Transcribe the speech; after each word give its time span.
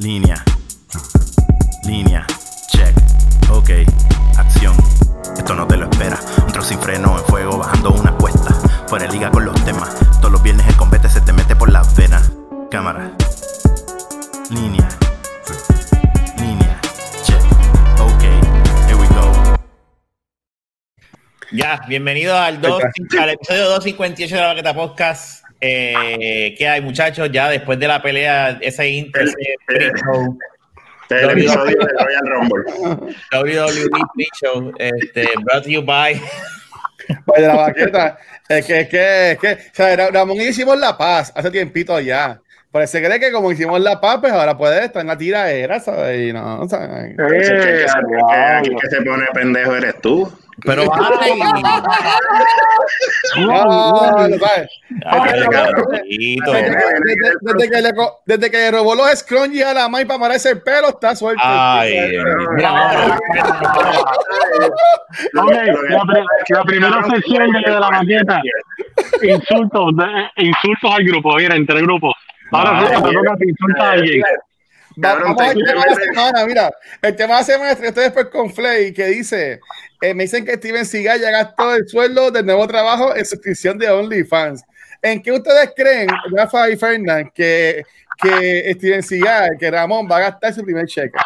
Línea. 0.00 0.42
Línea. 1.84 2.26
Check. 2.68 2.94
Ok. 3.50 3.70
Acción. 4.38 4.74
Esto 5.36 5.54
no 5.54 5.66
te 5.66 5.76
lo 5.76 5.90
espera. 5.90 6.18
Un 6.46 6.52
trozo 6.52 6.68
sin 6.70 6.78
freno 6.80 7.18
en 7.18 7.24
fuego 7.24 7.58
bajando 7.58 7.90
una 7.92 8.12
cuesta. 8.16 8.54
Fuera 8.88 9.06
de 9.06 9.12
liga 9.12 9.30
con 9.30 9.44
los 9.44 9.64
temas. 9.64 9.94
Todos 10.20 10.32
los 10.32 10.42
viernes 10.42 10.66
el 10.66 10.76
combate 10.76 11.08
se 11.08 11.20
te 11.20 11.32
mete 11.32 11.54
por 11.54 11.70
las 11.70 11.94
venas. 11.96 12.32
Cámara. 12.70 13.12
Línea. 14.50 14.88
Línea. 16.38 16.80
Check. 17.24 17.42
Ok. 18.00 18.22
Here 18.86 18.94
we 18.96 19.06
go. 19.08 19.56
Ya, 21.52 21.80
bienvenido 21.88 22.36
al, 22.38 22.60
dos- 22.60 22.82
al 23.20 23.30
episodio 23.30 23.64
258 23.68 24.34
de 24.34 24.40
la 24.40 24.46
Baqueta 24.48 24.74
Podcast. 24.74 25.39
Eh, 25.60 26.54
¿Qué 26.56 26.68
hay, 26.68 26.80
muchachos? 26.80 27.30
Ya 27.32 27.48
después 27.50 27.78
de 27.78 27.86
la 27.88 28.00
pelea, 28.02 28.58
ese 28.60 28.88
Inter, 28.88 29.22
ese 29.24 29.36
pre-show, 29.66 30.38
Este 31.02 31.16
es 31.16 31.22
el 31.22 31.30
episodio 31.30 31.76
de 31.78 32.04
Royal 32.04 32.26
Rumble. 32.26 33.14
WWE 33.32 33.90
pre-show, 34.14 34.72
este, 34.78 35.28
brought 35.42 35.64
to 35.64 35.70
you 35.70 35.82
by. 35.82 36.20
Pues 37.24 37.40
de 37.42 37.48
la 37.48 37.56
baqueta. 37.56 38.18
Es 38.48 38.64
que, 38.66 38.80
es 38.82 38.88
que, 38.88 39.30
es 39.32 39.38
que, 39.38 39.52
o 39.54 39.56
sea, 39.72 39.96
Ra- 39.96 40.10
Ramón 40.12 40.36
y 40.36 40.46
hicimos 40.48 40.78
la 40.78 40.96
paz 40.96 41.32
hace 41.34 41.50
tiempito 41.50 41.98
ya. 41.98 42.40
Pero 42.70 42.86
se 42.86 43.02
cree 43.02 43.18
que 43.18 43.32
como 43.32 43.50
hicimos 43.50 43.80
la 43.80 44.00
paz, 44.00 44.18
pues 44.20 44.32
ahora 44.32 44.56
puede 44.56 44.84
estar 44.84 45.00
en 45.00 45.08
la 45.08 45.18
tiraera, 45.18 45.80
¿sabes? 45.80 46.28
Y 46.28 46.32
no, 46.32 46.68
¿sabes? 46.68 47.16
Ese 47.18 47.52
que- 47.52 47.58
que 47.58 48.70
que 48.70 48.76
que 48.76 48.88
se 48.90 49.02
pone 49.02 49.24
pendejo 49.34 49.74
eres 49.74 50.00
tú. 50.00 50.30
Pero. 50.64 50.84
Desde, 58.26 58.50
que 58.50 58.56
le, 58.58 58.70
robó 58.70 58.94
los 58.94 59.06
scrunchies 59.18 59.66
a 59.66 59.74
la 59.74 59.88
May 59.88 60.04
para 60.04 60.16
amarrarse 60.16 60.50
el 60.50 60.62
pelo, 60.62 60.88
está 60.88 61.14
suelto. 61.16 61.42
Ay, 61.44 62.12
la, 65.32 65.42
pri- 66.06 66.24
la 66.48 66.64
primera 66.64 67.02
sección 67.04 67.52
de, 67.52 67.60
la 67.70 67.90
maqueta, 67.90 68.40
insultos, 69.22 69.92
insultos 70.36 70.94
al 70.94 71.04
grupo, 71.04 71.36
mira, 71.36 71.56
entre 71.56 71.80
grupos. 71.82 72.14
Ahora 72.52 72.80
sí, 72.80 72.86
te 73.02 73.12
toca 73.12 73.36
que 73.38 73.48
insulta 73.48 73.82
a 73.84 73.92
alguien. 73.92 74.22
Va- 74.98 75.10
Cabrón, 75.10 75.34
Vamos 75.36 75.42
al 75.42 75.54
te- 75.56 75.64
tema 75.64 75.84
de 75.84 75.90
la 75.90 75.96
semana, 75.96 76.46
mira. 76.46 76.70
El 77.02 77.16
tema 77.16 77.34
de 77.34 77.40
la 77.40 77.44
semana 77.44 77.70
estoy 77.72 78.04
después 78.04 78.26
con 78.26 78.52
Flay, 78.52 78.92
que 78.92 79.06
dice: 79.06 79.60
eh, 80.00 80.14
Me 80.14 80.24
dicen 80.24 80.44
que 80.44 80.54
Steven 80.54 80.84
Seagal 80.84 81.20
ya 81.20 81.30
gastó 81.30 81.74
el 81.74 81.86
sueldo 81.88 82.30
del 82.30 82.44
nuevo 82.46 82.66
trabajo 82.66 83.14
en 83.14 83.24
suscripción 83.24 83.78
de 83.78 83.88
OnlyFans. 83.90 84.62
¿En 85.02 85.22
qué 85.22 85.32
ustedes 85.32 85.72
creen, 85.76 86.08
Rafa 86.36 86.68
y 86.68 86.76
Fernán, 86.76 87.30
que, 87.34 87.84
que 88.20 88.72
Steven 88.74 89.02
Seagal, 89.02 89.50
que 89.58 89.70
Ramón 89.70 90.06
va 90.10 90.16
a 90.18 90.20
gastar 90.20 90.52
su 90.52 90.62
primer 90.62 90.86
cheque? 90.86 91.16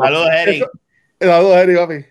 Saludos, 0.00 0.28
Eric. 0.32 0.64
Las 1.20 1.42
dos, 1.42 1.56
Eri, 1.56 1.74
papi. 1.74 2.04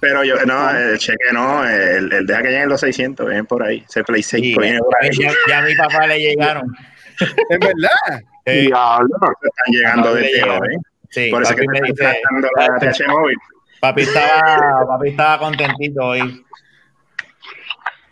pero 0.00 0.22
yo, 0.22 0.36
no, 0.46 0.70
el 0.70 0.96
cheque 0.98 1.32
no, 1.32 1.66
el, 1.68 2.12
el 2.12 2.26
deja 2.26 2.42
que 2.42 2.48
lleguen 2.50 2.68
los 2.68 2.80
600, 2.80 3.26
vienen 3.26 3.46
por 3.46 3.62
ahí. 3.64 3.84
Ese 3.88 4.04
Play 4.04 4.22
6 4.22 4.42
Sí, 4.42 4.54
ahí. 4.60 5.10
ya, 5.18 5.32
ya 5.48 5.58
a 5.58 5.62
mi 5.62 5.74
papá 5.74 6.06
le 6.06 6.18
llegaron. 6.20 6.72
Es 7.20 7.58
verdad. 7.58 8.20
Sí, 8.46 8.52
Diablo. 8.66 9.08
Están 9.42 9.72
llegando 9.74 10.10
Papi 10.10 10.22
de 10.22 10.28
llegaron. 10.32 10.72
¿eh? 10.72 10.76
sí, 11.10 11.30
Por 11.30 11.42
eso 11.42 11.54
que 11.54 11.66
me 11.68 11.80
dice, 11.80 12.20
la 12.56 12.78
TH 12.78 13.08
móvil. 13.08 13.36
papi 13.80 14.02
estaba, 14.02 14.86
papi 14.86 15.08
estaba 15.10 15.38
contentito 15.38 16.04
hoy. 16.04 16.44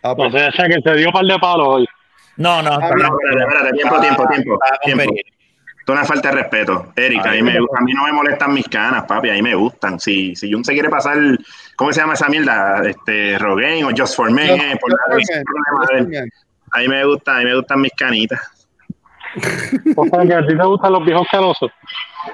Ah, 0.03 0.15
pues, 0.15 0.33
O 0.33 0.51
sea, 0.51 0.67
que 0.67 0.81
se 0.83 0.93
dio 0.95 1.11
par 1.11 1.25
de 1.25 1.39
palos 1.39 1.67
hoy. 1.67 1.87
No, 2.37 2.61
no, 2.61 2.71
Ah, 2.73 2.79
No, 2.95 3.17
espérate, 3.19 3.43
espérate, 3.43 3.71
tiempo, 3.73 3.99
tiempo, 3.99 4.27
tiempo. 4.83 5.13
Esto 5.79 5.91
una 5.91 6.05
falta 6.05 6.29
de 6.29 6.35
respeto. 6.35 6.93
Eric, 6.95 7.25
a 7.25 7.31
mí, 7.31 7.41
me, 7.41 7.57
a 7.57 7.81
mí 7.81 7.91
no 7.93 8.05
me 8.05 8.13
molestan 8.13 8.53
mis 8.53 8.67
canas, 8.69 9.03
papi, 9.03 9.29
a 9.29 9.33
mí 9.33 9.41
me 9.41 9.53
gustan. 9.53 9.99
Si, 9.99 10.33
si 10.33 10.51
Jun 10.51 10.63
se 10.63 10.71
quiere 10.71 10.89
pasar, 10.89 11.17
¿cómo 11.75 11.91
se 11.91 11.99
llama 11.99 12.13
esa 12.13 12.29
mierda? 12.29 12.81
Este, 12.87 13.37
Rogaine 13.37 13.83
o 13.83 13.89
Just 13.95 14.15
for 14.15 14.31
Men, 14.31 14.61
eh, 14.61 14.77
por 14.79 14.91
no 14.91 14.97
problema 15.05 16.25
a 16.71 16.79
mí 16.79 16.87
me 16.87 17.05
gusta, 17.05 17.35
a 17.35 17.39
mí 17.39 17.45
me 17.45 17.55
gustan 17.55 17.81
mis 17.81 17.91
canitas. 17.93 18.62
O 19.95 20.05
sea, 20.05 20.25
que 20.25 20.33
a 20.33 20.45
ti 20.45 20.55
te 20.55 20.63
gustan 20.63 20.91
los 20.91 21.05
viejos 21.05 21.27
canosos. 21.31 21.71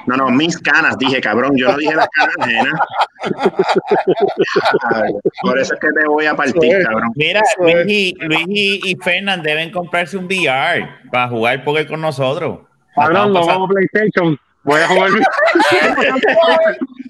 No, 0.06 0.16
no, 0.16 0.30
mis 0.30 0.58
canas, 0.60 0.98
dije, 0.98 1.20
cabrón, 1.20 1.54
yo 1.56 1.72
no 1.72 1.78
dije 1.78 1.96
las 1.96 2.08
canas 2.10 2.36
ajenas. 2.40 2.80
Por 5.42 5.60
eso 5.60 5.74
es 5.74 5.80
que 5.80 5.88
te 5.88 6.08
voy 6.08 6.26
a 6.26 6.36
partir, 6.36 6.84
cabrón. 6.84 7.12
Mira, 7.16 7.42
Luis 7.60 7.76
es. 7.76 7.88
y, 7.88 8.16
Luis 8.20 8.46
y, 8.48 8.92
y 8.92 8.96
Fernan 8.98 9.42
deben 9.42 9.72
comprarse 9.72 10.18
un 10.18 10.26
VR 10.26 10.88
para 11.12 11.30
jugar 11.30 11.64
póker 11.64 11.88
con 11.88 12.02
nosotros. 12.02 12.60
Cabrón, 12.96 13.34
no 13.34 13.40
Estamos 13.40 13.48
vamos 13.48 13.70
a 13.70 13.74
PlayStation. 13.74 14.40
Voy 14.70 14.82
a 14.82 14.88
jugar. 14.88 15.10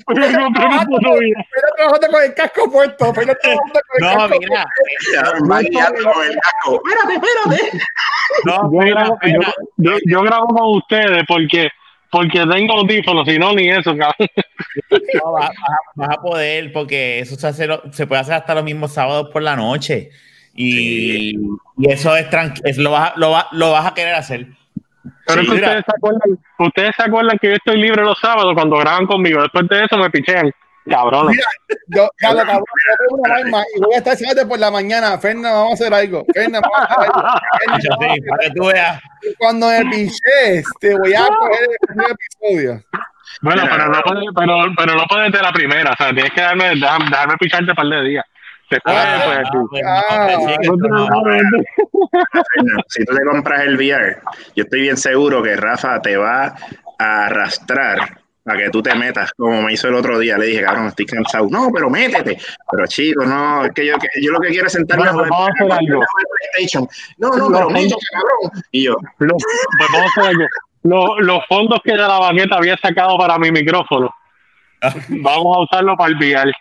Voy 0.07 0.23
a 0.23 0.39
comprar 0.39 0.67
un 0.69 0.85
puto 0.85 1.13
video. 1.19 1.35
Pero 1.53 1.67
trabajando 1.75 2.07
con 2.11 2.23
el 2.23 2.33
casco 2.33 2.71
puesto. 2.71 3.13
Pero 3.13 3.33
trabajando 3.99 4.35
con 4.35 4.43
el 4.43 4.49
No, 4.49 4.57
casco 4.57 5.59
mira, 5.59 5.87
con 5.87 6.25
el 6.25 6.37
casco. 6.39 6.81
Espérate, 6.85 7.13
espérate. 7.15 7.79
no, 8.45 8.71
Yo 8.71 8.79
grabo, 8.79 9.13
yo, 9.13 9.17
Fernan, 9.21 9.51
yo, 9.77 9.91
yo 10.05 10.21
grabo 10.21 10.47
con 10.47 10.77
ustedes 10.77 11.23
porque 11.27 11.69
porque 12.11 12.39
tengo 12.39 12.73
audífonos, 12.73 13.27
si 13.27 13.37
no, 13.37 13.53
ni 13.53 13.69
eso, 13.69 13.95
cabrón. 13.95 14.27
no, 15.23 15.31
vas, 15.31 15.49
vas 15.49 15.49
a- 15.49 15.91
vas 15.93 16.09
a 16.17 16.21
poder 16.21 16.71
porque 16.73 17.19
eso 17.19 17.35
se, 17.35 17.45
hace 17.47 17.67
se 17.91 18.07
puede 18.07 18.21
hacer 18.21 18.33
hasta 18.33 18.55
los 18.55 18.63
mismos 18.63 18.91
sábados 18.93 19.29
por 19.31 19.43
la 19.43 19.55
noche. 19.55 20.09
Y, 20.55 21.35
y 21.77 21.91
eso 21.91 22.15
es 22.15 22.27
tranquilo, 22.31 22.65
lo, 22.83 22.91
vas 22.91 23.11
a- 23.11 23.13
lo, 23.17 23.29
va- 23.29 23.47
lo 23.51 23.71
vas 23.71 23.85
a 23.85 23.93
querer 23.93 24.15
hacer. 24.15 24.47
Pero 25.25 25.41
Sí, 25.41 25.47
es 25.47 25.49
que 25.49 25.55
ustedes 25.55 25.85
se, 25.85 25.91
acuerdan, 25.95 26.39
ustedes 26.59 26.95
se 26.95 27.03
acuerdan 27.03 27.37
que 27.39 27.47
yo 27.49 27.53
estoy 27.55 27.77
libre 27.81 28.03
los 28.03 28.19
sábados 28.19 28.53
cuando 28.53 28.77
graban 28.77 29.05
conmigo. 29.05 29.41
Después 29.41 29.67
de 29.69 29.83
eso 29.85 29.97
me 29.97 30.09
pichean. 30.09 30.51
Cabrones. 30.89 31.37
Yo, 31.87 32.09
ya 32.21 32.31
lo 32.33 32.39
cabrón, 32.39 32.63
yo 32.63 32.95
tengo 33.07 33.21
una 33.21 33.35
alarma 33.35 33.63
y 33.75 33.79
voy 33.79 33.93
a 33.93 33.97
estar 33.97 34.15
siempre 34.17 34.45
por 34.45 34.57
la 34.59 34.71
mañana. 34.71 35.17
Fernan, 35.19 35.51
vamos 35.51 35.71
a 35.71 35.73
hacer 35.75 35.93
algo. 35.93 36.25
Fernan, 36.33 36.61
vamos 36.61 36.79
a 36.79 36.83
hacer 36.83 37.11
algo. 37.13 37.39
Fernan, 37.59 37.81
Sí, 37.81 37.87
vamos 37.89 38.05
a 38.05 38.11
hacer 38.11 38.23
para 38.27 38.43
que 38.47 38.51
tú 38.55 38.65
veas. 38.65 38.91
algo. 38.91 39.35
Cuando 39.37 39.67
me 39.69 39.85
piches, 39.85 40.65
te 40.79 40.97
voy 40.97 41.13
a 41.13 41.27
coger 41.39 41.61
el 41.69 41.87
primer 41.87 42.07
episodio. 42.11 42.83
Bueno, 43.41 43.61
pero 43.69 43.87
no, 43.87 44.01
puedes, 44.01 44.25
pero, 44.35 44.55
pero 44.75 44.95
no 44.95 45.03
puedes 45.07 45.31
de 45.31 45.41
la 45.41 45.51
primera. 45.51 45.91
O 45.91 45.95
sea, 45.95 46.11
tienes 46.13 46.31
que 46.31 46.41
darme, 46.41 46.69
dejarme, 46.75 47.05
dejarme 47.05 47.37
picharte 47.37 47.69
un 47.71 47.75
par 47.75 47.85
de 47.85 48.03
días. 48.03 48.25
Ah, 48.85 49.21
pues, 49.25 49.37
ah, 49.47 49.51
pues, 49.69 49.81
Ah, 49.85 50.27
Fernan, 51.23 52.81
Si 52.87 53.05
tú 53.05 53.15
te 53.15 53.23
compras 53.25 53.61
el 53.61 53.75
VR, 53.77 54.17
yo 54.55 54.63
estoy 54.63 54.81
bien 54.81 54.97
seguro 54.97 55.41
que 55.43 55.55
Rafa 55.55 56.01
te 56.01 56.17
va 56.17 56.53
a 56.99 57.25
arrastrar 57.25 58.19
a 58.45 58.57
que 58.57 58.69
tú 58.71 58.81
te 58.81 58.95
metas, 58.95 59.31
como 59.33 59.61
me 59.61 59.73
hizo 59.73 59.87
el 59.87 59.93
otro 59.95 60.17
día. 60.17 60.37
Le 60.37 60.47
dije, 60.47 60.63
cabrón, 60.63 60.87
estoy 60.87 61.05
cansado. 61.05 61.47
No, 61.51 61.69
pero 61.73 61.89
métete. 61.89 62.37
Pero 62.71 62.87
chico, 62.87 63.23
no, 63.25 63.65
es 63.65 63.71
que 63.73 63.85
yo, 63.85 63.95
que- 63.97 64.21
yo 64.23 64.31
lo 64.31 64.39
que 64.39 64.47
quiero 64.49 64.65
es 64.67 64.73
sentarme 64.73 65.03
Bueno, 65.11 65.21
a 65.21 65.27
jugar, 65.27 65.29
vamos 65.29 65.49
a 65.49 65.75
hacer 65.75 65.89
algo. 65.91 66.03
PlayStation. 66.51 66.87
No, 67.17 67.29
no, 67.29 67.47
pero 67.55 67.69
métete, 67.69 67.95
cabrón. 68.11 68.63
Y 68.71 68.85
yo, 68.85 68.95
pues 69.17 69.29
vamos 69.29 69.43
a 70.03 70.19
hacer 70.19 70.23
algo. 70.31 70.45
Los, 70.83 71.09
los 71.27 71.45
fondos 71.47 71.79
que 71.83 71.91
de 71.91 71.97
la 71.99 72.17
baqueta 72.19 72.55
había 72.55 72.77
sacado 72.77 73.17
para 73.17 73.37
mi 73.37 73.51
micrófono, 73.51 74.09
vamos 75.09 75.57
a 75.57 75.59
usarlo 75.61 75.95
para 75.97 76.09
el 76.11 76.17
VR. 76.17 76.51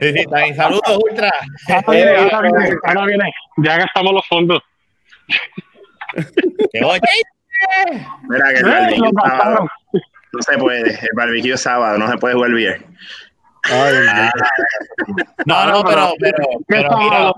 Sí, 0.00 0.12
sí, 0.12 0.18
está 0.20 0.36
bien. 0.38 0.56
Saludos, 0.56 0.98
Ultra. 1.08 1.30
Ahora 1.68 1.82
viene, 1.92 2.16
ahora 2.16 2.40
viene, 2.40 2.70
ahora 2.84 3.06
viene. 3.06 3.32
Ya 3.58 3.76
gastamos 3.78 4.12
los 4.14 4.26
fondos. 4.28 4.60
Que 6.72 6.84
oye, 6.84 7.00
mira 8.28 8.52
que 8.52 8.58
el 8.60 8.66
Eh, 8.66 8.70
barbecue 8.70 9.10
sábado 9.22 9.68
no 10.32 10.42
se 10.42 10.58
puede. 10.58 10.90
El 10.90 11.08
barbecue 11.14 11.52
es 11.52 11.60
sábado, 11.62 11.98
no 11.98 12.08
se 12.10 12.18
puede 12.18 12.34
jugar 12.34 12.50
VR. 12.52 12.80
No, 15.46 15.66
no, 15.66 15.84
pero, 15.84 16.12
pero, 16.18 16.36
¿Qué 16.48 16.64
pero 16.68 16.98
mira, 16.98 17.16
sábado? 17.16 17.34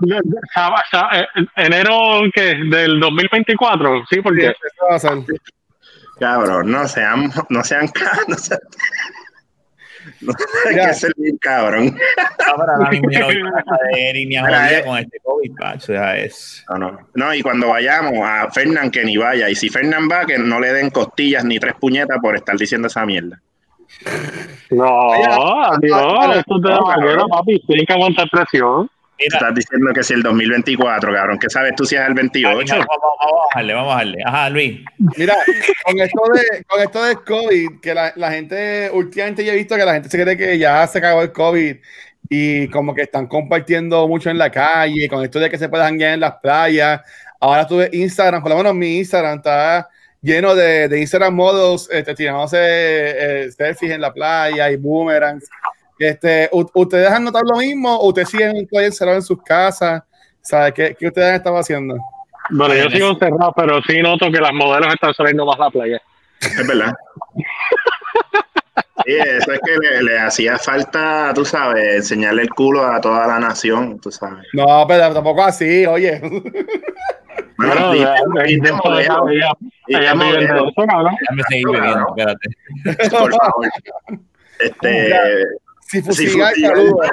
Sábado, 0.53 0.83
sábado, 0.91 1.19
eh, 1.35 1.45
enero 1.57 2.21
¿qué? 2.33 2.55
del 2.69 2.99
2024, 2.99 4.05
sí, 4.09 4.21
porque 4.21 4.53
ser. 4.99 5.23
Cabrón, 6.19 6.71
no 6.71 6.87
sean, 6.87 7.29
no 7.49 7.63
sean, 7.63 7.87
ca- 7.89 8.19
no 8.27 8.35
sean, 8.37 8.59
no 10.21 10.33
hay 10.69 10.75
Ya. 10.75 10.87
que 10.89 10.93
ser 10.93 11.13
bien 11.17 11.37
cabrón. 11.37 11.85
no, 11.95 12.57
no 12.77 12.85
a 12.85 12.89
ni 12.91 12.97
eh. 14.35 14.83
con 14.85 14.97
este 14.97 15.19
COVID, 15.23 15.51
macho, 15.59 15.91
deja 15.93 16.17
eso. 16.17 16.63
No, 16.69 16.77
no. 16.77 16.99
No, 17.13 17.33
y 17.33 17.41
cuando 17.41 17.69
vayamos 17.69 18.13
a 18.23 18.49
Fernán 18.51 18.91
que 18.91 19.03
ni 19.03 19.17
vaya, 19.17 19.49
y 19.49 19.55
si 19.55 19.69
Fernán 19.69 20.07
va, 20.11 20.25
que 20.25 20.37
no 20.37 20.59
le 20.59 20.73
den 20.73 20.89
costillas 20.89 21.43
ni 21.45 21.59
tres 21.59 21.73
puñetas 21.79 22.17
por 22.21 22.35
estar 22.35 22.55
diciendo 22.57 22.87
esa 22.87 23.05
mierda. 23.05 23.41
no, 24.71 25.13
es 25.73 25.79
de 25.81 25.89
la 25.89 25.97
no, 26.01 26.13
baqueta, 26.15 26.79
cabrón. 26.95 27.29
papi, 27.29 27.59
tienen 27.67 27.85
que 27.85 27.93
aguantar 27.93 28.27
presión. 28.29 28.89
Mira, 29.17 29.37
Estás 29.37 29.55
diciendo 29.55 29.93
que 29.93 30.03
si 30.03 30.13
el 30.13 30.23
2024, 30.23 31.13
cabrón, 31.13 31.39
¿qué 31.39 31.49
sabes 31.49 31.73
tú 31.75 31.85
si 31.85 31.95
es 31.95 32.01
el 32.01 32.13
vamos, 32.13 32.33
28? 32.33 32.75
vamos, 32.75 32.87
vamos 32.99 33.17
a 33.19 33.45
bajarle, 33.47 33.73
vamos 33.73 33.91
a 33.91 33.93
bajarle. 33.93 34.17
Ajá, 34.25 34.49
Luis. 34.49 34.79
Mira, 35.17 35.35
con 35.85 35.99
esto 35.99 36.21
de, 36.33 36.63
con 36.65 36.81
esto 36.81 37.03
del 37.03 37.23
COVID, 37.23 37.79
que 37.81 37.93
la, 37.93 38.11
la 38.15 38.31
gente, 38.31 38.89
últimamente 38.91 39.45
yo 39.45 39.53
he 39.53 39.55
visto 39.55 39.75
que 39.75 39.85
la 39.85 39.93
gente 39.93 40.09
se 40.09 40.21
cree 40.21 40.35
que 40.35 40.57
ya 40.57 40.85
se 40.87 40.97
acabó 40.97 41.21
el 41.21 41.31
COVID 41.31 41.77
y 42.29 42.67
como 42.69 42.93
que 42.93 43.03
están 43.03 43.27
compartiendo 43.27 44.07
mucho 44.07 44.29
en 44.29 44.37
la 44.37 44.49
calle, 44.49 45.07
con 45.07 45.23
esto 45.23 45.39
de 45.39 45.49
que 45.49 45.57
se 45.57 45.69
puedan 45.69 45.91
janguear 45.91 46.13
en 46.13 46.19
las 46.19 46.35
playas. 46.35 47.01
Ahora 47.39 47.67
tuve 47.67 47.89
Instagram, 47.93 48.41
por 48.41 48.51
lo 48.51 48.57
menos 48.57 48.73
mi 48.75 48.97
Instagram 48.97 49.37
está 49.37 49.89
lleno 50.21 50.55
de, 50.55 50.87
de 50.87 50.99
Instagram 50.99 51.35
models 51.35 51.87
este, 51.91 52.15
tirándose 52.15 52.57
eh, 52.59 53.51
selfies 53.51 53.91
en 53.91 54.01
la 54.01 54.11
playa 54.11 54.71
y 54.71 54.75
boomerangs. 54.75 55.47
Este, 55.99 56.49
u- 56.51 56.69
¿Ustedes 56.73 57.09
han 57.09 57.23
notado 57.23 57.45
lo 57.53 57.57
mismo 57.59 57.95
o 57.95 58.07
ustedes 58.09 58.29
siguen 58.29 58.67
todavía 58.67 58.87
encerrados 58.87 59.23
en 59.23 59.27
sus 59.27 59.41
casas? 59.43 60.03
¿Sabe 60.41 60.73
qué, 60.73 60.95
qué 60.99 61.07
ustedes 61.07 61.29
han 61.29 61.35
estado 61.35 61.57
haciendo? 61.57 61.95
Bueno, 62.51 62.75
yo 62.75 62.89
sigo 62.89 63.09
encerrado, 63.11 63.53
pero 63.55 63.81
sí 63.83 64.01
noto 64.01 64.29
que 64.31 64.39
las 64.39 64.53
modelos 64.53 64.93
están 64.93 65.13
saliendo 65.13 65.45
más 65.45 65.55
a 65.59 65.63
la 65.65 65.69
playa. 65.71 66.01
Es 66.41 66.67
verdad. 66.67 66.93
Sí, 69.05 69.11
eso 69.13 69.51
es 69.51 69.59
que 69.63 69.77
le, 69.77 70.01
le 70.03 70.17
hacía 70.19 70.57
falta, 70.57 71.31
tú 71.35 71.45
sabes, 71.45 71.97
enseñarle 71.97 72.41
el 72.43 72.49
culo 72.49 72.83
a 72.87 72.99
toda 72.99 73.27
la 73.27 73.39
nación, 73.39 73.99
tú 73.99 74.09
sabes. 74.11 74.47
No, 74.53 74.85
pero 74.87 75.13
tampoco 75.13 75.43
así, 75.43 75.85
oye. 75.85 76.19
Bueno, 77.57 77.91
por 83.11 83.33
favor. 83.33 83.69
Este, 84.57 85.09
Si 85.87 85.99
Sí, 85.99 86.03
fusigáis, 86.03 86.55
fusigáis. 86.55 86.77
saludos. 86.77 87.07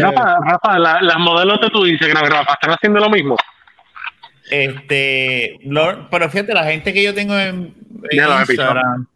Rafa, 0.00 0.36
Rafa, 0.44 0.78
la- 0.78 1.00
las 1.02 1.18
modelos 1.18 1.58
de 1.60 1.70
tu 1.70 1.86
Instagram, 1.86 2.24
Rafa, 2.26 2.52
están 2.52 2.70
haciendo 2.72 3.00
lo 3.00 3.08
mismo. 3.10 3.34
Este, 4.50 5.58
pero 6.10 6.28
fíjate, 6.28 6.52
la 6.52 6.64
gente 6.64 6.92
que 6.92 7.02
yo 7.02 7.14
tengo 7.14 7.38
en, 7.38 7.72
Ya. 8.12 8.40
Instagram, 8.46 9.06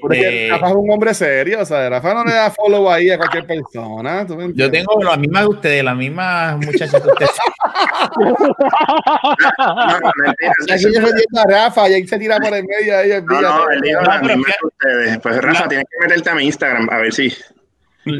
Porque 0.00 0.18
este, 0.20 0.48
Rafa 0.50 0.68
es 0.68 0.74
un 0.74 0.90
hombre 0.90 1.14
serio, 1.14 1.60
o 1.60 1.64
sea, 1.64 1.88
Rafa 1.88 2.14
no 2.14 2.24
le 2.24 2.32
da 2.34 2.50
follow 2.50 2.90
ahí 2.90 3.10
a 3.10 3.16
cualquier 3.18 3.46
persona. 3.46 4.26
¿tú 4.26 4.36
me 4.36 4.52
yo 4.54 4.70
tengo 4.70 5.02
la 5.02 5.16
misma 5.16 5.40
de 5.40 5.46
ustedes, 5.48 5.82
la 5.84 5.94
misma 5.94 6.56
muchacha 6.56 7.00
que 7.00 7.08
ustedes. 7.08 7.30
no, 8.18 8.26
no, 10.00 10.10
mentira, 10.16 10.52
Aquí 10.74 10.84
yo 10.94 11.40
a 11.40 11.44
Rafa 11.50 11.88
y 11.88 11.94
ahí 11.94 12.06
se 12.06 12.18
tira 12.18 12.36
por 12.38 12.54
el 12.54 12.64
medio 12.64 12.96
ahí 12.98 13.10
no, 13.24 13.40
no, 13.40 13.70
él 13.70 13.80
dijo 13.80 14.00
No, 14.00 14.06
la 14.08 14.18
misma 14.22 14.44
que 14.60 14.66
ustedes. 14.66 15.18
Pues 15.18 15.42
Rafa, 15.42 15.68
tienes 15.68 15.86
que 15.90 16.06
meterte 16.06 16.30
a 16.30 16.34
mi 16.34 16.44
Instagram, 16.44 16.88
a 16.90 16.98
ver 16.98 17.12
si. 17.12 17.32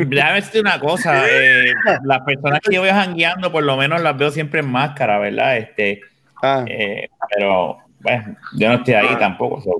Déjame 0.06 0.34
decirte 0.34 0.60
una 0.60 0.78
cosa, 0.80 1.24
eh, 1.28 1.72
las 2.04 2.20
personas 2.22 2.60
que 2.60 2.74
yo 2.74 2.82
veo 2.82 2.92
jangueando, 2.92 3.50
por 3.52 3.62
lo 3.64 3.76
menos 3.76 4.00
las 4.02 4.16
veo 4.16 4.30
siempre 4.30 4.60
en 4.60 4.70
máscara, 4.70 5.18
¿verdad? 5.18 5.56
Este, 5.56 6.00
Ah, 6.42 6.64
eh, 6.68 7.08
pero, 7.34 7.78
bueno, 7.98 8.36
yo 8.56 8.68
no 8.68 8.74
estoy 8.76 8.94
ahí 8.94 9.16
tampoco, 9.18 9.60
so, 9.60 9.70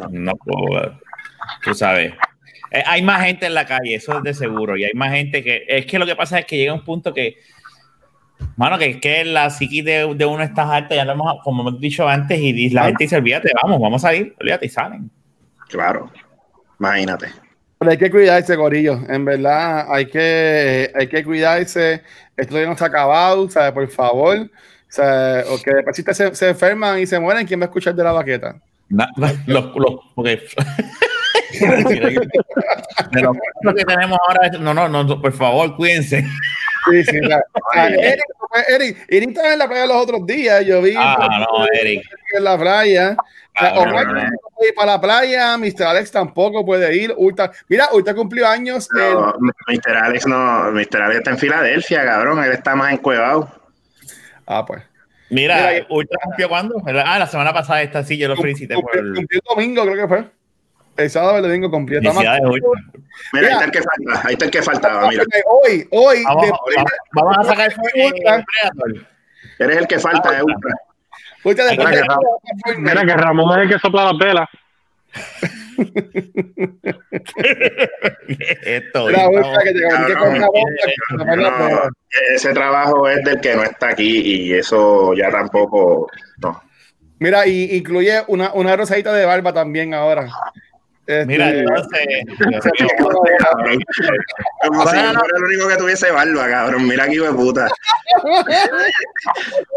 no, 0.00 0.08
no 0.10 0.32
puedo, 0.36 0.98
tú 1.62 1.74
sabes. 1.74 2.14
Eh, 2.70 2.82
hay 2.86 3.02
más 3.02 3.22
gente 3.26 3.44
en 3.44 3.52
la 3.52 3.66
calle, 3.66 3.94
eso 3.94 4.16
es 4.16 4.22
de 4.22 4.32
seguro, 4.32 4.76
y 4.78 4.84
hay 4.84 4.92
más 4.94 5.12
gente 5.12 5.42
que, 5.44 5.64
es 5.68 5.84
que 5.84 5.98
lo 5.98 6.06
que 6.06 6.16
pasa 6.16 6.38
es 6.38 6.46
que 6.46 6.56
llega 6.56 6.72
un 6.72 6.82
punto 6.82 7.12
que, 7.12 7.36
mano, 8.56 8.78
que 8.78 8.86
es 8.86 8.96
que 8.98 9.22
la 9.26 9.50
psiquis 9.50 9.84
de, 9.84 10.14
de 10.14 10.24
uno 10.24 10.42
está 10.42 10.74
alta, 10.74 10.94
ya 10.94 11.04
lo 11.04 11.12
hemos, 11.12 11.42
como 11.42 11.60
hemos 11.68 11.78
dicho 11.78 12.08
antes, 12.08 12.38
y, 12.40 12.48
y 12.50 12.70
la 12.70 12.82
Ah. 12.82 12.86
gente 12.86 13.04
dice, 13.04 13.16
olvídate, 13.16 13.50
vamos, 13.62 13.78
vamos 13.78 14.02
a 14.04 14.14
ir, 14.14 14.34
olvídate, 14.40 14.64
y 14.64 14.68
salen. 14.70 15.10
Claro, 15.68 16.10
imagínate. 16.80 17.28
Pero 17.78 17.90
hay 17.92 17.98
que 17.98 18.10
cuidarse, 18.10 18.56
Corillo. 18.56 19.00
En 19.08 19.24
verdad, 19.24 19.86
hay 19.92 20.06
que, 20.06 20.90
hay 20.94 21.06
que 21.08 21.24
cuidarse. 21.24 22.02
Esto 22.36 22.50
todavía 22.50 22.66
no 22.68 22.72
está 22.74 22.86
acabado, 22.86 23.48
¿sabes? 23.50 23.72
Por 23.72 23.88
favor. 23.88 24.36
O 24.38 24.48
sea, 24.88 25.44
o 25.50 25.58
que 25.62 25.74
después 25.74 25.96
si 25.96 26.02
te 26.02 26.14
se, 26.14 26.34
se 26.34 26.48
enferman 26.50 26.98
y 26.98 27.06
se 27.06 27.18
mueren, 27.20 27.46
¿quién 27.46 27.60
va 27.60 27.64
a 27.64 27.66
escuchar 27.68 27.94
de 27.94 28.02
la 28.04 28.12
baqueta? 28.12 28.56
Los, 29.46 29.74
los, 29.76 30.00
porque- 30.14 30.42
de 33.12 33.22
los 33.22 33.36
lo 33.62 33.74
que 33.74 33.84
tenemos 33.84 34.18
ahora 34.28 34.46
es- 34.50 34.60
no, 34.60 34.72
no, 34.74 34.88
no, 34.88 35.20
por 35.20 35.32
favor, 35.32 35.76
cuídense. 35.76 36.24
Sí, 36.90 37.04
sí, 37.04 37.20
claro. 37.20 37.44
Ah, 37.74 37.88
Eric, 37.88 38.22
Eric, 38.68 39.04
Eric 39.08 39.28
estaba 39.30 39.52
en 39.52 39.58
la 39.58 39.68
playa 39.68 39.86
los 39.86 39.96
otros 39.96 40.26
días. 40.26 40.64
Yo 40.64 40.80
vi 40.82 40.94
Ah, 40.96 41.46
no, 41.50 41.66
Eric. 41.72 42.02
en 42.36 42.44
la 42.44 42.58
playa. 42.58 43.16
O 43.18 43.60
sea, 43.60 43.72
Ah, 43.74 43.84
no, 43.84 44.12
no. 44.14 44.20
ir 44.20 44.74
para 44.76 44.92
la 44.92 45.00
playa, 45.00 45.56
Mr. 45.58 45.82
Alex 45.84 46.12
tampoco 46.12 46.64
puede 46.64 46.94
ir. 46.96 47.12
Ulta, 47.16 47.50
mira, 47.68 47.88
Ulta 47.92 48.14
cumplió 48.14 48.46
años. 48.46 48.88
el- 48.94 49.14
No, 49.14 49.34
Mr. 49.66 49.96
Alex 49.96 50.26
no, 50.26 50.70
Mr. 50.70 51.02
Alex 51.02 51.18
está 51.18 51.30
en 51.32 51.38
Filadelfia, 51.38 52.04
cabrón, 52.04 52.42
él 52.44 52.52
está 52.52 52.74
más 52.76 52.92
encuevado. 52.92 53.50
Ah, 54.46 54.64
pues. 54.64 54.82
Mira, 55.30 55.56
Mira, 55.72 55.86
Ultra 55.90 56.18
cumplió 56.22 56.48
cuándo? 56.48 56.74
Ah, 57.04 57.18
la 57.18 57.26
semana 57.26 57.52
pasada 57.52 57.82
esta 57.82 58.02
sí, 58.04 58.16
yo 58.16 58.28
lo 58.28 58.36
felicité 58.36 58.74
por 58.74 58.84
Cumplió, 58.84 59.02
el. 59.02 59.14
cumplió 59.16 59.40
el 59.44 59.56
domingo, 59.56 59.82
creo 59.82 59.96
que 59.96 60.08
fue. 60.08 60.24
El 60.98 61.08
sábado 61.10 61.34
o 61.34 61.36
el 61.38 61.42
domingo 61.44 61.70
cumplió. 61.70 61.98
Está 62.00 62.12
más- 62.12 62.24
Felicidades, 62.24 62.60
Ultra. 62.62 62.82
Mira, 63.32 63.46
ahí 63.46 63.52
está 63.52 63.64
el 63.64 63.70
que 63.70 63.82
falta, 63.82 64.22
ahí 64.28 64.32
está 64.32 64.44
el 64.44 64.50
que 64.50 64.62
faltaba, 64.62 65.08
mira. 65.08 65.24
Hoy, 65.46 65.88
hoy, 65.90 66.22
Vamos, 66.24 66.42
después- 66.42 66.76
vamos, 66.76 66.92
vamos 67.14 67.38
a 67.38 67.44
sacar 67.44 67.72
el 67.94 68.04
Ultra. 68.04 68.44
Predator. 68.44 69.06
Eres 69.58 69.76
el 69.78 69.86
que 69.86 69.98
falta, 69.98 70.38
eh, 70.38 70.42
Ultra. 70.42 70.74
Ultra, 71.44 71.64
después 71.66 71.88
Mira 71.88 72.00
de- 72.02 72.08
que 72.74 72.80
Mira 72.80 73.04
que 73.06 73.14
Ramón 73.14 73.58
es 73.58 73.64
el 73.64 73.70
que 73.72 73.78
sopla 73.78 74.04
las 74.12 74.18
velas. 74.18 74.48
Esto, 78.62 79.08
la 79.10 79.28
que 79.64 79.72
te 79.72 79.80
No, 81.16 81.24
pera. 81.24 81.88
ese 82.34 82.52
trabajo 82.52 83.08
es 83.08 83.22
del 83.24 83.40
que 83.40 83.54
no 83.54 83.62
está 83.62 83.90
aquí 83.90 84.20
y 84.48 84.52
eso 84.54 85.14
ya 85.14 85.30
tampoco. 85.30 86.08
No. 86.38 86.60
Mira, 87.20 87.46
y 87.46 87.76
incluye 87.76 88.22
una, 88.28 88.52
una 88.52 88.76
rosadita 88.76 89.12
de 89.12 89.24
barba 89.24 89.52
también 89.52 89.94
ahora. 89.94 90.28
Este, 91.08 91.24
Mira, 91.24 91.48
entonces, 91.48 92.06
mío. 92.46 92.60
Cabrón. 93.38 93.78
Como 94.66 94.86
si 94.90 94.96
yo 94.96 95.02
fuera 95.14 95.36
el 95.38 95.42
único 95.44 95.68
que 95.68 95.76
tuviese 95.76 96.10
barba, 96.10 96.48
cabrón. 96.50 96.86
Mira 96.86 97.04
aquí, 97.04 97.16
de 97.16 97.32
puta. 97.32 97.66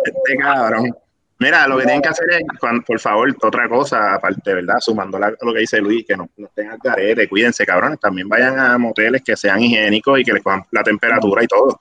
Este 0.03 0.35
cabrón. 0.41 0.93
Mira, 1.39 1.67
lo 1.67 1.77
que 1.77 1.85
tienen 1.85 2.01
que 2.01 2.09
hacer 2.09 2.25
es, 2.33 2.41
por 2.85 2.99
favor, 2.99 3.33
otra 3.41 3.67
cosa, 3.67 4.15
aparte, 4.15 4.53
¿verdad? 4.53 4.75
Sumando 4.79 5.17
la- 5.17 5.33
lo 5.41 5.53
que 5.53 5.61
dice 5.61 5.79
Luis, 5.79 6.05
que 6.05 6.15
no, 6.15 6.29
no 6.37 6.47
estén 6.47 6.69
al 6.69 6.77
garete, 6.83 7.27
cuídense, 7.27 7.65
cabrones. 7.65 7.99
También 7.99 8.27
vayan 8.29 8.59
a 8.59 8.77
moteles 8.77 9.21
que 9.23 9.35
sean 9.35 9.59
higiénicos 9.61 10.19
y 10.19 10.23
que 10.23 10.33
les 10.33 10.43
cojan 10.43 10.63
la 10.71 10.83
temperatura 10.83 11.43
y 11.43 11.47
todo. 11.47 11.79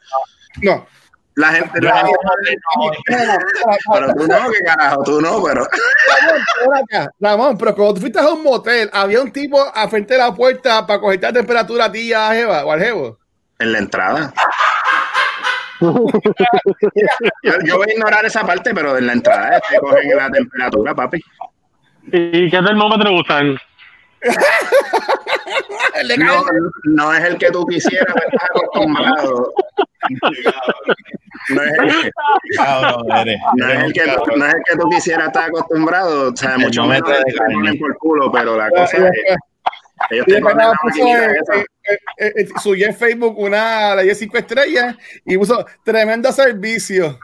no. 0.62 0.87
La 1.40 1.52
gente. 1.52 1.81
No, 1.81 1.88
no, 1.88 2.12
pero 3.94 4.12
tú 4.12 4.26
no, 4.26 4.50
que 4.50 4.62
carajo, 4.62 5.02
tú 5.04 5.20
no, 5.22 5.42
pero. 5.42 5.64
Ramón, 5.64 6.42
ven 6.60 6.82
acá. 6.82 7.10
Ramón, 7.19 7.56
pero 7.56 7.75
cuando 7.75 7.94
tú 7.94 8.00
fuiste 8.02 8.19
a 8.19 8.28
un 8.28 8.42
motel, 8.42 8.90
había 8.92 9.22
un 9.22 9.32
tipo 9.32 9.58
a 9.58 9.88
frente 9.88 10.14
de 10.14 10.20
la 10.20 10.34
puerta 10.34 10.87
para 10.87 11.00
cogerte 11.00 11.26
la 11.26 11.32
temperatura 11.32 11.87
a 11.87 11.92
ti 11.92 12.00
y 12.00 12.12
a 12.12 12.31
Jeva 12.32 12.66
o 12.66 12.72
al 12.72 12.81
Jevo. 12.81 13.19
En 13.58 13.72
la 13.72 13.78
entrada. 13.78 14.34
yo, 15.81 15.94
yo 17.65 17.76
voy 17.79 17.86
a 17.88 17.93
ignorar 17.94 18.26
esa 18.26 18.44
parte, 18.44 18.74
pero 18.74 18.98
en 18.98 19.06
la 19.06 19.15
entrada 19.15 19.62
te 19.67 19.79
cogen 19.79 20.15
la 20.15 20.31
temperatura, 20.31 20.94
papi. 20.94 21.22
¿Y 22.12 22.50
qué 22.50 22.62
termómetro 22.62 23.15
usan? 23.15 23.58
No, 26.19 26.44
no 26.84 27.15
es 27.15 27.24
el 27.24 27.39
que 27.39 27.50
tú 27.50 27.67
quisieras, 27.67 28.06
pero 28.15 28.27
estás 28.32 28.50
acostumbrado. 28.50 29.53
No 31.50 31.62
es 31.62 31.72
el, 31.72 32.12
cabrón, 32.56 33.06
eres. 33.19 33.39
no 33.56 33.69
es 33.70 33.84
el 33.84 33.93
que, 33.93 34.00
tú- 34.03 34.36
no 34.36 34.46
es 34.46 34.55
el 34.55 34.62
que 34.69 34.77
tú 34.79 34.89
quisieras 34.91 35.27
estar 35.29 35.44
acostumbrado. 35.48 36.32
O 36.32 36.36
sea, 36.36 36.58
mucho 36.58 36.84
menos 36.84 37.08
de 37.08 37.17
que 37.17 37.24
te 37.32 37.34
carne. 37.39 37.55
ponen 37.55 37.79
por 37.79 37.96
culo, 37.98 38.31
pero 38.32 38.56
la 38.56 38.70
cosa 38.70 39.08
es. 39.08 39.36
Ellos 40.10 40.27
te 40.27 40.41
ponen 40.41 40.67
eh, 40.69 41.34
eh, 41.55 41.65
eh, 42.19 42.32
eh, 42.36 42.48
subió 42.62 42.86
en 42.86 42.94
Facebook 42.94 43.39
una 43.39 43.94
la 43.94 44.03
10 44.03 44.19
cinco 44.19 44.39
estrellas 44.39 44.96
y 45.27 45.36
puso 45.36 45.65
tremendo 45.84 46.32
servicio. 46.32 47.19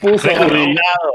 Puso. 0.00 0.28
Recomendado. 0.28 1.14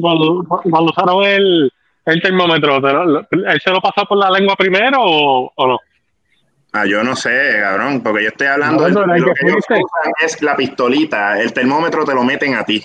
Cuando, 0.00 1.24
el, 1.24 1.72
el 2.06 2.20
termómetro, 2.22 2.80
¿te 2.80 2.92
lo- 2.92 3.20
¿él 3.30 3.60
se 3.62 3.70
lo 3.70 3.80
pasó 3.80 4.04
por 4.06 4.18
la 4.18 4.30
lengua 4.30 4.56
primero 4.56 4.98
o, 5.00 5.52
o 5.54 5.66
no? 5.66 5.78
Ah, 6.74 6.86
yo 6.86 7.02
no 7.04 7.14
sé, 7.14 7.58
cabrón, 7.60 8.02
porque 8.02 8.22
yo 8.22 8.28
estoy 8.30 8.46
hablando 8.46 8.88
No, 8.88 9.00
de, 9.12 9.20
lo 9.20 9.26
que 9.26 9.32
que 9.40 9.46
ellos 9.46 9.58
usan 9.68 10.12
es 10.24 10.40
la 10.42 10.56
pistolita. 10.56 11.38
El 11.40 11.52
termómetro 11.52 12.04
te 12.04 12.14
lo 12.14 12.24
meten 12.24 12.54
a 12.54 12.64
ti. 12.64 12.82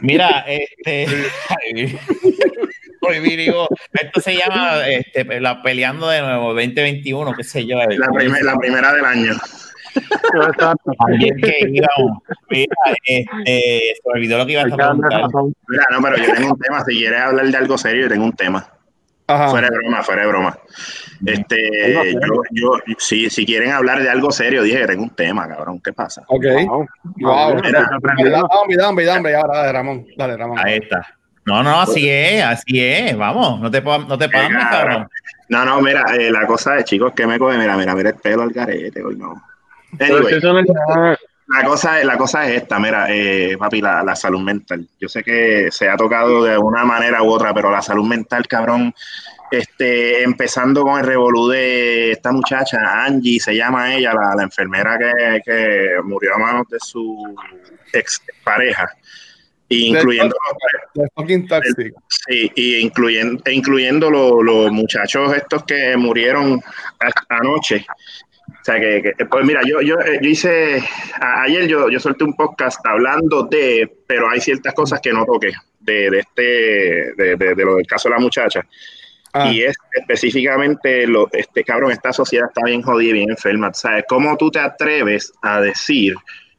Mira, 0.00 0.44
este. 0.48 1.06
Hoy 3.06 3.18
digo, 3.20 3.68
esto 3.92 4.20
se 4.20 4.34
llama 4.34 4.88
este, 4.88 5.40
la 5.40 5.62
peleando 5.62 6.08
de 6.08 6.22
nuevo, 6.22 6.54
2021, 6.54 7.34
qué 7.34 7.44
sé 7.44 7.66
yo. 7.66 7.76
La, 7.76 8.08
primer- 8.08 8.42
la 8.42 8.56
primera 8.56 8.92
del 8.94 9.04
año. 9.04 9.34
Que 11.20 11.68
mira, 11.68 11.88
este, 13.04 13.26
se 13.46 14.00
olvidó 14.04 14.38
lo 14.38 14.46
que 14.46 14.52
iba 14.52 14.62
a 14.62 14.64
preguntar. 14.64 14.94
Mira, 15.68 15.84
no, 15.90 16.02
pero 16.02 16.16
yo 16.16 16.34
tengo 16.34 16.52
un 16.52 16.58
tema. 16.58 16.84
Si 16.84 16.96
quieres 16.96 17.20
hablar 17.20 17.46
de 17.46 17.56
algo 17.56 17.78
serio, 17.78 18.02
yo 18.02 18.08
tengo 18.08 18.24
un 18.24 18.32
tema. 18.32 18.66
Ajá. 19.26 19.48
Fuera 19.48 19.68
de 19.70 19.76
broma, 19.78 20.02
fuera 20.02 20.22
de 20.22 20.28
broma. 20.28 20.58
Este, 21.24 21.94
yo, 21.94 22.42
yo, 22.50 22.70
si, 22.98 23.30
si 23.30 23.46
quieren 23.46 23.72
hablar 23.72 24.02
de 24.02 24.10
algo 24.10 24.30
serio, 24.30 24.62
dije 24.62 24.80
que 24.80 24.86
tengo 24.88 25.04
un 25.04 25.14
tema, 25.14 25.48
cabrón. 25.48 25.80
¿Qué 25.80 25.92
pasa? 25.92 26.22
Ok. 26.26 26.44
Wow. 26.66 26.86
Wow. 27.20 27.54
Mira. 27.62 27.88
Dame, 28.76 29.04
dame. 29.04 29.34
Ahora, 29.34 29.58
dale, 29.58 29.72
Ramón. 29.72 30.06
Dale, 30.16 30.36
Ramón. 30.36 30.58
Ahí 30.58 30.78
está. 30.82 31.06
No, 31.46 31.62
no, 31.62 31.80
así 31.80 32.08
es, 32.08 32.42
así 32.42 32.80
es. 32.80 33.16
Vamos, 33.16 33.60
no 33.60 33.70
te, 33.70 33.80
no 33.82 34.18
te 34.18 34.28
cabrón. 34.28 35.08
No, 35.48 35.64
no, 35.64 35.80
mira, 35.82 36.04
eh, 36.18 36.30
la 36.30 36.46
cosa 36.46 36.74
de 36.74 36.84
chicos 36.84 37.12
que 37.12 37.26
me 37.26 37.38
coge, 37.38 37.58
mira, 37.58 37.76
mira, 37.76 37.94
mira 37.94 38.10
el 38.10 38.16
pelo 38.16 38.42
al 38.42 38.50
garete, 38.50 39.02
hoy 39.02 39.16
no. 39.16 39.42
Anyway. 40.00 40.40
La 41.46 41.62
cosa, 41.62 42.00
es, 42.00 42.06
la 42.06 42.16
cosa 42.16 42.48
es 42.48 42.62
esta, 42.62 42.78
mira, 42.78 43.06
eh, 43.10 43.56
papi, 43.58 43.82
la, 43.82 44.02
la, 44.02 44.16
salud 44.16 44.40
mental. 44.40 44.88
Yo 44.98 45.10
sé 45.10 45.22
que 45.22 45.68
se 45.70 45.90
ha 45.90 45.96
tocado 45.96 46.42
de 46.42 46.56
una 46.56 46.84
manera 46.84 47.22
u 47.22 47.28
otra, 47.28 47.52
pero 47.52 47.70
la 47.70 47.82
salud 47.82 48.06
mental, 48.06 48.48
cabrón, 48.48 48.94
este, 49.50 50.22
empezando 50.22 50.82
con 50.82 50.98
el 50.98 51.06
revolú 51.06 51.48
de 51.48 52.12
esta 52.12 52.32
muchacha, 52.32 52.78
Angie, 53.04 53.38
se 53.38 53.54
llama 53.54 53.94
ella, 53.94 54.14
la, 54.14 54.34
la 54.36 54.42
enfermera 54.42 54.98
que, 54.98 55.42
que, 55.44 55.88
murió 56.02 56.34
a 56.34 56.38
manos 56.38 56.68
de 56.70 56.78
su 56.80 57.36
ex 57.92 58.22
pareja, 58.42 58.88
incluyendo, 59.68 60.34
sí, 62.08 62.50
y 62.54 62.76
incluyendo, 62.76 63.42
incluyendo 63.50 64.10
los, 64.10 64.42
los 64.42 64.72
muchachos 64.72 65.36
estos 65.36 65.64
que 65.64 65.96
murieron 65.96 66.60
anoche. 67.28 67.84
O 68.46 68.64
sea 68.64 68.80
que, 68.80 69.14
que, 69.16 69.26
pues 69.26 69.44
mira, 69.44 69.60
yo, 69.66 69.80
yo, 69.80 69.96
yo 70.20 70.28
hice, 70.28 70.82
a, 71.20 71.42
ayer 71.42 71.66
yo, 71.66 71.90
yo 71.90 72.00
solté 72.00 72.24
un 72.24 72.34
podcast 72.34 72.84
hablando 72.86 73.44
de, 73.44 73.90
pero 74.06 74.28
hay 74.28 74.40
ciertas 74.40 74.74
cosas 74.74 75.00
que 75.00 75.12
no 75.12 75.24
toqué 75.24 75.52
de, 75.80 76.10
de 76.10 76.18
este, 76.18 76.42
de, 76.42 77.36
de, 77.36 77.54
de, 77.54 77.64
lo 77.64 77.76
del 77.76 77.86
caso 77.86 78.08
de 78.08 78.14
la 78.14 78.20
muchacha. 78.20 78.64
Ah. 79.32 79.50
Y 79.50 79.62
es 79.62 79.76
específicamente, 79.92 81.06
lo, 81.06 81.28
este 81.32 81.64
cabrón, 81.64 81.90
esta 81.90 82.12
sociedad 82.12 82.48
está 82.48 82.64
bien 82.64 82.82
jodida, 82.82 83.14
bien 83.14 83.30
enferma. 83.30 83.72
¿Sabes? 83.74 84.04
¿Cómo 84.08 84.36
tú 84.36 84.50
te 84.50 84.60
atreves 84.60 85.32
a 85.42 85.60
decir, 85.60 86.14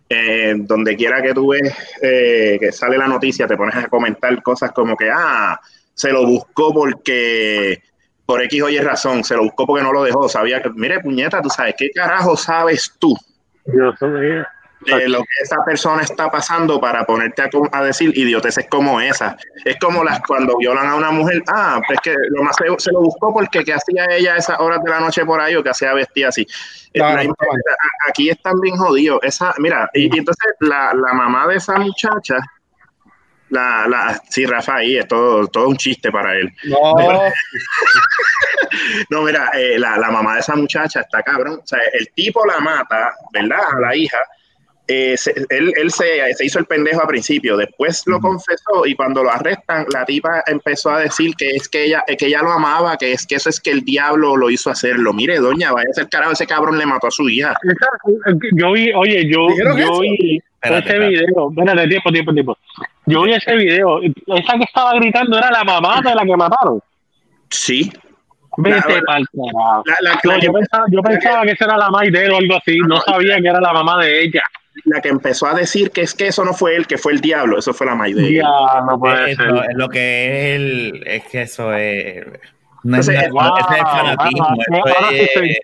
eh, 0.09 0.53
donde 0.57 0.95
quiera 0.95 1.21
que 1.21 1.33
tú 1.33 1.49
ves 1.49 1.73
eh, 2.01 2.57
que 2.59 2.71
sale 2.71 2.97
la 2.97 3.07
noticia, 3.07 3.47
te 3.47 3.57
pones 3.57 3.75
a 3.75 3.87
comentar 3.87 4.41
cosas 4.43 4.71
como 4.71 4.95
que, 4.97 5.09
ah, 5.09 5.59
se 5.93 6.11
lo 6.11 6.25
buscó 6.25 6.73
porque 6.73 7.81
por 8.25 8.41
X 8.43 8.61
o 8.63 8.69
Y 8.69 8.79
razón, 8.79 9.23
se 9.23 9.35
lo 9.35 9.43
buscó 9.43 9.67
porque 9.67 9.83
no 9.83 9.91
lo 9.93 10.03
dejó, 10.03 10.27
sabía 10.27 10.61
que, 10.61 10.69
mire, 10.71 10.99
puñeta, 10.99 11.41
tú 11.41 11.49
sabes, 11.49 11.75
¿qué 11.77 11.89
carajo 11.93 12.35
sabes 12.35 12.93
tú? 12.99 13.15
Yo. 13.65 13.93
De 14.85 15.09
lo 15.09 15.19
que 15.19 15.43
esa 15.43 15.63
persona 15.65 16.03
está 16.03 16.29
pasando 16.29 16.79
para 16.79 17.05
ponerte 17.05 17.41
a, 17.41 17.49
a, 17.71 17.83
decir 17.83 18.15
idioteces 18.15 18.67
como 18.69 19.01
esa. 19.01 19.35
Es 19.63 19.77
como 19.79 20.03
las 20.03 20.21
cuando 20.21 20.57
violan 20.57 20.87
a 20.87 20.95
una 20.95 21.09
mujer, 21.09 21.41
ah, 21.47 21.81
pues 21.87 21.99
que 22.01 22.13
lo 22.29 22.43
más 22.43 22.55
se, 22.55 22.65
se 22.77 22.91
lo 22.91 23.01
buscó 23.01 23.33
porque 23.33 23.63
que 23.63 23.73
hacía 23.73 24.05
ella 24.11 24.35
esas 24.35 24.59
horas 24.59 24.83
de 24.83 24.91
la 24.91 24.99
noche 24.99 25.25
por 25.25 25.41
ahí 25.41 25.55
o 25.55 25.63
que 25.63 25.69
hacía 25.69 25.93
vestida 25.93 26.27
así. 26.27 26.45
Claro, 26.93 27.23
la, 27.23 27.33
aquí 28.07 28.29
están 28.29 28.59
bien 28.59 28.75
jodidos. 28.75 29.19
Esa, 29.23 29.55
mira, 29.57 29.89
y, 29.93 30.15
y 30.15 30.19
entonces 30.19 30.53
la, 30.59 30.93
la 30.93 31.13
mamá 31.13 31.47
de 31.47 31.55
esa 31.55 31.79
muchacha, 31.79 32.37
la, 33.55 33.87
la, 33.87 34.21
sí, 34.29 34.45
Rafa, 34.45 34.75
ahí 34.75 34.97
es 34.97 35.07
todo, 35.07 35.47
todo 35.47 35.69
un 35.69 35.77
chiste 35.77 36.11
para 36.11 36.37
él. 36.37 36.51
No, 36.65 36.95
no 39.09 39.23
mira, 39.23 39.49
eh, 39.53 39.79
la, 39.79 39.97
la, 39.97 40.11
mamá 40.11 40.35
de 40.35 40.41
esa 40.41 40.55
muchacha 40.55 41.01
está 41.01 41.23
cabrón. 41.23 41.61
O 41.63 41.67
sea, 41.67 41.79
el 41.93 42.09
tipo 42.13 42.45
la 42.45 42.59
mata, 42.59 43.15
¿verdad? 43.31 43.61
A 43.75 43.79
la 43.79 43.95
hija. 43.95 44.17
Eh, 44.87 45.17
se, 45.17 45.33
él, 45.49 45.73
él 45.77 45.89
se, 45.89 46.35
se, 46.35 46.45
hizo 46.45 46.59
el 46.59 46.65
pendejo 46.65 47.01
a 47.01 47.07
principio, 47.07 47.57
después 47.57 48.03
lo 48.05 48.19
confesó 48.19 48.85
y 48.85 48.93
cuando 48.93 49.23
lo 49.23 49.31
arrestan, 49.31 49.87
la 49.91 50.05
tipa 50.05 50.43
empezó 50.45 50.91
a 50.91 50.99
decir 50.99 51.33
que 51.35 51.55
es 51.55 51.67
que 51.67 51.85
ella, 51.85 52.03
que 52.05 52.27
ella 52.27 52.43
lo 52.43 52.51
amaba, 52.51 52.95
que 52.95 53.11
es 53.11 53.25
que 53.25 53.33
eso 53.33 53.49
es 53.49 53.59
que 53.59 53.71
el 53.71 53.83
diablo 53.83 54.37
lo 54.37 54.51
hizo 54.51 54.69
hacerlo. 54.69 55.11
Mire, 55.11 55.39
doña, 55.39 55.71
vaya 55.71 55.87
a 55.89 55.93
ser 55.93 56.07
carajo, 56.07 56.33
ese 56.33 56.45
cabrón 56.45 56.77
le 56.77 56.85
mató 56.85 57.07
a 57.07 57.11
su 57.11 57.27
hija. 57.27 57.57
Yo 58.53 58.73
vi, 58.73 58.93
oye, 58.93 59.27
yo, 59.27 59.47
yo 59.75 59.99
vi 60.01 60.39
espérate, 60.65 60.89
ese 60.89 60.99
video, 60.99 61.49
espérate, 61.49 61.87
tiempo, 61.87 62.11
tiempo, 62.11 62.33
tiempo. 62.33 62.57
Yo 63.05 63.21
vi 63.23 63.33
ese 63.33 63.55
video, 63.55 64.01
esa 64.01 64.57
que 64.57 64.63
estaba 64.63 64.93
gritando 64.95 65.37
era 65.37 65.51
la 65.51 65.63
mamá 65.63 66.01
de 66.01 66.15
la 66.15 66.23
que 66.23 66.35
mataron. 66.35 66.81
Sí. 67.49 67.91
Vete 68.57 69.01
pa'l 69.05 69.25
carajo. 69.27 69.83
No, 70.23 70.39
yo 70.39 70.53
pensaba, 70.53 70.85
yo 70.89 71.01
pensaba 71.01 71.43
que 71.43 71.51
esa 71.51 71.65
era 71.65 71.77
la 71.77 71.89
mamá 71.89 72.03
de 72.03 72.25
él 72.25 72.31
o 72.31 72.37
algo 72.37 72.55
así, 72.55 72.77
no 72.87 72.99
sabía 73.01 73.37
que 73.41 73.47
era 73.47 73.59
la 73.59 73.73
mamá 73.73 74.03
de 74.03 74.23
ella 74.23 74.43
la 74.83 75.01
que 75.01 75.09
empezó 75.09 75.47
a 75.47 75.53
decir 75.53 75.91
que 75.91 76.01
es 76.01 76.13
que 76.13 76.27
eso 76.27 76.43
no 76.43 76.53
fue 76.53 76.75
él, 76.75 76.85
que 76.85 76.97
fue 76.97 77.13
el 77.13 77.21
diablo, 77.21 77.57
eso 77.57 77.73
fue 77.73 77.87
la 77.87 77.95
Maide. 77.95 78.33
Ya, 78.33 78.43
no 78.87 78.99
puede 78.99 79.31
es, 79.31 79.37
ser. 79.37 79.47
Lo, 79.47 79.63
lo, 79.73 79.89
que 79.89 80.53
es 80.53 80.55
el, 80.55 81.03
es 81.05 81.23
que 81.25 81.41
eso 81.43 81.73
es. 81.73 82.25
No 82.83 82.97
es, 82.97 83.07
es, 83.07 83.29
wow, 83.31 83.57
es 83.57 83.77
el 83.77 83.85
fanatismo. 83.85 84.47
Ah, 84.85 85.09
es, 85.11 85.59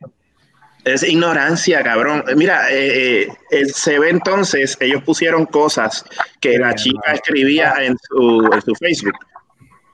es, 0.85 1.03
ignorancia, 1.03 1.83
cabrón. 1.83 2.23
Mira, 2.35 2.71
eh, 2.71 3.27
eh, 3.51 3.65
se 3.65 3.99
ve 3.99 4.09
entonces, 4.09 4.77
ellos 4.79 5.03
pusieron 5.03 5.45
cosas 5.45 6.05
que 6.39 6.57
la 6.57 6.75
chica 6.75 7.13
escribía 7.13 7.75
en 7.81 7.97
su, 8.09 8.49
en 8.51 8.61
su 8.61 8.75
Facebook. 8.75 9.17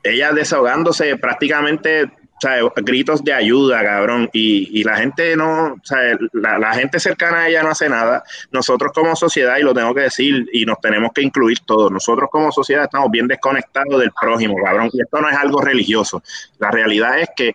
Ella 0.04 0.32
desahogándose 0.32 1.18
prácticamente 1.18 2.10
o 2.38 2.40
sea, 2.40 2.60
gritos 2.84 3.24
de 3.24 3.34
ayuda, 3.34 3.84
cabrón, 3.84 4.30
y, 4.32 4.80
y 4.80 4.84
la 4.84 4.98
gente 4.98 5.36
no, 5.36 5.74
o 5.74 5.80
sea, 5.84 6.00
la, 6.34 6.60
la, 6.60 6.74
gente 6.74 7.00
cercana 7.00 7.40
a 7.40 7.48
ella 7.50 7.64
no 7.64 7.70
hace 7.70 7.90
nada. 7.90 8.24
Nosotros 8.52 8.92
como 8.94 9.16
sociedad, 9.16 9.58
y 9.58 9.64
lo 9.64 9.74
tengo 9.74 9.96
que 9.96 10.02
decir, 10.02 10.48
y 10.54 10.64
nos 10.64 10.80
tenemos 10.80 11.12
que 11.16 11.24
incluir 11.24 11.60
todos, 11.66 11.92
nosotros 11.92 12.30
como 12.32 12.52
sociedad 12.52 12.84
estamos 12.84 13.10
bien 13.10 13.28
desconectados 13.28 14.00
del 14.00 14.12
prójimo, 14.12 14.56
cabrón, 14.64 14.92
y 14.94 15.02
esto 15.02 15.20
no 15.20 15.30
es 15.30 15.36
algo 15.36 15.62
religioso. 15.62 16.22
La 16.60 16.70
realidad 16.70 17.20
es 17.20 17.30
que, 17.36 17.54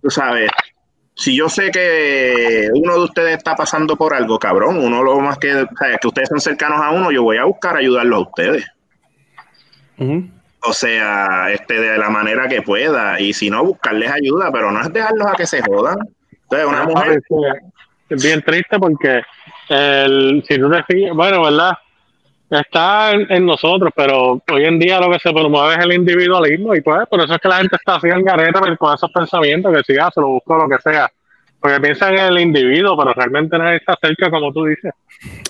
tú 0.00 0.08
sabes, 0.08 0.50
si 1.18 1.36
yo 1.36 1.48
sé 1.48 1.72
que 1.72 2.68
uno 2.72 2.94
de 2.94 3.00
ustedes 3.00 3.38
está 3.38 3.56
pasando 3.56 3.96
por 3.96 4.14
algo, 4.14 4.38
cabrón, 4.38 4.78
uno 4.78 5.02
lo 5.02 5.18
más 5.18 5.36
que, 5.38 5.52
o 5.52 5.68
sea, 5.76 5.98
que 6.00 6.06
ustedes 6.06 6.28
son 6.28 6.40
cercanos 6.40 6.80
a 6.80 6.92
uno, 6.92 7.10
yo 7.10 7.24
voy 7.24 7.38
a 7.38 7.44
buscar 7.44 7.76
ayudarlo 7.76 8.16
a 8.16 8.20
ustedes. 8.20 8.64
Uh 9.98 10.04
-huh. 10.04 10.30
O 10.62 10.72
sea, 10.72 11.50
este, 11.50 11.80
de 11.80 11.98
la 11.98 12.08
manera 12.08 12.46
que 12.46 12.62
pueda. 12.62 13.20
Y 13.20 13.32
si 13.32 13.50
no, 13.50 13.64
buscarles 13.64 14.12
ayuda, 14.12 14.52
pero 14.52 14.70
no 14.70 14.80
es 14.80 14.92
dejarlos 14.92 15.26
a 15.26 15.34
que 15.34 15.46
se 15.46 15.60
jodan. 15.60 15.98
Entonces, 16.30 16.68
una 16.68 16.84
no, 16.84 16.90
mujer. 16.90 17.20
Es 18.08 18.22
bien 18.22 18.40
triste 18.42 18.78
porque 18.78 19.22
el, 19.68 20.44
si 20.46 20.56
tú 20.56 20.70
te 20.70 20.84
fijas, 20.84 21.16
bueno, 21.16 21.42
¿verdad? 21.42 21.72
Está 22.50 23.12
en, 23.12 23.44
nosotros, 23.44 23.92
pero 23.94 24.42
hoy 24.50 24.64
en 24.64 24.78
día 24.78 24.98
lo 25.00 25.10
que 25.10 25.18
se 25.18 25.32
promueve 25.32 25.74
es 25.74 25.84
el 25.84 25.92
individualismo 25.92 26.74
y 26.74 26.80
pues 26.80 27.06
por 27.06 27.20
eso 27.20 27.34
es 27.34 27.40
que 27.40 27.48
la 27.48 27.58
gente 27.58 27.76
está 27.76 27.96
así 27.96 28.08
en 28.08 28.24
gareta 28.24 28.60
con 28.60 28.94
esos 28.94 29.10
pensamientos 29.12 29.74
que 29.74 29.82
si 29.92 29.98
ah, 29.98 30.10
se 30.12 30.20
lo 30.20 30.28
busco 30.28 30.56
lo 30.56 30.68
que 30.68 30.80
sea. 30.80 31.10
Porque 31.68 31.82
piensan 31.82 32.14
en 32.14 32.24
el 32.24 32.38
individuo, 32.38 32.96
pero 32.96 33.12
realmente 33.12 33.58
nadie 33.58 33.76
está 33.76 33.94
cerca 34.00 34.30
como 34.30 34.50
tú 34.54 34.64
dices. 34.64 34.90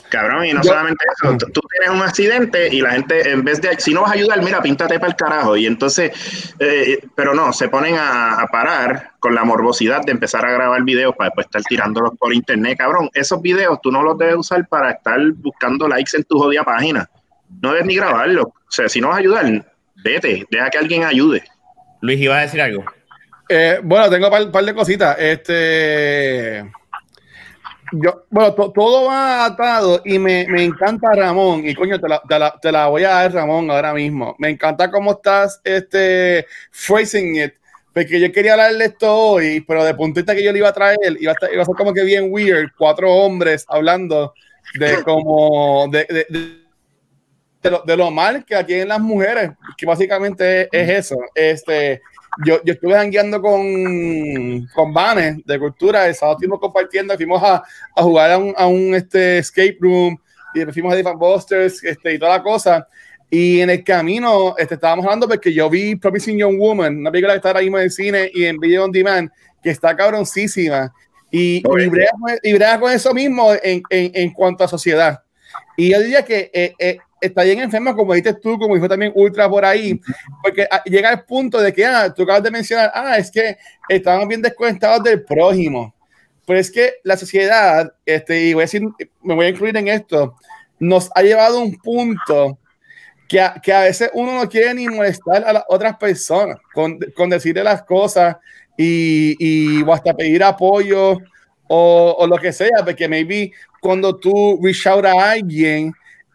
Cabrón, 0.08 0.46
y 0.46 0.52
no 0.52 0.62
Yo, 0.62 0.70
solamente 0.70 1.04
eso, 1.14 1.37
tú 1.52 1.60
tienes 1.70 1.96
un 1.96 2.02
accidente 2.02 2.75
y 2.75 2.80
la 2.80 2.90
gente, 2.90 3.30
en 3.30 3.44
vez 3.44 3.60
de, 3.60 3.78
si 3.78 3.94
no 3.94 4.02
vas 4.02 4.10
a 4.10 4.14
ayudar, 4.14 4.42
mira, 4.42 4.60
píntate 4.60 4.98
para 4.98 5.12
el 5.12 5.16
carajo. 5.16 5.56
Y 5.56 5.66
entonces, 5.66 6.10
eh, 6.58 6.98
pero 7.14 7.34
no, 7.34 7.52
se 7.52 7.68
ponen 7.68 7.94
a, 7.94 8.40
a, 8.40 8.48
parar 8.48 9.12
con 9.20 9.32
la 9.32 9.44
morbosidad 9.44 10.02
de 10.04 10.10
empezar 10.10 10.44
a 10.44 10.50
grabar 10.50 10.82
videos 10.82 11.14
para 11.14 11.28
después 11.28 11.46
estar 11.46 11.62
tirándolos 11.62 12.18
por 12.18 12.34
internet, 12.34 12.78
cabrón. 12.78 13.10
Esos 13.14 13.40
videos 13.40 13.80
tú 13.80 13.92
no 13.92 14.02
los 14.02 14.18
debes 14.18 14.38
usar 14.38 14.66
para 14.66 14.90
estar 14.90 15.20
buscando 15.34 15.87
likes 15.87 16.16
en 16.16 16.25
tu 16.25 16.37
jodida 16.37 16.64
página. 16.64 17.08
No 17.62 17.70
debes 17.70 17.87
ni 17.87 17.94
grabarlos. 17.94 18.46
O 18.46 18.70
sea, 18.70 18.88
si 18.88 19.00
no 19.00 19.08
vas 19.08 19.18
a 19.18 19.20
ayudar, 19.20 19.72
vete, 20.02 20.46
deja 20.50 20.68
que 20.68 20.78
alguien 20.78 21.04
ayude. 21.04 21.44
Luis, 22.00 22.18
¿iba 22.18 22.38
a 22.38 22.40
decir 22.40 22.60
algo? 22.60 22.84
Eh, 23.49 23.81
bueno, 23.83 24.11
tengo 24.11 24.28
un 24.28 24.52
par, 24.52 24.64
de 24.64 24.75
cositas. 24.75 25.17
Este. 25.19 26.71
Yo, 27.93 28.26
bueno, 28.28 28.55
to, 28.55 28.71
todo 28.73 29.07
va 29.07 29.47
atado 29.47 30.02
y 30.05 30.19
me, 30.19 30.47
me, 30.49 30.64
encanta 30.64 31.14
Ramón. 31.14 31.67
Y 31.67 31.75
coño, 31.75 31.99
te 31.99 32.09
la, 32.09 32.21
te, 32.28 32.38
la, 32.38 32.59
te 32.61 32.71
la, 32.71 32.87
voy 32.88 33.05
a 33.05 33.11
dar, 33.11 33.33
Ramón, 33.33 33.71
ahora 33.71 33.95
mismo. 33.95 34.37
Me 34.38 34.50
encanta 34.50 34.90
cómo 34.90 35.12
estás 35.12 35.61
este, 35.64 36.47
phrasing 36.71 37.37
it. 37.37 37.55
Porque 37.95 38.21
yo 38.21 38.31
quería 38.31 38.52
hablarle 38.52 38.85
esto 38.85 39.12
hoy, 39.12 39.64
pero 39.67 39.83
de 39.83 39.95
puntita 39.95 40.35
que 40.35 40.45
yo 40.45 40.52
le 40.52 40.59
iba 40.59 40.69
a 40.69 40.75
traer, 40.75 40.99
iba 41.19 41.33
a, 41.33 41.35
estar, 41.35 41.52
iba 41.52 41.62
a 41.62 41.67
ser 41.67 41.75
como 41.75 41.95
que 41.95 42.05
bien 42.05 42.28
weird. 42.31 42.71
Cuatro 42.76 43.11
hombres 43.11 43.64
hablando 43.69 44.35
de 44.75 45.02
como. 45.02 45.88
de, 45.90 46.07
de, 46.09 46.26
de 46.28 46.69
de 47.62 47.71
lo, 47.71 48.07
de 48.07 48.11
mal 48.11 48.45
que 48.45 48.55
atienden 48.55 48.88
las 48.88 49.00
mujeres, 49.00 49.50
que 49.76 49.87
básicamente 49.87 50.62
es, 50.62 50.69
es 50.73 50.90
eso. 50.90 51.17
Este, 51.35 52.00
yo, 52.45 52.62
yo 52.64 52.73
estuve 52.73 52.95
jangueando 52.95 53.40
con, 53.40 54.66
con 54.75 54.92
Vanes 54.92 55.38
de 55.45 55.59
cultura, 55.59 56.07
el 56.07 56.14
sábado 56.14 56.37
estuvimos 56.37 56.61
compartiendo, 56.61 57.16
fuimos 57.16 57.42
a, 57.42 57.62
a 57.97 58.02
jugar 58.02 58.33
a 58.33 58.38
un, 58.38 58.54
a 58.57 58.66
un, 58.66 58.95
este, 58.95 59.38
escape 59.38 59.76
room 59.80 60.18
y 60.54 60.64
fuimos 60.73 60.92
a 60.92 60.97
Different 60.97 61.18
Busters 61.18 61.83
este, 61.85 62.14
y 62.14 62.18
toda 62.18 62.37
la 62.38 62.42
cosa. 62.42 62.87
Y 63.30 63.61
en 63.61 63.71
el 63.71 63.85
camino 63.85 64.54
este, 64.57 64.75
estábamos 64.75 65.04
hablando 65.04 65.28
porque 65.28 65.52
yo 65.52 65.68
vi 65.68 65.97
Promising 65.97 66.38
Young 66.38 66.59
Woman, 66.59 66.97
una 66.99 67.11
película 67.11 67.35
que 67.35 67.38
está 67.38 67.50
ahora 67.50 67.61
mismo 67.61 67.78
en 67.78 67.85
el 67.85 67.90
cine 67.90 68.30
y 68.33 68.45
en 68.45 68.59
Video 68.59 68.85
On 68.85 68.92
Demand, 68.92 69.30
que 69.62 69.71
está 69.71 69.97
cabroncísima. 69.97 70.92
Y, 71.30 71.62
okay. 71.66 71.87
y, 71.87 71.88
brega, 71.88 72.11
y 72.42 72.52
brega 72.54 72.80
con 72.80 72.90
eso 72.90 73.12
mismo 73.12 73.52
en, 73.52 73.83
en, 73.90 74.11
en, 74.14 74.33
cuanto 74.33 74.64
a 74.64 74.68
sociedad. 74.68 75.23
Y 75.76 75.90
yo 75.90 76.00
diría 76.00 76.25
que 76.25 76.50
eh, 76.54 76.75
eh, 76.78 76.99
está 77.20 77.42
bien 77.42 77.60
enferma, 77.60 77.94
como 77.94 78.14
dices 78.14 78.40
tú, 78.40 78.58
como 78.58 78.75
dijo 78.75 78.88
también 78.88 79.12
Ultra 79.14 79.48
por 79.48 79.64
ahí, 79.64 80.00
porque 80.42 80.66
llega 80.84 81.10
al 81.10 81.25
punto 81.25 81.60
de 81.60 81.72
que, 81.72 81.84
ah, 81.84 82.12
tú 82.12 82.22
acabas 82.22 82.42
de 82.42 82.50
mencionar, 82.50 82.90
ah, 82.94 83.16
es 83.18 83.30
que 83.30 83.56
estamos 83.88 84.26
bien 84.28 84.42
desconectados 84.42 85.02
del 85.02 85.25
prójimo. 85.25 85.94
Pero 86.46 86.58
es 86.58 86.70
que 86.70 86.94
la 87.04 87.16
sociedad, 87.16 87.92
este, 88.06 88.46
y 88.46 88.54
voy 88.54 88.62
a 88.62 88.64
decir, 88.64 88.82
me 89.22 89.34
voy 89.34 89.46
a 89.46 89.48
incluir 89.50 89.76
en 89.76 89.88
esto, 89.88 90.34
nos 90.78 91.10
ha 91.14 91.22
llevado 91.22 91.58
a 91.58 91.62
un 91.62 91.76
punto 91.76 92.58
que 93.28 93.40
a, 93.40 93.60
que 93.62 93.72
a 93.72 93.80
veces 93.82 94.10
uno 94.14 94.34
no 94.34 94.48
quiere 94.48 94.72
ni 94.72 94.88
molestar 94.88 95.44
a 95.44 95.52
las 95.52 95.64
otras 95.68 95.96
personas 95.98 96.56
con, 96.72 96.98
con 97.14 97.28
decirle 97.28 97.62
las 97.62 97.82
cosas 97.82 98.37
y, 98.76 99.37
y 99.38 99.82
o 99.82 99.92
hasta 99.92 100.14
pedir 100.14 100.42
apoyo 100.42 101.18
o, 101.68 102.16
o 102.18 102.26
lo 102.26 102.38
que 102.38 102.52
sea, 102.52 102.82
porque 102.82 103.06
maybe 103.06 103.52
cuando 103.80 104.16
tú 104.16 104.58
reach 104.62 104.87
out 104.87 105.04
a 105.04 105.32
alguien, 105.32 105.92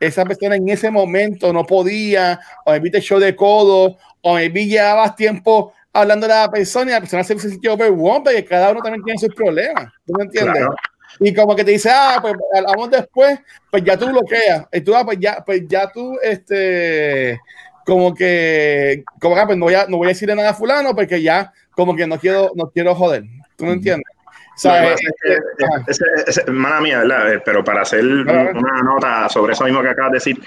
esa 0.08 0.26
persona 0.26 0.56
en 0.56 0.68
ese 0.70 0.92
momento 0.92 1.52
no 1.54 1.66
podía, 1.66 2.40
o 2.66 2.72
maybe 2.72 2.90
te 2.90 3.02
show 3.02 3.20
de 3.20 3.36
codo, 3.36 3.98
o 4.22 4.34
maybe 4.34 4.66
llevabas 4.66 5.16
tiempo 5.16 5.74
hablando 5.92 6.28
de 6.28 6.34
la 6.34 6.50
persona 6.50 6.92
y 6.92 6.94
la 6.94 7.00
persona 7.00 7.24
se 7.24 7.38
sintió 7.38 7.74
overwhelmed, 7.74 8.24
porque 8.24 8.46
cada 8.46 8.72
uno 8.72 8.82
también 8.82 9.04
tiene 9.04 9.20
sus 9.20 9.34
problemas. 9.34 9.92
¿Tú 10.06 10.14
me 10.14 10.24
entiendes? 10.24 10.56
Claro. 10.56 10.76
Y 11.20 11.34
como 11.34 11.56
que 11.56 11.64
te 11.64 11.72
dice, 11.72 11.90
ah, 11.92 12.18
pues 12.22 12.34
hablamos 12.56 12.90
después, 12.90 13.40
pues 13.70 13.84
ya 13.84 13.98
tú 13.98 14.08
bloqueas. 14.08 14.66
Y 14.72 14.82
tú, 14.82 14.96
ah, 14.96 15.06
pues 15.06 15.20
ya, 15.20 15.44
pues 15.46 15.62
ya 15.68 15.92
tú, 15.92 16.18
este, 16.24 17.40
como 17.86 18.14
que, 18.14 19.04
como 19.20 19.36
que, 19.36 19.46
pues 19.46 19.58
no 19.58 19.66
voy 19.66 19.76
a, 19.76 19.86
no 19.88 19.98
voy 19.98 20.08
a 20.08 20.10
decirle 20.10 20.36
nada 20.36 20.50
a 20.50 20.56
fulano 20.56 20.96
porque 20.96 21.22
ya, 21.22 21.54
como 21.72 21.96
que 21.96 22.08
no 22.08 22.20
quiero, 22.20 22.52
no 22.56 22.72
quiero 22.72 22.96
joder. 22.96 23.24
¿Tú 23.56 23.66
me 23.66 23.74
entiendes? 23.74 24.13
O 24.56 24.58
sea, 24.58 24.82
Lo 24.82 24.88
que 24.90 24.94
pasa 24.94 25.08
es 25.08 25.14
que, 25.58 25.66
ajá. 25.66 25.84
ese- 25.88 26.06
ese- 26.42 26.52
mala 26.52 26.80
mía, 26.82 27.00
¿verdad? 27.00 27.34
Eh, 27.34 27.42
Pero 27.44 27.64
para 27.64 27.82
hacer 27.82 28.04
una 28.06 28.82
nota 28.84 29.28
sobre 29.30 29.54
eso 29.54 29.64
mismo 29.66 29.82
que 29.82 29.90
acabas 29.90 30.12
de 30.12 30.18
decir, 30.18 30.40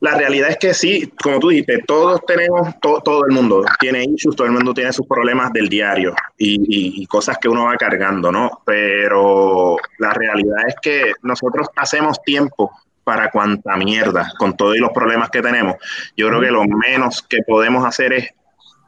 la 0.00 0.16
realidad 0.16 0.50
es 0.50 0.56
que 0.56 0.74
sí, 0.74 1.12
como 1.22 1.38
tú 1.38 1.50
dijiste, 1.50 1.78
todos 1.86 2.26
tenemos, 2.26 2.74
to- 2.80 3.00
todo 3.04 3.24
el 3.24 3.32
mundo 3.32 3.64
tiene 3.78 4.02
issues, 4.02 4.34
todo 4.34 4.48
el 4.48 4.52
mundo 4.52 4.74
tiene 4.74 4.92
sus 4.92 5.06
problemas 5.06 5.52
del 5.52 5.68
diario 5.68 6.12
y, 6.36 6.54
y- 6.56 7.02
y 7.02 7.06
cosas 7.06 7.38
que 7.38 7.48
uno 7.48 7.66
va 7.66 7.76
cargando, 7.76 8.32
¿no? 8.32 8.62
Pero 8.66 9.76
la 9.98 10.10
realidad 10.12 10.58
es 10.66 10.74
que 10.82 11.12
nosotros 11.22 11.68
hacemos 11.76 12.20
tiempo 12.24 12.72
para 13.04 13.30
cuanta 13.30 13.76
mierda, 13.76 14.32
con 14.38 14.56
todos 14.56 14.76
los 14.78 14.90
problemas 14.90 15.30
que 15.30 15.40
tenemos. 15.42 15.76
Yo 16.16 16.26
creo 16.28 16.40
que 16.40 16.50
lo 16.50 16.64
menos 16.64 17.22
que 17.22 17.38
podemos 17.46 17.84
hacer 17.86 18.12
es, 18.12 18.28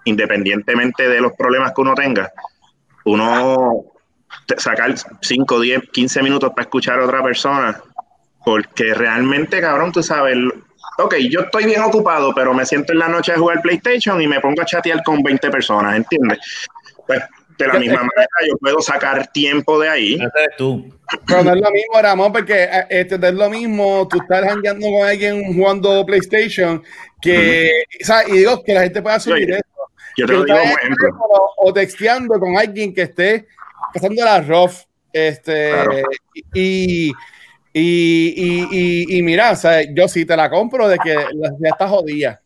independientemente 0.05 1.09
de 1.09 1.21
los 1.21 1.33
problemas 1.35 1.73
que 1.73 1.81
uno 1.81 1.95
tenga, 1.95 2.33
uno 3.05 3.85
sacar 4.59 4.95
5, 5.21 5.61
10, 5.61 5.83
15 5.93 6.23
minutos 6.23 6.51
para 6.51 6.63
escuchar 6.63 7.01
a 7.01 7.05
otra 7.05 7.23
persona, 7.23 7.83
porque 8.45 8.95
realmente, 8.95 9.61
cabrón, 9.61 9.93
tú 9.93 10.03
sabes, 10.03 10.37
ok, 10.99 11.17
yo 11.31 11.41
estoy 11.41 11.65
bien 11.65 11.83
ocupado, 11.83 12.35
pero 12.35 12.55
me 12.55 12.67
siento 12.67 12.93
en 12.93 13.01
la 13.01 13.09
noche 13.09 13.33
a 13.33 13.39
jugar 13.39 13.63
PlayStation 13.63 14.21
y 14.21 14.27
me 14.27 14.41
pongo 14.41 14.63
a 14.63 14.67
chatear 14.67 15.03
con 15.03 15.23
20 15.23 15.51
personas, 15.51 15.97
¿entiendes? 15.97 16.39
Pues 17.07 17.23
de 17.59 17.67
la 17.69 17.79
misma 17.79 17.99
manera 17.99 18.29
yo 18.49 18.57
puedo 18.59 18.81
sacar 18.81 19.29
tiempo 19.29 19.79
de 19.79 19.89
ahí. 19.89 20.19
Tú. 20.59 20.93
Pero 21.27 21.45
no 21.45 21.55
es 21.55 21.61
lo 21.61 21.71
mismo, 21.71 22.03
Ramón, 22.03 22.33
porque 22.33 22.65
eh, 22.65 22.87
este, 22.91 23.19
no 23.19 23.27
es 23.29 23.35
lo 23.35 23.51
mismo 23.51 24.09
tú 24.09 24.21
estar 24.21 24.45
jangueando 24.45 24.87
con 24.87 25.07
alguien 25.07 25.55
jugando 25.55 26.05
PlayStation 26.05 26.83
que, 27.21 27.71
o 28.03 28.05
sea, 28.05 28.29
y 28.29 28.33
digo 28.33 28.63
que 28.63 28.75
la 28.75 28.83
gente 28.83 29.03
pueda 29.03 29.21
subir 29.21 29.45
Oye, 29.45 29.55
eso. 29.55 29.65
Yo 30.17 30.27
te 30.27 30.33
que 30.33 30.39
lo 30.39 30.45
digo 30.45 30.59
ejemplo. 30.59 31.09
O 31.59 31.73
texteando 31.73 32.39
con 32.39 32.57
alguien 32.57 32.95
que 32.95 33.03
esté 33.03 33.47
pasando 33.93 34.25
la 34.25 34.41
rough. 34.41 34.73
Este, 35.13 35.71
Claro. 35.71 36.01
y, 36.55 37.13
y, 37.73 38.29
y, 38.37 38.69
y, 38.71 39.19
y 39.19 39.23
mira, 39.23 39.53
o 39.53 39.57
sea, 39.57 39.83
yo 39.95 40.09
sí 40.09 40.25
te 40.25 40.37
la 40.37 40.49
compro 40.51 40.89
de 40.89 40.99
que 40.99 41.15
la 41.15 41.51
sociedad 41.51 41.73
está 41.73 41.89
jodida. 41.89 42.41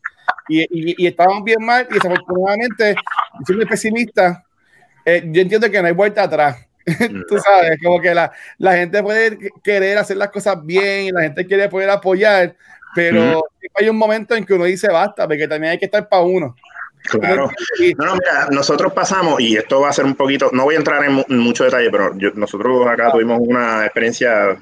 Y, 0.47 0.61
y, 0.61 0.95
y 1.03 1.07
estamos 1.07 1.43
bien 1.43 1.63
mal, 1.63 1.87
y 1.89 1.93
desafortunadamente, 1.95 2.95
siendo 3.45 3.65
pesimista, 3.67 4.43
eh, 5.05 5.23
yo 5.25 5.41
entiendo 5.41 5.69
que 5.69 5.81
no 5.81 5.87
hay 5.87 5.93
vuelta 5.93 6.23
atrás. 6.23 6.57
Tú 7.27 7.37
sabes, 7.39 7.77
como 7.83 7.99
que 8.01 8.13
la, 8.15 8.31
la 8.57 8.75
gente 8.75 9.01
puede 9.03 9.37
querer 9.63 9.97
hacer 9.99 10.17
las 10.17 10.29
cosas 10.29 10.63
bien, 10.65 11.13
la 11.13 11.21
gente 11.23 11.45
quiere 11.45 11.69
poder 11.69 11.89
apoyar, 11.89 12.55
pero 12.95 13.43
hay 13.75 13.89
un 13.89 13.97
momento 13.97 14.35
en 14.35 14.45
que 14.45 14.53
uno 14.55 14.65
dice 14.65 14.87
basta, 14.89 15.27
porque 15.27 15.47
también 15.47 15.71
hay 15.73 15.77
que 15.79 15.85
estar 15.85 16.07
para 16.09 16.23
uno. 16.23 16.55
Claro. 17.03 17.49
No, 17.97 18.05
no, 18.05 18.13
mira, 18.13 18.47
nosotros 18.51 18.91
pasamos, 18.93 19.39
y 19.39 19.55
esto 19.55 19.81
va 19.81 19.89
a 19.89 19.93
ser 19.93 20.05
un 20.05 20.15
poquito, 20.15 20.49
no 20.51 20.63
voy 20.65 20.75
a 20.75 20.79
entrar 20.79 21.03
en, 21.05 21.13
mu- 21.13 21.23
en 21.29 21.37
mucho 21.39 21.63
detalle, 21.63 21.89
pero 21.89 22.15
yo- 22.17 22.31
nosotros 22.35 22.85
acá 22.87 23.11
tuvimos 23.11 23.39
una 23.41 23.85
experiencia 23.85 24.57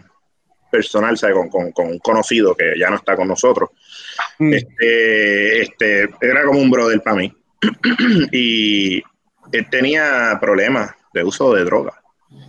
personal, 0.71 1.17
¿sabes? 1.17 1.35
Con, 1.35 1.49
con- 1.49 1.71
con 1.71 1.87
un 1.87 1.99
conocido 1.99 2.55
que 2.55 2.73
ya 2.79 2.89
no 2.89 2.97
está 2.97 3.15
con 3.15 3.27
nosotros. 3.27 3.69
Mm. 4.39 4.53
Este, 4.53 5.61
este, 5.61 6.09
era 6.21 6.43
como 6.45 6.59
un 6.59 6.69
brother 6.69 7.01
para 7.01 7.15
mí. 7.17 7.33
y 8.31 8.97
él 9.51 9.69
tenía 9.69 10.37
problemas 10.39 10.91
de 11.13 11.23
uso 11.23 11.53
de 11.53 11.63
droga. 11.63 11.93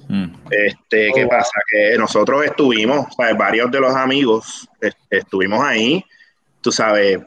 Mm. 0.09 0.27
Este, 0.51 1.11
¿qué 1.15 1.25
Oh, 1.25 1.29
wow. 1.29 1.31
pasa? 1.31 1.53
Que 1.71 1.97
nosotros 1.99 2.45
estuvimos, 2.45 3.07
¿sabes? 3.17 3.37
varios 3.37 3.71
de 3.71 3.81
los 3.81 3.95
amigos 3.95 4.69
est- 4.81 4.99
estuvimos 5.11 5.65
ahí, 5.65 6.05
tú 6.61 6.73
sabes, 6.73 7.21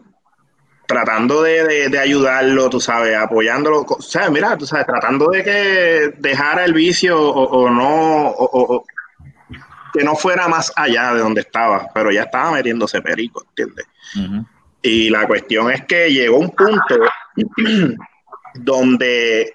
tratando 0.92 1.42
de, 1.42 1.64
de- 1.64 1.90
de 1.90 2.00
ayudarlo, 2.00 2.70
tú 2.70 2.80
sabes, 2.80 3.16
apoyándolo, 3.16 3.84
co- 3.86 4.02
¿sabes? 4.02 4.32
Mira, 4.32 4.58
tú 4.58 4.66
sabes, 4.66 4.86
tratando 4.86 5.28
de 5.32 5.44
que 5.44 6.14
dejara 6.18 6.66
el 6.66 6.74
vicio 6.74 7.20
o, 7.20 7.44
o 7.44 7.70
no, 7.70 8.28
o, 8.30 8.44
o- 8.46 8.76
o 8.78 8.86
que 9.94 10.04
no 10.04 10.16
fuera 10.16 10.48
más 10.48 10.72
allá 10.76 11.14
de 11.14 11.20
donde 11.20 11.42
estaba, 11.42 11.88
pero 11.94 12.12
ya 12.12 12.24
estaba 12.24 12.52
metiéndose 12.52 13.02
perico, 13.02 13.44
¿entiendes? 13.50 13.86
Y 14.82 15.10
la 15.10 15.28
cuestión 15.28 15.70
es 15.72 15.86
que 15.86 16.12
llegó 16.12 16.38
un 16.38 16.50
punto 16.52 16.96
donde 18.56 19.54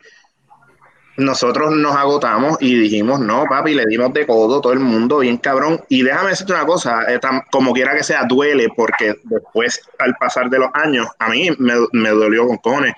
nosotros 1.18 1.72
nos 1.74 1.96
agotamos 1.96 2.58
y 2.60 2.74
dijimos, 2.78 3.20
no, 3.20 3.44
papi, 3.48 3.74
le 3.74 3.84
dimos 3.86 4.12
de 4.12 4.26
codo 4.26 4.60
todo 4.60 4.72
el 4.72 4.80
mundo, 4.80 5.18
bien 5.18 5.38
cabrón. 5.38 5.80
Y 5.88 6.02
déjame 6.02 6.30
decirte 6.30 6.52
una 6.52 6.66
cosa, 6.66 7.04
eh, 7.12 7.18
tam- 7.20 7.42
como 7.50 7.72
quiera 7.72 7.94
que 7.96 8.02
sea, 8.02 8.24
duele, 8.24 8.68
porque 8.76 9.14
después, 9.24 9.80
al 9.98 10.14
pasar 10.16 10.50
de 10.50 10.58
los 10.58 10.68
años, 10.74 11.06
a 11.18 11.28
mí 11.30 11.50
me, 11.58 11.74
me 11.92 12.10
dolió 12.10 12.46
con 12.46 12.56
cojones. 12.58 12.94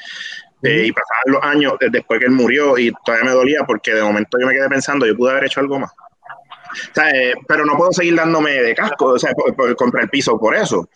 Eh, 0.62 0.86
y 0.86 0.92
pasaban 0.92 1.22
los 1.26 1.42
años 1.44 1.74
eh, 1.80 1.86
después 1.90 2.18
que 2.18 2.26
él 2.26 2.32
murió 2.32 2.76
y 2.76 2.92
todavía 3.04 3.26
me 3.30 3.36
dolía 3.36 3.60
porque 3.64 3.94
de 3.94 4.02
momento 4.02 4.38
yo 4.40 4.46
me 4.48 4.52
quedé 4.52 4.68
pensando, 4.68 5.06
yo 5.06 5.16
pude 5.16 5.30
haber 5.30 5.44
hecho 5.44 5.60
algo 5.60 5.78
más. 5.78 5.92
O 5.92 6.94
sea, 6.94 7.06
pero 7.46 7.64
no 7.64 7.76
puedo 7.76 7.92
seguir 7.92 8.16
dándome 8.16 8.50
de 8.52 8.74
casco, 8.74 9.06
o 9.06 9.18
sea, 9.18 9.32
por- 9.32 9.54
por- 9.54 9.74
contra 9.76 10.02
el 10.02 10.08
piso 10.08 10.38
por 10.38 10.54
eso. 10.56 10.88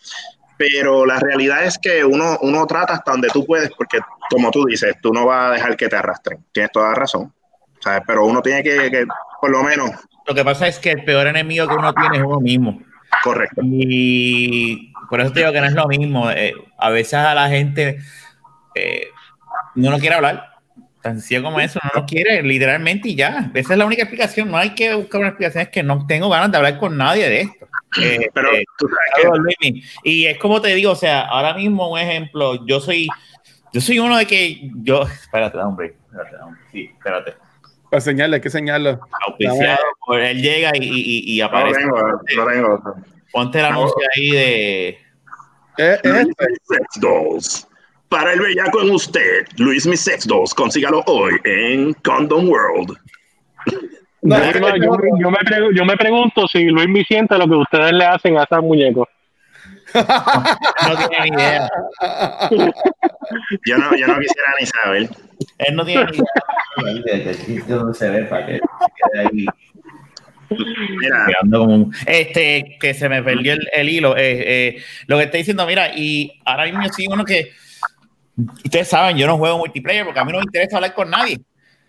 Pero 0.57 1.05
la 1.05 1.19
realidad 1.19 1.63
es 1.65 1.77
que 1.77 2.05
uno, 2.05 2.37
uno 2.41 2.65
trata 2.65 2.93
hasta 2.93 3.11
donde 3.11 3.29
tú 3.29 3.45
puedes, 3.45 3.69
porque 3.71 3.99
como 4.29 4.51
tú 4.51 4.65
dices, 4.65 4.95
tú 5.01 5.11
no 5.11 5.25
vas 5.25 5.49
a 5.49 5.53
dejar 5.53 5.75
que 5.75 5.89
te 5.89 5.95
arrastren. 5.95 6.43
Tienes 6.51 6.71
toda 6.71 6.89
la 6.89 6.95
razón. 6.95 7.33
¿sabes? 7.83 8.01
Pero 8.07 8.25
uno 8.25 8.41
tiene 8.41 8.63
que, 8.63 8.89
que, 8.89 9.05
por 9.41 9.49
lo 9.49 9.63
menos, 9.63 9.91
Lo 10.25 10.33
que 10.33 10.43
pasa 10.43 10.67
es 10.67 10.79
que 10.79 10.91
el 10.91 11.03
peor 11.03 11.27
enemigo 11.27 11.67
que 11.67 11.75
uno 11.75 11.93
tiene 11.93 12.17
es 12.17 12.23
uno 12.23 12.39
mismo. 12.39 12.81
correcto. 13.23 13.61
Y 13.63 14.93
por 15.09 15.19
eso 15.19 15.31
te 15.33 15.41
digo 15.41 15.51
que 15.51 15.59
no 15.59 15.67
es 15.67 15.73
lo 15.73 15.87
mismo. 15.87 16.31
Eh, 16.31 16.53
a 16.77 16.89
veces 16.89 17.15
a 17.15 17.35
la 17.35 17.49
gente 17.49 17.99
eh, 18.75 19.07
no 19.75 19.99
quiere 19.99 20.15
hablar. 20.15 20.49
Tan 21.01 21.19
sencillo 21.19 21.43
como 21.43 21.59
eso, 21.59 21.81
no 21.83 21.99
lo 21.99 22.05
quiere 22.05 22.41
literalmente 22.43 23.09
y 23.09 23.15
ya. 23.15 23.51
Esa 23.53 23.73
es 23.73 23.79
la 23.79 23.85
única 23.85 24.03
explicación. 24.03 24.49
No 24.49 24.57
hay 24.57 24.69
que 24.69 24.93
buscar 24.95 25.19
una 25.19 25.29
explicación, 25.29 25.63
es 25.63 25.69
que 25.69 25.83
no 25.83 26.07
tengo 26.07 26.29
ganas 26.29 26.49
de 26.49 26.57
hablar 26.57 26.77
con 26.79 26.97
nadie 26.97 27.27
de 27.27 27.41
esto. 27.41 27.67
Eh, 28.01 28.29
Pero 28.33 28.55
eh, 28.55 28.63
tú 28.77 28.87
sabes 28.87 29.55
que. 29.59 29.81
Y 30.03 30.25
es 30.25 30.37
como 30.39 30.61
te 30.61 30.73
digo, 30.75 30.91
o 30.91 30.95
sea, 30.95 31.21
ahora 31.21 31.53
mismo 31.53 31.91
un 31.91 31.99
ejemplo, 31.99 32.65
yo 32.65 32.79
soy, 32.79 33.07
yo 33.71 33.81
soy 33.81 33.99
uno 33.99 34.17
de 34.17 34.25
que 34.25 34.69
yo, 34.77 35.03
espérate, 35.03 35.57
da 35.57 35.67
un 35.67 35.75
break, 35.75 35.93
espérate, 36.05 36.35
da 36.37 36.45
un- 36.45 36.57
sí, 36.71 36.89
espérate, 36.93 37.33
Para 37.89 38.01
señalarle, 38.01 38.35
hay 38.37 38.41
que 38.41 38.49
señalarlo. 38.49 38.99
auspiciado, 39.27 39.83
por 40.05 40.19
él 40.19 40.41
llega 40.41 40.71
y, 40.75 40.83
y, 40.83 41.35
y 41.35 41.39
no 41.39 41.45
aparece. 41.45 41.79
tengo, 41.79 42.01
no 42.01 42.45
tengo. 42.47 42.95
Ponte 43.31 43.59
el 43.59 43.65
anuncio 43.65 43.97
ahí 44.15 44.29
de, 44.31 44.87
Es, 45.77 45.99
es 46.03 46.11
Luis 46.13 46.27
este. 46.29 46.45
Mi 46.47 46.55
Sex 46.77 46.85
Dolls. 47.01 47.67
Para 48.09 48.33
el 48.33 48.39
bellaco 48.41 48.81
en 48.81 48.91
usted, 48.91 49.47
Luis 49.57 49.87
Mi 49.87 49.97
Sex 49.97 50.27
Dolls, 50.27 50.53
consígalo 50.53 51.03
hoy 51.07 51.33
en 51.45 51.93
Condom 52.03 52.47
World. 52.47 52.95
No, 54.23 54.37
yo, 54.37 54.43
me- 54.43 54.49
es 54.77 54.83
yo 54.83 54.91
otro. 54.91 55.03
me- 55.11 55.21
yo 55.21 55.29
me 55.31 55.37
pregu- 55.39 55.75
yo 55.77 55.85
me 55.85 55.97
pregunto 55.97 56.47
si 56.47 56.63
Luis 56.65 56.87
me 56.87 57.03
siente 57.03 57.37
lo 57.37 57.47
que 57.47 57.55
ustedes 57.55 57.91
le 57.93 58.05
hacen 58.05 58.37
a 58.37 58.43
esos 58.43 58.61
muñecos. 58.63 59.07
no 59.93 60.97
tiene 61.07 61.29
ni 61.29 61.35
idea, 61.35 61.69
Yo 63.65 63.77
no, 63.77 63.95
yo 63.95 64.07
no 64.07 64.19
quisiera 64.19 64.53
ni 64.59 64.65
saber. 64.65 65.09
él 65.59 65.75
no 65.75 65.85
tiene 65.85 66.05
ni 66.83 66.91
idea 66.99 67.17
de- 67.17 67.23
del 67.25 67.35
sitio 67.35 67.75
donde 67.77 67.93
se 67.93 68.09
ve 68.09 68.23
para 68.23 68.45
que 68.45 68.53
se 68.53 68.59
quede 68.59 69.19
ahí 69.27 69.45
Mira, 70.99 71.25
este 72.05 72.77
que 72.79 72.93
se 72.93 73.09
me 73.09 73.23
perdió 73.23 73.53
el, 73.53 73.67
el 73.73 73.89
hilo 73.89 74.15
eh, 74.15 74.43
eh, 74.77 74.83
lo 75.07 75.17
que 75.17 75.23
estoy 75.23 75.39
diciendo 75.39 75.65
mira 75.65 75.89
y 75.95 76.39
ahora 76.45 76.65
mismo 76.65 76.83
soy 76.93 77.07
uno 77.09 77.25
que 77.25 77.51
ustedes 78.63 78.87
saben 78.87 79.17
yo 79.17 79.25
no 79.25 79.37
juego 79.37 79.57
multiplayer 79.57 80.05
porque 80.05 80.19
a 80.19 80.25
mí 80.25 80.31
no 80.31 80.37
me 80.39 80.43
interesa 80.45 80.77
hablar 80.77 80.93
con 80.93 81.09
nadie 81.09 81.39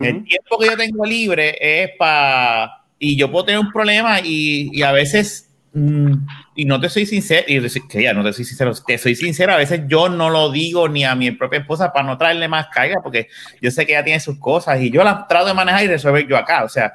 el 0.07 0.25
tiempo 0.25 0.59
que 0.59 0.67
yo 0.67 0.77
tengo 0.77 1.05
libre 1.05 1.57
es 1.61 1.91
para 1.99 2.83
y 2.99 3.17
yo 3.17 3.31
puedo 3.31 3.45
tener 3.47 3.61
un 3.61 3.73
problema 3.73 4.21
y, 4.21 4.71
y 4.73 4.83
a 4.83 4.93
veces 4.93 5.51
mm, 5.73 6.13
y 6.57 6.65
no 6.65 6.81
te 6.81 6.89
soy 6.89 7.07
sincero 7.07 7.45
y 7.49 7.61
que 7.89 8.03
ya 8.03 8.15
no 8.15 8.23
te 8.25 8.33
soy 8.33 8.45
sincero 8.45 8.73
te 8.87 8.97
soy 8.99 9.15
sincero 9.17 9.53
a 9.53 9.57
veces 9.57 9.83
yo 9.89 10.09
no 10.09 10.31
lo 10.31 10.51
digo 10.53 10.89
ni 10.89 11.05
a 11.05 11.15
mi 11.15 11.31
propia 11.33 11.59
esposa 11.61 11.93
para 11.93 12.07
no 12.07 12.17
traerle 12.17 12.47
más 12.49 12.69
carga 12.69 13.01
porque 13.03 13.29
yo 13.61 13.71
sé 13.71 13.85
que 13.85 13.93
ella 13.93 14.05
tiene 14.05 14.21
sus 14.21 14.39
cosas 14.39 14.81
y 14.81 14.91
yo 14.91 15.03
las 15.05 15.27
trato 15.29 15.47
de 15.47 15.55
manejar 15.55 15.85
y 15.85 15.89
resolver 15.89 16.27
yo 16.27 16.37
acá 16.37 16.65
o 16.65 16.69
sea 16.69 16.93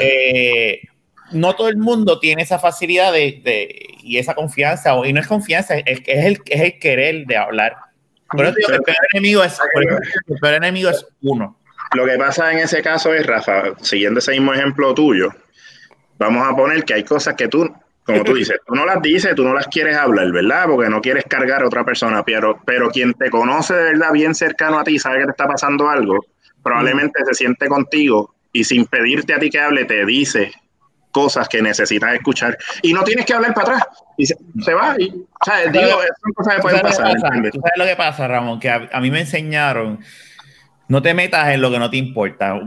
eh, 0.00 0.80
no 1.32 1.54
todo 1.56 1.68
el 1.68 1.76
mundo 1.76 2.18
tiene 2.20 2.42
esa 2.42 2.58
facilidad 2.58 3.12
de, 3.12 3.40
de- 3.44 3.86
y 4.06 4.18
esa 4.18 4.34
confianza, 4.34 4.94
y 5.06 5.12
no 5.14 5.20
es 5.20 5.26
confianza, 5.26 5.76
es, 5.78 6.00
es 6.06 6.24
el, 6.26 6.38
es 6.46 6.60
el 6.60 6.78
querer 6.78 7.24
de 7.26 7.36
hablar. 7.38 7.74
Por 8.28 8.44
eso 8.44 8.54
digo 8.54 8.68
que 8.68 8.74
el 8.76 8.82
peor 8.82 8.96
enemigo 9.14 9.42
es, 9.42 9.58
el 10.28 10.38
peor 10.38 10.54
enemigo 10.54 10.90
es 10.90 11.06
uno. 11.22 11.58
Lo 11.94 12.06
que 12.06 12.18
pasa 12.18 12.52
en 12.52 12.58
ese 12.58 12.82
caso 12.82 13.12
es, 13.14 13.26
Rafa, 13.26 13.74
siguiendo 13.80 14.18
ese 14.18 14.32
mismo 14.32 14.52
ejemplo 14.52 14.94
tuyo, 14.94 15.30
vamos 16.18 16.46
a 16.46 16.54
poner 16.54 16.84
que 16.84 16.94
hay 16.94 17.04
cosas 17.04 17.34
que 17.34 17.48
tú, 17.48 17.72
como 18.04 18.22
tú 18.22 18.34
dices, 18.34 18.58
tú 18.66 18.74
no 18.74 18.84
las 18.84 19.00
dices, 19.00 19.34
tú 19.34 19.44
no 19.44 19.54
las 19.54 19.66
quieres 19.68 19.96
hablar, 19.96 20.30
¿verdad? 20.30 20.66
Porque 20.66 20.90
no 20.90 21.00
quieres 21.00 21.24
cargar 21.24 21.62
a 21.62 21.66
otra 21.66 21.84
persona, 21.84 22.22
pero, 22.22 22.60
pero 22.66 22.90
quien 22.90 23.14
te 23.14 23.30
conoce 23.30 23.74
de 23.74 23.84
verdad 23.92 24.12
bien 24.12 24.34
cercano 24.34 24.78
a 24.78 24.84
ti, 24.84 24.98
sabe 24.98 25.20
que 25.20 25.24
te 25.24 25.30
está 25.30 25.46
pasando 25.46 25.88
algo, 25.88 26.26
probablemente 26.62 27.24
se 27.24 27.34
siente 27.34 27.66
contigo 27.68 28.34
y 28.52 28.64
sin 28.64 28.86
pedirte 28.86 29.34
a 29.34 29.38
ti 29.38 29.50
que 29.50 29.60
hable, 29.60 29.84
te 29.84 30.04
dice 30.04 30.52
cosas 31.10 31.48
que 31.48 31.62
necesitas 31.62 32.12
escuchar 32.12 32.58
y 32.82 32.92
no 32.92 33.04
tienes 33.04 33.24
que 33.24 33.34
hablar 33.34 33.54
para 33.54 33.76
atrás 33.76 33.86
y 34.18 34.26
se, 34.26 34.34
se 34.64 34.74
va 34.74 34.96
y 34.98 35.10
o 35.10 35.44
sea, 35.44 35.70
digo, 35.70 36.00
son 36.20 36.32
cosas 36.34 36.56
que 36.56 36.62
pueden 36.62 36.80
¿Tú 36.80 36.88
sabes 36.88 37.22
pasar. 37.22 37.50
¿Tú 37.52 37.60
sabes 37.60 37.72
lo 37.76 37.84
que 37.84 37.96
pasa, 37.96 38.26
Ramón? 38.26 38.58
Que 38.58 38.68
a, 38.68 38.88
a 38.92 39.00
mí 39.00 39.12
me 39.12 39.20
enseñaron, 39.20 40.00
no 40.88 41.02
te 41.02 41.14
metas 41.14 41.48
en 41.48 41.60
lo 41.60 41.70
que 41.70 41.78
no 41.78 41.90
te 41.90 41.96
importa. 41.96 42.60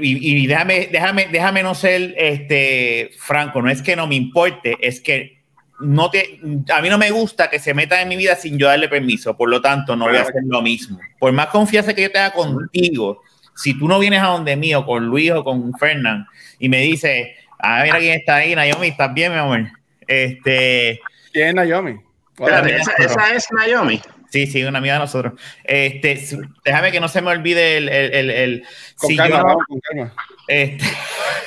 Y, 0.00 0.42
y 0.42 0.46
déjame, 0.46 0.88
déjame, 0.90 1.28
déjame 1.30 1.62
no 1.62 1.74
ser 1.74 2.14
este, 2.16 3.10
franco, 3.18 3.60
no 3.62 3.70
es 3.70 3.82
que 3.82 3.96
no 3.96 4.06
me 4.06 4.14
importe, 4.14 4.76
es 4.80 5.00
que 5.00 5.42
no 5.80 6.10
te, 6.10 6.40
a 6.72 6.80
mí 6.80 6.88
no 6.88 6.98
me 6.98 7.10
gusta 7.10 7.50
que 7.50 7.58
se 7.58 7.74
metan 7.74 8.00
en 8.00 8.08
mi 8.08 8.16
vida 8.16 8.36
sin 8.36 8.58
yo 8.58 8.68
darle 8.68 8.88
permiso, 8.88 9.36
por 9.36 9.48
lo 9.48 9.60
tanto 9.60 9.96
no 9.96 10.06
voy 10.06 10.16
a 10.16 10.22
hacer 10.22 10.42
lo 10.46 10.62
mismo. 10.62 10.98
Por 11.18 11.32
más 11.32 11.48
confianza 11.48 11.94
que 11.94 12.02
yo 12.02 12.12
tenga 12.12 12.30
contigo, 12.30 13.22
si 13.56 13.78
tú 13.78 13.88
no 13.88 13.98
vienes 13.98 14.22
a 14.22 14.26
donde 14.26 14.56
mí 14.56 14.74
o 14.74 14.84
con 14.84 15.06
Luis 15.06 15.32
o 15.32 15.42
con 15.42 15.72
Fernán 15.74 16.26
y 16.58 16.68
me 16.68 16.80
dices, 16.80 17.28
ah, 17.58 17.82
mira 17.84 17.98
quién 17.98 18.18
está 18.18 18.36
ahí, 18.36 18.54
Naomi, 18.54 18.88
¿estás 18.88 19.12
bien, 19.12 19.32
mi 19.32 19.38
amor? 19.38 19.66
Este, 20.06 21.00
¿Quién 21.32 21.48
es 21.48 21.54
Naomi? 21.54 21.96
Espérate, 22.38 22.76
esa, 22.76 22.92
esa 22.98 23.34
es 23.34 23.46
Naomi. 23.52 24.00
Sí, 24.34 24.48
sí, 24.48 24.64
una 24.64 24.78
amiga 24.78 24.94
de 24.94 24.98
nosotros. 25.00 25.34
Este, 25.62 26.20
déjame 26.64 26.90
que 26.90 26.98
no 26.98 27.06
se 27.06 27.22
me 27.22 27.30
olvide 27.30 27.76
el. 27.76 27.88
el, 27.88 28.12
el, 28.14 28.30
el- 28.30 28.64
Con 28.96 29.10
si 29.10 29.16
calma, 29.16 29.36
yo- 29.38 29.44
vamos, 29.44 29.62
con 29.68 29.78
calma. 29.78 30.12
este, 30.48 30.84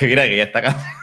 mira 0.06 0.24
que 0.26 0.36
ya 0.38 0.44
está 0.44 0.60
acá. 0.60 0.97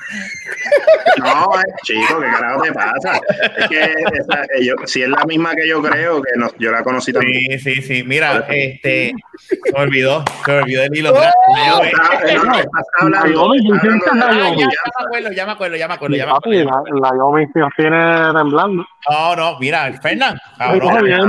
No, 1.17 1.59
eh, 1.59 1.63
chico, 1.83 2.19
¿qué 2.19 2.27
carajo 2.27 2.61
te 2.63 2.71
pasa? 2.73 3.19
Es 3.57 3.67
que 3.69 3.79
esa, 3.81 4.43
eh, 4.43 4.65
yo- 4.65 4.75
si 4.85 5.01
es 5.03 5.09
la 5.09 5.23
misma 5.25 5.55
que 5.55 5.67
yo 5.67 5.81
creo, 5.81 6.21
que 6.21 6.31
no, 6.37 6.49
yo 6.59 6.71
la 6.71 6.83
conocí 6.83 7.13
también. 7.13 7.59
Sí, 7.59 7.75
sí, 7.75 7.81
sí. 7.81 8.03
Mira, 8.03 8.45
este, 8.49 9.13
se 9.37 9.57
me 9.73 9.79
olvidó, 9.79 10.23
se 10.45 10.51
me 10.51 10.57
olvidó 10.59 10.83
el 10.83 10.95
hilo. 10.95 11.13
¡Oh! 11.13 11.83
Eh, 11.83 11.91
eh, 12.27 12.35
no, 12.35 12.43
no, 12.43 12.59
estás 12.59 12.85
hablando, 12.99 13.27
Naomi, 13.29 13.79
¿quién 13.79 13.95
estás 13.95 14.11
hablando 14.13 14.43
es 14.43 14.57
de 14.57 14.63
ah, 14.63 14.69
ya, 14.69 14.99
me 14.99 15.05
acuerdo, 15.05 15.31
ya 15.31 15.45
me 15.45 15.51
acuerdo, 15.51 15.75
ya 15.77 15.87
me 15.87 15.93
acuerdo, 15.93 16.15
ya 16.17 16.25
me 16.25 16.31
acuerdo. 16.31 16.63
la, 16.65 17.09
la 17.09 17.17
Yomi 17.17 17.45
nos 17.55 17.73
tiene 17.75 18.33
temblando. 18.33 18.85
No, 19.09 19.35
no, 19.35 19.59
mira, 19.59 19.93
Fernán, 20.01 20.37
cabrón. 20.57 21.03
Mira. 21.03 21.19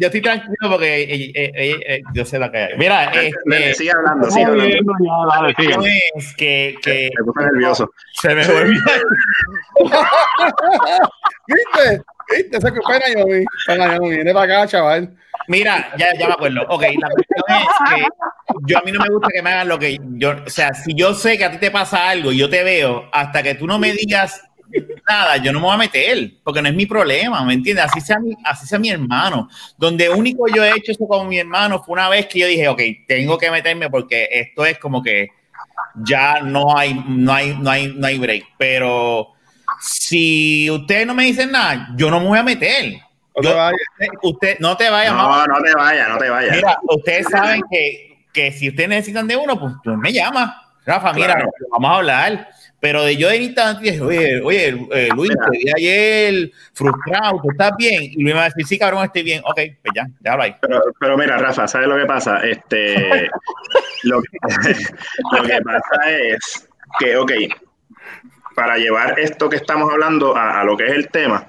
Yo 0.00 0.06
estoy 0.06 0.22
tranquilo 0.22 0.70
porque 0.70 1.02
eh, 1.02 1.32
eh, 1.34 1.52
eh, 1.54 1.80
eh, 1.86 2.02
yo 2.14 2.24
sé 2.24 2.38
lo 2.38 2.50
que 2.50 2.56
hay. 2.56 2.78
Mira, 2.78 3.04
este, 3.12 3.74
Sigue 3.74 3.92
hablando, 3.94 4.30
sigue 4.30 4.46
hablando. 4.46 4.74
ya, 4.98 5.36
dale, 5.36 5.54
sigue. 5.58 5.76
no 5.76 5.84
es 5.84 6.34
que, 6.36 6.74
que 6.82 7.10
Me 7.18 7.24
puse 7.24 7.44
nervioso. 7.44 7.92
se 8.14 8.34
me 8.34 8.46
olvidó. 8.46 8.82
¿Viste? 11.46 12.02
¿Viste? 12.34 12.56
Esa 12.56 12.70
culpa. 12.70 12.96
Esa 12.96 13.76
Naomi, 13.76 14.08
viene 14.08 14.32
para 14.32 14.60
acá, 14.60 14.68
chaval. 14.68 15.14
Mira, 15.48 15.92
ya, 15.98 16.14
ya 16.18 16.28
me 16.28 16.32
acuerdo. 16.32 16.62
Ok, 16.68 16.82
la 16.98 17.08
cuestión 17.10 17.44
es 17.48 17.66
que 17.94 18.06
yo 18.66 18.78
a 18.78 18.82
mí 18.82 18.92
no 18.92 19.00
me 19.00 19.08
gusta 19.10 19.28
que 19.34 19.42
me 19.42 19.50
hagan 19.50 19.68
lo 19.68 19.78
que 19.78 19.98
yo, 20.14 20.34
o 20.46 20.50
sea, 20.50 20.72
si 20.72 20.94
yo 20.94 21.12
sé 21.12 21.36
que 21.36 21.44
a 21.44 21.50
ti 21.50 21.58
te 21.58 21.70
pasa 21.70 22.08
algo 22.08 22.32
y 22.32 22.38
yo 22.38 22.48
te 22.48 22.64
veo, 22.64 23.04
hasta 23.12 23.42
que 23.42 23.54
tú 23.54 23.66
no 23.66 23.78
me 23.78 23.92
digas 23.92 24.49
nada, 25.08 25.36
yo 25.38 25.52
no 25.52 25.60
me 25.60 25.66
voy 25.66 25.74
a 25.74 25.78
meter, 25.78 26.30
porque 26.44 26.62
no 26.62 26.68
es 26.68 26.74
mi 26.74 26.86
problema, 26.86 27.44
¿me 27.44 27.54
entiendes? 27.54 27.84
Así 27.86 28.00
sea 28.00 28.18
mi, 28.18 28.34
así 28.44 28.66
sea 28.66 28.78
mi 28.78 28.90
hermano. 28.90 29.48
Donde 29.76 30.08
único 30.08 30.46
yo 30.48 30.64
he 30.64 30.70
hecho 30.70 30.92
eso 30.92 31.06
con 31.06 31.28
mi 31.28 31.38
hermano 31.38 31.82
fue 31.82 31.92
una 31.94 32.08
vez 32.08 32.26
que 32.26 32.38
yo 32.40 32.46
dije, 32.46 32.68
ok, 32.68 32.80
tengo 33.08 33.36
que 33.38 33.50
meterme 33.50 33.90
porque 33.90 34.28
esto 34.30 34.64
es 34.64 34.78
como 34.78 35.02
que 35.02 35.28
ya 36.04 36.40
no 36.40 36.76
hay, 36.76 36.94
no 37.06 37.32
hay, 37.32 37.56
no 37.58 37.70
hay, 37.70 37.88
no 37.94 38.06
hay 38.06 38.18
break. 38.18 38.44
Pero 38.58 39.32
si 39.80 40.70
ustedes 40.70 41.06
no 41.06 41.14
me 41.14 41.24
dicen 41.24 41.50
nada, 41.52 41.88
yo 41.96 42.10
no 42.10 42.20
me 42.20 42.26
voy 42.26 42.38
a 42.38 42.42
meter. 42.42 42.94
No 43.36 43.42
te 43.42 43.48
Yo- 43.48 43.56
vayas. 43.56 43.80
usted, 43.98 44.08
usted- 44.22 44.56
no 44.60 44.76
te 44.76 44.90
vayas, 44.90 45.14
mamá. 45.14 45.46
No, 45.48 45.58
no 45.58 45.62
te 45.62 45.72
vayas, 45.74 46.08
no 46.08 46.18
te 46.18 46.28
vayas. 46.28 46.56
Mira, 46.56 46.78
ustedes 46.82 47.26
saben 47.28 47.62
que, 47.70 48.24
que 48.32 48.52
si 48.52 48.68
ustedes 48.68 48.88
necesitan 48.88 49.26
de 49.26 49.36
uno, 49.36 49.58
pues, 49.58 49.72
pues 49.82 49.96
me 49.96 50.12
llama. 50.12 50.62
Rafa, 50.84 51.12
mira, 51.12 51.34
Claro. 51.34 51.50
vamos 51.70 51.90
a 51.90 51.94
hablar. 51.96 52.48
Pero 52.80 53.04
de 53.04 53.16
yo 53.16 53.28
de 53.28 53.36
instante 53.36 53.82
dije, 53.82 54.00
oye, 54.00 54.40
oye, 54.42 54.86
eh, 54.92 55.08
Luis, 55.14 55.30
te 55.30 55.58
vi 55.58 55.70
ayer 55.76 56.50
frustrado, 56.72 57.40
¿tú 57.42 57.50
estás 57.50 57.72
bien? 57.76 58.04
Y 58.04 58.22
Luis 58.22 58.34
me 58.34 58.40
va 58.40 58.42
a 58.42 58.48
decir, 58.48 58.66
sí, 58.66 58.78
cabrón, 58.78 59.04
estoy 59.04 59.22
bien. 59.22 59.42
Ok, 59.44 59.60
pues 59.82 59.94
ya, 59.94 60.06
ya 60.20 60.36
lo 60.36 60.42
hay. 60.42 60.56
Pero, 60.62 60.80
pero 60.98 61.18
mira, 61.18 61.36
Rafa, 61.36 61.68
¿sabes 61.68 61.88
lo 61.88 61.96
que 61.98 62.06
pasa? 62.06 62.38
Este, 62.38 63.28
lo, 64.04 64.22
lo 65.36 65.42
que 65.42 65.60
pasa 65.62 66.10
es 66.10 66.68
que, 66.98 67.16
ok, 67.16 67.32
para 68.54 68.78
llevar 68.78 69.18
esto 69.20 69.48
que 69.50 69.56
estamos 69.56 69.92
hablando 69.92 70.34
a, 70.34 70.60
a 70.60 70.64
lo 70.64 70.76
que 70.76 70.86
es 70.86 70.92
el 70.92 71.08
tema, 71.08 71.46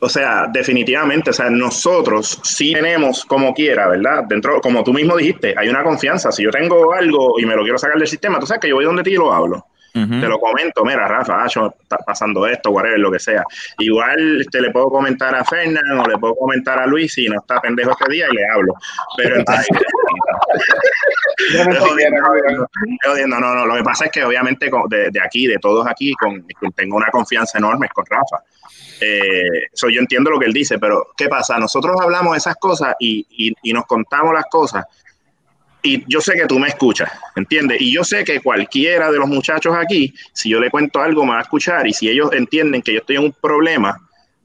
o 0.00 0.08
sea, 0.08 0.46
definitivamente, 0.50 1.30
o 1.30 1.32
sea, 1.32 1.50
nosotros 1.50 2.40
sí 2.42 2.72
tenemos 2.72 3.24
como 3.26 3.52
quiera, 3.52 3.86
¿verdad? 3.86 4.24
Dentro, 4.26 4.60
como 4.60 4.82
tú 4.82 4.94
mismo 4.94 5.16
dijiste, 5.16 5.54
hay 5.56 5.68
una 5.68 5.82
confianza. 5.82 6.32
Si 6.32 6.42
yo 6.42 6.50
tengo 6.50 6.94
algo 6.94 7.38
y 7.38 7.44
me 7.44 7.54
lo 7.54 7.62
quiero 7.62 7.76
sacar 7.76 7.98
del 7.98 8.08
sistema, 8.08 8.38
tú 8.38 8.46
sabes 8.46 8.62
que 8.62 8.68
yo 8.68 8.76
voy 8.76 8.86
donde 8.86 9.02
ti 9.02 9.10
y 9.10 9.16
lo 9.16 9.32
hablo. 9.32 9.66
Te 10.20 10.28
lo 10.28 10.38
comento, 10.38 10.84
mira, 10.84 11.06
Rafa, 11.08 11.42
Acho, 11.44 11.74
está 11.82 11.98
pasando 11.98 12.46
esto, 12.46 12.70
whatever, 12.70 12.98
lo 12.98 13.10
que 13.10 13.18
sea. 13.18 13.42
Igual 13.78 14.46
te 14.50 14.60
le 14.60 14.70
puedo 14.70 14.88
comentar 14.88 15.34
a 15.34 15.44
Fernán 15.44 15.98
o 15.98 16.06
le 16.08 16.16
puedo 16.18 16.34
comentar 16.36 16.78
a 16.80 16.86
Luis 16.86 17.12
si 17.14 17.28
no 17.28 17.40
está 17.40 17.60
pendejo 17.60 17.90
este 17.92 18.12
día 18.12 18.26
y 18.30 18.34
le 18.36 18.42
hablo. 18.48 18.72
Pero 19.16 19.36
entonces, 19.36 19.66
jodiendo. 21.78 23.40
no, 23.40 23.40
no, 23.54 23.66
lo 23.66 23.74
que 23.76 23.82
pasa 23.82 24.06
es 24.06 24.10
que 24.12 24.24
obviamente 24.24 24.70
de, 24.88 25.10
de 25.10 25.20
aquí, 25.20 25.46
de 25.46 25.58
todos 25.58 25.86
aquí, 25.86 26.12
con, 26.14 26.44
tengo 26.74 26.96
una 26.96 27.08
confianza 27.10 27.58
enorme 27.58 27.88
con 27.92 28.04
Rafa. 28.06 28.42
Eh, 29.00 29.68
so, 29.72 29.88
yo 29.88 30.00
entiendo 30.00 30.30
lo 30.30 30.38
que 30.38 30.46
él 30.46 30.52
dice, 30.52 30.78
pero 30.78 31.08
¿qué 31.16 31.28
pasa? 31.28 31.58
Nosotros 31.58 31.96
hablamos 32.00 32.36
esas 32.36 32.56
cosas 32.56 32.94
y, 32.98 33.26
y- 33.30 33.54
y 33.62 33.72
nos 33.72 33.86
contamos 33.86 34.34
las 34.34 34.44
cosas 34.50 34.84
y 35.82 36.04
yo 36.06 36.20
sé 36.20 36.34
que 36.34 36.46
tú 36.46 36.58
me 36.58 36.68
escuchas, 36.68 37.10
¿entiendes? 37.36 37.80
Y 37.80 37.92
yo 37.92 38.04
sé 38.04 38.24
que 38.24 38.40
cualquiera 38.40 39.10
de 39.10 39.18
los 39.18 39.28
muchachos 39.28 39.74
aquí, 39.76 40.14
si 40.32 40.50
yo 40.50 40.60
le 40.60 40.70
cuento 40.70 41.00
algo, 41.00 41.24
me 41.24 41.32
va 41.32 41.38
a 41.38 41.42
escuchar 41.42 41.86
y 41.86 41.92
si 41.92 42.08
ellos 42.08 42.30
entienden 42.32 42.82
que 42.82 42.92
yo 42.92 43.00
estoy 43.00 43.16
en 43.16 43.24
un 43.24 43.32
problema 43.32 43.98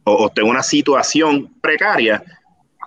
o, 0.04 0.30
tengo 0.30 0.50
una 0.50 0.64
situación 0.64 1.56
precaria, 1.62 2.24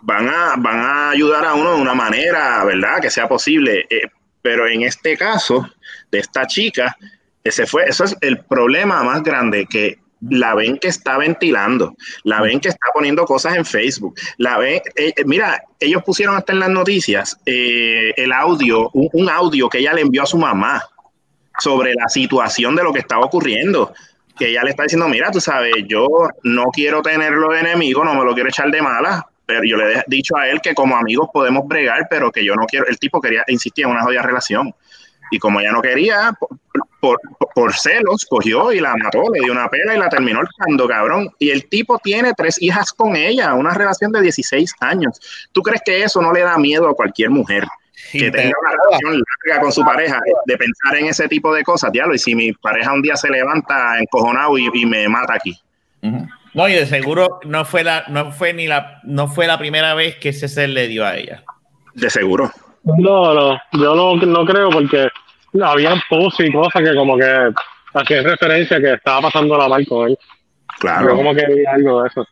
van 0.02 0.28
a, 0.28 0.54
van 0.56 0.78
a 0.78 1.11
ayudar 1.11 1.44
a 1.44 1.54
uno 1.54 1.74
de 1.74 1.82
una 1.82 1.94
manera, 1.94 2.64
¿verdad? 2.64 3.00
Que 3.00 3.11
sea 3.11 3.28
posible. 3.28 3.87
Eh, 3.90 4.02
pero 4.40 4.68
en 4.68 4.82
este 4.82 5.16
caso 5.16 5.68
de 6.11 6.20
esta 6.20 6.46
chica, 6.46 6.96
ese 7.42 7.66
fue, 7.66 7.84
eso 7.87 8.04
es 8.04 8.16
el 8.20 8.38
problema 8.38 9.02
más 9.02 9.22
grande 9.22 9.66
que 9.66 9.98
la 10.20 10.54
ven 10.54 10.78
que 10.78 10.88
está 10.88 11.18
ventilando, 11.18 11.94
la 12.24 12.40
ven 12.40 12.61
que 12.61 12.68
está 12.68 12.88
poniendo 12.92 13.24
cosas 13.24 13.57
en 13.57 13.64
Facebook, 13.64 14.14
la 14.37 14.59
ven, 14.59 14.81
eh, 14.96 15.12
eh, 15.16 15.24
mira, 15.24 15.62
ellos 15.78 16.02
pusieron 16.04 16.37
hasta 16.37 16.52
en 16.52 16.61
las 16.61 16.70
noticias 16.70 17.38
eh, 17.46 18.12
el 18.16 18.33
audio, 18.33 18.90
un, 18.94 19.09
un 19.12 19.28
audio 19.28 19.68
que 19.68 19.78
ella 19.78 19.92
le 19.92 20.02
envió 20.02 20.22
a 20.22 20.26
su 20.26 20.38
mamá 20.38 20.83
sobre 21.61 21.94
la 21.94 22.09
situación 22.09 22.76
de 22.76 22.83
lo 22.83 22.92
que 22.92 23.00
estaba 23.00 23.24
ocurriendo 23.24 23.92
que 24.38 24.50
ella 24.50 24.62
le 24.62 24.70
está 24.70 24.85
diciendo, 24.85 25.09
mira, 25.09 25.31
tú 25.31 25.40
sabes, 25.40 25.74
yo 25.87 26.07
no 26.44 26.66
quiero 26.66 27.02
tenerlo 27.02 27.50
de 27.50 27.61
enemigo, 27.61 28.04
no 28.04 28.14
me 28.14 28.24
lo 28.24 28.35
quiero 28.35 28.48
echar 28.48 28.70
de 28.70 28.81
mala, 28.81 29.26
pero 29.44 29.62
yo 29.64 29.76
le 29.76 29.94
he 29.94 30.04
dicho 30.07 30.37
a 30.37 30.48
él 30.48 30.61
que 30.61 30.74
como 30.74 30.96
amigos 30.96 31.28
podemos 31.33 31.66
bregar, 31.66 32.07
pero 32.09 32.31
que 32.31 32.44
yo 32.44 32.54
no 32.54 32.66
quiero, 32.66 32.87
el 32.87 32.98
tipo 32.98 33.20
quería, 33.20 33.42
insistía 33.48 33.87
en 33.87 33.92
una 33.92 34.02
jodida 34.02 34.22
relación. 34.22 34.74
Y 35.30 35.38
como 35.38 35.60
ella 35.60 35.72
no 35.72 35.82
quería, 35.82 36.32
por, 36.38 36.50
por, 37.00 37.20
por 37.54 37.74
celos, 37.74 38.24
cogió 38.28 38.72
y 38.72 38.80
la 38.80 38.96
mató, 38.96 39.22
le 39.32 39.40
dio 39.40 39.52
una 39.52 39.68
pela 39.68 39.94
y 39.94 39.98
la 39.98 40.08
terminó 40.08 40.38
ahorcando, 40.38 40.88
cabrón. 40.88 41.30
Y 41.38 41.50
el 41.50 41.68
tipo 41.68 41.98
tiene 41.98 42.32
tres 42.36 42.60
hijas 42.60 42.92
con 42.92 43.16
ella, 43.16 43.54
una 43.54 43.74
relación 43.74 44.12
de 44.12 44.22
16 44.22 44.74
años. 44.80 45.20
¿Tú 45.52 45.62
crees 45.62 45.82
que 45.84 46.02
eso 46.02 46.22
no 46.22 46.32
le 46.32 46.40
da 46.40 46.56
miedo 46.58 46.88
a 46.88 46.94
cualquier 46.94 47.30
mujer? 47.30 47.64
que 48.12 48.30
tenga 48.30 48.54
una 48.60 48.70
relación 48.70 49.22
larga 49.46 49.62
con 49.62 49.72
su 49.72 49.84
pareja, 49.84 50.20
de 50.46 50.56
pensar 50.56 50.96
en 50.96 51.06
ese 51.06 51.28
tipo 51.28 51.52
de 51.52 51.62
cosas, 51.62 51.92
diablo, 51.92 52.14
y 52.14 52.18
si 52.18 52.34
mi 52.34 52.52
pareja 52.52 52.92
un 52.92 53.02
día 53.02 53.16
se 53.16 53.28
levanta 53.28 53.98
encojonado 53.98 54.56
y, 54.56 54.70
y 54.72 54.86
me 54.86 55.08
mata 55.08 55.34
aquí. 55.34 55.60
No, 56.54 56.68
y 56.68 56.72
de 56.72 56.86
seguro 56.86 57.40
no 57.44 57.64
fue 57.64 57.84
la, 57.84 58.04
no 58.08 58.32
fue 58.32 58.52
ni 58.52 58.66
la, 58.66 59.00
no 59.04 59.28
fue 59.28 59.46
la 59.46 59.58
primera 59.58 59.94
vez 59.94 60.16
que 60.16 60.30
ese 60.30 60.48
ser 60.48 60.70
le 60.70 60.88
dio 60.88 61.04
a 61.04 61.16
ella. 61.16 61.44
De 61.94 62.08
seguro. 62.08 62.52
No, 62.84 63.34
no, 63.34 63.60
yo 63.72 63.94
no, 63.94 64.16
no 64.16 64.44
creo 64.44 64.70
porque 64.70 65.08
había 65.62 65.94
posts 66.08 66.40
y 66.44 66.52
cosas 66.52 66.82
que 66.82 66.94
como 66.94 67.16
que 67.16 67.50
hacían 67.94 68.24
referencia 68.24 68.80
que 68.80 68.94
estaba 68.94 69.22
pasando 69.22 69.56
la 69.58 69.68
mal 69.68 69.86
con 69.86 70.08
él. 70.08 70.16
Yo 70.20 70.78
Claro, 70.80 71.16
como 71.16 71.34
que 71.34 71.44
vi 71.46 71.64
algo 71.66 72.02
de 72.02 72.08
eso. 72.08 72.26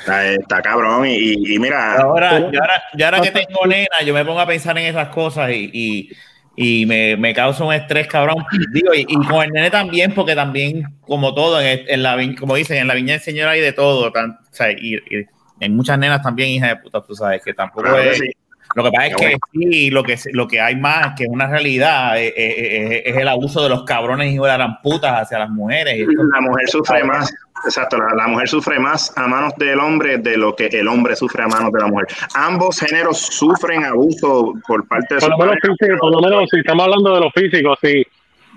está, 0.00 0.26
está 0.26 0.62
cabrón. 0.62 1.06
Y, 1.06 1.14
y- 1.16 1.54
y 1.54 1.58
mira, 1.58 2.00
Ahora, 2.00 2.38
yo 2.38 2.60
ahora, 2.60 2.82
yo 2.94 3.04
ahora 3.06 3.20
que 3.20 3.30
tengo 3.30 3.66
nena, 3.66 4.02
yo 4.04 4.12
me 4.14 4.24
pongo 4.24 4.40
a 4.40 4.46
pensar 4.46 4.76
en 4.78 4.86
esas 4.86 5.08
cosas 5.08 5.50
y, 5.52 5.70
y, 5.72 6.10
y 6.56 6.86
me, 6.86 7.16
me 7.16 7.32
causa 7.34 7.64
un 7.64 7.72
estrés, 7.72 8.08
cabrón. 8.08 8.44
Digo, 8.72 8.92
y, 8.94 9.06
y 9.08 9.26
con 9.26 9.44
el 9.44 9.50
nene 9.52 9.70
también, 9.70 10.12
porque 10.14 10.34
también, 10.34 10.82
como 11.02 11.32
todo, 11.34 11.60
en, 11.60 11.84
en 11.86 12.02
la, 12.02 12.16
como 12.38 12.56
dicen, 12.56 12.78
en 12.78 12.88
la 12.88 12.94
viña 12.94 13.12
del 13.14 13.22
Señor 13.22 13.48
hay 13.48 13.60
de 13.60 13.72
todo. 13.72 14.10
tan- 14.12 14.32
o 14.32 14.52
sea, 14.54 14.70
y, 14.72 14.94
y 14.96 15.26
hay 15.60 15.68
muchas 15.68 15.98
nenas 15.98 16.20
también, 16.22 16.48
hijas 16.50 16.70
de 16.70 16.76
puta, 16.76 17.00
tú 17.02 17.14
sabes, 17.14 17.42
que 17.44 17.54
tampoco 17.54 17.82
claro 17.82 17.98
que 18.02 18.10
es. 18.10 18.18
sí. 18.18 18.30
Lo 18.74 18.84
que 18.84 18.90
pasa 18.92 19.06
es 19.08 19.16
que 19.16 19.36
sí, 19.52 19.90
lo 19.90 20.02
que, 20.02 20.16
lo 20.32 20.46
que 20.46 20.60
hay 20.60 20.76
más, 20.76 21.14
que 21.16 21.24
es 21.24 21.28
una 21.28 21.48
realidad, 21.48 22.18
eh, 22.18 22.28
eh, 22.28 22.32
eh, 22.36 23.02
es, 23.04 23.16
el 23.16 23.28
abuso 23.28 23.62
de 23.62 23.68
los 23.68 23.84
cabrones 23.84 24.32
y 24.32 24.38
de 24.38 24.58
las 24.58 24.78
putas 24.82 25.22
hacia 25.22 25.40
las 25.40 25.50
mujeres. 25.50 26.06
La 26.06 26.40
mujer 26.40 26.68
sufre 26.68 27.02
más, 27.02 27.34
exacto, 27.64 27.98
la, 27.98 28.28
mujer 28.28 28.48
sufre 28.48 28.78
más 28.78 29.12
a 29.16 29.26
manos 29.26 29.54
del 29.56 29.80
hombre 29.80 30.18
de 30.18 30.36
lo 30.36 30.54
que 30.54 30.66
el 30.66 30.86
hombre 30.86 31.16
sufre 31.16 31.42
a 31.42 31.48
manos 31.48 31.72
de 31.72 31.80
la 31.80 31.88
mujer. 31.88 32.06
Ambos 32.34 32.78
géneros 32.78 33.18
sufren 33.18 33.84
abuso 33.84 34.54
por 34.66 34.86
parte 34.86 35.16
de 35.16 35.20
por 35.20 35.30
lo 35.30 35.38
menos, 35.38 35.56
Por 35.98 36.12
lo 36.12 36.20
menos, 36.20 36.48
si 36.50 36.60
estamos 36.60 36.84
hablando 36.84 37.14
de 37.14 37.20
los 37.20 37.32
físicos, 37.32 37.78
sí. 37.82 38.06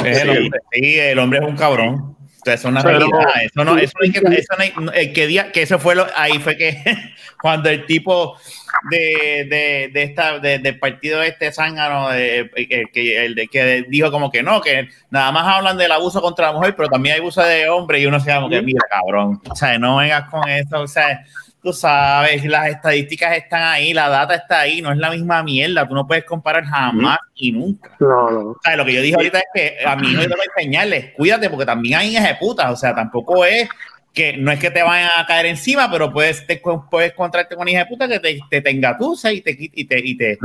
El 0.04 0.30
hombre, 0.30 0.60
sí, 0.72 1.00
el 1.00 1.20
hombre 1.20 1.40
es 1.40 1.46
un 1.46 1.56
cabrón. 1.56 2.16
Es 2.46 2.66
una 2.66 2.82
realidad. 2.82 3.20
Eso 3.44 3.64
no, 3.64 3.78
eso, 3.78 3.94
que, 4.02 4.08
eso 4.10 5.14
que, 5.14 5.28
día, 5.28 5.52
que 5.52 5.62
eso 5.62 5.80
fue 5.80 5.96
lo, 5.96 6.08
ahí 6.16 6.40
fue 6.40 6.58
que 6.58 6.84
cuando 7.42 7.70
el 7.70 7.86
tipo 7.86 8.38
de, 8.90 9.48
de, 9.50 9.90
de 9.94 10.04
esta 10.04 10.40
de, 10.40 10.60
del 10.60 10.80
partido 10.80 11.22
este 11.22 11.52
zángano 11.52 12.10
de, 12.10 12.50
que, 12.92 13.26
el 13.26 13.36
de, 13.36 13.48
que 13.48 13.86
dijo 13.88 14.12
como 14.12 14.30
que 14.30 14.44
no, 14.44 14.62
que 14.62 14.90
nada 15.10 15.32
más 15.32 15.48
hablan 15.48 15.78
del 15.78 15.92
abuso 15.92 16.22
contra 16.22 16.48
la 16.48 16.54
mujer, 16.54 16.76
pero 16.76 16.90
también 16.90 17.16
hay 17.16 17.22
abuso 17.22 17.42
de 17.42 17.70
hombre 17.70 18.00
y 18.00 18.06
uno 18.06 18.20
se 18.20 18.32
llama 18.32 18.50
que 18.50 18.62
mira, 18.62 18.82
cabrón, 18.90 19.42
o 19.50 19.56
sea, 19.56 19.78
no 19.80 19.98
vengas 19.98 20.30
con 20.30 20.48
eso, 20.50 20.82
o 20.82 20.88
sea, 20.88 21.24
tú 21.64 21.72
sabes, 21.72 22.44
las 22.44 22.68
estadísticas 22.68 23.38
están 23.38 23.64
ahí, 23.64 23.94
la 23.94 24.10
data 24.10 24.36
está 24.36 24.60
ahí, 24.60 24.82
no 24.82 24.92
es 24.92 24.98
la 24.98 25.10
misma 25.10 25.42
mierda, 25.44 25.88
tú 25.88 25.96
no 25.96 26.06
puedes 26.06 26.26
comparar 26.26 26.66
jamás 26.66 27.20
y 27.36 27.54
nunca. 27.54 27.96
No, 28.00 28.30
no. 28.30 28.40
O 28.50 28.60
sea, 28.62 28.76
lo 28.76 28.84
que 28.84 28.94
yo 28.94 29.02
dije 29.02 29.16
ahorita 29.16 29.40
es 29.40 29.46
que 29.54 29.78
a 29.86 29.96
hijo 29.96 30.22
yo 30.22 30.28
tengo 30.28 30.36
que 30.36 30.62
enseñarles, 30.62 31.14
cuídate, 31.16 31.50
porque 31.50 31.66
también 31.66 32.00
hay 32.00 32.10
hijas 32.10 32.28
de 32.28 32.36
putas, 32.36 32.70
o 32.70 32.76
sea, 32.76 32.94
tampoco 32.94 33.46
es 33.46 33.70
que 34.14 34.38
no 34.38 34.52
es 34.52 34.60
que 34.60 34.70
te 34.70 34.84
vayan 34.84 35.10
a 35.18 35.26
caer 35.26 35.48
encima, 35.48 35.90
pero 35.90 36.12
puedes, 36.14 36.46
te, 36.46 36.62
puedes 36.92 37.14
encontrarte 37.14 37.56
con 37.56 37.68
hija 37.68 37.80
de 37.80 37.86
puta 37.88 38.08
que 38.08 38.20
te, 38.20 38.40
te, 38.48 38.62
te 38.62 38.70
engatusa 38.70 39.32
y 39.32 39.42
te 39.42 39.56
y 39.58 39.86
te, 39.86 40.00
y 40.00 40.18
te 40.18 40.38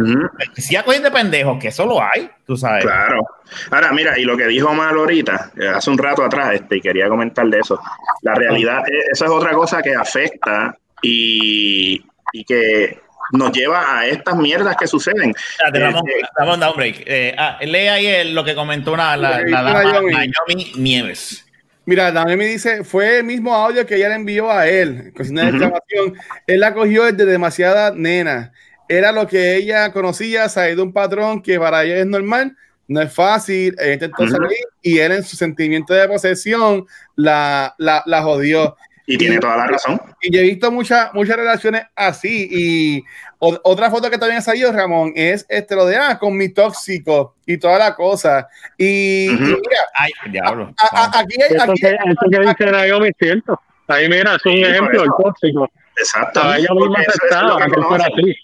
si 0.56 0.74
de 0.74 1.10
pendejos, 1.10 1.58
que 1.60 1.68
eso 1.68 1.84
lo 1.84 2.00
hay, 2.00 2.30
tú 2.46 2.56
sabes. 2.56 2.84
Claro. 2.84 3.26
Ahora, 3.70 3.92
mira, 3.92 4.18
y 4.18 4.22
lo 4.22 4.36
que 4.36 4.46
dijo 4.46 4.72
Mal 4.72 4.96
ahorita, 4.96 5.50
eh, 5.60 5.68
hace 5.68 5.90
un 5.90 5.98
rato 5.98 6.24
atrás, 6.24 6.54
este, 6.54 6.76
y 6.76 6.80
quería 6.80 7.08
comentar 7.08 7.46
de 7.48 7.58
eso. 7.58 7.78
La 8.22 8.34
realidad, 8.34 8.88
eh, 8.88 9.08
eso 9.12 9.26
es 9.26 9.30
otra 9.30 9.50
cosa 9.52 9.82
que 9.82 9.94
afecta 9.94 10.74
y, 11.02 12.04
y 12.32 12.44
que 12.44 13.00
nos 13.32 13.52
lleva 13.52 13.98
a 13.98 14.06
estas 14.06 14.36
mierdas 14.36 14.76
que 14.76 14.86
suceden. 14.86 15.34
vamos, 15.72 16.02
eh, 16.08 16.22
vamos 16.38 16.56
a 16.56 16.60
dar 16.60 16.70
un 16.70 16.76
break. 16.76 17.04
Ah, 17.36 17.58
lee 17.60 17.88
ahí 17.88 18.32
lo 18.32 18.44
que 18.44 18.54
comentó 18.54 18.92
una, 18.92 19.16
la, 19.16 19.40
la, 19.42 19.62
Naomi 19.62 20.72
Nieves. 20.76 21.44
Mira, 21.88 22.12
Dami 22.12 22.44
dice, 22.44 22.84
fue 22.84 23.20
el 23.20 23.24
mismo 23.24 23.54
audio 23.54 23.86
que 23.86 23.96
ella 23.96 24.10
le 24.10 24.16
envió 24.16 24.50
a 24.52 24.68
él, 24.68 25.10
con 25.16 25.34
de 25.34 25.42
exclamación. 25.42 26.18
Él 26.46 26.60
la 26.60 26.74
cogió 26.74 27.04
desde 27.04 27.24
demasiada 27.24 27.92
nena. 27.92 28.52
Era 28.90 29.10
lo 29.10 29.26
que 29.26 29.56
ella 29.56 29.90
conocía, 29.90 30.48
de 30.48 30.82
un 30.82 30.92
patrón 30.92 31.40
que 31.40 31.58
para 31.58 31.84
ella 31.84 31.96
es 31.96 32.06
normal, 32.06 32.54
no 32.88 33.00
es 33.00 33.10
fácil, 33.10 33.74
ella 33.78 33.94
intentó 33.94 34.28
salir 34.28 34.58
y 34.82 34.98
él 34.98 35.12
en 35.12 35.24
su 35.24 35.34
sentimiento 35.34 35.94
de 35.94 36.06
posesión 36.06 36.84
la, 37.16 37.74
la, 37.78 38.02
la 38.04 38.22
jodió. 38.22 38.76
Y, 39.06 39.16
tiene 39.16 39.38
toda 39.38 39.56
la 39.56 39.68
razón. 39.68 39.98
Y 40.20 40.32
yo 40.32 40.40
he 40.40 40.44
visto 40.44 40.70
muchas 40.70 41.12
muchas 41.14 41.36
relaciones 41.36 41.82
así. 41.94 42.48
Y 42.50 43.04
otra 43.38 43.90
foto 43.90 44.10
que 44.10 44.18
también 44.18 44.38
ha 44.38 44.42
salido, 44.42 44.72
Ramón, 44.72 45.12
es 45.14 45.46
este 45.48 45.76
lo 45.76 45.86
de 45.86 45.96
ah, 45.96 46.18
con 46.18 46.36
mi 46.36 46.48
tóxico 46.48 47.36
y 47.46 47.56
toda 47.58 47.78
la 47.78 47.94
cosa. 47.94 48.48
Y, 48.76 49.28
mira, 49.30 49.58
Ay, 49.94 50.10
diablo. 50.30 50.74
aquí 50.78 51.36
hay. 51.42 51.56
Aquí, 51.56 51.80
que, 51.80 51.96
que 52.30 52.40
dice 52.40 52.66
Naomi 52.72 53.10
cierto. 53.18 53.60
Ahí 53.86 54.08
mira, 54.08 54.34
es 54.34 54.44
un 54.44 54.52
ejemplo 54.52 55.00
del 55.00 55.10
tóxico. 55.22 55.70
Exacto. 55.96 56.42
A 56.42 56.58
ella 56.58 56.68
misma 56.74 56.98
aceptaba 57.00 57.64
que, 57.64 57.82
fuera 57.82 58.04
así. 58.06 58.36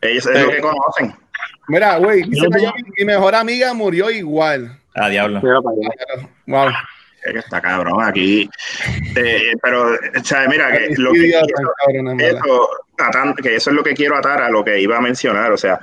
Ellos 0.00 0.26
es 0.26 0.42
lo 0.42 0.50
que 0.50 0.60
conocen. 0.60 1.14
Mira, 1.68 1.98
güey, 1.98 2.22
dice 2.22 2.46
mi 2.98 3.04
mejor 3.04 3.34
amiga 3.34 3.74
murió 3.74 4.10
igual. 4.10 4.78
Ah, 4.94 5.08
diablo. 5.08 5.40
Wow 6.46 6.70
que 7.32 7.38
está 7.38 7.60
cabrón 7.60 8.02
aquí. 8.02 8.48
Eh, 9.16 9.52
pero, 9.62 9.96
¿sabes? 10.24 10.48
Mira, 10.48 10.72
que, 10.72 10.94
lo 10.96 11.12
que, 11.12 11.28
eso, 12.18 12.70
que 13.42 13.56
eso 13.56 13.70
es 13.70 13.76
lo 13.76 13.82
que 13.82 13.94
quiero 13.94 14.16
atar 14.16 14.42
a 14.42 14.50
lo 14.50 14.64
que 14.64 14.80
iba 14.80 14.96
a 14.96 15.00
mencionar. 15.00 15.52
O 15.52 15.56
sea, 15.56 15.80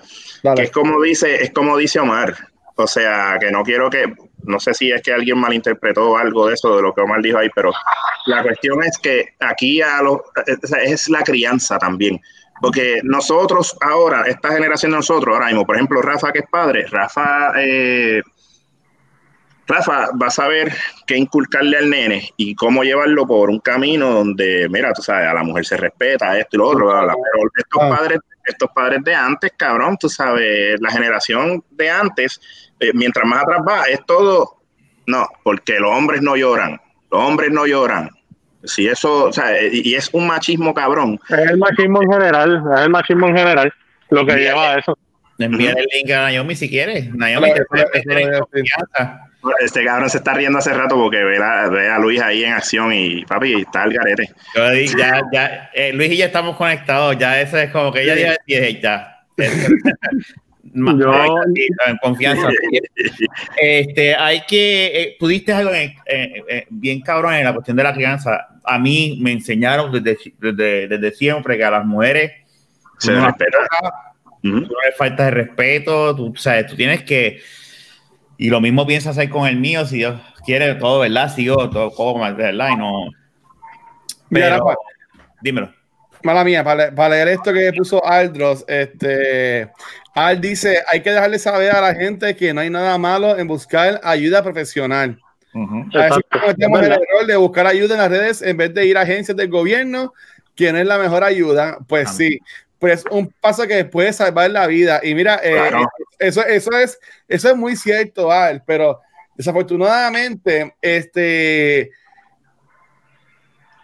que 0.56 0.64
es 0.64 0.72
como 0.72 1.02
dice, 1.02 1.44
es 1.44 1.52
como 1.52 1.78
dice 1.78 2.00
Omar. 2.00 2.36
O 2.78 2.88
sea, 2.88 3.38
que 3.40 3.52
no 3.52 3.64
quiero 3.64 3.90
que, 3.90 4.14
no 4.44 4.60
sé 4.60 4.74
si 4.74 4.92
es 4.92 5.02
que 5.02 5.14
alguien 5.14 5.38
malinterpretó 5.38 6.18
algo 6.18 6.48
de 6.48 6.56
eso, 6.56 6.76
de 6.76 6.82
lo 6.82 6.94
que 6.94 7.02
Omar 7.02 7.22
dijo 7.22 7.38
ahí, 7.38 7.50
pero 7.56 7.72
la 8.26 8.44
cuestión 8.44 8.84
es 8.84 8.98
que 8.98 9.36
aquí 9.40 9.82
a 9.82 10.02
los, 10.02 10.20
es 10.84 11.10
la 11.10 11.24
crianza 11.24 11.78
también. 11.78 12.20
Porque 12.62 13.02
nosotros 13.04 13.78
ahora, 13.82 14.24
esta 14.28 14.52
generación 14.52 14.92
de 14.92 14.98
nosotros, 14.98 15.34
ahora 15.34 15.48
mismo, 15.48 15.66
por 15.66 15.76
ejemplo, 15.76 16.02
Rafa 16.02 16.32
que 16.32 16.40
es 16.40 16.50
padre, 16.50 16.86
Rafa 16.90 17.54
eh, 17.58 18.22
Rafa 19.68 20.10
va 20.22 20.28
a 20.28 20.32
saber 20.32 20.74
qué 21.08 21.18
inculcarle 21.18 21.78
al 21.78 21.90
nene 21.90 22.30
y 22.38 22.56
cómo 22.56 22.84
llevarlo 22.84 23.26
por 23.26 23.50
un 23.50 23.60
camino 23.60 24.12
donde, 24.12 24.68
mira, 24.70 24.94
tú 24.94 25.02
sabes, 25.02 25.28
a 25.28 25.34
la 25.34 25.44
mujer 25.44 25.66
se 25.66 25.78
respeta, 25.78 26.38
esto 26.38 26.56
y 26.56 26.60
lo 26.60 26.70
otro, 26.70 26.88
pero 26.88 27.50
estos 27.56 27.82
ah. 27.82 27.90
padres, 27.90 28.20
estos 28.46 28.70
padres 28.74 29.04
de 29.04 29.16
antes, 29.16 29.52
cabrón, 29.58 29.98
tú 30.00 30.10
sabes, 30.10 30.80
la 30.80 30.92
generación 30.92 31.64
de 31.72 31.90
antes, 31.90 32.40
eh, 32.80 32.92
mientras 32.94 33.26
más 33.26 33.44
atrás 33.44 33.62
va, 33.68 33.84
es 33.86 34.06
todo, 34.06 34.62
no, 35.08 35.28
porque 35.44 35.80
los 35.80 35.92
hombres 35.92 36.22
no 36.22 36.36
lloran, 36.36 36.80
los 37.12 37.22
hombres 37.22 37.52
no 37.52 37.66
lloran. 37.66 38.10
Si 38.64 38.88
eso, 38.88 39.26
o 39.26 39.34
sea, 39.34 39.62
y 39.62 39.94
es 39.94 40.10
un 40.12 40.26
machismo 40.26 40.74
cabrón. 40.74 41.20
Es 41.30 41.52
el 41.52 41.58
machismo 41.58 42.02
en 42.02 42.12
general, 42.12 42.64
es 42.76 42.82
el 42.82 42.90
machismo 42.90 43.28
en 43.28 43.38
general 43.38 43.74
lo 44.10 44.26
que 44.26 44.36
lleva 44.36 44.74
a 44.74 44.80
eso. 44.80 44.98
Envía 45.38 45.72
el 45.72 45.86
link 45.94 46.10
a 46.12 46.32
Naomi 46.32 46.56
si 46.56 46.70
quieres. 46.70 47.14
Naomi 47.14 47.54
te 47.54 47.66
puede 47.66 47.86
este 49.60 49.86
cabrón 49.86 50.10
se 50.10 50.18
está 50.18 50.34
riendo 50.34 50.60
hace 50.60 50.74
rato 50.74 50.96
porque 50.96 51.24
ve 51.24 51.38
a, 51.38 52.00
Luis 52.00 52.22
ahí 52.22 52.44
en 52.44 52.54
acción 52.54 52.94
y 52.94 53.26
papi, 53.26 53.62
está 53.62 53.84
el 53.84 53.94
garete. 53.94 54.30
Yo 54.56 54.70
dije, 54.72 54.96
ya, 54.98 55.22
ya, 55.32 55.70
eh, 55.74 55.94
Luis 55.94 56.12
y 56.12 56.18
ya 56.18 56.26
estamos 56.26 56.56
conectados, 56.56 57.18
ya 57.18 57.40
eso 57.40 57.58
es 57.58 57.72
como 57.72 57.92
que 57.92 58.04
ella 58.04 58.36
dice, 58.46 58.80
ya. 58.82 59.24
Yo, 60.76 61.14
en 61.88 61.98
confianza. 62.02 62.50
Este, 63.58 64.14
hay 64.14 64.42
que, 64.46 64.88
eh, 64.88 65.16
pudiste 65.18 65.54
algo 65.54 65.72
eh, 65.74 66.66
bien 66.70 67.00
cabrón 67.02 67.34
en 67.36 67.46
la 67.46 67.54
cuestión 67.54 67.78
de 67.78 67.84
la 67.84 67.94
crianza. 67.94 68.48
A 68.64 68.78
mí 68.78 69.18
me 69.22 69.32
enseñaron 69.32 69.92
desde, 69.92 70.18
desde, 70.38 70.88
desde 70.88 71.12
siempre 71.12 71.56
que 71.56 71.64
a 71.64 71.72
las 71.72 71.86
mujeres 71.86 72.32
se 72.98 73.14
respeta. 73.14 73.58
no 74.44 74.60
le 74.60 74.92
falta 74.98 75.26
de 75.26 75.32
respeto, 75.32 76.16
tú, 76.16 76.34
sabes, 76.36 76.68
tú 76.68 76.76
tienes 76.76 77.04
que 77.04 77.40
y 78.38 78.50
lo 78.50 78.62
mismo 78.62 78.86
piensas 78.86 79.18
hacer 79.18 79.30
con 79.30 79.48
el 79.48 79.58
mío, 79.58 79.86
si 79.86 79.98
Dios 79.98 80.20
quiere, 80.46 80.76
todo, 80.76 81.00
¿verdad? 81.00 81.34
Sigo 81.34 81.70
todo 81.70 81.92
como, 81.92 82.22
¿verdad? 82.36 82.70
Y 82.72 82.76
no. 82.76 83.10
Pero, 84.30 84.76
dímelo. 85.42 85.72
Mala 86.24 86.44
mía, 86.44 86.64
para, 86.64 87.10
leer 87.10 87.28
esto 87.28 87.54
que 87.54 87.72
puso 87.72 88.04
Aldros, 88.04 88.66
este, 88.68 89.70
Al 90.16 90.42
dice, 90.42 90.80
hay 90.92 91.02
que 91.02 91.12
dejarle 91.12 91.38
saber 91.38 91.72
a 91.72 91.82
la 91.82 91.94
gente 91.94 92.36
que 92.36 92.52
no 92.52 92.62
hay 92.62 92.70
nada 92.70 92.98
malo 92.98 93.38
en 93.38 93.48
buscar 93.48 94.02
ayuda 94.04 94.42
profesional. 94.42 95.20
A 95.54 95.98
veces 96.04 96.24
cometemos 96.30 96.82
el 96.82 96.92
error 96.92 97.26
de 97.28 97.36
buscar 97.38 97.68
ayuda 97.68 97.94
en 97.94 98.02
las 98.02 98.10
redes 98.10 98.42
en 98.42 98.58
vez 98.58 98.74
de 98.74 98.88
ir 98.88 98.98
a 98.98 99.02
agencias 99.02 99.38
del 99.38 99.50
gobierno, 99.50 100.14
quien 100.56 100.76
es 100.76 100.86
la 100.86 100.98
mejor 100.98 101.24
ayuda. 101.24 101.78
Pues 101.88 102.10
sí, 102.10 102.40
pues 102.80 103.06
un 103.10 103.32
paso 103.40 103.66
que 103.68 103.86
puede 103.86 104.12
salvar 104.12 104.50
la 104.50 104.68
vida. 104.68 105.00
Y 105.04 105.16
mira, 105.16 105.40
eh, 105.44 105.72
eso, 106.20 106.46
eso, 106.46 106.72
es, 106.78 107.00
eso 107.28 107.50
es 107.50 107.56
muy 107.56 107.76
cierto, 107.76 108.32
Al, 108.32 108.64
pero 108.66 109.02
desafortunadamente, 109.36 110.76
este, 110.82 111.92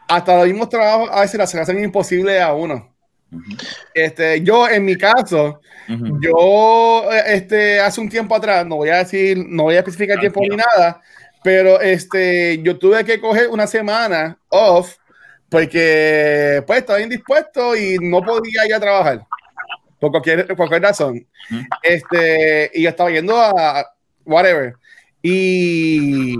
hasta 0.07 0.37
los 0.37 0.47
mismos 0.47 0.69
trabajos 0.69 1.09
a 1.11 1.21
veces 1.21 1.37
las 1.37 1.55
hacen 1.55 1.83
imposible 1.83 2.41
a 2.41 2.53
uno. 2.53 2.93
Este, 3.93 4.41
yo, 4.41 4.67
en 4.67 4.83
mi 4.83 4.97
caso, 4.97 5.61
yo, 5.87 7.09
este, 7.25 7.79
hace 7.79 8.01
un 8.01 8.09
tiempo 8.09 8.35
atrás, 8.35 8.65
no 8.65 8.77
voy 8.77 8.89
a 8.89 8.97
decir, 8.97 9.37
no 9.47 9.63
voy 9.63 9.75
a 9.75 9.79
especificar 9.79 10.19
tiempo 10.19 10.41
ni 10.41 10.57
nada, 10.57 11.01
pero 11.43 11.79
este, 11.79 12.61
yo 12.61 12.77
tuve 12.77 13.03
que 13.05 13.19
coger 13.19 13.47
una 13.49 13.67
semana 13.67 14.37
off 14.49 14.97
porque 15.49 16.63
pues 16.65 16.79
estaba 16.79 17.01
indispuesto 17.01 17.75
y 17.75 17.97
no 17.99 18.21
podía 18.21 18.65
ir 18.65 18.73
a 18.73 18.79
trabajar 18.79 19.25
por 20.01 20.09
cualquier, 20.09 20.55
cualquier 20.55 20.81
razón. 20.81 21.27
Este, 21.83 22.71
y 22.73 22.81
yo 22.81 22.89
estaba 22.89 23.11
yendo 23.11 23.39
a 23.39 23.85
whatever. 24.25 24.73
Y, 25.21 26.33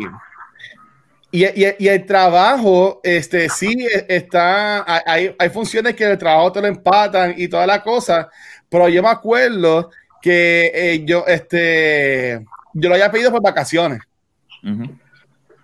y, 1.32 1.46
y, 1.54 1.88
el 1.88 2.06
trabajo, 2.08 3.00
este, 3.04 3.50
sí 3.50 3.88
está, 4.08 4.84
hay, 5.06 5.36
hay 5.38 5.50
funciones 5.50 5.96
que 5.96 6.06
el 6.06 6.18
trabajo 6.18 6.52
te 6.52 6.62
lo 6.62 6.68
empatan 6.68 7.36
y 7.38 7.48
toda 7.48 7.68
la 7.68 7.84
cosa, 7.84 8.28
pero 8.68 8.90
yo 8.90 9.04
me 9.04 9.10
acuerdo 9.10 9.92
que 10.24 10.72
eh, 10.74 11.06
yo, 11.06 11.24
este, 11.28 12.44
yo 12.74 12.90
lo 12.90 12.96
había 12.96 13.12
pedido 13.12 13.30
por 13.30 13.44
vacaciones. 13.44 14.02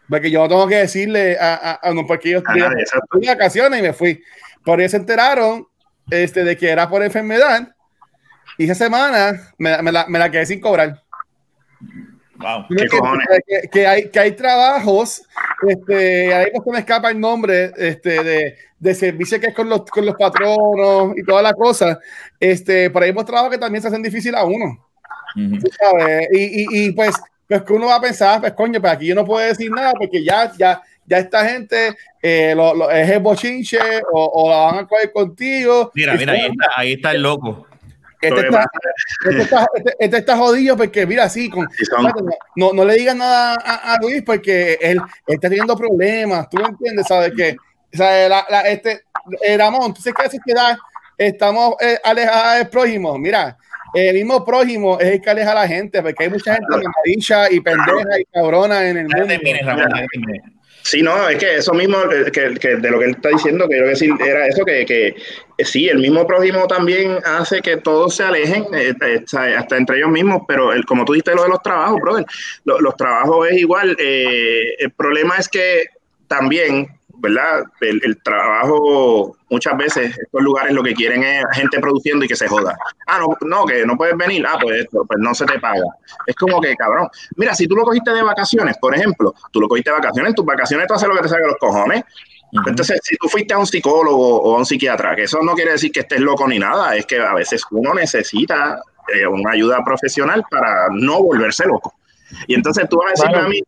Porque 0.08 0.30
yo 0.30 0.42
no 0.42 0.48
tengo 0.48 0.68
que 0.68 0.76
decirle 0.76 1.36
a, 1.40 1.80
a, 1.82 1.94
no, 1.94 2.06
porque 2.06 2.30
yo 2.30 2.38
estoy 2.38 2.62
de 2.62 3.28
vacaciones 3.28 3.80
y 3.80 3.82
me 3.82 3.94
fui. 3.94 4.24
Por 4.64 4.82
eso 4.82 4.92
se 4.92 4.98
enteraron 4.98 5.68
este, 6.12 6.44
de 6.44 6.56
que 6.56 6.70
era 6.70 6.88
por 6.88 7.04
enfermedad. 7.04 7.74
Y 8.58 8.66
esa 8.66 8.76
semana 8.76 9.52
me, 9.58 9.82
me 9.82 9.92
la, 9.92 10.06
me 10.08 10.20
la 10.20 10.30
quedé 10.32 10.46
sin 10.46 10.60
cobrar. 10.60 11.02
Wow. 12.40 12.66
¿Qué 12.70 12.88
cojones? 12.88 13.26
Que, 13.48 13.68
que 13.72 13.88
hay, 13.88 14.10
que 14.10 14.20
hay 14.20 14.32
trabajos, 14.34 15.24
este, 15.68 16.34
ahí 16.36 16.48
no 16.56 16.64
se 16.64 16.72
me 16.72 16.80
escapa 16.80 17.10
el 17.10 17.20
nombre, 17.20 17.72
este, 17.76 18.24
de, 18.24 18.58
de 18.80 18.94
servicio 18.94 19.40
que 19.40 19.48
es 19.48 19.56
con 19.56 19.68
los, 19.68 19.82
con 19.86 20.06
los 20.06 20.16
patronos 20.16 21.18
y 21.18 21.24
toda 21.24 21.42
la 21.42 21.54
cosa, 21.54 22.00
este, 22.40 22.92
por 22.92 23.02
ahí 23.02 23.10
hemos 23.10 23.26
trabajos 23.26 23.50
que 23.50 23.58
también 23.58 23.82
se 23.82 23.88
hacen 23.88 24.04
difícil 24.04 24.36
a 24.36 24.44
uno, 24.44 24.88
Ujú. 25.36 25.60
tú 25.60 25.68
¿sabes? 25.80 26.28
Y, 26.32 26.62
y, 26.62 26.66
y 26.88 26.92
pues, 26.92 27.16
pues 27.48 27.64
que 27.64 27.74
uno 27.74 27.88
va 27.88 27.96
a 27.96 28.02
pensar, 28.02 28.40
pues 28.40 28.54
coño, 28.54 28.80
pues 28.80 28.94
aquí 28.94 29.08
yo 29.08 29.16
no 29.16 29.26
puedo 29.26 29.44
decir 29.44 29.72
nada 29.72 29.94
porque 29.94 30.24
ya, 30.24 30.52
ya, 30.60 30.80
ya 31.08 31.18
esta 31.18 31.44
gente 31.50 31.96
eh, 32.22 32.54
lo, 32.56 32.76
lo- 32.76 32.92
es 32.92 33.10
el 33.10 33.20
bochinche 33.20 33.80
o, 34.14 34.26
o 34.26 34.50
la 34.52 34.58
van 34.58 34.78
a 34.80 34.88
coger 34.88 35.12
contigo. 35.12 35.92
Mira, 35.96 36.14
mira, 36.14 36.34
ahí 36.34 36.42
está, 36.52 36.68
ahí 36.76 36.94
está 36.94 37.12
el 37.14 37.22
loco. 37.24 37.66
Este 38.22 38.40
está, 38.48 38.66
este 39.30 39.42
está, 39.42 39.68
este- 39.76 39.96
este 40.00 40.18
está 40.18 40.38
jodido 40.38 40.76
porque, 40.78 41.06
mira, 41.06 41.30
sí, 41.30 41.50
con, 41.50 41.68
no, 42.56 42.74
no 42.74 42.86
le 42.86 42.96
digas 42.96 43.16
nada 43.16 43.56
a, 43.64 43.94
a 43.94 43.98
Luis 44.02 44.24
porque 44.26 44.78
él, 44.82 45.00
está 45.26 45.50
teniendo 45.50 45.76
problemas, 45.78 46.50
tú 46.50 46.58
entiendes, 46.64 47.06
sabes 47.08 47.32
que, 47.36 47.56
sabes, 47.94 48.30
la, 48.30 48.46
la- 48.50 48.62
este, 48.62 49.02
eh, 49.42 49.58
Ramón, 49.58 49.94
tú 49.94 50.02
sabes 50.02 50.16
que 50.16 50.22
a 50.22 50.26
veces 50.26 50.40
que 50.46 50.54
da- 50.54 50.78
estamos 51.18 51.76
eh, 51.82 52.00
alejados 52.04 52.58
del 52.60 52.70
prójimo, 52.70 53.18
mira, 53.18 53.58
el 53.94 54.14
mismo 54.16 54.44
prójimo 54.46 55.00
es 55.00 55.08
el 55.08 55.22
que 55.22 55.30
aleja 55.30 55.52
a 55.52 55.56
la 55.56 55.68
gente, 55.68 56.02
porque 56.02 56.24
hay 56.26 56.30
mucha 56.30 56.54
gente 56.54 56.68
mamadilla 56.70 57.50
y 57.50 57.60
pendeja 57.62 58.20
y 58.20 58.26
cabrona 58.26 58.88
en 58.88 58.98
el 58.98 59.08
Ya 59.08 59.18
mundo. 59.18 59.28
termine, 59.34 59.60
Ramón, 59.64 59.90
ya. 59.96 60.06
termine. 60.12 60.44
Sí, 60.90 61.02
no, 61.02 61.28
es 61.28 61.38
que 61.38 61.56
eso 61.58 61.74
mismo, 61.74 61.98
eh, 62.10 62.32
que, 62.32 62.78
de 62.78 62.90
lo 62.92 62.98
que 63.00 63.06
él 63.06 63.12
está 63.12 63.28
diciendo, 63.28 63.68
quiero 63.68 63.88
decir, 63.88 64.10
era 64.26 64.48
eso, 64.48 64.64
que, 64.64 64.86
que 64.86 65.08
eh, 65.58 65.66
sí, 65.66 65.90
el 65.90 65.98
mismo 66.00 66.26
prójimo 66.26 66.66
también 66.66 67.18
hace 67.26 67.62
que 67.62 67.76
todos 67.76 68.16
se 68.16 68.24
alejen, 68.24 68.64
eh, 68.74 68.94
eh, 69.02 69.26
hasta, 69.58 69.76
entre 69.76 69.98
ellos 69.98 70.10
mismos, 70.10 70.44
pero 70.48 70.72
el, 70.72 70.86
como 70.86 71.04
tú 71.04 71.12
dijiste 71.12 71.36
lo 71.36 71.44
de 71.44 71.50
los 71.50 71.62
trabajos, 71.62 72.00
brother, 72.00 72.26
lo- 72.64 72.80
los 72.80 72.96
trabajos 72.96 73.50
es 73.50 73.58
igual. 73.58 73.98
el 74.00 74.92
problema 74.92 75.36
es 75.36 75.50
que 75.50 75.88
también, 76.30 76.88
¿verdad? 77.18 77.64
El, 77.82 78.02
el 78.04 78.22
trabajo, 78.22 79.36
muchas 79.50 79.78
veces, 79.78 80.18
estos 80.18 80.42
lugares 80.42 80.74
lo 80.74 80.84
que 80.84 80.94
quieren 80.94 81.24
es 81.24 81.44
gente 81.54 81.80
produciendo 81.80 82.26
y 82.26 82.28
que 82.28 82.36
se 82.36 82.48
joda. 82.48 82.78
Ah, 83.08 83.20
no, 83.20 83.36
no, 83.48 83.66
que 83.66 83.86
no 83.86 83.98
puedes 83.98 84.16
venir, 84.18 84.46
ah, 84.48 84.58
pues 84.62 84.82
esto, 84.82 85.04
pues 85.08 85.20
no 85.20 85.34
se 85.34 85.46
te 85.46 85.60
paga. 85.60 85.86
Es 86.26 86.36
como 86.36 86.62
que, 86.62 86.76
cabrón, 86.76 87.08
Mira, 87.36 87.54
si 87.54 87.68
tú 87.68 87.76
lo 87.76 87.84
cogiste 87.84 88.12
de 88.12 88.24
vacaciones, 88.24 88.78
por 88.78 88.96
ejemplo, 88.96 89.34
tú 89.52 89.62
lo 89.62 89.68
cogiste 89.68 89.92
de 89.92 89.98
vacaciones, 89.98 90.30
en 90.30 90.36
tus 90.36 90.46
vacaciones 90.46 90.88
tú 90.88 90.94
haces 90.94 91.08
lo 91.08 91.16
que 91.16 91.22
te 91.22 91.30
salga 91.30 91.46
de 91.46 91.52
los 91.52 91.60
cojones. 91.60 92.04
Entonces, 92.66 93.00
si 93.04 93.18
tú 93.18 93.28
fuiste 93.28 93.54
a 93.54 93.58
un 93.58 93.68
psicólogo 93.68 94.42
o 94.42 94.56
a 94.56 94.60
un 94.60 94.66
psiquiatra, 94.66 95.16
que 95.16 95.24
eso 95.24 95.40
no 95.42 95.54
quiere 95.54 95.72
decir 95.72 95.92
que 95.92 96.00
estés 96.02 96.22
loco 96.22 96.48
ni 96.48 96.58
nada, 96.58 96.96
es 96.96 97.06
que 97.06 97.20
a 97.20 97.34
veces 97.34 97.62
uno 97.72 97.94
necesita 97.94 98.80
eh, 99.14 99.28
una 99.28 99.52
ayuda 99.52 99.84
profesional 99.84 100.44
para 100.50 100.88
no 100.92 101.22
volverse 101.22 101.66
loco. 101.66 101.94
Y 102.48 102.56
entonces 102.56 102.88
tú 102.90 102.98
vas 102.98 103.08
a 103.08 103.28
decirme 103.28 103.46
a 103.46 103.50
mí 103.50 103.62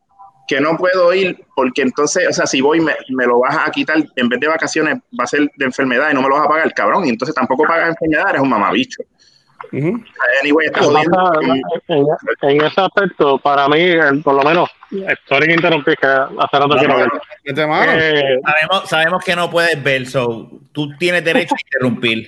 que 0.50 0.60
no 0.60 0.76
puedo 0.78 1.14
ir 1.14 1.38
porque 1.56 1.84
entonces, 1.84 2.28
o 2.28 2.34
sea, 2.34 2.48
si 2.48 2.60
voy 2.60 2.82
me, 2.82 2.94
me 3.10 3.28
lo 3.28 3.40
vas 3.40 3.56
a 3.56 3.70
quitar, 3.70 3.98
en 4.16 4.30
vez 4.30 4.40
de 4.40 4.48
vacaciones 4.48 4.96
va 5.18 5.26
a 5.26 5.28
ser 5.28 5.42
de 5.56 5.66
enfermedad 5.66 6.10
y 6.10 6.16
no 6.16 6.24
me 6.24 6.28
lo 6.28 6.38
vas 6.38 6.46
a 6.46 6.50
pagar, 6.50 6.74
cabrón, 6.74 7.06
y 7.06 7.10
entonces 7.10 7.36
tampoco 7.36 7.66
pagas 7.66 7.90
enfermedad, 7.90 8.32
eres 8.32 8.42
un 8.42 8.50
mamabicho. 8.50 9.04
Ujú. 9.72 10.04
Anyway, 10.42 10.68
jodiendo. 10.76 11.12
pasa, 11.16 11.40
en, 11.88 12.06
en 12.50 12.66
ese 12.66 12.82
aspecto, 12.82 13.38
para 13.38 13.68
mí, 13.70 13.92
por 14.24 14.34
lo 14.34 14.42
menos, 14.42 14.68
sorry 15.28 15.46
que 15.48 15.54
interrumpí, 15.54 15.96
que 16.02 16.08
hace 16.08 16.58
rato 16.58 16.76
quiero 16.80 16.98
ver. 16.98 17.10
Eh, 17.46 18.40
Sabemos, 18.44 18.90
sabemos 18.90 19.24
que 19.24 19.36
no 19.36 19.52
puedes 19.52 19.84
ver, 19.84 20.08
so 20.08 20.50
tú 20.72 20.98
tienes 20.98 21.24
derecho 21.24 21.54
a 21.54 21.62
interrumpir. 21.64 22.28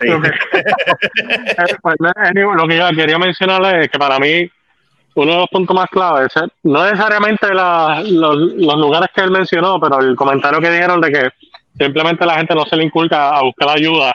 Sí. 0.00 0.08
lo, 0.08 0.20
que, 0.22 0.28
Eh, 0.28 1.76
pues, 1.80 1.96
anyway, 2.16 2.56
lo 2.56 2.66
que 2.66 2.78
yo 2.78 2.88
quería 2.96 3.18
mencionar 3.18 3.80
es 3.80 3.88
que 3.88 3.98
para 3.98 4.18
mí, 4.18 4.50
uno 5.14 5.32
de 5.32 5.38
los 5.38 5.48
puntos 5.48 5.74
más 5.76 5.86
claves, 5.90 6.28
es, 6.36 6.42
no 6.64 6.84
necesariamente 6.84 7.52
la- 7.54 8.02
los, 8.04 8.36
los 8.36 8.76
lugares 8.76 9.08
que 9.14 9.20
él 9.22 9.30
mencionó, 9.30 9.78
pero 9.80 10.00
el 10.00 10.16
comentario 10.16 10.60
que 10.60 10.70
dijeron 10.70 11.00
de 11.00 11.12
que 11.12 11.28
simplemente 11.78 12.26
la 12.26 12.34
gente 12.36 12.54
no 12.54 12.64
se 12.66 12.76
le 12.76 12.84
inculca 12.84 13.30
a 13.36 13.42
buscar 13.42 13.68
ayuda 13.70 14.14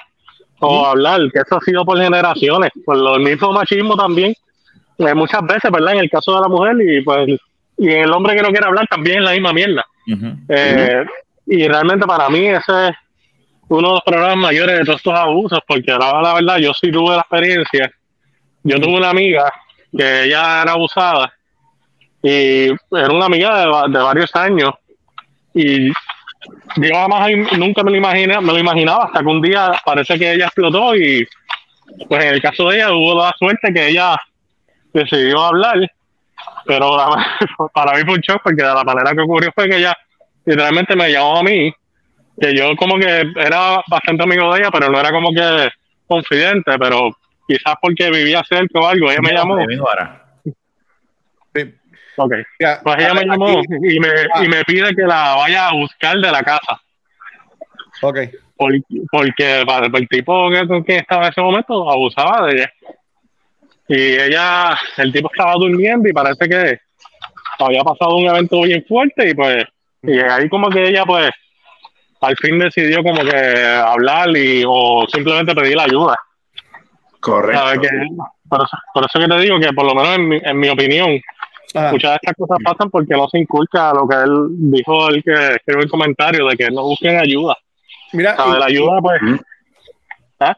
o 0.60 0.86
a 0.86 0.92
hablar, 0.92 1.22
que 1.32 1.40
eso 1.40 1.56
ha 1.58 1.62
sido 1.62 1.86
por 1.86 1.98
generaciones, 1.98 2.72
por 2.86 2.98
lo 2.98 3.18
mismo 3.18 3.52
machismo 3.54 3.96
también, 3.96 4.34
eh, 4.98 5.14
muchas 5.14 5.42
veces, 5.44 5.72
¿verdad? 5.72 5.94
En 5.94 6.00
el 6.00 6.10
caso 6.10 6.36
de 6.36 6.42
la 6.42 6.48
mujer 6.50 6.76
y 6.82 7.02
pues 7.02 7.40
y 7.78 7.88
el 7.90 8.12
hombre 8.12 8.36
que 8.36 8.42
no 8.42 8.50
quiere 8.50 8.68
hablar 8.68 8.86
también 8.88 9.20
es 9.20 9.24
la 9.24 9.32
misma 9.32 9.54
mierda. 9.54 9.86
Eh, 10.50 11.06
Y 11.48 11.68
realmente 11.68 12.06
para 12.06 12.30
mí 12.30 12.46
ese 12.46 12.90
es 12.90 12.96
uno 13.70 13.88
de 13.88 13.94
los 13.94 14.02
problemas 14.06 14.36
mayores 14.38 14.80
de 14.80 14.84
todos 14.86 14.98
estos 14.98 15.14
abusos, 15.18 15.60
porque 15.66 15.92
la, 15.92 16.22
la 16.22 16.34
verdad 16.34 16.58
yo 16.58 16.74
sí 16.74 16.92
tuve 16.92 17.12
la 17.16 17.22
experiencia. 17.22 17.90
Yo 18.64 18.80
tuve 18.82 18.98
una 18.98 19.12
amiga 19.12 19.52
que 19.95 20.23
ella 20.23 20.62
era 20.62 20.71
abusada 20.73 21.34
y 22.21 22.67
era 22.67 23.12
una 23.12 23.25
amiga 23.25 23.60
de, 23.60 23.91
de 23.91 24.04
varios 24.04 24.36
años. 24.36 24.73
Y 25.54 25.89
yo 25.89 26.93
jamás 26.93 27.30
nunca 27.58 27.84
me 27.84 27.91
lo, 27.91 27.97
imaginé, 27.97 28.39
me 28.39 28.54
lo 28.54 28.60
imaginaba 28.60 29.06
hasta 29.06 29.19
que 29.19 29.25
un 29.25 29.41
día 29.41 29.71
parece 29.86 30.17
que 30.17 30.34
ella 30.34 30.45
explotó 30.45 30.95
y 30.95 31.28
pues 32.08 32.23
en 32.23 32.36
el 32.36 32.41
caso 32.41 32.69
de 32.69 32.78
ella 32.78 32.91
hubo 32.91 33.15
la 33.15 33.34
suerte 33.38 33.73
que 33.73 33.89
ella 33.89 34.15
decidió 34.93 35.43
hablar, 35.43 35.91
pero 36.65 36.97
para 37.73 37.97
mí 37.97 38.04
fue 38.06 38.15
un 38.15 38.21
shock 38.21 38.41
porque 38.43 38.63
de 38.63 38.73
la 38.73 38.84
manera 38.84 39.12
que 39.13 39.21
ocurrió 39.21 39.52
fue 39.54 39.69
que 39.69 39.78
ella 39.78 39.93
literalmente 40.45 40.95
me 40.95 41.12
llamó 41.12 41.38
a 41.38 41.43
mí, 41.43 41.73
que 42.39 42.56
yo 42.56 42.75
como 42.75 42.97
que 42.97 43.25
era 43.36 43.82
bastante 43.88 44.23
amigo 44.23 44.54
de 44.54 44.62
ella, 44.62 44.71
pero 44.71 44.89
no 44.89 44.99
era 44.99 45.12
como 45.12 45.32
que 45.32 45.69
confidente, 46.08 46.78
pero 46.80 47.15
quizás 47.50 47.74
porque 47.82 48.12
vivía 48.12 48.44
cerca 48.48 48.80
o 48.80 48.86
algo, 48.88 49.10
ella 49.10 49.22
me 49.24 49.34
llamó. 49.34 49.58
Ahora. 49.58 50.24
Ok. 52.18 52.34
Pues 52.84 52.98
ella 53.00 53.14
me 53.14 53.22
aquí- 53.22 53.30
llamó 53.30 53.62
y 53.70 54.00
me, 54.00 54.10
y 54.44 54.48
me 54.48 54.64
pide 54.66 54.94
que 54.96 55.02
la 55.04 55.36
vaya 55.36 55.70
a 55.70 55.74
buscar 55.74 56.18
de 56.18 56.32
la 56.32 56.44
casa. 56.44 56.80
Ok. 58.04 58.20
Por- 58.56 58.74
porque 59.12 59.62
el 59.62 60.08
tipo 60.10 60.50
que, 60.52 60.68
con 60.68 60.84
quien 60.84 61.00
estaba 61.00 61.26
en 61.26 61.32
ese 61.32 61.42
momento 61.42 61.90
abusaba 61.90 62.46
de 62.48 62.54
ella. 62.58 62.74
Y 63.88 63.96
ella, 64.20 64.78
el 64.98 65.12
tipo 65.12 65.30
estaba 65.34 65.54
durmiendo 65.54 66.08
y 66.08 66.14
parece 66.14 66.48
que 66.48 66.80
había 67.58 67.82
pasado 67.84 68.18
un 68.18 68.28
evento 68.28 68.62
bien 68.62 68.86
fuerte 68.88 69.30
y 69.30 69.34
pues, 69.34 69.64
y 70.04 70.20
ahí 70.20 70.48
como 70.50 70.70
que 70.70 70.84
ella 70.90 71.04
pues 71.06 71.32
al 72.22 72.36
fin 72.38 72.60
decidió 72.60 73.02
como 73.02 73.24
que 73.24 73.66
hablar 73.66 74.30
y 74.38 74.64
o 74.68 75.08
simplemente 75.12 75.56
pedir 75.56 75.80
ayuda. 75.80 76.16
Correcto. 77.19 77.88
Por, 78.47 78.62
eso, 78.62 78.77
por 78.93 79.05
eso 79.05 79.19
que 79.19 79.27
te 79.27 79.41
digo 79.41 79.60
que 79.60 79.73
por 79.73 79.86
lo 79.86 79.93
menos 79.93 80.15
en 80.15 80.27
mi, 80.27 80.38
en 80.43 80.58
mi 80.58 80.69
opinión, 80.69 81.19
Ajá. 81.75 81.91
muchas 81.91 82.12
de 82.12 82.15
estas 82.15 82.36
cosas 82.36 82.58
pasan 82.63 82.89
porque 82.89 83.15
no 83.15 83.27
se 83.29 83.39
inculca 83.39 83.93
lo 83.93 84.08
que 84.08 84.15
él 84.15 84.47
dijo, 84.71 85.10
el 85.10 85.23
que 85.23 85.55
escribió 85.55 85.84
el 85.84 85.89
comentario, 85.89 86.47
de 86.47 86.58
que 86.58 86.69
no 86.69 86.84
busquen 86.84 87.17
ayuda. 87.19 87.58
Mira, 88.13 88.36
La 88.36 88.65
ayuda 88.65 88.99
pues... 89.01 89.21
Ujú. 89.21 89.41
¿Ah? 90.39 90.58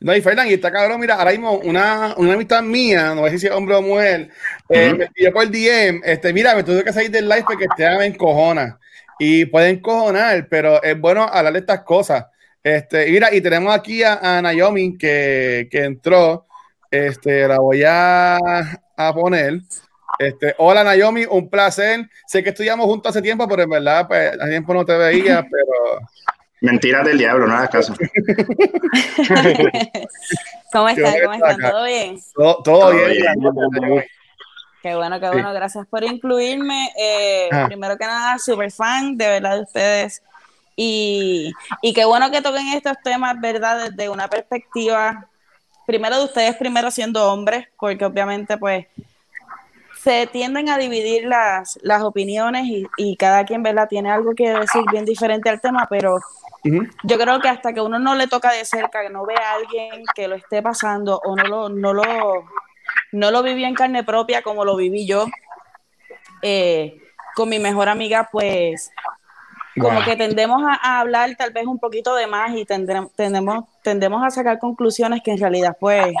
No, 0.00 0.14
y 0.14 0.20
Fernán, 0.20 0.48
y 0.48 0.52
está 0.52 0.70
cabrón, 0.70 1.00
mira, 1.00 1.16
ahora 1.16 1.32
mismo 1.32 1.54
una, 1.54 2.14
una 2.16 2.34
amistad 2.34 2.62
mía, 2.62 3.14
no 3.14 3.26
sé 3.26 3.38
si 3.38 3.46
es 3.46 3.52
hombre 3.52 3.74
o 3.74 3.82
mujer, 3.82 4.30
eh, 4.68 4.88
Ujú. 4.88 4.98
me 4.98 5.06
pidió 5.08 5.32
por 5.32 5.42
el 5.42 5.50
DM, 5.50 6.00
este, 6.04 6.32
mira, 6.32 6.54
me 6.54 6.62
tuve 6.62 6.84
que 6.84 6.92
salir 6.92 7.10
del 7.10 7.28
live 7.28 7.44
porque 7.46 7.64
este 7.64 7.98
me 7.98 8.06
encojona. 8.06 8.78
Y 9.18 9.46
puede 9.46 9.70
encojonar, 9.70 10.46
pero 10.48 10.80
es 10.80 10.98
bueno 10.98 11.24
hablar 11.24 11.52
de 11.52 11.58
estas 11.58 11.80
cosas. 11.80 12.26
Este, 12.62 13.08
y 13.08 13.12
mira, 13.12 13.32
y 13.34 13.40
tenemos 13.40 13.74
aquí 13.74 14.02
a, 14.02 14.14
a 14.38 14.42
Naomi 14.42 14.96
que, 14.98 15.68
que 15.70 15.84
entró. 15.84 16.46
Este, 16.90 17.46
la 17.46 17.58
voy 17.58 17.82
a, 17.86 18.36
a 18.96 19.14
poner. 19.14 19.60
Este, 20.18 20.54
hola 20.58 20.82
Naomi, 20.84 21.24
un 21.30 21.48
placer. 21.48 22.08
Sé 22.26 22.42
que 22.42 22.48
estudiamos 22.50 22.86
juntos 22.86 23.10
hace 23.10 23.22
tiempo, 23.22 23.46
pero 23.48 23.62
en 23.62 23.70
verdad, 23.70 24.06
pues, 24.08 24.32
hace 24.40 24.50
tiempo 24.50 24.74
no 24.74 24.84
te 24.84 24.96
veía, 24.96 25.42
pero 25.50 26.00
Mentiras 26.60 27.04
del 27.06 27.18
diablo, 27.18 27.46
no 27.46 27.54
hagas 27.54 27.70
caso. 27.70 27.94
¿Cómo 30.72 30.88
están? 30.88 31.14
Qué 31.14 31.22
¿Cómo 31.22 31.34
están? 31.34 31.52
acá. 31.54 31.70
¿Todo 31.70 31.84
bien? 31.84 32.18
todo, 32.34 32.62
todo 32.62 32.80
Todo 32.80 32.90
bien. 32.92 33.10
bien. 33.12 34.04
Qué 34.82 34.94
bueno, 34.94 35.20
qué 35.20 35.28
bueno. 35.28 35.52
Gracias 35.52 35.86
por 35.86 36.04
incluirme. 36.04 36.90
Eh, 36.98 37.48
Ah. 37.52 37.66
Primero 37.66 37.96
que 37.96 38.04
nada, 38.06 38.38
super 38.38 38.70
fan 38.70 39.16
de 39.16 39.26
verdad 39.28 39.56
de 39.56 39.62
ustedes. 39.62 40.22
Y, 40.80 41.52
y 41.82 41.92
qué 41.92 42.04
bueno 42.04 42.30
que 42.30 42.40
toquen 42.40 42.68
estos 42.68 42.96
temas, 43.02 43.40
¿verdad? 43.40 43.90
Desde 43.90 44.08
una 44.08 44.28
perspectiva, 44.28 45.26
primero 45.88 46.18
de 46.18 46.24
ustedes, 46.26 46.54
primero 46.54 46.92
siendo 46.92 47.32
hombres, 47.32 47.66
porque 47.76 48.04
obviamente 48.04 48.56
pues 48.56 48.86
se 50.00 50.28
tienden 50.28 50.68
a 50.68 50.78
dividir 50.78 51.24
las, 51.24 51.80
las 51.82 52.04
opiniones 52.04 52.66
y, 52.66 52.86
y 52.96 53.16
cada 53.16 53.44
quien, 53.44 53.64
¿verdad? 53.64 53.88
Tiene 53.88 54.12
algo 54.12 54.36
que 54.36 54.50
decir 54.50 54.84
bien 54.92 55.04
diferente 55.04 55.50
al 55.50 55.60
tema, 55.60 55.88
pero 55.90 56.20
yo 56.62 57.18
creo 57.18 57.40
que 57.40 57.48
hasta 57.48 57.72
que 57.72 57.80
uno 57.80 57.98
no 57.98 58.14
le 58.14 58.28
toca 58.28 58.52
de 58.52 58.64
cerca, 58.64 59.02
que 59.02 59.10
no 59.10 59.26
ve 59.26 59.34
a 59.34 59.54
alguien 59.54 60.04
que 60.14 60.28
lo 60.28 60.36
esté 60.36 60.62
pasando 60.62 61.20
o 61.24 61.34
no 61.34 61.42
lo, 61.42 61.68
no 61.70 61.92
lo, 61.92 62.04
no 63.10 63.30
lo 63.32 63.42
viví 63.42 63.64
en 63.64 63.74
carne 63.74 64.04
propia 64.04 64.42
como 64.42 64.64
lo 64.64 64.76
viví 64.76 65.08
yo 65.08 65.26
eh, 66.42 67.00
con 67.34 67.48
mi 67.48 67.58
mejor 67.58 67.88
amiga, 67.88 68.28
pues 68.30 68.92
como 69.78 69.96
Wow. 70.00 70.04
que 70.04 70.16
tendemos 70.16 70.62
a, 70.62 70.74
a 70.74 71.00
hablar 71.00 71.34
tal 71.36 71.52
vez 71.52 71.66
un 71.66 71.78
poquito 71.78 72.14
de 72.14 72.26
más 72.26 72.54
y 72.56 72.64
tendrem- 72.64 73.10
tendemos, 73.16 73.64
tendemos 73.82 74.24
a 74.24 74.30
sacar 74.30 74.58
conclusiones 74.58 75.20
que 75.22 75.30
en 75.32 75.38
realidad 75.38 75.76
pues 75.78 76.14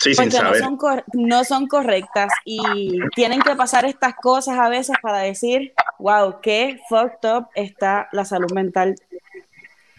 Sí, 0.00 0.14
sin 0.14 0.30
porque 0.30 0.42
no 0.44 0.54
son, 0.54 0.76
cor- 0.76 1.04
no 1.12 1.44
son 1.44 1.66
correctas 1.66 2.32
y 2.44 3.00
tienen 3.16 3.40
que 3.42 3.56
pasar 3.56 3.84
estas 3.84 4.14
cosas 4.14 4.56
a 4.56 4.68
veces 4.68 4.96
para 5.02 5.18
decir, 5.18 5.72
wow, 5.98 6.40
qué 6.40 6.80
fucked 6.88 7.28
up 7.28 7.48
está 7.54 8.08
la 8.12 8.24
salud 8.24 8.52
mental 8.52 8.94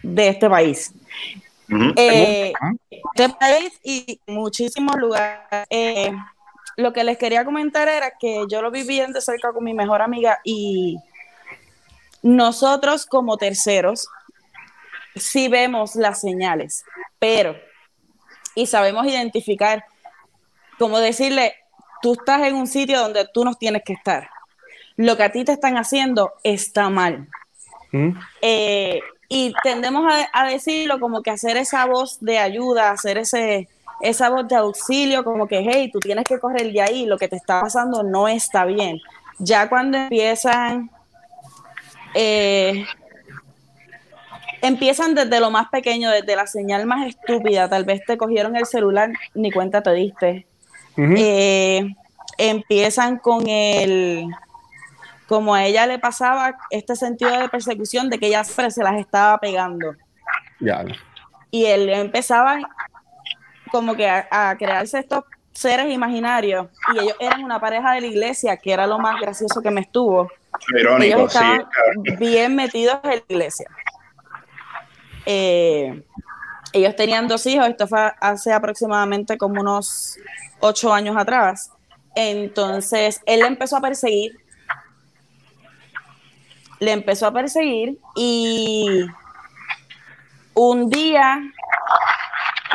de 0.02 0.28
este 0.28 0.48
país. 0.48 0.94
Eh, 1.96 2.54
este 2.90 3.28
país 3.28 3.78
y 3.84 4.18
muchísimos 4.26 4.96
lugares. 4.96 5.66
Eh, 5.68 6.12
lo 6.76 6.94
que 6.94 7.04
les 7.04 7.18
quería 7.18 7.44
comentar 7.44 7.86
era 7.86 8.12
que 8.18 8.44
yo 8.48 8.62
lo 8.62 8.70
viví 8.70 9.00
de 9.00 9.20
cerca 9.20 9.52
con 9.52 9.62
mi 9.64 9.74
mejor 9.74 10.00
amiga 10.00 10.40
y 10.44 10.96
nosotros 12.22 13.06
como 13.06 13.36
terceros 13.36 14.08
sí 15.16 15.48
vemos 15.48 15.96
las 15.96 16.20
señales, 16.20 16.84
pero 17.18 17.56
y 18.54 18.66
sabemos 18.66 19.06
identificar, 19.06 19.84
como 20.78 20.98
decirle, 20.98 21.54
tú 22.02 22.12
estás 22.12 22.42
en 22.42 22.54
un 22.54 22.66
sitio 22.66 23.00
donde 23.00 23.26
tú 23.32 23.44
no 23.44 23.54
tienes 23.54 23.82
que 23.84 23.92
estar. 23.92 24.28
Lo 24.96 25.16
que 25.16 25.22
a 25.22 25.32
ti 25.32 25.44
te 25.44 25.52
están 25.52 25.76
haciendo 25.76 26.32
está 26.42 26.90
mal. 26.90 27.28
¿Mm? 27.92 28.10
Eh, 28.42 29.00
y 29.28 29.54
tendemos 29.62 30.04
a, 30.12 30.28
a 30.32 30.48
decirlo 30.48 30.98
como 30.98 31.22
que 31.22 31.30
hacer 31.30 31.56
esa 31.56 31.86
voz 31.86 32.18
de 32.20 32.38
ayuda, 32.38 32.90
hacer 32.90 33.18
ese, 33.18 33.68
esa 34.00 34.28
voz 34.30 34.48
de 34.48 34.56
auxilio, 34.56 35.24
como 35.24 35.46
que, 35.46 35.60
hey, 35.60 35.90
tú 35.92 36.00
tienes 36.00 36.24
que 36.24 36.40
correr 36.40 36.72
de 36.72 36.82
ahí, 36.82 37.06
lo 37.06 37.18
que 37.18 37.28
te 37.28 37.36
está 37.36 37.60
pasando 37.60 38.02
no 38.02 38.28
está 38.28 38.64
bien. 38.64 39.00
Ya 39.38 39.68
cuando 39.68 39.98
empiezan, 39.98 40.90
eh, 42.14 42.84
empiezan 44.62 45.14
desde 45.14 45.40
lo 45.40 45.50
más 45.50 45.68
pequeño, 45.68 46.10
desde 46.10 46.36
la 46.36 46.46
señal 46.46 46.86
más 46.86 47.06
estúpida, 47.06 47.68
tal 47.68 47.84
vez 47.84 48.04
te 48.06 48.16
cogieron 48.16 48.56
el 48.56 48.66
celular, 48.66 49.10
ni 49.34 49.50
cuenta 49.50 49.82
te 49.82 49.92
diste. 49.92 50.46
Eh, 50.96 51.94
empiezan 52.36 53.18
con 53.18 53.48
el 53.48 54.26
como 55.26 55.54
a 55.54 55.64
ella 55.64 55.86
le 55.86 55.98
pasaba 55.98 56.58
este 56.70 56.96
sentido 56.96 57.30
de 57.38 57.48
persecución 57.48 58.10
de 58.10 58.18
que 58.18 58.26
ella 58.26 58.42
se 58.44 58.82
las 58.82 58.98
estaba 58.98 59.38
pegando. 59.38 59.94
Ya. 60.58 60.84
y 61.50 61.64
él 61.64 61.88
empezaba 61.88 62.58
como 63.72 63.94
que 63.94 64.06
a, 64.06 64.28
a 64.30 64.58
crearse 64.58 64.98
estos 64.98 65.24
seres 65.52 65.90
imaginarios. 65.90 66.68
Y 66.94 66.98
ellos 66.98 67.16
eran 67.18 67.44
una 67.44 67.58
pareja 67.58 67.92
de 67.92 68.02
la 68.02 68.06
iglesia 68.08 68.56
que 68.58 68.72
era 68.72 68.86
lo 68.86 68.98
más 68.98 69.18
gracioso 69.20 69.62
que 69.62 69.70
me 69.70 69.80
estuvo 69.80 70.28
Ellos 71.00 71.34
estaban 71.34 71.66
bien 72.18 72.54
metidos 72.54 72.98
en 73.04 73.10
la 73.10 73.16
iglesia. 73.28 73.66
Eh, 75.26 76.02
ellos 76.72 76.96
tenían 76.96 77.28
dos 77.28 77.46
hijos, 77.46 77.68
esto 77.68 77.86
fue 77.86 78.12
hace 78.20 78.52
aproximadamente 78.52 79.36
como 79.36 79.60
unos 79.60 80.16
ocho 80.60 80.92
años 80.92 81.16
atrás. 81.16 81.72
Entonces, 82.14 83.20
él 83.26 83.40
le 83.40 83.46
empezó 83.46 83.76
a 83.76 83.80
perseguir. 83.80 84.38
Le 86.78 86.92
empezó 86.92 87.26
a 87.26 87.32
perseguir 87.32 87.98
y 88.16 89.06
un 90.54 90.88
día 90.88 91.40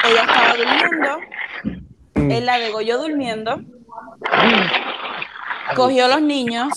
ella 0.04 0.22
estaba 0.22 0.54
durmiendo, 0.56 1.20
él 2.36 2.46
la 2.46 2.60
degolló 2.60 3.00
durmiendo, 3.00 3.62
cogió 5.76 6.08
los 6.08 6.22
niños, 6.22 6.70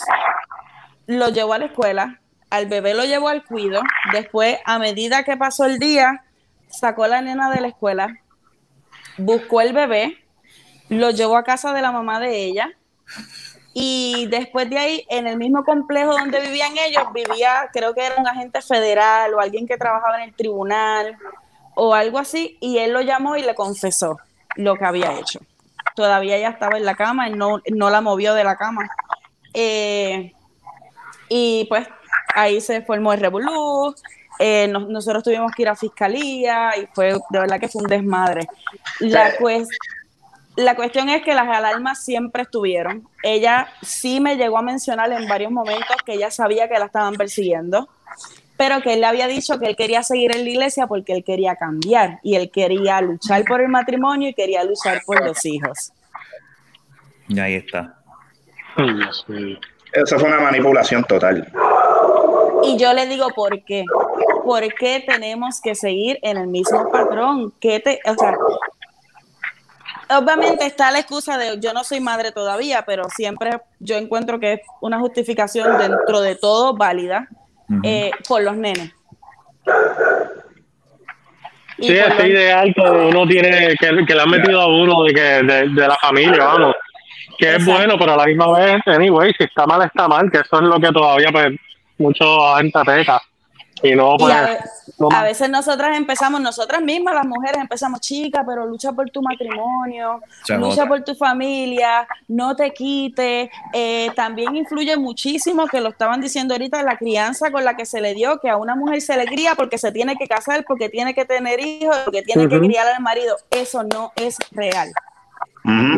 lo 1.09 1.31
llevó 1.31 1.55
a 1.55 1.59
la 1.59 1.65
escuela, 1.65 2.21
al 2.51 2.67
bebé 2.67 2.93
lo 2.93 3.05
llevó 3.05 3.29
al 3.29 3.43
cuido, 3.43 3.81
después 4.13 4.59
a 4.67 4.79
medida 4.79 5.25
que 5.25 5.39
pasó 5.39 5.65
el 5.65 5.79
día, 5.79 6.23
sacó 6.69 7.05
a 7.05 7.09
la 7.09 7.23
nena 7.23 7.51
de 7.51 7.63
la 7.63 7.69
escuela, 7.69 8.15
buscó 9.17 9.63
el 9.63 9.73
bebé, 9.73 10.19
lo 10.91 11.11
llevó 11.11 11.39
a 11.39 11.45
casa 11.45 11.73
de 11.73 11.81
la 11.81 11.93
mamá 11.93 12.21
de 12.21 12.45
ella 12.45 12.71
y 13.73 14.27
después 14.27 14.69
de 14.69 14.79
ahí, 14.79 15.07
en 15.09 15.27
el 15.27 15.39
mismo 15.39 15.65
complejo 15.65 16.13
donde 16.13 16.41
vivían 16.41 16.77
ellos, 16.77 17.05
vivía, 17.15 17.71
creo 17.73 17.95
que 17.95 18.05
era 18.05 18.17
un 18.19 18.27
agente 18.27 18.61
federal 18.61 19.33
o 19.33 19.41
alguien 19.41 19.67
que 19.67 19.79
trabajaba 19.79 20.23
en 20.23 20.29
el 20.29 20.35
tribunal 20.35 21.17
o 21.75 21.95
algo 21.95 22.19
así, 22.19 22.59
y 22.61 22.79
él 22.79 22.93
lo 22.93 23.01
llamó 23.01 23.37
y 23.37 23.43
le 23.43 23.55
confesó 23.55 24.19
lo 24.57 24.77
que 24.77 24.85
había 24.85 25.19
hecho. 25.19 25.41
Todavía 25.95 26.37
ella 26.37 26.51
estaba 26.51 26.77
en 26.77 26.85
la 26.85 26.97
cama, 26.97 27.29
él 27.29 27.39
no, 27.39 27.63
no 27.73 27.89
la 27.89 28.03
movió 28.03 28.35
de 28.35 28.45
la 28.45 28.57
cama. 28.57 28.91
Eh, 29.55 30.35
y 31.29 31.67
pues 31.69 31.87
ahí 32.35 32.61
se 32.61 32.83
formó 32.83 33.13
el 33.13 33.21
revolú. 33.21 33.95
eh, 34.41 34.69
nos- 34.69 34.89
nosotros 34.89 35.25
tuvimos 35.25 35.51
que 35.53 35.63
ir 35.63 35.69
a 35.69 35.75
fiscalía 35.75 36.71
y 36.81 36.87
fue 36.95 37.13
de 37.31 37.41
verdad 37.41 37.59
que 37.59 37.67
fue 37.69 37.83
un 37.83 37.89
desmadre. 37.89 38.47
La, 39.01 39.37
cues- 39.37 39.67
la 40.55 40.77
cuestión 40.77 41.09
es 41.09 41.23
que 41.23 41.35
las 41.35 41.49
alarmas 41.49 42.05
siempre 42.05 42.43
estuvieron. 42.43 43.09
Ella 43.25 43.69
sí 43.83 44.21
me 44.21 44.37
llegó 44.37 44.57
a 44.59 44.63
mencionar 44.63 45.11
en 45.11 45.27
varios 45.27 45.51
momentos 45.51 45.97
que 46.07 46.13
ella 46.15 46.31
sabía 46.31 46.69
que 46.69 46.79
la 46.79 46.85
estaban 46.87 47.15
persiguiendo, 47.15 47.89
pero 48.57 48.81
que 48.81 48.95
él 48.95 49.01
le 49.01 49.07
había 49.07 49.27
dicho 49.27 49.59
que 49.59 49.67
él 49.67 49.75
quería 49.77 50.05
seguir 50.05 50.31
en 50.37 50.45
la 50.45 50.51
iglesia 50.51 50.87
porque 50.87 51.15
él 51.15 51.25
quería 51.25 51.57
cambiar 51.57 52.21
y 52.23 52.37
él 52.37 52.49
quería 52.53 53.01
luchar 53.01 53.45
por 53.45 53.61
el 53.61 53.69
matrimonio 53.69 54.29
y 54.29 54.35
quería 54.35 54.63
luchar 54.63 55.03
por 55.05 55.25
los 55.27 55.45
hijos. 55.47 55.91
Y 57.29 57.41
ahí 57.41 57.55
está. 57.55 57.99
Ay, 58.77 58.95
Dios 58.95 59.25
mío. 59.29 59.59
Eso 59.93 60.19
fue 60.19 60.29
una 60.29 60.41
manipulación 60.41 61.05
total. 61.05 61.47
Y 62.65 62.77
yo 62.77 62.93
le 62.93 63.07
digo, 63.07 63.29
¿por 63.35 63.63
qué? 63.65 63.85
¿Por 64.45 64.63
qué 64.75 65.03
tenemos 65.07 65.61
que 65.61 65.75
seguir 65.75 66.19
en 66.23 66.37
el 66.37 66.47
mismo 66.49 66.91
patrón? 66.91 67.53
¿Qué 67.61 67.81
te, 67.81 68.01
o 68.11 68.15
sea, 68.15 68.35
obviamente 70.19 70.67
está 70.67 70.91
la 70.91 70.99
excusa 71.01 71.39
de 71.39 71.59
yo 71.61 71.73
no 71.73 71.85
soy 71.85 72.01
madre 72.01 72.33
todavía, 72.33 72.83
pero 72.87 73.09
siempre 73.11 73.61
yo 73.79 73.97
encuentro 73.97 74.39
que 74.41 74.55
es 74.55 74.61
una 74.81 74.99
justificación 74.99 75.79
dentro 75.79 76.21
de 76.21 76.35
todo 76.37 76.75
válida 76.77 77.29
Ujú. 77.71 77.81
eh, 77.85 78.11
por 78.27 78.43
los 78.43 78.57
nenes. 78.57 78.93
Y 81.79 81.87
Sí, 81.89 81.95
los- 81.95 82.25
ideal 82.27 82.75
que 82.75 82.81
uno 82.81 83.27
tiene, 83.29 83.75
que, 83.79 84.05
que 84.07 84.15
le 84.15 84.21
han 84.21 84.31
metido 84.31 84.61
a 84.61 84.67
uno 84.67 85.05
de, 85.05 85.15
que, 85.15 85.21
de, 85.21 85.69
de 85.69 85.89
la 85.89 85.97
familia, 85.97 86.45
vamos. 86.45 86.75
Que 87.39 87.57
es 87.57 87.65
bueno, 87.65 87.95
pero 87.99 88.13
a 88.13 88.17
la 88.17 88.27
misma 88.27 88.53
vez, 88.53 88.83
anyway, 88.87 89.33
si 89.39 89.45
está 89.45 89.65
mal, 89.67 89.83
está 89.83 90.09
mal, 90.09 90.31
que 90.31 90.39
eso 90.39 90.57
es 90.57 90.63
lo 90.63 90.81
que 90.81 90.91
todavía 90.93 91.29
pues, 91.33 91.53
mucha 91.99 92.25
gente 92.59 92.79
peca. 92.85 93.21
Y 93.81 93.95
no, 93.95 94.15
Y 94.15 94.19
pues, 94.19 94.35
a, 94.35 94.43
ve- 94.43 94.59
no- 94.99 95.09
a 95.13 95.23
veces 95.23 95.49
nosotras 95.49 95.97
empezamos, 95.97 96.41
nosotras 96.41 96.83
mismas, 96.83 97.15
las 97.15 97.25
mujeres, 97.27 97.59
empezamos, 97.61 98.01
chica, 98.01 98.43
pero 98.45 98.67
lucha 98.67 98.91
por 98.91 99.09
tu 99.11 99.23
matrimonio, 99.23 100.21
lucha 100.49 100.83
otra. 100.83 100.87
por 100.89 101.05
tu 101.05 101.15
familia, 101.15 102.05
no 102.27 102.57
te 102.57 102.73
quites. 102.73 103.49
Eh, 103.73 104.11
también 104.17 104.57
influye 104.57 104.97
muchísimo, 104.97 105.69
que 105.69 105.81
lo 105.81 105.91
estaban 105.91 106.21
diciendo 106.21 106.55
ahorita, 106.55 106.83
la 106.83 106.97
crianza 106.97 107.53
con 107.53 107.63
la 107.65 107.77
que 107.77 107.87
se 107.87 108.01
le 108.01 108.15
dio, 108.15 108.41
que 108.41 108.51
a 108.51 108.57
una 108.57 108.75
mujer 108.75 109.01
se 109.01 109.17
le 109.17 109.27
cría 109.27 109.55
porque 109.55 109.79
se 109.79 109.93
tiene 109.93 110.17
que 110.17 110.27
casar, 110.27 110.65
porque 110.67 110.89
tiene 110.89 111.15
que 111.15 111.25
tener 111.25 111.61
hijos, 111.61 111.97
porque 112.05 112.23
tiene 112.23 112.49
que 112.49 112.59
criar 112.67 112.89
al 112.89 113.01
marido. 113.01 113.37
Eso 113.53 113.85
no 113.85 114.11
es 114.17 114.39
real. 114.51 114.89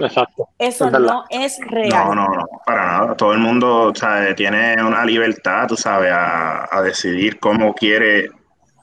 Exacto. 0.03 0.49
Eso 0.59 0.87
Es 0.87 0.93
no 0.93 1.25
es 1.31 1.59
real. 1.69 2.09
No, 2.09 2.15
no, 2.15 2.29
no, 2.29 2.47
para 2.67 2.87
nada. 2.87 3.17
Todo 3.17 3.33
el 3.33 3.39
mundo 3.39 3.93
¿sabe? 3.95 4.35
tiene 4.35 4.83
una 4.83 5.05
libertad, 5.05 5.69
tú 5.69 5.77
sabes, 5.77 6.13
a, 6.13 6.69
a 6.71 6.83
decidir 6.83 7.39
cómo 7.39 7.73
quiere 7.75 8.31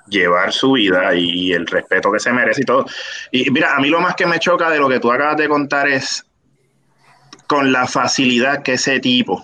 llevar 0.07 0.53
su 0.53 0.73
vida 0.73 1.13
y, 1.15 1.29
y 1.29 1.53
el 1.53 1.67
respeto 1.67 2.11
que 2.11 2.19
se 2.19 2.31
merece 2.31 2.61
y 2.61 2.65
todo. 2.65 2.85
Y 3.31 3.49
mira, 3.51 3.75
a 3.75 3.79
mí 3.79 3.89
lo 3.89 3.99
más 3.99 4.15
que 4.15 4.25
me 4.25 4.39
choca 4.39 4.69
de 4.69 4.79
lo 4.79 4.87
que 4.87 4.99
tú 4.99 5.11
acabas 5.11 5.37
de 5.37 5.49
contar 5.49 5.87
es 5.87 6.25
con 7.47 7.71
la 7.71 7.87
facilidad 7.87 8.63
que 8.63 8.73
ese 8.73 8.99
tipo 8.99 9.43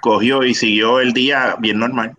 cogió 0.00 0.42
y 0.42 0.54
siguió 0.54 1.00
el 1.00 1.12
día 1.12 1.56
bien 1.58 1.78
normal. 1.78 2.16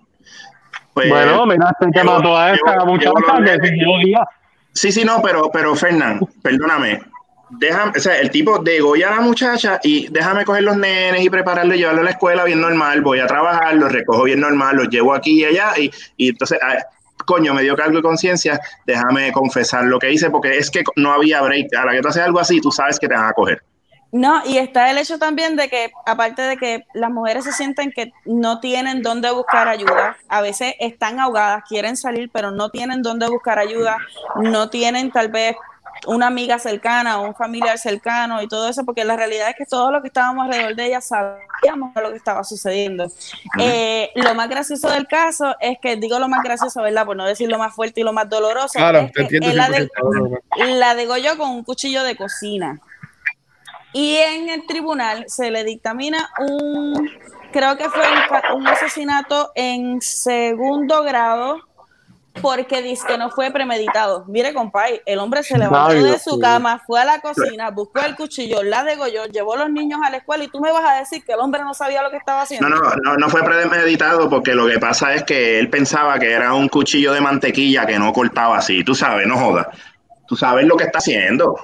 Pues, 0.93 1.09
bueno, 1.09 1.45
mira, 1.45 1.69
este 1.79 1.91
que 1.91 2.03
mató 2.03 2.35
a 2.35 2.53
esta 2.53 2.83
muchacha 2.83 3.59
que 3.61 3.67
siguió 3.67 3.97
día. 4.03 4.27
Sí, 4.73 4.91
sí, 4.91 5.03
no, 5.05 5.21
pero, 5.21 5.49
pero 5.51 5.75
Fernán, 5.75 6.19
perdóname. 6.41 7.01
Déjame, 7.49 7.93
o 7.95 7.99
sea, 7.99 8.19
el 8.19 8.29
tipo 8.29 8.59
degolla 8.59 9.09
a 9.09 9.15
la 9.15 9.21
muchacha 9.21 9.79
y 9.83 10.07
déjame 10.09 10.43
coger 10.43 10.63
los 10.63 10.77
nenes 10.77 11.23
y 11.23 11.29
prepararlo 11.29 11.73
y 11.75 11.77
llevarlo 11.77 12.01
a 12.01 12.05
la 12.05 12.11
escuela 12.11 12.43
bien 12.43 12.59
normal. 12.59 13.01
Voy 13.01 13.19
a 13.19 13.27
trabajar, 13.27 13.75
los 13.75 13.91
recojo 13.91 14.23
bien 14.23 14.41
normal, 14.41 14.75
los 14.75 14.89
llevo 14.89 15.13
aquí 15.13 15.41
y 15.41 15.45
allá. 15.45 15.73
Y, 15.77 15.91
y 16.17 16.29
entonces, 16.29 16.59
ah, 16.61 16.77
coño, 17.25 17.53
me 17.53 17.63
dio 17.63 17.75
cargo 17.75 17.97
de 17.97 18.01
conciencia. 18.01 18.59
Déjame 18.85 19.31
confesar 19.31 19.85
lo 19.85 19.99
que 19.99 20.11
hice 20.11 20.29
porque 20.29 20.57
es 20.57 20.69
que 20.69 20.83
no 20.95 21.13
había 21.13 21.41
break. 21.41 21.73
A 21.75 21.85
la 21.85 21.93
que 21.93 22.01
tú 22.01 22.09
haces 22.09 22.23
algo 22.23 22.39
así, 22.39 22.59
tú 22.59 22.71
sabes 22.71 22.99
que 22.99 23.07
te 23.07 23.13
van 23.13 23.25
a 23.25 23.33
coger. 23.33 23.61
No, 24.11 24.41
y 24.45 24.57
está 24.57 24.89
el 24.89 24.97
hecho 24.97 25.19
también 25.19 25.57
de 25.57 25.67
que, 25.67 25.91
aparte 26.05 26.41
de 26.41 26.55
que 26.55 26.85
las 26.93 27.11
mujeres 27.11 27.43
se 27.43 27.51
sienten 27.51 27.91
que 27.91 28.13
no 28.25 28.59
tienen 28.61 29.01
dónde 29.01 29.29
buscar 29.31 29.67
ayuda, 29.67 30.15
a 30.29 30.41
veces 30.41 30.75
están 30.79 31.19
ahogadas, 31.19 31.63
quieren 31.67 31.97
salir, 31.97 32.29
pero 32.31 32.51
no 32.51 32.69
tienen 32.69 33.01
dónde 33.01 33.27
buscar 33.27 33.59
ayuda, 33.59 33.97
no 34.37 34.69
tienen 34.69 35.11
tal 35.11 35.27
vez 35.27 35.57
una 36.07 36.27
amiga 36.27 36.57
cercana 36.57 37.19
o 37.19 37.25
un 37.27 37.35
familiar 37.35 37.77
cercano 37.77 38.41
y 38.41 38.47
todo 38.47 38.67
eso, 38.69 38.83
porque 38.85 39.03
la 39.05 39.15
realidad 39.15 39.49
es 39.49 39.55
que 39.55 39.65
todos 39.65 39.91
los 39.91 40.01
que 40.01 40.07
estábamos 40.07 40.45
alrededor 40.45 40.75
de 40.75 40.85
ella 40.87 41.01
sabíamos 41.01 41.91
lo 41.95 42.09
que 42.11 42.17
estaba 42.17 42.43
sucediendo. 42.43 43.07
Eh, 43.59 44.09
lo 44.15 44.33
más 44.33 44.49
gracioso 44.49 44.89
del 44.89 45.05
caso 45.07 45.55
es 45.59 45.77
que, 45.81 45.95
digo 45.97 46.17
lo 46.19 46.27
más 46.29 46.43
gracioso, 46.43 46.81
¿verdad? 46.81 47.05
Por 47.05 47.15
no 47.17 47.25
decir 47.25 47.49
lo 47.49 47.59
más 47.59 47.75
fuerte 47.75 48.01
y 48.01 48.03
lo 48.03 48.13
más 48.13 48.27
doloroso, 48.29 48.79
Claro, 48.79 48.99
es 48.99 49.11
te 49.11 49.21
entiendo. 49.21 49.53
la, 49.53 49.69
de- 49.69 49.87
100%. 49.89 50.41
la 50.77 50.95
degolló 50.95 51.37
con 51.37 51.49
un 51.51 51.63
cuchillo 51.63 52.03
de 52.03 52.15
cocina. 52.15 52.79
Y 53.93 54.15
en 54.17 54.49
el 54.49 54.65
tribunal 54.67 55.25
se 55.27 55.49
le 55.49 55.63
dictamina 55.63 56.29
un, 56.39 57.09
creo 57.51 57.77
que 57.77 57.89
fue 57.89 58.03
un, 58.53 58.57
un 58.61 58.67
asesinato 58.67 59.51
en 59.55 60.01
segundo 60.01 61.03
grado 61.03 61.59
porque 62.41 62.81
dice 62.81 63.05
que 63.07 63.17
no 63.17 63.29
fue 63.29 63.51
premeditado. 63.51 64.25
Mire, 64.27 64.53
compadre, 64.53 65.01
el 65.05 65.19
hombre 65.19 65.43
se 65.43 65.57
levantó 65.57 65.97
Ay, 65.97 66.03
de 66.03 66.19
su 66.19 66.39
cama, 66.39 66.81
fue 66.85 66.99
a 67.01 67.05
la 67.05 67.19
cocina, 67.19 67.69
buscó 67.71 68.01
el 68.05 68.15
cuchillo, 68.15 68.63
la 68.63 68.83
degolló, 68.83 69.25
llevó 69.25 69.53
a 69.53 69.57
los 69.57 69.69
niños 69.69 69.99
a 70.03 70.09
la 70.09 70.17
escuela 70.17 70.43
y 70.43 70.47
tú 70.47 70.59
me 70.59 70.71
vas 70.71 70.83
a 70.85 70.99
decir 70.99 71.23
que 71.23 71.33
el 71.33 71.39
hombre 71.39 71.61
no 71.63 71.73
sabía 71.73 72.01
lo 72.01 72.09
que 72.09 72.17
estaba 72.17 72.41
haciendo. 72.41 72.69
No, 72.69 72.75
no, 72.75 72.95
no, 73.03 73.17
no 73.17 73.29
fue 73.29 73.43
premeditado 73.43 74.29
porque 74.29 74.53
lo 74.53 74.67
que 74.67 74.79
pasa 74.79 75.13
es 75.13 75.23
que 75.23 75.59
él 75.59 75.69
pensaba 75.69 76.19
que 76.19 76.31
era 76.31 76.53
un 76.53 76.69
cuchillo 76.69 77.13
de 77.13 77.21
mantequilla 77.21 77.85
que 77.85 77.99
no 77.99 78.13
cortaba 78.13 78.57
así. 78.57 78.83
Tú 78.83 78.95
sabes, 78.95 79.27
no 79.27 79.37
jodas. 79.37 79.67
Tú 80.27 80.35
sabes 80.35 80.65
lo 80.65 80.75
que 80.75 80.85
está 80.85 80.99
haciendo. 80.99 81.55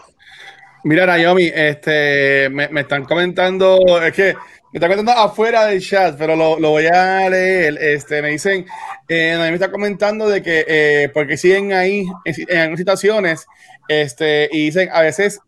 Mira, 0.83 1.05
Naomi, 1.05 1.49
este, 1.53 2.49
me, 2.49 2.67
me 2.67 2.81
están 2.81 3.05
comentando, 3.05 3.79
es 4.01 4.13
que 4.13 4.35
me 4.73 4.77
están 4.79 4.89
comentando 4.89 5.21
afuera 5.21 5.67
del 5.67 5.81
chat, 5.81 6.15
pero 6.17 6.35
lo, 6.35 6.59
lo 6.59 6.71
voy 6.71 6.87
a 6.87 7.29
leer. 7.29 7.77
Este, 7.79 8.21
me 8.21 8.29
dicen, 8.29 8.65
eh, 9.07 9.37
me 9.39 9.53
está 9.53 9.69
comentando 9.71 10.27
de 10.27 10.41
que, 10.41 10.65
eh, 10.67 11.09
porque 11.13 11.37
siguen 11.37 11.71
ahí 11.73 12.05
en, 12.25 12.35
en 12.49 12.57
algunas 12.57 12.79
situaciones, 12.79 13.45
este, 13.87 14.49
y 14.51 14.65
dicen, 14.65 14.89
a 14.91 15.01
veces 15.01 15.39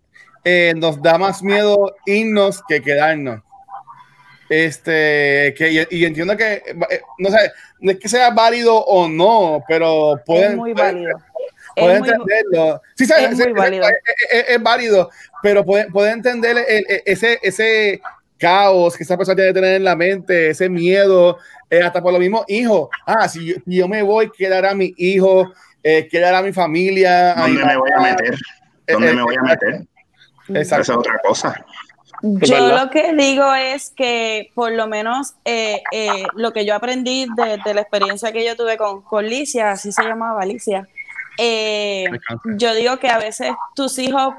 eh, 0.43 0.73
nos 0.77 1.01
da 1.01 1.17
más 1.17 1.41
miedo 1.41 1.95
irnos 2.05 2.61
que 2.67 2.81
quedarnos. 2.81 3.41
Este, 4.47 5.55
que, 5.57 5.71
y, 5.89 5.97
y 6.01 6.05
entiendo 6.05 6.37
que, 6.37 6.61
eh, 6.91 7.01
no 7.17 7.29
sé, 7.31 7.51
no 7.79 7.91
es 7.91 7.97
que 7.99 8.07
sea 8.07 8.29
válido 8.29 8.75
o 8.77 9.07
no, 9.07 9.63
pero 9.67 10.21
pueden, 10.23 10.51
es 10.51 10.57
muy 10.57 10.73
pueden- 10.75 10.93
válido. 11.03 11.19
puede 11.75 11.93
Es 11.95 11.99
muy- 11.99 12.09
entenderlo. 12.09 12.81
Sí, 12.95 13.05
sabes, 13.07 13.31
es 13.31 13.39
muy 13.39 13.53
válido. 13.53 13.85
Es, 13.87 13.95
es- 14.31 14.49
es 14.49 14.61
válido, 14.61 15.09
pero 15.41 15.65
puede, 15.65 15.89
puede 15.89 16.11
entender 16.11 16.57
el- 16.59 16.85
el- 16.87 17.01
ese, 17.05 17.39
ese 17.41 18.01
caos 18.45 18.95
que 18.95 19.03
esa 19.03 19.17
persona 19.17 19.35
tiene 19.35 19.49
que 19.51 19.59
tener 19.59 19.75
en 19.75 19.83
la 19.83 19.95
mente, 19.95 20.49
ese 20.49 20.69
miedo, 20.69 21.37
eh, 21.69 21.81
hasta 21.81 22.01
por 22.01 22.13
lo 22.13 22.19
mismo, 22.19 22.43
hijo. 22.47 22.89
Ah, 23.05 23.27
si 23.27 23.45
yo, 23.47 23.55
si 23.65 23.75
yo 23.77 23.87
me 23.87 24.01
voy, 24.03 24.29
quedará 24.31 24.73
mi 24.75 24.93
hijo, 24.97 25.51
eh, 25.83 26.07
quedará 26.09 26.41
mi 26.41 26.51
familia. 26.53 27.33
a 27.33 27.47
mi 27.47 27.53
¿Dónde 27.55 27.65
me 27.65 27.77
voy 27.77 27.91
a 27.91 27.95
mamá. 27.97 28.09
meter? 28.09 28.35
¿Dónde 28.87 29.09
Eh, 29.09 29.13
me 29.15 29.23
voy 29.23 29.35
a 29.35 29.41
meter? 29.41 29.73
Esa 30.53 30.79
es 30.79 30.89
otra 30.89 31.19
cosa. 31.23 31.65
Yo 32.21 32.67
lo 32.77 32.89
que 32.89 33.13
digo 33.13 33.53
es 33.53 33.91
que 33.95 34.51
por 34.55 34.71
lo 34.71 34.87
menos 34.87 35.33
eh, 35.43 35.81
eh, 35.91 36.23
lo 36.35 36.53
que 36.53 36.65
yo 36.65 36.73
aprendí 36.75 37.27
de, 37.35 37.59
de 37.63 37.73
la 37.73 37.81
experiencia 37.81 38.31
que 38.31 38.45
yo 38.45 38.55
tuve 38.55 38.77
con, 38.77 39.01
con 39.03 39.25
Licia, 39.27 39.71
así 39.71 39.91
se 39.91 40.03
llamaba 40.03 40.45
Licia, 40.45 40.87
eh, 41.37 42.05
Me 42.09 42.17
encanta. 42.17 42.43
yo 42.57 42.73
digo 42.73 42.97
que 42.97 43.09
a 43.09 43.17
veces 43.17 43.51
tus 43.75 43.99
hijos 43.99 44.33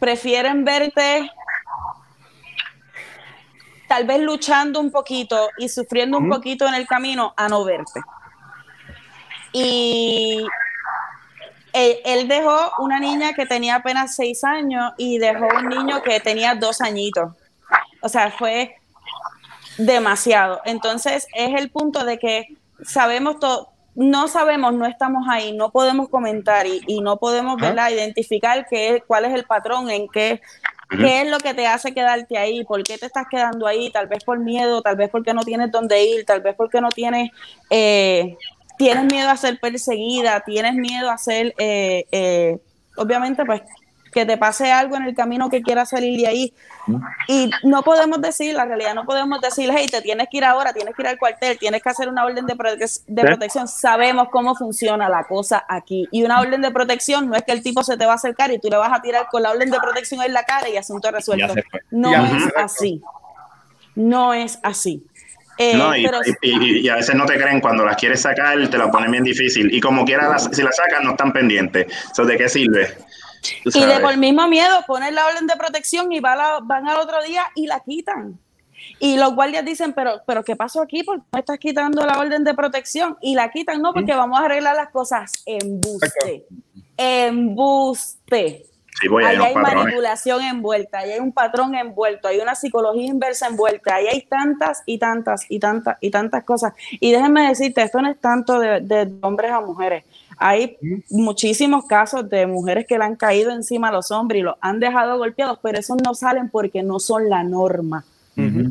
prefieren 0.00 0.64
verte 0.64 1.30
tal 3.92 4.06
vez 4.06 4.20
luchando 4.20 4.80
un 4.80 4.90
poquito 4.90 5.50
y 5.58 5.68
sufriendo 5.68 6.16
un 6.16 6.30
poquito 6.30 6.66
en 6.66 6.72
el 6.72 6.86
camino 6.86 7.34
a 7.36 7.46
no 7.46 7.62
verte. 7.62 8.00
Y 9.52 10.46
él, 11.74 11.96
él 12.02 12.26
dejó 12.26 12.72
una 12.78 12.98
niña 12.98 13.34
que 13.34 13.44
tenía 13.44 13.74
apenas 13.74 14.16
seis 14.16 14.44
años 14.44 14.94
y 14.96 15.18
dejó 15.18 15.46
un 15.58 15.68
niño 15.68 16.00
que 16.00 16.20
tenía 16.20 16.54
dos 16.54 16.80
añitos. 16.80 17.34
O 18.00 18.08
sea, 18.08 18.30
fue 18.30 18.76
demasiado. 19.76 20.62
Entonces, 20.64 21.26
es 21.34 21.60
el 21.60 21.70
punto 21.70 22.06
de 22.06 22.18
que 22.18 22.46
sabemos 22.82 23.40
todo, 23.40 23.68
no 23.94 24.26
sabemos, 24.26 24.72
no 24.72 24.86
estamos 24.86 25.26
ahí, 25.28 25.52
no 25.52 25.70
podemos 25.70 26.08
comentar 26.08 26.66
y, 26.66 26.80
y 26.86 27.02
no 27.02 27.18
podemos 27.18 27.60
identificar 27.60 28.66
qué, 28.70 29.04
cuál 29.06 29.26
es 29.26 29.34
el 29.34 29.44
patrón, 29.44 29.90
en 29.90 30.08
qué, 30.08 30.40
qué 30.96 31.22
es 31.22 31.30
lo 31.30 31.38
que 31.38 31.54
te 31.54 31.66
hace 31.66 31.92
quedarte 31.92 32.38
ahí, 32.38 32.64
por 32.64 32.82
qué 32.82 32.98
te 32.98 33.06
estás 33.06 33.26
quedando 33.30 33.66
ahí, 33.66 33.90
tal 33.90 34.06
vez 34.06 34.24
por 34.24 34.38
miedo, 34.38 34.82
tal 34.82 34.96
vez 34.96 35.10
porque 35.10 35.34
no 35.34 35.42
tienes 35.42 35.70
dónde 35.70 36.04
ir, 36.04 36.24
tal 36.24 36.40
vez 36.40 36.54
porque 36.56 36.80
no 36.80 36.88
tienes, 36.88 37.30
eh, 37.70 38.36
tienes 38.78 39.04
miedo 39.04 39.28
a 39.28 39.36
ser 39.36 39.58
perseguida, 39.60 40.40
tienes 40.40 40.74
miedo 40.74 41.10
a 41.10 41.18
ser, 41.18 41.54
eh, 41.58 42.04
eh, 42.12 42.58
obviamente, 42.96 43.44
pues 43.44 43.62
que 44.12 44.26
te 44.26 44.36
pase 44.36 44.70
algo 44.70 44.96
en 44.96 45.04
el 45.04 45.14
camino 45.14 45.48
que 45.48 45.62
quieras 45.62 45.88
salir 45.90 46.20
de 46.20 46.26
ahí. 46.26 46.54
Y 47.28 47.50
no 47.64 47.82
podemos 47.82 48.20
decir, 48.20 48.54
la 48.54 48.64
realidad, 48.66 48.94
no 48.94 49.04
podemos 49.04 49.40
decir, 49.40 49.70
hey, 49.74 49.86
te 49.90 50.02
tienes 50.02 50.28
que 50.30 50.36
ir 50.36 50.44
ahora, 50.44 50.72
tienes 50.72 50.94
que 50.94 51.02
ir 51.02 51.08
al 51.08 51.18
cuartel, 51.18 51.58
tienes 51.58 51.82
que 51.82 51.88
hacer 51.88 52.08
una 52.08 52.24
orden 52.24 52.44
de, 52.44 52.54
prote- 52.54 53.02
de 53.06 53.22
protección. 53.22 53.66
Sabemos 53.68 54.28
cómo 54.30 54.54
funciona 54.54 55.08
la 55.08 55.24
cosa 55.24 55.64
aquí. 55.68 56.06
Y 56.10 56.24
una 56.24 56.40
orden 56.40 56.60
de 56.60 56.70
protección 56.70 57.28
no 57.30 57.36
es 57.36 57.42
que 57.42 57.52
el 57.52 57.62
tipo 57.62 57.82
se 57.82 57.96
te 57.96 58.04
va 58.04 58.12
a 58.12 58.16
acercar 58.16 58.50
y 58.52 58.58
tú 58.58 58.68
le 58.68 58.76
vas 58.76 58.92
a 58.92 59.00
tirar 59.00 59.26
con 59.30 59.42
la 59.42 59.50
orden 59.50 59.70
de 59.70 59.78
protección 59.80 60.20
en 60.22 60.32
la 60.32 60.42
cara 60.44 60.68
y 60.68 60.76
asunto 60.76 61.10
resuelto. 61.10 61.54
No 61.90 62.10
es 62.36 62.52
así. 62.56 63.02
No 63.94 64.34
es 64.34 64.58
así. 64.62 65.04
Eh, 65.58 65.76
No, 65.76 65.94
y, 65.94 66.04
pero 66.04 66.18
y- 66.42 66.88
a 66.88 66.96
veces 66.96 67.14
no 67.14 67.26
te 67.26 67.34
creen 67.34 67.60
cuando 67.60 67.84
las 67.84 67.96
quieres 67.96 68.22
sacar, 68.22 68.56
te 68.68 68.78
la 68.78 68.90
ponen 68.90 69.10
bien 69.10 69.22
difícil. 69.24 69.72
Y 69.72 69.80
como 69.80 70.04
quiera, 70.04 70.28
las- 70.28 70.48
si 70.52 70.62
la 70.62 70.72
sacan, 70.72 71.04
no 71.04 71.10
están 71.10 71.32
pendientes. 71.32 71.86
Eso, 72.10 72.24
¿De 72.24 72.36
qué 72.36 72.48
sirve? 72.48 72.88
Y 73.64 73.84
de 73.84 73.98
por 74.00 74.16
mismo 74.16 74.46
miedo 74.48 74.74
ponen 74.86 75.14
la 75.14 75.26
orden 75.26 75.46
de 75.46 75.56
protección 75.56 76.12
y 76.12 76.20
va 76.20 76.36
la- 76.36 76.60
van 76.62 76.88
al 76.88 76.98
otro 76.98 77.22
día 77.22 77.42
y 77.54 77.66
la 77.66 77.80
quitan. 77.80 78.38
Y 78.98 79.16
los 79.16 79.34
guardias 79.34 79.64
dicen, 79.64 79.92
pero, 79.92 80.22
pero 80.26 80.42
¿qué 80.44 80.56
pasó 80.56 80.82
aquí? 80.82 81.02
¿Por 81.04 81.18
qué 81.18 81.24
me 81.32 81.40
estás 81.40 81.58
quitando 81.58 82.04
la 82.04 82.18
orden 82.18 82.42
de 82.44 82.54
protección? 82.54 83.16
Y 83.20 83.34
la 83.34 83.50
quitan, 83.50 83.80
no, 83.80 83.92
porque 83.92 84.12
vamos 84.14 84.40
a 84.40 84.44
arreglar 84.44 84.74
las 84.76 84.88
cosas. 84.90 85.32
Embuste. 85.46 86.46
Embuste. 86.96 88.66
Sí, 89.00 89.08
voy 89.08 89.24
Ahí 89.24 89.36
hay 89.36 89.54
manipulación 89.54 90.42
envuelta, 90.42 90.98
ahí 90.98 91.12
hay 91.12 91.18
un 91.20 91.32
patrón 91.32 91.74
envuelto, 91.74 92.28
hay 92.28 92.38
una 92.38 92.54
psicología 92.54 93.06
inversa 93.06 93.46
envuelta, 93.46 93.94
ahí 93.94 94.06
hay 94.06 94.20
tantas 94.22 94.82
y 94.84 94.98
tantas 94.98 95.46
y 95.48 95.58
tantas 95.58 95.96
y 96.00 96.10
tantas 96.10 96.44
cosas. 96.44 96.74
Y 97.00 97.10
déjenme 97.10 97.48
decirte, 97.48 97.82
esto 97.82 98.00
no 98.02 98.10
es 98.10 98.20
tanto 98.20 98.58
de, 98.60 98.80
de 98.80 99.10
hombres 99.22 99.50
a 99.50 99.60
mujeres. 99.60 100.04
Hay 100.38 100.76
muchísimos 101.10 101.84
casos 101.86 102.28
de 102.28 102.46
mujeres 102.46 102.86
que 102.88 102.98
le 102.98 103.04
han 103.04 103.16
caído 103.16 103.50
encima 103.52 103.88
a 103.88 103.92
los 103.92 104.10
hombres 104.10 104.40
y 104.40 104.42
los 104.42 104.54
han 104.60 104.80
dejado 104.80 105.18
golpeados, 105.18 105.58
pero 105.62 105.78
esos 105.78 105.96
no 106.02 106.14
salen 106.14 106.48
porque 106.50 106.82
no 106.82 106.98
son 106.98 107.28
la 107.28 107.42
norma. 107.44 108.04
Pero 108.34 108.70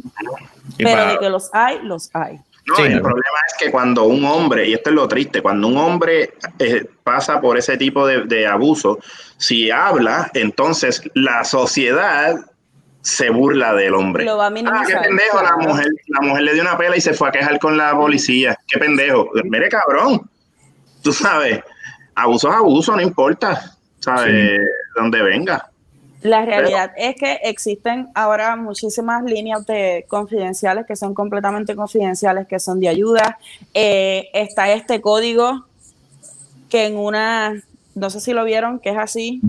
para- 0.83 1.11
de 1.13 1.19
que 1.19 1.29
los 1.29 1.49
hay, 1.53 1.79
los 1.83 2.09
hay. 2.13 2.39
No, 2.67 2.75
Sí. 2.75 2.83
el 2.83 3.01
problema 3.01 3.37
es 3.47 3.53
que 3.57 3.71
cuando 3.71 4.03
un 4.03 4.23
hombre, 4.23 4.67
y 4.69 4.73
esto 4.73 4.91
es 4.91 4.95
lo 4.95 5.07
triste, 5.07 5.41
cuando 5.41 5.67
un 5.67 5.77
hombre 5.77 6.33
eh, 6.59 6.85
pasa 7.03 7.41
por 7.41 7.57
ese 7.57 7.75
tipo 7.75 8.05
de, 8.05 8.25
de 8.25 8.45
abuso, 8.45 8.99
si 9.37 9.71
habla, 9.71 10.29
entonces 10.35 11.01
la 11.15 11.43
sociedad 11.43 12.35
se 13.01 13.31
burla 13.31 13.73
del 13.73 13.95
hombre. 13.95 14.25
Lo 14.25 14.37
va 14.37 14.45
a 14.45 14.49
Ah, 14.49 14.83
qué 14.85 14.95
pendejo, 14.95 15.41
la 15.41 15.57
mujer, 15.57 15.87
la 16.07 16.21
mujer 16.21 16.43
le 16.43 16.53
dio 16.53 16.61
una 16.61 16.77
pela 16.77 16.95
y 16.95 17.01
se 17.01 17.13
fue 17.13 17.29
a 17.29 17.31
quejar 17.31 17.57
con 17.59 17.75
la 17.75 17.95
policía. 17.95 18.55
Qué 18.67 18.77
pendejo. 18.77 19.31
Mire, 19.45 19.67
cabrón. 19.69 20.29
Tú 21.01 21.13
sabes, 21.13 21.59
abuso 22.15 22.49
es 22.49 22.55
abuso, 22.55 22.95
no 22.95 23.01
importa. 23.01 23.75
¿Sabes? 23.99 24.59
Donde 24.95 25.21
venga. 25.21 25.71
La 26.21 26.45
realidad 26.45 26.91
es 26.97 27.15
que 27.15 27.39
existen 27.43 28.09
ahora 28.13 28.55
muchísimas 28.55 29.23
líneas 29.23 29.65
de 29.65 30.05
confidenciales 30.07 30.85
que 30.85 30.95
son 30.95 31.15
completamente 31.15 31.75
confidenciales, 31.75 32.47
que 32.47 32.59
son 32.59 32.79
de 32.79 32.89
ayuda. 32.89 33.39
Eh, 33.73 34.29
está 34.33 34.71
este 34.71 35.01
código 35.01 35.65
que 36.69 36.85
en 36.85 36.97
una, 36.97 37.53
no 37.95 38.09
sé 38.11 38.19
si 38.19 38.33
lo 38.33 38.43
vieron, 38.43 38.79
que 38.79 38.91
es 38.91 38.97
así, 38.97 39.41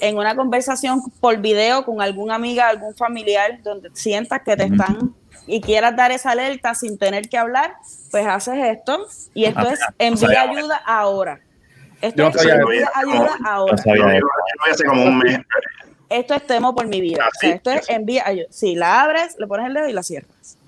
en 0.00 0.16
una 0.16 0.36
conversación 0.36 1.02
por 1.20 1.38
video 1.38 1.84
con 1.84 2.00
alguna 2.00 2.36
amiga, 2.36 2.68
algún 2.68 2.94
familiar, 2.94 3.60
donde 3.62 3.90
sientas 3.92 4.40
que 4.42 4.56
te 4.56 4.64
están 4.64 5.14
y 5.46 5.60
quieras 5.60 5.96
dar 5.96 6.12
esa 6.12 6.30
alerta 6.30 6.74
sin 6.74 6.98
tener 6.98 7.28
que 7.28 7.36
hablar, 7.38 7.74
pues 8.10 8.26
haces 8.26 8.56
esto 8.64 9.06
y 9.34 9.44
esto 9.46 9.60
Ah, 9.60 9.72
es 9.72 9.80
no 9.80 9.86
envía 9.98 10.42
ayuda 10.42 10.76
ahora. 10.86 11.40
Esto 12.00 12.30
Yo 12.30 12.38
es 12.40 12.46
envía 12.46 12.90
ayuda 12.94 13.36
ahora. 13.44 13.72
No 13.72 13.78
sabía 13.78 14.02
Yo 14.02 14.08
eso. 14.10 14.26
yo 14.66 14.72
hace 14.72 14.84
como 14.84 15.04
un 15.04 15.18
mes. 15.18 15.38
Esto 16.08 16.34
es 16.34 16.46
temo 16.46 16.74
por 16.74 16.86
mi 16.86 17.00
vida. 17.00 17.18
Ah, 17.24 17.28
o 17.28 17.38
sea, 17.40 17.50
sí, 17.50 17.54
esto 17.56 17.70
es 17.70 17.86
sí. 17.86 17.92
envía 17.92 18.26
ayuda. 18.26 18.46
Si 18.50 18.74
la 18.74 19.02
abres, 19.02 19.36
le 19.38 19.46
pones 19.46 19.66
el 19.66 19.74
dedo 19.74 19.88
y 19.88 19.92
la 19.92 20.02
cierras. 20.02 20.58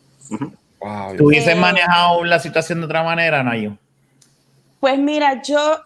Wow, 0.80 1.16
¿Tú 1.16 1.26
hubieses 1.26 1.54
Eh, 1.54 1.56
manejado 1.56 2.24
la 2.24 2.38
situación 2.38 2.80
de 2.80 2.86
otra 2.86 3.02
manera, 3.02 3.42
Nayo? 3.42 3.76
Pues 4.80 4.98
mira, 4.98 5.42
yo 5.42 5.78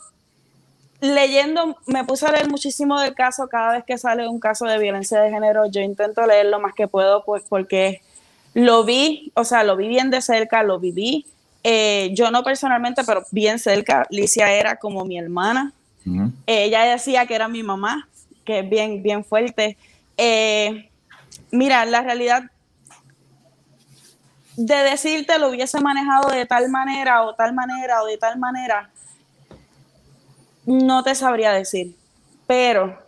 leyendo, 1.01 1.77
me 1.87 2.05
puse 2.05 2.27
a 2.27 2.33
leer 2.33 2.49
muchísimo 2.49 3.01
del 3.01 3.15
caso. 3.15 3.49
Cada 3.49 3.73
vez 3.75 3.85
que 3.85 3.99
sale 3.99 4.27
un 4.29 4.41
caso 4.41 4.65
de 4.67 4.79
violencia 4.79 5.21
de 5.21 5.31
género, 5.31 5.67
yo 5.67 5.81
intento 5.81 6.27
leer 6.27 6.47
lo 6.47 6.61
más 6.61 6.75
que 6.75 6.89
puedo, 6.89 7.25
pues 7.25 7.45
porque 7.49 8.01
lo 8.59 8.85
vi, 8.85 9.31
o 9.35 9.45
sea, 9.45 9.63
lo 9.63 9.77
vi 9.77 9.87
bien 9.87 10.11
de 10.11 10.21
cerca, 10.21 10.65
lo 10.65 10.81
viví. 10.81 11.25
Eh, 11.63 12.11
yo 12.13 12.33
no 12.33 12.43
personalmente, 12.43 13.05
pero 13.05 13.25
bien 13.31 13.61
cerca. 13.61 14.05
Licia 14.11 14.53
era 14.53 14.77
como 14.77 15.05
mi 15.05 15.17
hermana. 15.17 15.73
Eh, 16.47 16.65
ella 16.65 16.83
decía 16.85 17.27
que 17.27 17.35
era 17.35 17.47
mi 17.47 17.63
mamá, 17.63 18.09
que 18.45 18.61
es 18.61 18.69
bien, 18.69 19.03
bien 19.03 19.25
fuerte. 19.25 19.77
Eh, 20.17 20.89
mira, 21.53 21.85
la 21.85 22.03
realidad 22.03 22.51
de 24.57 24.75
decirte 24.75 25.39
lo 25.39 25.51
hubiese 25.51 25.81
manejado 25.81 26.31
de 26.31 26.45
tal 26.45 26.69
manera 26.69 27.23
o 27.23 27.35
tal 27.35 27.55
manera 27.55 28.03
o 28.03 28.07
de 28.07 28.19
tal 28.19 28.39
manera, 28.39 28.91
no 30.67 31.05
te 31.05 31.15
sabría 31.15 31.53
decir. 31.53 31.95
Pero 32.49 32.99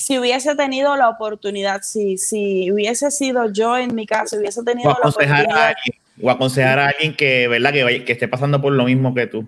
si 0.00 0.18
hubiese 0.18 0.54
tenido 0.56 0.96
la 0.96 1.08
oportunidad, 1.08 1.82
si, 1.82 2.16
si 2.18 2.70
hubiese 2.72 3.10
sido 3.10 3.50
yo 3.52 3.76
en 3.76 3.94
mi 3.94 4.06
caso, 4.06 4.36
hubiese 4.36 4.62
tenido 4.64 4.90
O 4.90 4.92
la 4.92 4.98
aconsejar, 4.98 5.36
a 5.36 5.42
oportunidad. 5.42 5.66
alguien, 5.68 6.00
o 6.22 6.30
aconsejar 6.30 6.78
a 6.78 6.86
alguien 6.88 7.16
que, 7.16 7.48
¿verdad? 7.48 7.72
Que, 7.72 7.84
vaya- 7.84 8.04
que 8.04 8.12
esté 8.12 8.28
pasando 8.28 8.60
por 8.60 8.72
lo 8.72 8.84
mismo 8.84 9.14
que 9.14 9.26
tú. 9.26 9.46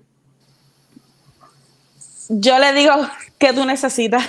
Yo 2.29 2.59
le 2.59 2.73
digo 2.73 2.93
que 3.39 3.53
tú 3.53 3.65
necesitas. 3.65 4.25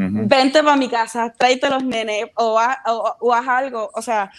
Vente 0.00 0.62
para 0.62 0.76
mi 0.76 0.88
casa, 0.88 1.34
tráete 1.36 1.68
los 1.70 1.82
nenes 1.82 2.26
o, 2.36 2.56
haz- 2.56 2.78
o, 2.86 3.16
o 3.18 3.34
haz 3.34 3.48
algo. 3.48 3.90
O 3.94 4.00
sea, 4.02 4.30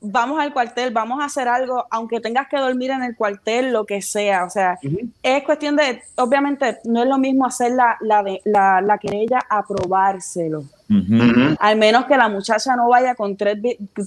vamos 0.00 0.38
al 0.40 0.52
cuartel, 0.52 0.92
vamos 0.92 1.20
a 1.20 1.24
hacer 1.24 1.48
algo, 1.48 1.86
aunque 1.90 2.20
tengas 2.20 2.48
que 2.48 2.56
dormir 2.56 2.90
en 2.90 3.02
el 3.02 3.16
cuartel, 3.16 3.72
lo 3.72 3.84
que 3.84 4.00
sea. 4.02 4.44
O 4.44 4.50
sea, 4.50 4.78
es 5.22 5.42
cuestión 5.44 5.76
de, 5.76 6.02
obviamente, 6.16 6.78
no 6.84 7.02
es 7.02 7.08
lo 7.08 7.18
mismo 7.18 7.46
hacer 7.46 7.72
la, 7.72 7.96
la, 8.00 8.22
de- 8.22 8.40
la, 8.44 8.80
la 8.80 8.98
querella 8.98 9.40
a 9.48 9.62
probárselo. 9.66 10.60
Ujú. 10.90 11.14
Ujú. 11.16 11.56
Al 11.60 11.76
menos 11.76 12.06
que 12.06 12.16
la 12.16 12.28
muchacha 12.28 12.74
no 12.76 12.88
vaya 12.88 13.14
con 13.14 13.36
tres, 13.36 13.58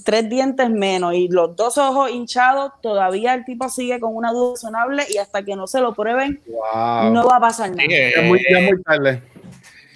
tres 0.04 0.28
dientes 0.28 0.68
menos 0.70 1.14
y 1.14 1.28
los 1.28 1.54
dos 1.54 1.78
ojos 1.78 2.10
hinchados, 2.10 2.72
todavía 2.80 3.34
el 3.34 3.44
tipo 3.44 3.68
sigue 3.68 4.00
con 4.00 4.16
una 4.16 4.32
duda 4.32 4.54
razonable 4.54 5.04
y 5.08 5.18
hasta 5.18 5.42
que 5.44 5.54
no 5.54 5.66
se 5.66 5.80
lo 5.80 5.94
prueben, 5.94 6.40
Wow. 6.46 7.12
no 7.12 7.24
va 7.26 7.36
a 7.36 7.40
pasar 7.40 7.70
nada. 7.70 7.82
Es 7.88 8.24
muy, 8.24 8.40
ya 8.50 8.58
es 8.58 8.72
muy 8.72 8.82
tarde. 8.82 9.22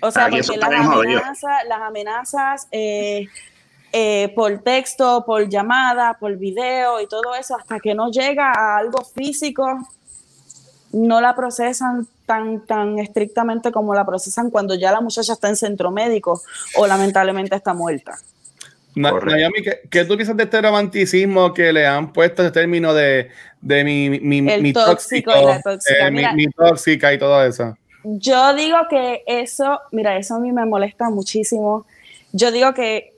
O 0.03 0.11
sea, 0.11 0.27
Aquí 0.27 0.41
porque 0.47 0.61
las 0.61 0.87
amenazas, 0.87 1.65
las 1.69 1.81
amenazas 1.81 2.69
eh, 2.71 3.27
eh, 3.99 4.31
por 4.35 4.59
texto, 4.59 5.25
por 5.25 5.49
llamada, 5.49 6.19
por 6.21 6.37
video 6.37 7.01
y 7.01 7.07
todo 7.07 7.35
eso, 7.35 7.57
hasta 7.57 7.81
que 7.81 7.95
no 7.95 8.11
llega 8.11 8.53
a 8.53 8.77
algo 8.77 9.03
físico, 9.03 9.65
no 10.93 11.23
la 11.23 11.35
procesan 11.35 12.07
tan, 12.27 12.67
tan 12.67 12.99
estrictamente 12.99 13.73
como 13.73 13.95
la 13.95 14.05
procesan 14.05 14.51
cuando 14.51 14.75
ya 14.75 14.93
la 14.93 15.01
muchacha 15.01 15.33
está 15.33 15.49
en 15.49 15.57
centro 15.57 15.91
médico 15.91 16.43
o 16.77 16.87
lamentablemente 16.87 17.57
está 17.57 17.73
muerta. 17.73 18.19
Correcto. 18.95 19.35
Naomi, 19.35 19.63
¿qué, 19.63 19.81
qué 19.91 20.05
tú 20.05 20.15
piensas 20.17 20.37
de 20.37 20.43
este 20.45 20.61
romanticismo 20.61 21.55
que 21.55 21.73
le 21.73 21.87
han 21.87 22.13
puesto 22.13 22.43
ese 22.43 22.51
término 22.53 22.93
de, 22.93 23.31
de 23.63 23.83
mi, 23.83 24.21
mi, 24.21 24.39
El 24.51 24.61
mi 24.61 24.75
tóxico 24.75 25.33
y 25.35 25.45
la 25.47 25.63
tóxica. 25.63 26.07
eh, 26.07 26.11
mi, 26.11 26.17
Mira. 26.19 26.33
mi 26.35 26.47
tóxica 26.51 27.15
y 27.15 27.19
todo 27.19 27.43
eso? 27.43 27.75
Yo 28.05 28.55
digo 28.55 28.77
que 28.91 29.23
eso, 29.27 29.81
mira, 29.91 30.19
eso 30.19 30.35
a 30.35 30.39
mí 30.41 30.53
me 30.53 30.67
molesta 30.67 31.09
muchísimo. 31.09 31.87
Yo 32.33 32.53
digo 32.53 32.75
que, 32.75 33.16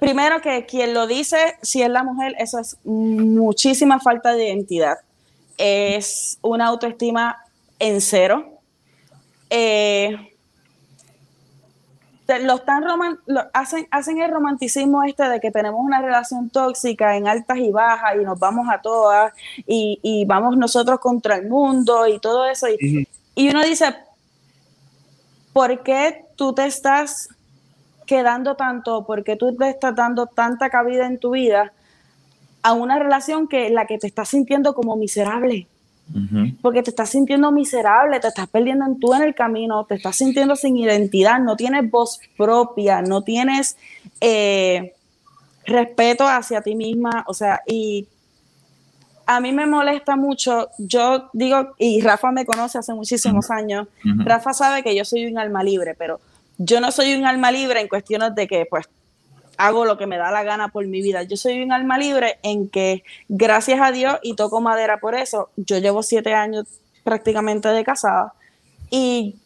primero 0.00 0.40
que 0.40 0.66
quien 0.66 0.94
lo 0.94 1.06
dice, 1.06 1.56
si 1.62 1.82
es 1.82 1.88
la 1.90 2.02
mujer, 2.02 2.34
eso 2.38 2.58
es 2.58 2.76
muchísima 2.84 4.00
falta 4.00 4.32
de 4.34 4.46
identidad. 4.48 4.98
Es 5.56 6.38
una 6.42 6.66
autoestima 6.66 7.38
en 7.78 8.00
cero. 8.00 8.58
Eh, 9.50 10.16
lo 12.42 12.54
están 12.54 12.82
roman- 12.84 13.18
lo- 13.26 13.44
hacen, 13.52 13.86
hacen 13.90 14.20
el 14.22 14.30
romanticismo 14.30 15.02
este 15.04 15.28
de 15.28 15.40
que 15.40 15.50
tenemos 15.50 15.80
una 15.84 16.00
relación 16.00 16.48
tóxica 16.48 17.16
en 17.16 17.28
altas 17.28 17.58
y 17.58 17.70
bajas 17.70 18.14
y 18.20 18.24
nos 18.24 18.38
vamos 18.38 18.66
a 18.70 18.80
todas 18.80 19.32
y, 19.66 20.00
y 20.02 20.24
vamos 20.24 20.56
nosotros 20.56 20.98
contra 21.00 21.36
el 21.36 21.48
mundo 21.48 22.06
y 22.06 22.18
todo 22.18 22.46
eso. 22.46 22.66
Y, 22.68 23.06
y 23.34 23.48
uno 23.50 23.62
dice, 23.62 23.94
¿por 25.52 25.82
qué 25.82 26.24
tú 26.34 26.54
te 26.54 26.64
estás 26.64 27.28
quedando 28.04 28.54
tanto? 28.54 29.04
¿Por 29.04 29.24
qué 29.24 29.36
tú 29.36 29.54
te 29.56 29.70
estás 29.70 29.94
dando 29.94 30.26
tanta 30.26 30.70
cabida 30.70 31.06
en 31.06 31.18
tu 31.18 31.32
vida 31.32 31.72
a 32.62 32.72
una 32.72 32.98
relación 32.98 33.48
que 33.48 33.70
la 33.70 33.86
que 33.86 33.98
te 33.98 34.06
estás 34.06 34.28
sintiendo 34.28 34.74
como 34.74 34.96
miserable? 34.96 35.66
Ujú. 36.10 36.56
Porque 36.60 36.82
te 36.82 36.90
estás 36.90 37.10
sintiendo 37.10 37.50
miserable, 37.50 38.20
te 38.20 38.28
estás 38.28 38.48
perdiendo 38.48 38.84
en 38.84 39.00
tú 39.00 39.14
en 39.14 39.22
el 39.22 39.34
camino, 39.34 39.84
te 39.84 39.94
estás 39.94 40.16
sintiendo 40.16 40.54
sin 40.54 40.76
identidad, 40.76 41.40
no 41.40 41.56
tienes 41.56 41.90
voz 41.90 42.20
propia, 42.36 43.00
no 43.00 43.22
tienes 43.22 43.76
eh, 44.20 44.92
respeto 45.64 46.26
hacia 46.26 46.60
ti 46.60 46.74
misma, 46.74 47.24
o 47.26 47.32
sea, 47.32 47.62
y 47.66 48.06
a 49.26 49.40
mí 49.40 49.52
me 49.52 49.66
molesta 49.66 50.16
mucho, 50.16 50.68
yo 50.78 51.30
digo, 51.32 51.74
y 51.78 52.00
Rafa 52.00 52.30
me 52.30 52.44
conoce 52.44 52.78
hace 52.78 52.92
muchísimos 52.92 53.50
años. 53.50 53.88
Rafa 54.02 54.52
sabe 54.52 54.82
que 54.82 54.94
yo 54.94 55.04
soy 55.04 55.26
un 55.26 55.38
alma 55.38 55.62
libre, 55.62 55.94
pero 55.94 56.20
yo 56.58 56.80
no 56.80 56.92
soy 56.92 57.14
un 57.14 57.26
alma 57.26 57.50
libre 57.50 57.80
en 57.80 57.88
cuestiones 57.88 58.34
de 58.34 58.46
que 58.46 58.66
pues 58.68 58.88
hago 59.56 59.84
lo 59.84 59.96
que 59.96 60.06
me 60.06 60.16
da 60.16 60.30
la 60.30 60.42
gana 60.42 60.68
por 60.68 60.86
mi 60.86 61.00
vida. 61.02 61.22
Yo 61.22 61.36
soy 61.36 61.62
un 61.62 61.72
alma 61.72 61.98
libre 61.98 62.38
en 62.42 62.68
que, 62.68 63.04
gracias 63.28 63.80
a 63.80 63.92
Dios, 63.92 64.18
y 64.22 64.34
toco 64.34 64.60
madera 64.60 64.98
por 64.98 65.14
eso, 65.14 65.50
yo 65.56 65.78
llevo 65.78 66.02
siete 66.02 66.34
años 66.34 66.66
prácticamente 67.02 67.68
de 67.68 67.84
casada 67.84 68.32
y 68.90 69.36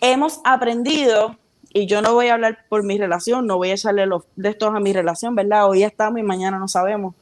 hemos 0.00 0.40
aprendido, 0.44 1.36
y 1.72 1.86
yo 1.86 2.02
no 2.02 2.14
voy 2.14 2.28
a 2.28 2.34
hablar 2.34 2.58
por 2.68 2.82
mi 2.82 2.98
relación, 2.98 3.46
no 3.46 3.56
voy 3.56 3.70
a 3.70 3.74
echarle 3.74 4.06
los 4.06 4.24
de 4.36 4.50
estos 4.50 4.74
a 4.74 4.80
mi 4.80 4.92
relación, 4.92 5.34
¿verdad? 5.34 5.68
Hoy 5.68 5.84
estamos 5.84 6.18
y 6.20 6.22
mañana 6.22 6.58
no 6.58 6.68
sabemos. 6.68 7.14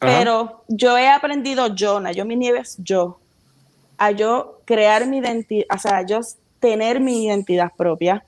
Ajá. 0.00 0.18
Pero 0.18 0.64
yo 0.68 0.96
he 0.96 1.08
aprendido 1.08 1.74
yo, 1.74 2.00
yo 2.12 2.24
mi 2.24 2.36
Nieves, 2.36 2.76
yo, 2.78 3.18
a 3.98 4.12
yo 4.12 4.60
crear 4.64 5.06
mi 5.06 5.18
identidad, 5.18 5.66
o 5.74 5.78
sea, 5.78 5.98
a 5.98 6.06
yo 6.06 6.20
tener 6.58 7.00
mi 7.00 7.26
identidad 7.26 7.72
propia, 7.76 8.24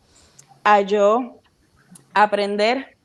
a 0.64 0.80
yo 0.80 1.38
aprender 2.14 2.96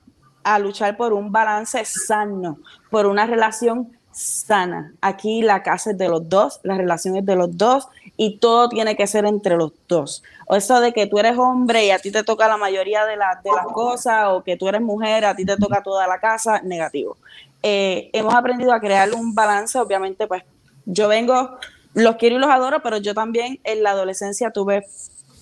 a 0.43 0.59
luchar 0.59 0.95
por 0.97 1.13
un 1.13 1.31
balance 1.31 1.83
sano, 1.85 2.59
por 2.89 3.05
una 3.05 3.25
relación 3.25 3.97
sana. 4.11 4.93
Aquí 5.01 5.41
la 5.41 5.61
casa 5.61 5.91
es 5.91 5.97
de 5.97 6.09
los 6.09 6.27
dos, 6.27 6.59
la 6.63 6.75
relación 6.75 7.17
es 7.17 7.25
de 7.25 7.35
los 7.35 7.55
dos 7.57 7.87
y 8.15 8.39
todo 8.39 8.67
tiene 8.67 8.95
que 8.95 9.05
ser 9.05 9.25
entre 9.25 9.57
los 9.57 9.73
dos. 9.87 10.23
O 10.47 10.55
eso 10.55 10.79
de 10.79 10.91
que 10.91 11.05
tú 11.05 11.19
eres 11.19 11.37
hombre 11.37 11.85
y 11.85 11.91
a 11.91 11.99
ti 11.99 12.11
te 12.11 12.23
toca 12.23 12.47
la 12.47 12.57
mayoría 12.57 13.05
de, 13.05 13.15
las 13.15 13.43
de 13.43 13.51
las 13.51 13.67
cosas 13.67 14.29
o 14.29 14.43
que 14.43 14.57
tú 14.57 14.67
eres 14.67 14.81
mujer, 14.81 15.25
a 15.25 15.35
ti 15.35 15.45
te 15.45 15.57
toca 15.57 15.83
toda 15.83 16.07
la 16.07 16.19
casa, 16.19 16.61
negativo. 16.63 17.17
Eh, 17.61 18.09
hemos 18.13 18.33
aprendido 18.33 18.73
a 18.73 18.79
crear 18.79 19.13
un 19.13 19.35
balance, 19.35 19.77
obviamente, 19.77 20.25
pues 20.27 20.43
yo 20.85 21.07
vengo, 21.07 21.57
los 21.93 22.15
quiero 22.15 22.37
y 22.37 22.39
los 22.39 22.49
adoro, 22.49 22.81
pero 22.81 22.97
yo 22.97 23.13
también 23.13 23.59
en 23.63 23.83
la 23.83 23.91
adolescencia 23.91 24.51
tuve 24.51 24.87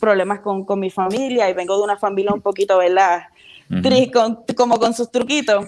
problemas 0.06 0.40
con, 0.42 0.64
con 0.66 0.80
mi 0.80 0.92
familia 0.92 1.50
y 1.50 1.54
vengo 1.54 1.76
de 1.78 1.84
una 1.84 1.98
familia 1.98 2.32
un 2.32 2.42
poquito, 2.42 2.78
¿verdad? 2.78 3.24
Ujú. 3.72 3.82
Tri- 3.82 4.12
con- 4.12 4.44
como 4.56 4.78
con 4.78 4.94
sus 4.94 5.10
truquitos, 5.10 5.66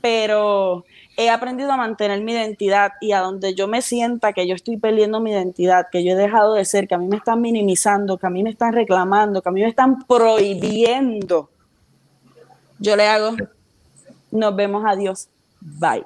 pero 0.00 0.84
he 1.16 1.28
aprendido 1.30 1.72
a 1.72 1.76
mantener 1.76 2.20
mi 2.22 2.30
identidad 2.32 2.92
y 3.00 3.10
a 3.10 3.20
donde 3.20 3.54
yo 3.56 3.66
me 3.66 3.82
sienta 3.82 4.32
que 4.32 4.46
yo 4.46 4.54
estoy 4.54 4.76
perdiendo 4.76 5.18
mi 5.20 5.32
identidad, 5.32 5.86
que 5.90 6.04
yo 6.04 6.12
he 6.12 6.14
dejado 6.14 6.54
de 6.54 6.64
ser, 6.64 6.86
que 6.86 6.94
a 6.94 6.98
mí 6.98 7.08
me 7.08 7.16
están 7.16 7.40
minimizando, 7.40 8.18
que 8.18 8.26
a 8.26 8.30
mí 8.30 8.42
me 8.44 8.50
están 8.50 8.72
reclamando, 8.72 9.42
que 9.42 9.48
a 9.48 9.52
mí 9.52 9.62
me 9.62 9.68
están 9.68 10.04
prohibiendo, 10.06 11.50
yo 12.78 12.94
le 12.94 13.08
hago, 13.08 13.32
nos 14.30 14.54
vemos, 14.54 14.84
adiós, 14.86 15.28
bye. 15.60 16.04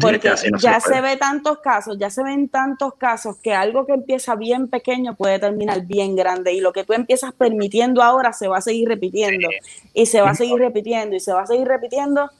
Porque 0.00 0.28
así 0.28 0.50
no 0.50 0.58
se 0.58 0.64
ya 0.64 0.80
se 0.80 1.00
ve 1.00 1.16
tantos 1.16 1.58
casos, 1.58 1.96
ya 1.98 2.10
se 2.10 2.22
ven 2.22 2.48
tantos 2.48 2.94
casos 2.94 3.36
que 3.42 3.54
algo 3.54 3.86
que 3.86 3.92
empieza 3.92 4.34
bien 4.34 4.68
pequeño 4.68 5.14
puede 5.14 5.38
terminar 5.38 5.86
bien 5.86 6.16
grande 6.16 6.52
y 6.52 6.60
lo 6.60 6.72
que 6.72 6.84
tú 6.84 6.92
empiezas 6.94 7.32
permitiendo 7.32 8.02
ahora 8.02 8.32
se 8.32 8.48
va 8.48 8.58
a 8.58 8.60
seguir 8.60 8.88
repitiendo 8.88 9.48
y 9.92 10.06
se 10.06 10.20
va 10.20 10.30
a 10.30 10.34
seguir 10.34 10.58
repitiendo 10.58 11.14
y 11.14 11.20
se 11.20 11.32
va 11.32 11.42
a 11.42 11.46
seguir 11.46 11.68
repitiendo 11.68 12.30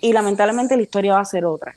y 0.00 0.12
lamentablemente 0.12 0.76
la 0.76 0.82
historia 0.82 1.14
va 1.14 1.20
a 1.20 1.24
ser 1.24 1.44
otra. 1.44 1.74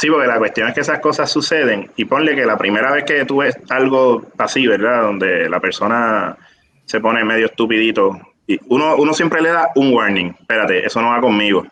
Sí, 0.00 0.08
porque 0.08 0.26
la 0.26 0.38
cuestión 0.38 0.68
es 0.68 0.74
que 0.74 0.80
esas 0.80 1.00
cosas 1.00 1.30
suceden 1.30 1.90
y 1.96 2.06
ponle 2.06 2.34
que 2.34 2.46
la 2.46 2.56
primera 2.56 2.90
vez 2.90 3.04
que 3.04 3.26
tú 3.26 3.38
ves 3.38 3.54
algo 3.68 4.22
así, 4.38 4.66
¿verdad? 4.66 5.02
Donde 5.02 5.46
la 5.48 5.60
persona 5.60 6.38
se 6.86 7.00
pone 7.00 7.22
medio 7.22 7.46
estupidito 7.46 8.18
y 8.46 8.58
uno, 8.68 8.96
uno 8.96 9.12
siempre 9.12 9.42
le 9.42 9.50
da 9.50 9.68
un 9.74 9.92
warning, 9.92 10.34
espérate, 10.40 10.86
eso 10.86 11.02
no 11.02 11.10
va 11.10 11.20
conmigo. 11.20 11.66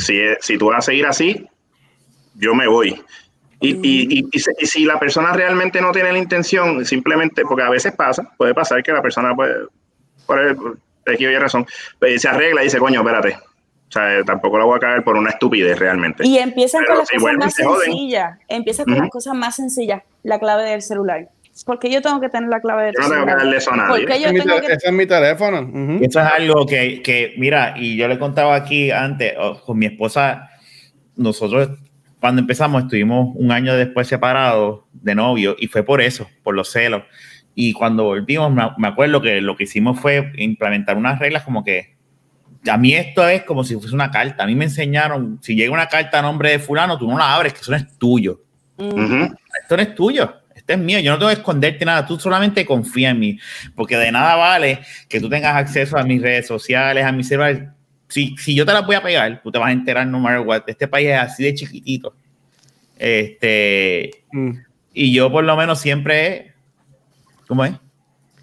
Si, 0.00 0.18
si 0.40 0.58
tú 0.58 0.66
vas 0.68 0.78
a 0.78 0.82
seguir 0.82 1.06
así, 1.06 1.46
yo 2.34 2.54
me 2.54 2.66
voy. 2.66 3.00
Y, 3.60 3.72
y- 3.86 4.18
y- 4.20 4.28
y 4.32 4.66
si 4.66 4.84
la 4.84 4.98
persona 4.98 5.32
realmente 5.32 5.80
no 5.80 5.92
tiene 5.92 6.12
la 6.12 6.18
intención, 6.18 6.84
simplemente, 6.86 7.42
porque 7.42 7.62
a 7.62 7.68
veces 7.70 7.92
pasa, 7.92 8.22
puede 8.38 8.54
pasar 8.54 8.82
que 8.82 8.92
la 8.92 9.02
persona 9.02 9.34
puede, 9.34 9.54
por 10.26 10.38
el, 10.38 10.56
por 10.56 10.78
X 11.06 11.26
o 11.26 11.30
Y 11.30 11.36
razón, 11.36 11.66
pues, 11.98 12.22
se 12.22 12.28
arregla 12.28 12.62
y 12.62 12.64
dice, 12.64 12.78
coño, 12.78 13.00
espérate. 13.00 13.36
O 13.36 13.92
sea, 13.92 14.22
tampoco 14.24 14.56
la 14.58 14.64
voy 14.64 14.76
a 14.76 14.80
caer 14.80 15.02
por 15.04 15.16
una 15.16 15.30
estupidez 15.30 15.78
realmente. 15.78 16.24
Y 16.26 16.38
empiezan 16.38 16.82
Pero 16.82 16.92
con 16.92 16.98
las 17.00 17.08
si 17.08 17.16
cosas 17.16 17.36
más 17.36 17.54
sencillas, 17.54 18.38
empiezan 18.48 18.84
con 18.86 18.98
las 18.98 19.10
cosas 19.10 19.34
más 19.34 19.56
sencillas, 19.56 20.02
la 20.22 20.38
clave 20.38 20.62
del 20.62 20.80
celular. 20.80 21.28
Porque 21.66 21.90
yo 21.90 22.00
tengo 22.02 22.20
que 22.20 22.28
tener 22.28 22.48
la 22.48 22.60
clave 22.60 22.86
del 22.86 22.94
Yo 22.94 23.02
no 23.02 23.08
tengo 23.08 23.24
que 23.26 23.30
celular? 23.30 23.38
darle 23.44 23.56
eso 23.58 23.72
a 23.72 23.76
nadie. 23.76 23.88
¿Por 23.90 24.06
qué 24.06 24.12
Ese 24.12 24.20
yo 24.22 24.26
es 24.28 24.32
mi 24.34 24.40
tengo 24.40 24.54
te- 24.60 24.66
que 24.66 24.72
ese 24.74 24.86
es 24.86 24.92
mi 24.92 25.06
teléfono. 25.06 25.60
ujú. 25.60 25.98
Y 26.00 26.04
Eso 26.06 26.20
es 26.20 26.26
algo 26.26 26.66
que, 26.66 27.02
que, 27.02 27.34
mira, 27.38 27.74
y 27.76 27.96
yo 27.96 28.08
le 28.08 28.18
contaba 28.18 28.54
aquí 28.54 28.90
antes, 28.90 29.34
oh, 29.38 29.60
con 29.64 29.78
mi 29.78 29.86
esposa, 29.86 30.48
nosotros 31.16 31.70
cuando 32.20 32.40
empezamos 32.40 32.82
estuvimos 32.84 33.34
un 33.36 33.50
año 33.50 33.74
después 33.76 34.06
separados 34.06 34.80
de 34.92 35.14
novio 35.14 35.56
y 35.58 35.68
fue 35.68 35.82
por 35.82 36.00
eso, 36.02 36.28
por 36.42 36.54
los 36.54 36.70
celos. 36.70 37.02
Y 37.54 37.72
cuando 37.72 38.04
volvimos, 38.04 38.52
me, 38.52 38.62
me 38.78 38.88
acuerdo 38.88 39.20
que 39.20 39.40
lo 39.40 39.56
que 39.56 39.64
hicimos 39.64 39.98
fue 39.98 40.30
implementar 40.36 40.96
unas 40.96 41.18
reglas 41.18 41.42
como 41.44 41.64
que 41.64 41.96
a 42.70 42.76
mí 42.76 42.92
esto 42.94 43.26
es 43.26 43.42
como 43.44 43.64
si 43.64 43.74
fuese 43.74 43.94
una 43.94 44.10
carta. 44.10 44.44
A 44.44 44.46
mí 44.46 44.54
me 44.54 44.66
enseñaron, 44.66 45.38
si 45.42 45.54
llega 45.56 45.72
una 45.72 45.88
carta 45.88 46.18
a 46.18 46.22
nombre 46.22 46.50
de 46.50 46.58
fulano, 46.58 46.98
tú 46.98 47.08
no 47.10 47.16
la 47.18 47.34
abres, 47.34 47.54
que 47.54 47.60
eso 47.60 47.70
no 47.70 47.76
es 47.78 47.98
tuyo. 47.98 48.42
Mm, 48.76 48.84
Ujú. 49.04 49.34
Esto 49.62 49.76
no 49.76 49.82
es 49.82 49.94
tuyo. 49.94 50.34
Es 50.72 50.78
mío, 50.78 50.98
yo 51.00 51.12
no 51.12 51.18
tengo 51.18 51.30
que 51.30 51.38
esconderte 51.38 51.84
nada, 51.84 52.06
tú 52.06 52.18
solamente 52.18 52.64
confía 52.64 53.10
en 53.10 53.18
mí, 53.20 53.38
porque 53.74 53.96
de 53.96 54.10
nada 54.12 54.36
vale 54.36 54.80
que 55.08 55.20
tú 55.20 55.28
tengas 55.28 55.56
acceso 55.56 55.96
a 55.98 56.02
mis 56.04 56.20
redes 56.22 56.46
sociales, 56.46 57.04
a 57.04 57.12
mis 57.12 57.28
celulares. 57.28 57.62
Si, 58.08 58.36
si 58.38 58.54
yo 58.54 58.66
te 58.66 58.72
las 58.72 58.84
voy 58.86 58.96
a 58.96 59.02
pegar, 59.02 59.40
tú 59.42 59.52
te 59.52 59.58
vas 59.58 59.68
a 59.68 59.72
enterar 59.72 60.06
no 60.06 60.18
matter 60.18 60.40
what. 60.40 60.62
Este 60.66 60.88
país 60.88 61.08
es 61.10 61.18
así 61.18 61.44
de 61.44 61.54
chiquitito. 61.54 62.14
Este, 62.98 64.10
Mm. 64.32 64.50
y 64.94 65.12
yo 65.12 65.30
por 65.32 65.44
lo 65.44 65.56
menos 65.56 65.80
siempre, 65.80 66.52
¿cómo 67.48 67.64
es? 67.64 67.72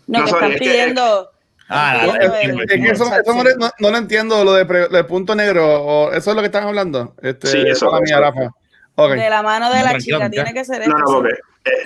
No, 0.08 0.20
No, 0.22 0.28
sorry, 0.28 0.46
están 0.54 0.60
pidiendo. 0.60 1.32
Ah, 1.70 1.98
pidiendo 2.02 2.64
es 2.64 2.70
que 2.70 2.92
eso, 2.92 3.04
eso 3.06 3.34
no, 3.34 3.44
no- 3.44 3.72
no 3.78 3.90
lo 3.92 3.98
entiendo, 3.98 4.44
lo 4.46 4.54
de, 4.54 4.66
pre- 4.66 4.88
de 4.88 5.04
punto 5.04 5.36
negro. 5.36 5.84
O, 5.84 6.12
¿Eso 6.14 6.30
es 6.32 6.36
lo 6.36 6.42
que 6.42 6.46
están 6.48 6.64
hablando? 6.64 7.14
Este, 7.22 7.48
Sí, 7.48 7.64
eso, 7.68 7.92
mala 7.92 8.02
mía, 8.06 8.16
eso. 8.16 8.22
Rafa. 8.22 8.50
Ok. 8.96 9.12
De 9.12 9.30
la 9.30 9.44
mano 9.44 9.70
de 9.72 9.80
No, 9.80 9.86
la 9.86 9.98
chica, 10.00 10.30
tiene 10.30 10.54
que 10.54 10.64
ser 10.66 10.88
No, 10.88 10.98
no, 10.98 11.06
porque 11.06 11.34
eh, 11.34 11.38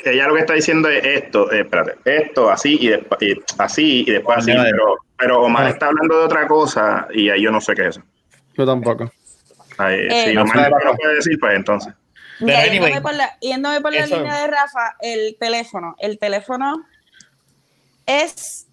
ella 0.06 0.28
lo 0.28 0.34
que 0.36 0.40
está 0.42 0.54
diciendo 0.54 0.90
es 0.90 1.04
esto, 1.04 1.52
eh, 1.52 1.62
espérate, 1.62 1.96
esto, 2.06 2.50
así 2.50 2.78
y, 2.80 2.88
después 2.90 3.22
y 3.22 3.34
así 3.58 4.02
y 4.08 4.12
después 4.12 4.38
así, 4.40 4.52
pero, 4.52 4.98
pero 5.18 5.42
Omar 5.44 5.66
Ah. 5.66 5.70
está 5.70 5.88
hablando 5.88 6.18
de 6.20 6.26
otra 6.26 6.48
cosa 6.48 7.08
y 7.14 7.30
ahí 7.30 7.42
yo 7.44 7.52
no 7.52 7.62
sé 7.62 7.74
qué 7.76 7.84
es 7.84 7.88
eso. 7.98 8.02
Yo 8.58 8.66
tampoco. 8.66 9.12
Ahí, 9.78 10.00
Eh, 10.10 10.26
si 10.30 10.34
no 10.36 10.44
Omar 10.44 10.70
no 10.72 10.80
lo 10.92 10.96
puede 10.98 11.16
decir, 11.16 11.38
pues 11.40 11.56
entonces. 11.56 11.94
Mira, 12.40 12.60
Pero 12.62 12.72
yéndome 12.74 12.88
anyway, 12.94 13.02
por 13.04 13.14
la, 13.16 13.38
yéndome 13.40 13.82
por 13.82 13.94
la 13.94 14.00
eso- 14.06 14.18
línea 14.18 14.40
de 14.42 14.48
Rafa, 14.48 14.96
el 15.02 15.36
teléfono. 15.40 15.96
El 16.00 16.18
teléfono 16.18 16.84
es 18.06 18.68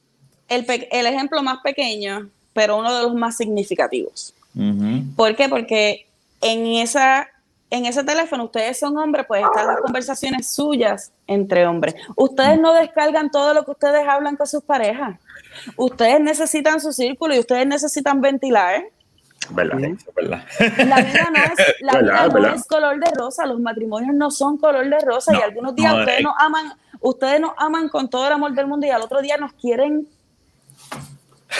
el, 0.48 0.64
el 0.90 1.06
ejemplo 1.06 1.42
más 1.42 1.58
pequeño, 1.62 2.28
pero 2.54 2.78
uno 2.78 2.94
de 2.96 3.02
los 3.04 3.14
más 3.14 3.36
significativos. 3.36 4.34
Ujú. 4.56 5.02
¿Por 5.16 5.36
qué? 5.36 5.48
Porque 5.48 6.06
en, 6.40 6.66
esa, 6.66 7.28
en 7.70 7.84
ese 7.86 8.02
teléfono 8.04 8.44
ustedes 8.44 8.78
son 8.78 8.96
hombres, 8.96 9.26
pues 9.26 9.44
están 9.44 9.66
las 9.66 9.80
conversaciones 9.80 10.46
suyas 10.50 11.12
entre 11.26 11.66
hombres. 11.66 11.94
Ustedes 12.16 12.58
no 12.60 12.72
descargan 12.72 13.30
todo 13.30 13.52
lo 13.54 13.64
que 13.64 13.72
ustedes 13.72 14.06
hablan 14.08 14.36
con 14.36 14.46
sus 14.46 14.62
parejas. 14.62 15.18
Ustedes 15.76 16.20
necesitan 16.20 16.80
su 16.80 16.92
círculo 16.92 17.34
y 17.34 17.38
ustedes 17.40 17.66
necesitan 17.66 18.20
ventilar. 18.20 18.84
¿Verdad? 19.50 19.80
Es 19.84 20.14
verdad. 20.14 20.44
La 20.86 20.96
vida 21.02 21.30
no 21.30 21.38
es, 21.44 21.74
la 21.80 21.92
Verdad, 21.92 22.12
vida 22.14 22.26
no 22.28 22.34
verdad. 22.34 22.54
es 22.54 22.64
color 22.66 23.00
de 23.00 23.10
rosa, 23.14 23.46
los 23.46 23.60
matrimonios 23.60 24.14
no 24.14 24.30
son 24.30 24.58
color 24.58 24.88
de 24.88 24.98
rosa 25.00 25.32
y 25.34 25.38
No, 25.38 25.44
algunos 25.44 25.74
días 25.74 25.92
no, 25.94 26.00
ustedes 26.00 26.20
eh. 26.20 26.22
nos 26.22 26.34
aman, 26.38 26.72
ustedes 27.00 27.40
nos 27.40 27.52
aman 27.56 27.88
con 27.88 28.08
todo 28.10 28.26
el 28.26 28.32
amor 28.32 28.52
del 28.52 28.66
mundo 28.66 28.86
y 28.86 28.90
al 28.90 29.00
otro 29.02 29.20
día 29.22 29.36
nos 29.36 29.52
quieren. 29.54 30.06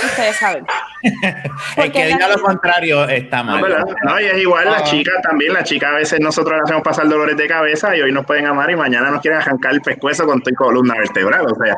Ustedes 0.05 0.37
saben. 0.37 0.67
El 1.03 1.51
Porque 1.77 1.91
que 1.93 2.07
diga 2.07 2.29
la- 2.29 2.37
lo 2.37 2.43
contrario 2.43 3.09
está 3.09 3.43
mal. 3.43 3.85
No, 4.05 4.21
y 4.21 4.25
es 4.25 4.39
igual, 4.39 4.67
Ah. 4.69 4.73
las 4.81 4.91
chicas 4.91 5.15
también, 5.23 5.53
las 5.53 5.65
chicas 5.65 5.91
a 5.91 5.95
veces 5.97 6.21
nosotros 6.21 6.57
le 6.57 6.63
hacemos 6.65 6.83
pasar 6.83 7.09
dolores 7.09 7.37
de 7.37 7.47
cabeza 7.47 7.97
y 7.97 8.01
hoy 8.03 8.13
nos 8.13 8.27
pueden 8.27 8.47
amar 8.47 8.71
y 8.71 8.77
mañana 8.77 9.11
nos 9.11 9.21
quieren 9.21 9.41
arrancar 9.41 9.73
el 9.75 9.81
pescuezo 9.83 10.27
con 10.27 10.43
tu 10.43 10.53
columna 10.55 10.95
vertebral, 10.97 11.47
o 11.47 11.55
sea, 11.55 11.77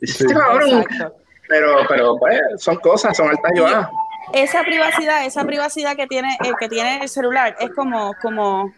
cabrón. 0.32 0.82
Exacto. 0.82 1.14
pero, 1.48 1.76
pero 1.88 2.16
pues 2.18 2.40
son 2.58 2.76
cosas, 2.76 3.16
son 3.16 3.30
altas 3.30 3.52
y 3.54 3.60
bajas. 3.60 3.88
esa 4.34 4.62
privacidad, 4.62 5.24
esa 5.24 5.44
privacidad 5.44 5.96
que 5.96 6.06
tiene, 6.06 6.36
eh, 6.44 6.52
que 6.60 6.68
tiene 6.68 7.00
el 7.02 7.08
celular 7.08 7.56
es 7.60 7.70
como, 7.70 8.12
como, 8.20 8.72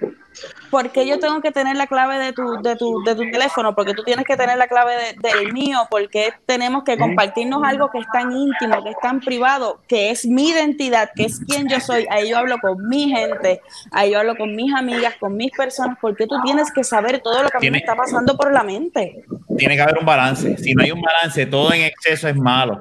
¿por 0.70 0.90
qué 0.92 1.06
yo 1.06 1.18
tengo 1.18 1.40
que 1.40 1.50
tener 1.50 1.76
la 1.76 1.86
clave 1.86 2.18
de 2.18 2.32
tu, 2.32 2.60
de 2.62 2.76
tu, 2.76 3.02
de 3.04 3.14
tu 3.14 3.22
teléfono? 3.30 3.74
Porque 3.74 3.94
tú 3.94 4.04
tienes 4.04 4.24
que 4.24 4.36
tener 4.36 4.56
la 4.56 4.68
clave 4.68 4.92
de- 4.94 5.28
del 5.28 5.52
mío, 5.52 5.86
porque 5.90 6.32
tenemos 6.46 6.84
que 6.84 6.96
compartirnos 6.96 7.62
algo 7.64 7.90
que 7.90 7.98
es 7.98 8.06
tan 8.12 8.32
íntimo, 8.32 8.82
que 8.84 8.90
es 8.90 8.96
tan 9.02 9.20
privado, 9.20 9.80
que 9.88 10.10
es 10.10 10.24
mi 10.26 10.48
identidad, 10.50 11.10
que 11.14 11.24
es 11.24 11.40
quien 11.46 11.68
yo 11.68 11.80
soy. 11.80 12.06
Ahí 12.10 12.30
yo 12.30 12.38
hablo 12.38 12.58
con 12.60 12.88
mi 12.88 13.08
gente, 13.10 13.60
ahí 13.92 14.12
yo 14.12 14.20
hablo 14.20 14.36
con 14.36 14.54
mis 14.54 14.72
amigas, 14.74 15.14
con 15.18 15.36
mis 15.36 15.50
personas, 15.52 15.98
porque 16.00 16.26
tú 16.26 16.36
tienes 16.44 16.70
que 16.72 16.84
saber 16.84 17.20
todo 17.20 17.42
lo 17.42 17.48
que 17.48 17.56
a 17.56 17.60
mí 17.60 17.70
me 17.70 17.78
está 17.78 17.96
pasando 17.96 18.36
por 18.36 18.52
la 18.52 18.62
mente. 18.62 19.24
Tiene 19.56 19.76
que 19.76 19.82
haber 19.82 19.98
un 19.98 20.06
balance. 20.06 20.56
Si 20.58 20.74
no 20.74 20.82
hay 20.84 20.92
un 20.92 21.02
balance, 21.02 21.46
todo 21.46 21.72
en 21.72 21.82
exceso 21.82 22.28
es 22.28 22.36
malo. 22.36 22.80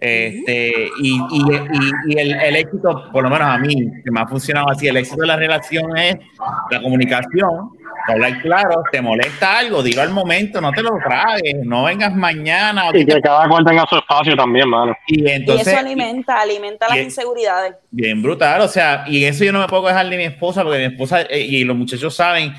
Este, 0.00 0.88
y, 1.02 1.20
y, 1.30 1.42
y- 1.42 2.14
y 2.14 2.18
el, 2.18 2.32
el 2.40 2.56
éxito, 2.56 3.10
por 3.12 3.22
lo 3.22 3.30
menos 3.30 3.46
a 3.48 3.58
mí, 3.58 3.74
que 4.02 4.10
me 4.10 4.20
ha 4.20 4.26
funcionado 4.26 4.70
así, 4.70 4.88
el 4.88 4.96
éxito 4.96 5.20
de 5.20 5.26
la 5.26 5.36
relación 5.36 5.96
es 5.98 6.16
la 6.70 6.80
comunicación, 6.80 7.70
hablar 8.08 8.40
claro, 8.40 8.82
te 8.90 9.02
molesta 9.02 9.58
algo, 9.58 9.82
dilo 9.82 10.00
al 10.02 10.10
momento, 10.10 10.60
no 10.60 10.72
te 10.72 10.82
lo 10.82 10.92
tragues, 11.06 11.54
no 11.64 11.84
vengas 11.84 12.14
mañana. 12.14 12.84
Y 12.94 13.04
que 13.04 13.20
cada 13.20 13.46
cual 13.48 13.64
tenga 13.64 13.84
su 13.88 13.96
espacio 13.96 14.34
también, 14.36 14.68
mano. 14.68 14.96
Y 15.06 15.22
y 15.22 15.30
entonces, 15.32 15.66
eso 15.68 15.78
alimenta, 15.78 16.40
alimenta 16.40 16.88
las 16.88 16.96
y- 16.96 17.00
inseguridades. 17.02 17.74
bien 17.90 18.22
brutal, 18.22 18.62
o 18.62 18.68
sea, 18.68 19.04
y 19.06 19.24
eso 19.24 19.44
yo 19.44 19.52
no 19.52 19.60
me 19.60 19.66
puedo 19.68 19.86
dejar 19.86 20.08
de 20.08 20.16
mi 20.16 20.24
esposa, 20.24 20.62
porque 20.62 20.78
mi 20.78 20.84
esposa 20.94 21.22
eh, 21.22 21.40
y 21.40 21.62
los 21.64 21.76
muchachos 21.76 22.14
saben, 22.14 22.54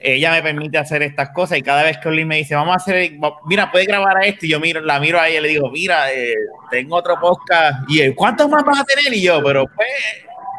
ella 0.00 0.30
me 0.32 0.42
permite 0.42 0.78
hacer 0.78 1.02
estas 1.02 1.30
cosas 1.30 1.58
y 1.58 1.62
cada 1.62 1.82
vez 1.82 1.98
que 1.98 2.08
Oli 2.08 2.24
me 2.24 2.36
dice, 2.36 2.54
vamos 2.54 2.74
a 2.74 2.76
hacer, 2.76 3.12
mira, 3.46 3.70
puedes 3.70 3.88
grabar 3.88 4.16
a 4.16 4.26
esto, 4.26 4.46
y 4.46 4.50
yo 4.50 4.60
miro, 4.60 4.80
la 4.80 5.00
miro 5.00 5.20
a 5.20 5.28
y 5.28 5.40
le 5.40 5.48
digo, 5.48 5.70
mira, 5.70 6.12
eh, 6.12 6.34
tengo 6.70 6.96
otro 6.96 7.18
podcast, 7.20 7.88
y 7.88 8.00
él, 8.00 8.14
¿cuántos 8.14 8.48
más 8.48 8.64
vas 8.64 8.80
a 8.80 8.84
tener? 8.84 9.12
Y 9.12 9.22
yo, 9.22 9.42
pero 9.42 9.64
pues, 9.74 9.88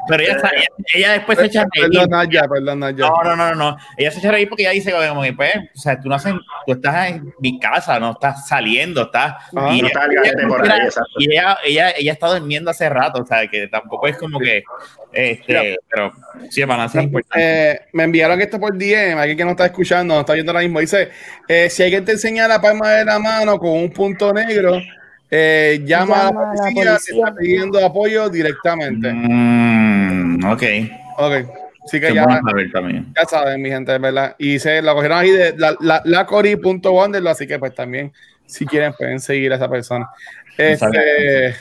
pero 0.08 0.24
ella, 0.24 0.38
ella, 0.38 0.68
ella 0.94 1.12
después 1.14 1.38
se 1.40 1.46
echa 1.46 1.62
a 1.62 1.66
reír. 1.74 1.90
Perdón, 1.92 2.10
Naya, 2.10 2.42
perdón, 2.48 2.80
Naya. 2.80 3.08
No, 3.08 3.24
no, 3.24 3.36
no, 3.36 3.50
no, 3.50 3.56
no. 3.56 3.78
Ella 3.98 4.12
se 4.12 4.20
echa 4.20 4.30
a 4.30 4.32
reír 4.32 4.50
porque 4.50 4.64
ella 4.64 4.72
dice 4.72 4.92
como 4.92 5.24
que, 5.24 5.34
pues, 5.34 5.56
o 5.56 5.80
sea, 5.80 6.00
tú 6.00 6.10
no 6.10 6.16
haces, 6.16 6.34
tú 6.66 6.74
estás 6.74 7.10
en 7.10 7.34
mi 7.40 7.60
casa, 7.60 8.00
no 8.00 8.12
estás 8.12 8.48
saliendo, 8.48 9.04
estás. 9.04 9.36
Ajá. 9.56 9.74
y 9.74 9.82
No 9.82 9.88
está 9.88 10.06
el 10.06 10.14
garete 10.16 10.48
por 10.48 10.72
ahí, 10.72 10.88
y 11.18 11.32
ella, 11.32 11.58
ella, 11.66 11.90
ella 11.98 12.14
está 12.14 12.28
durmiendo 12.28 12.72
hace 12.72 12.90
rato, 12.90 13.22
o 13.22 13.26
sea, 13.26 13.48
que 13.48 13.68
tampoco 13.68 14.08
es 14.08 14.18
como 14.18 14.40
que, 14.40 14.64
este, 15.12 15.78
pero 15.90 16.12
sí, 16.50 16.62
es 16.62 16.96
importante. 16.96 17.72
Eh, 17.72 17.82
me 17.94 18.04
enviaron 18.04 18.40
esto 18.42 18.60
por 18.60 18.78
DM, 18.78 19.18
alguien 19.18 19.38
que 19.38 19.46
no 19.46 19.52
está 19.52 19.66
escuchando, 19.66 20.14
no 20.14 20.20
está 20.22 20.34
viendo 20.34 20.52
ahora 20.52 20.62
mismo. 20.64 20.80
Dice: 20.80 21.10
eh, 21.48 21.70
Si 21.70 21.84
alguien 21.84 22.06
te 22.06 22.14
enseña 22.14 22.48
la 22.48 22.62
palma 22.62 22.92
de 22.92 23.06
la 23.06 23.20
mano 23.20 23.58
con 23.58 23.72
un 23.72 23.92
punto 23.92 24.32
negro, 24.34 24.80
eh, 25.32 25.82
llama, 25.86 26.28
a 26.28 26.32
Llama 26.32 26.42
la 26.44 26.52
a 26.52 26.56
la 26.56 26.72
policía, 26.74 26.98
te 26.98 27.14
policía. 27.14 27.16
está 27.18 27.36
pidiendo 27.36 27.86
apoyo 27.86 28.30
directamente. 28.30 29.12
Mm, 29.12 29.59
ok. 30.46 30.64
Ok, 31.18 31.34
sí 31.86 32.00
que 32.00 32.08
Qué 32.08 32.14
ya, 32.14 32.24
bueno 32.26 32.42
saber 32.50 32.72
también. 32.72 33.14
ya 33.16 33.26
saben, 33.26 33.62
mi 33.62 33.70
gente, 33.70 33.98
¿verdad? 33.98 34.36
Y 34.38 34.60
se 34.60 34.82
lo 34.82 34.94
cogieron 34.96 35.18
ahí 35.18 35.32
de 35.32 35.58
la, 35.58 35.76
la, 35.80 36.02
lacori.wanderlo, 36.06 37.30
así 37.30 37.46
que 37.46 37.60
pues 37.60 37.74
también, 37.74 38.12
si 38.46 38.66
quieren, 38.66 38.94
pueden 38.94 39.20
seguir 39.20 39.52
a 39.52 39.56
esa 39.56 39.70
persona. 39.70 40.10
Este, 40.58 41.56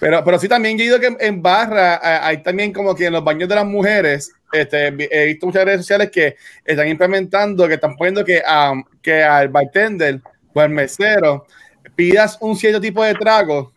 pero, 0.00 0.24
pero 0.24 0.38
sí, 0.38 0.48
también 0.48 0.78
yo 0.78 0.84
he 0.84 0.86
ido 0.86 1.00
que 1.00 1.06
en, 1.08 1.16
en 1.20 1.42
barra 1.42 2.26
hay 2.26 2.42
también 2.42 2.72
como 2.72 2.94
que 2.94 3.06
en 3.06 3.12
los 3.12 3.24
baños 3.24 3.48
de 3.48 3.54
las 3.54 3.66
mujeres, 3.66 4.32
este, 4.52 4.88
he 5.10 5.26
visto 5.26 5.46
muchas 5.46 5.64
redes 5.64 5.80
sociales 5.80 6.10
que 6.10 6.36
están 6.64 6.88
implementando, 6.88 7.66
que 7.68 7.74
están 7.74 7.96
poniendo 7.96 8.24
que, 8.24 8.42
um, 8.46 8.84
que 9.02 9.22
al 9.22 9.48
bartender 9.48 10.20
o 10.52 10.60
al 10.60 10.70
mesero 10.70 11.46
pidas 11.94 12.38
un 12.40 12.56
cierto 12.56 12.80
tipo 12.80 13.04
de 13.04 13.14
trago 13.14 13.73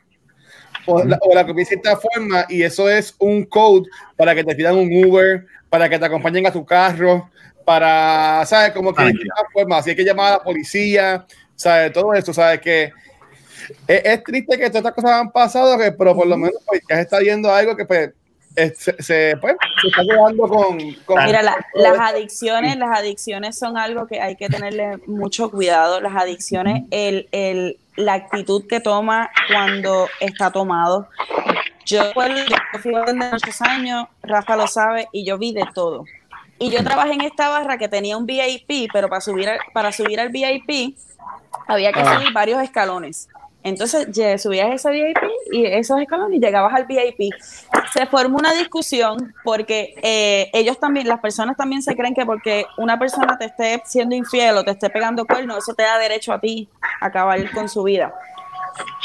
o 0.88 1.04
la, 1.04 1.20
o 1.22 1.36
la 1.36 1.44
de 1.44 1.66
cierta 1.66 1.98
forma 1.98 2.46
y 2.50 2.64
eso 2.64 2.90
es 2.90 3.16
un 3.20 3.44
code 3.46 3.88
para 4.16 4.34
que 4.34 4.44
te 4.44 4.56
pidan 4.56 4.78
un 4.78 5.06
Uber, 5.06 5.46
para 5.70 5.90
que 5.90 6.00
te 6.00 6.06
acompañen 6.06 6.46
a 6.48 6.52
tu 6.52 6.66
carro, 6.66 7.30
para, 7.66 8.44
¿sabes? 8.46 8.72
Como 8.72 8.94
que 8.94 9.02
Ah, 9.02 9.06
de 9.06 9.12
cierta 9.12 9.44
forma, 9.54 9.78
así 9.78 9.90
hay 9.92 9.96
que 9.96 10.04
llamar 10.06 10.28
a 10.28 10.38
la 10.38 10.44
policía, 10.44 11.26
¿sabes? 11.56 11.92
Todo 11.92 12.14
eso, 12.14 12.34
¿sabes? 12.34 12.62
Que 12.62 12.92
es, 13.88 14.02
es 14.06 14.24
triste 14.24 14.58
que 14.58 14.70
todas 14.70 14.78
estas 14.86 14.94
cosas 14.94 15.12
han 15.12 15.32
pasado, 15.32 15.78
que, 15.78 15.92
pero 15.92 16.16
por 16.16 16.28
lo 16.28 16.38
menos 16.38 16.62
pues, 16.66 16.82
ya 16.90 16.96
se 16.96 17.02
está 17.02 17.20
viendo 17.20 17.52
algo 17.54 17.76
que 17.76 17.86
pues, 17.86 18.08
es- 18.10 18.14
se, 18.76 19.02
se, 19.02 19.38
pues, 19.40 19.56
se 19.82 19.88
está 19.88 20.02
quedando 20.04 20.48
con... 20.48 20.78
con 21.06 21.24
Mira, 21.26 21.42
la- 21.44 21.58
las 21.74 22.00
adicciones, 22.00 22.76
las 22.78 22.98
adicciones 22.98 23.58
son 23.58 23.78
algo 23.78 24.08
que 24.08 24.20
hay 24.22 24.36
que 24.36 24.50
tenerle 24.50 24.98
mucho 25.08 25.50
cuidado. 25.52 26.02
Las 26.02 26.16
adicciones, 26.16 26.84
el, 26.92 27.28
el, 27.32 27.78
la 27.96 28.14
actitud 28.14 28.66
que 28.68 28.80
toma 28.80 29.30
cuando 29.52 30.08
está 30.20 30.52
tomado. 30.52 31.08
Yo 31.86 32.02
fui 32.14 32.92
de 32.94 33.14
muchos 33.14 33.62
años, 33.62 34.08
Rafa 34.24 34.56
lo 34.58 34.68
sabe, 34.68 35.08
y 35.14 35.24
yo 35.26 35.38
vi 35.38 35.54
de 35.54 35.66
todo. 35.74 36.04
Y 36.60 36.70
yo 36.72 36.84
trabajé 36.84 37.14
en 37.14 37.22
esta 37.22 37.50
barra 37.50 37.78
que 37.78 37.88
tenía 37.88 38.18
un 38.18 38.26
VIP, 38.26 38.90
pero 38.92 39.08
para 39.10 39.22
subir 39.22 39.48
al, 39.48 39.60
para 39.74 39.92
subir 39.92 40.20
al 40.20 40.30
VIP 40.30 40.98
había 41.68 41.94
que 41.94 42.00
Ah. 42.02 42.16
subir 42.16 42.34
varios 42.34 42.62
escalones. 42.62 43.30
Entonces 43.64 44.08
subías 44.42 44.72
ese 44.72 44.92
VIP 44.92 45.18
y 45.52 45.66
esos 45.66 46.00
escalones 46.00 46.38
y 46.38 46.42
llegabas 46.42 46.74
al 46.74 46.86
VIP. 46.86 47.34
Se 47.94 48.06
formó 48.06 48.38
una 48.38 48.54
discusión 48.54 49.34
porque 49.44 49.96
eh, 50.02 50.50
ellos 50.54 50.80
también, 50.80 51.08
las 51.08 51.20
personas 51.20 51.58
también 51.58 51.82
se 51.82 51.96
creen 51.96 52.14
que 52.14 52.26
porque 52.26 52.66
una 52.78 52.98
persona 52.98 53.38
te 53.38 53.46
esté 53.46 53.82
siendo 53.86 54.16
infiel 54.16 54.58
o 54.58 54.64
te 54.64 54.72
esté 54.72 54.90
pegando 54.90 55.26
cuernos, 55.26 55.58
eso 55.58 55.74
te 55.74 55.84
da 55.84 55.98
derecho 55.98 56.34
a 56.34 56.40
ti 56.40 56.70
a 57.02 57.08
acabar 57.08 57.40
con 57.52 57.68
su 57.68 57.84
vida. 57.84 58.14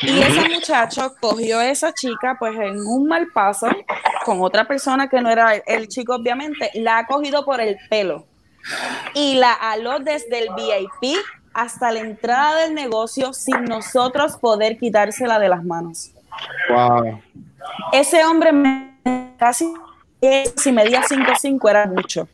Y 0.02 0.20
ese 0.20 0.48
muchacho 0.48 1.14
cogió 1.18 1.58
a 1.58 1.68
esa 1.70 1.92
chica 1.94 2.36
pues 2.38 2.54
en 2.54 2.78
un 2.78 3.06
mal 3.08 3.28
paso 3.32 3.68
con 4.24 4.40
otra 4.42 4.66
persona 4.66 5.08
que 5.08 5.20
no 5.20 5.30
era 5.30 5.54
el, 5.54 5.62
el 5.66 5.88
chico 5.88 6.14
obviamente, 6.14 6.70
la 6.74 6.98
ha 6.98 7.06
cogido 7.06 7.44
por 7.44 7.60
el 7.60 7.78
pelo 7.88 8.26
y 9.14 9.34
la 9.34 9.52
aló 9.52 9.98
desde 9.98 10.38
el 10.38 10.48
VIP 10.54 11.16
hasta 11.54 11.90
la 11.92 12.00
entrada 12.00 12.62
del 12.62 12.74
negocio 12.74 13.32
sin 13.32 13.64
nosotros 13.64 14.36
poder 14.36 14.78
quitársela 14.78 15.38
de 15.38 15.48
las 15.48 15.64
manos. 15.64 16.10
Wow. 16.70 17.20
Ese 17.92 18.24
hombre 18.24 18.52
me- 18.52 18.92
casi 19.38 19.72
si 20.56 20.70
medía 20.72 21.02
5'5 21.02 21.68
era 21.70 21.86
mucho. 21.86 22.28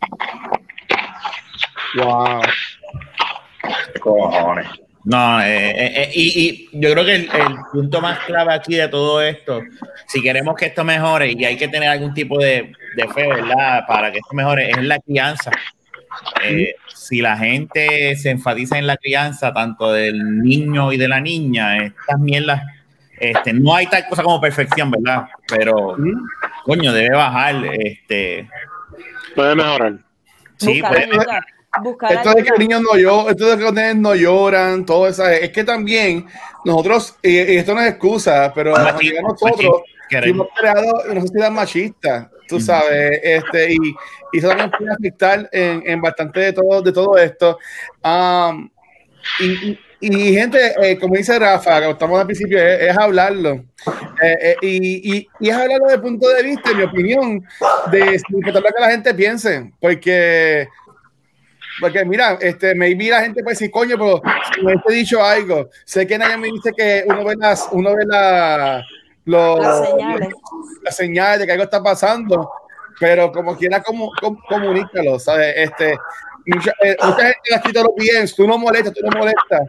Wow. 1.97 2.43
¿Qué 3.93 4.01
cojones? 4.01 4.67
No, 5.05 5.41
eh, 5.41 5.71
eh, 5.71 5.93
eh, 6.03 6.11
y, 6.15 6.69
y 6.73 6.81
yo 6.81 6.93
creo 6.93 7.05
que 7.05 7.15
el, 7.15 7.23
el 7.33 7.57
punto 7.73 8.01
más 8.03 8.19
clave 8.21 8.53
aquí 8.53 8.75
de 8.75 8.89
todo 8.89 9.23
esto, 9.23 9.63
si 10.07 10.21
queremos 10.21 10.55
que 10.55 10.67
esto 10.67 10.85
mejore 10.85 11.33
y 11.33 11.45
hay 11.47 11.57
que 11.57 11.69
tener 11.69 11.89
algún 11.89 12.13
tipo 12.13 12.39
de, 12.39 12.73
de 12.95 13.09
fe, 13.09 13.27
¿verdad? 13.27 13.85
Para 13.87 14.13
que 14.13 14.19
esto 14.19 14.35
mejore, 14.35 14.69
es 14.71 14.83
la 14.83 14.99
crianza. 14.99 15.51
Eh, 16.45 16.75
si 17.09 17.23
la 17.23 17.39
gente 17.39 18.15
se 18.17 18.29
enfatiza 18.29 18.77
en 18.77 18.87
la 18.87 18.99
crianza, 18.99 19.55
tanto 19.55 19.91
del 19.93 20.43
niño 20.43 20.93
y 20.93 20.99
de 20.99 21.09
la 21.09 21.23
niña, 21.23 21.79
estas 21.79 22.19
mierdas, 22.21 22.63
este, 23.19 23.55
no 23.55 23.75
hay 23.75 23.87
tal 23.87 24.07
cosa 24.07 24.23
como 24.23 24.39
perfección, 24.39 24.91
¿verdad? 24.91 25.27
Pero, 25.49 25.97
coño, 26.65 26.93
debe 26.93 27.17
bajar, 27.17 27.65
este, 27.79 28.47
Puede 29.35 29.55
mejorar. 29.55 29.99
sí, 30.59 30.83
buscar 30.83 31.09
puede 31.09 31.43
buscar 31.83 32.13
Esto 32.13 32.35
de 32.35 32.43
que 32.43 32.51
los 32.51 32.59
niños 32.59 32.83
no 32.83 32.97
lloran, 32.99 33.31
esto 33.31 33.47
de 33.47 33.57
que 33.57 33.63
los 33.63 33.97
no 33.97 34.15
lloran, 34.15 34.85
todo 34.85 35.09
eso. 35.09 35.27
Es 35.27 35.51
que 35.51 35.65
también 35.65 36.27
nosotros, 36.67 37.17
y, 37.23 37.31
y 37.31 37.57
esto 37.57 37.75
no 37.75 37.81
es 37.81 37.89
excusa, 37.93 38.53
pero 38.55 38.75
nosotros 38.77 39.81
creados 40.11 41.05
en 41.07 41.13
una 41.13 41.21
sociedad 41.23 41.51
machista, 41.51 42.31
tú 42.49 42.59
sabes, 42.61 43.21
este, 43.23 43.73
y, 43.73 43.77
y 44.33 44.39
eso 44.39 44.49
también 44.49 44.71
puede 44.71 44.93
afectar 44.93 45.49
en, 45.53 45.83
en 45.87 46.01
bastante 46.01 46.41
de 46.41 46.53
todo, 46.53 46.83
de 46.83 46.93
todo 46.93 47.17
esto. 47.19 47.59
Am, 48.03 48.71
y, 49.41 49.47
y- 49.71 49.79
y, 50.01 50.33
gente, 50.33 50.59
eh, 50.81 50.97
como 50.97 51.17
dice 51.17 51.37
Rafa, 51.41 51.81
que 51.81 51.91
estamos 51.91 52.21
al 52.21 52.27
principio, 52.27 52.57
es, 52.63 52.83
es 52.83 52.97
hablarlo. 52.97 53.65
Eh, 54.23 54.37
eh, 54.43 54.57
y, 54.63 55.17
y, 55.17 55.29
y 55.41 55.49
es 55.49 55.57
hablarlo 55.57 55.87
desde 55.87 55.97
el 55.97 56.03
punto 56.03 56.29
de 56.29 56.43
vista, 56.45 56.71
en 56.71 56.77
mi 56.77 56.83
opinión, 56.85 57.45
de 57.91 58.17
sin 58.21 58.41
lo 58.41 58.63
que 58.63 58.81
la 58.81 58.91
gente 58.91 59.13
piense, 59.13 59.73
porque 59.81 60.69
porque 61.81 62.05
mira, 62.05 62.39
este, 62.41 62.75
maybe 62.75 63.09
la 63.11 63.23
gente 63.23 63.43
puede 63.43 63.55
decir, 63.55 63.71
coño, 63.71 63.97
pero 63.97 64.21
si 64.55 64.63
me 64.65 64.73
hubiese 64.75 64.93
dicho 65.01 65.23
algo, 65.25 65.69
sé 65.85 66.07
que 66.07 66.19
nadie 66.19 66.37
me 66.37 66.49
dice 66.49 66.73
que 66.77 67.05
uno 67.07 67.25
ve 67.25 67.35
las, 67.37 67.69
uno 67.73 67.95
ve 67.95 68.05
la, 68.07 68.83
los- 69.29 69.61
Las 69.61 69.89
señales. 69.89 70.29
las 70.83 70.97
señales 70.97 71.39
de 71.41 71.47
que 71.47 71.53
algo 71.53 71.65
está 71.65 71.83
pasando, 71.83 72.51
pero 72.99 73.31
como 73.31 73.57
quiera 73.57 73.83
como, 73.83 74.11
com- 74.21 74.39
comunícalo, 74.49 75.19
¿sabes? 75.19 75.55
Este, 75.57 75.97
mucha, 76.47 76.73
eh, 76.83 76.97
mucha 77.03 77.23
gente 77.23 77.53
ha 77.53 77.57
escrito 77.57 77.83
los 77.85 77.95
bien, 77.97 78.27
tú 78.37 78.47
no 78.47 78.59
molestas, 78.59 78.93
tú 78.95 79.01
no 79.05 79.19
molestas, 79.19 79.61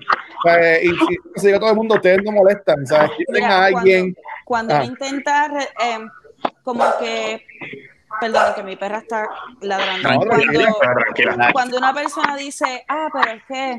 ¿sabes? 0.44 0.84
y 0.84 0.88
si 0.90 1.18
se 1.36 1.48
diga 1.48 1.60
todo 1.60 1.70
el 1.72 1.76
mundo, 1.76 1.96
ustedes 1.96 2.20
no 2.24 2.32
molestan, 2.32 2.86
¿sabes? 2.88 3.12
Mira, 3.28 3.48
a 3.50 3.66
alguien, 3.66 4.16
Cuando 4.46 4.74
Ah. 4.74 4.78
uno 4.78 4.86
intenta, 4.86 5.48
em, 5.80 6.10
como 6.64 6.84
que, 7.00 7.46
perdón, 8.20 8.54
que 8.56 8.64
mi 8.64 8.76
perra 8.76 9.00
está 9.00 9.28
ladrando. 9.62 10.20
Tranquila, 10.22 10.74
Cuando, 10.80 11.00
Tranquila. 11.04 11.50
cuando 11.54 11.78
una 11.78 11.94
persona 11.94 12.36
dice, 12.36 12.86
ah, 12.88 13.08
pero 13.14 13.32
es 13.32 13.44
que 13.46 13.72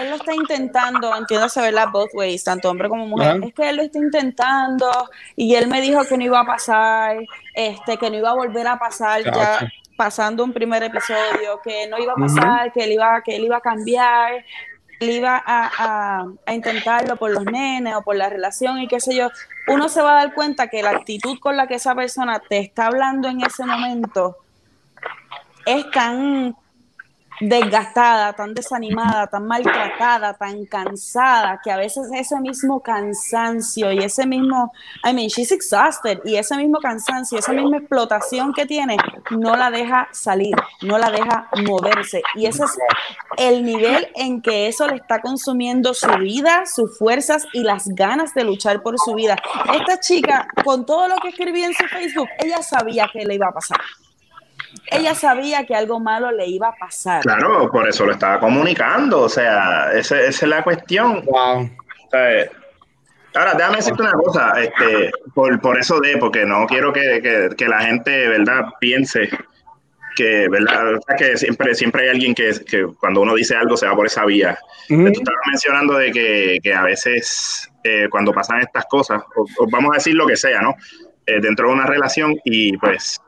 él 0.00 0.10
lo 0.10 0.16
está 0.16 0.34
intentando, 0.34 1.14
entiéndase, 1.16 1.60
¿verdad? 1.60 1.88
Both 1.92 2.10
ways, 2.14 2.42
tanto 2.44 2.70
hombre 2.70 2.88
como 2.88 3.06
mujer, 3.06 3.36
Ajá. 3.36 3.46
es 3.46 3.54
que 3.54 3.68
él 3.68 3.76
lo 3.76 3.82
está 3.82 3.98
intentando 3.98 4.90
y 5.36 5.54
él 5.54 5.68
me 5.68 5.80
dijo 5.80 6.04
que 6.04 6.16
no 6.16 6.24
iba 6.24 6.40
a 6.40 6.46
pasar, 6.46 7.16
este, 7.54 7.96
que 7.96 8.10
no 8.10 8.16
iba 8.16 8.30
a 8.30 8.34
volver 8.34 8.66
a 8.66 8.78
pasar 8.78 9.22
ya 9.22 9.32
Chacho. 9.32 9.66
pasando 9.96 10.42
un 10.44 10.52
primer 10.52 10.82
episodio, 10.82 11.60
que 11.62 11.86
no 11.88 11.98
iba 11.98 12.12
a 12.12 12.16
pasar, 12.16 12.72
que 12.72 12.84
él 12.84 12.92
iba, 12.92 13.20
que 13.22 13.36
él 13.36 13.44
iba 13.44 13.58
a 13.58 13.60
cambiar, 13.60 14.44
él 15.00 15.10
iba 15.10 15.36
a, 15.44 15.70
a- 15.78 16.26
a 16.46 16.54
intentarlo 16.54 17.16
por 17.16 17.30
los 17.30 17.44
nenes 17.44 17.94
o 17.96 18.02
por 18.02 18.16
la 18.16 18.28
relación 18.28 18.78
y 18.80 18.86
qué 18.86 19.00
sé 19.00 19.14
yo, 19.16 19.28
uno 19.66 19.88
se 19.88 20.02
va 20.02 20.12
a 20.12 20.24
dar 20.24 20.34
cuenta 20.34 20.68
que 20.68 20.82
la 20.82 20.90
actitud 20.90 21.38
con 21.40 21.56
la 21.56 21.66
que 21.66 21.74
esa 21.76 21.94
persona 21.94 22.38
te 22.38 22.58
está 22.58 22.86
hablando 22.86 23.28
en 23.28 23.40
ese 23.40 23.64
momento 23.64 24.36
es 25.66 25.90
tan 25.90 26.54
desgastada, 27.40 28.32
tan 28.34 28.54
desanimada, 28.54 29.26
tan 29.26 29.46
maltratada, 29.46 30.34
tan 30.34 30.66
cansada, 30.66 31.60
que 31.62 31.70
a 31.70 31.76
veces 31.76 32.08
ese 32.14 32.38
mismo 32.40 32.80
cansancio 32.80 33.92
y 33.92 33.98
ese 33.98 34.26
mismo, 34.26 34.72
I 35.04 35.14
mean, 35.14 35.28
she's 35.28 35.50
exhausted, 35.50 36.20
y 36.24 36.36
ese 36.36 36.56
mismo 36.56 36.78
cansancio, 36.78 37.38
esa 37.38 37.52
misma 37.52 37.78
explotación 37.78 38.52
que 38.52 38.66
tiene, 38.66 38.96
no 39.30 39.56
la 39.56 39.70
deja 39.70 40.08
salir, 40.12 40.54
no 40.82 40.98
la 40.98 41.10
deja 41.10 41.48
moverse. 41.66 42.22
Y 42.34 42.46
ese 42.46 42.64
es 42.64 42.78
el 43.38 43.64
nivel 43.64 44.08
en 44.14 44.42
que 44.42 44.66
eso 44.68 44.86
le 44.86 44.96
está 44.96 45.20
consumiendo 45.20 45.94
su 45.94 46.10
vida, 46.18 46.66
sus 46.66 46.98
fuerzas 46.98 47.46
y 47.52 47.62
las 47.62 47.88
ganas 47.88 48.34
de 48.34 48.44
luchar 48.44 48.82
por 48.82 48.98
su 48.98 49.14
vida. 49.14 49.36
Esta 49.74 49.98
chica, 50.00 50.46
con 50.64 50.84
todo 50.84 51.08
lo 51.08 51.16
que 51.16 51.28
escribía 51.28 51.66
en 51.66 51.74
su 51.74 51.84
Facebook, 51.86 52.28
ella 52.38 52.62
sabía 52.62 53.08
que 53.12 53.24
le 53.24 53.34
iba 53.34 53.48
a 53.48 53.52
pasar. 53.52 53.78
Ella 54.90 55.14
sabía 55.14 55.64
que 55.66 55.74
algo 55.74 56.00
malo 56.00 56.30
le 56.32 56.46
iba 56.46 56.68
a 56.68 56.74
pasar. 56.76 57.22
Claro, 57.22 57.70
por 57.70 57.88
eso 57.88 58.04
lo 58.06 58.12
estaba 58.12 58.38
comunicando, 58.40 59.22
o 59.22 59.28
sea, 59.28 59.92
ese- 59.92 60.26
esa 60.28 60.46
es 60.46 60.48
la 60.50 60.62
cuestión. 60.62 61.24
wow. 61.24 61.62
O 61.62 61.70
sea, 62.10 62.46
Ahora, 63.32 63.54
déjame 63.54 63.76
decirte 63.76 64.02
una 64.02 64.12
cosa, 64.14 64.54
este, 64.60 65.12
por, 65.36 65.60
por 65.60 65.78
eso 65.78 66.00
de, 66.00 66.16
porque 66.16 66.44
no 66.44 66.66
quiero 66.66 66.92
que, 66.92 67.20
que- 67.22 67.50
que 67.56 67.68
la 67.68 67.78
gente, 67.82 68.26
¿verdad?, 68.26 68.64
piense 68.80 69.28
que, 70.16 70.48
¿verdad?, 70.48 70.96
O 70.96 71.00
sea, 71.06 71.14
que 71.16 71.36
siempre, 71.36 71.72
siempre 71.76 72.02
hay 72.02 72.08
alguien 72.08 72.34
que, 72.34 72.50
que 72.68 72.86
cuando 72.98 73.20
uno 73.20 73.34
dice 73.36 73.54
algo 73.54 73.76
se 73.76 73.86
va 73.86 73.94
por 73.94 74.06
esa 74.06 74.24
vía. 74.24 74.58
Ujú. 74.88 75.04
Tú 75.04 75.20
estabas 75.20 75.40
mencionando 75.46 75.94
de 75.94 76.10
que, 76.10 76.58
que 76.60 76.74
a 76.74 76.82
veces 76.82 77.70
eh, 77.84 78.08
cuando 78.10 78.32
pasan 78.32 78.62
estas 78.62 78.84
cosas, 78.86 79.22
o, 79.36 79.42
o 79.42 79.66
vamos 79.70 79.92
a 79.92 79.98
decir 79.98 80.14
lo 80.14 80.26
que 80.26 80.36
sea, 80.36 80.60
¿no? 80.60 80.74
Eh, 81.24 81.38
dentro 81.40 81.68
de 81.68 81.74
una 81.74 81.86
relación 81.86 82.34
y 82.44 82.76
pues, 82.78 83.20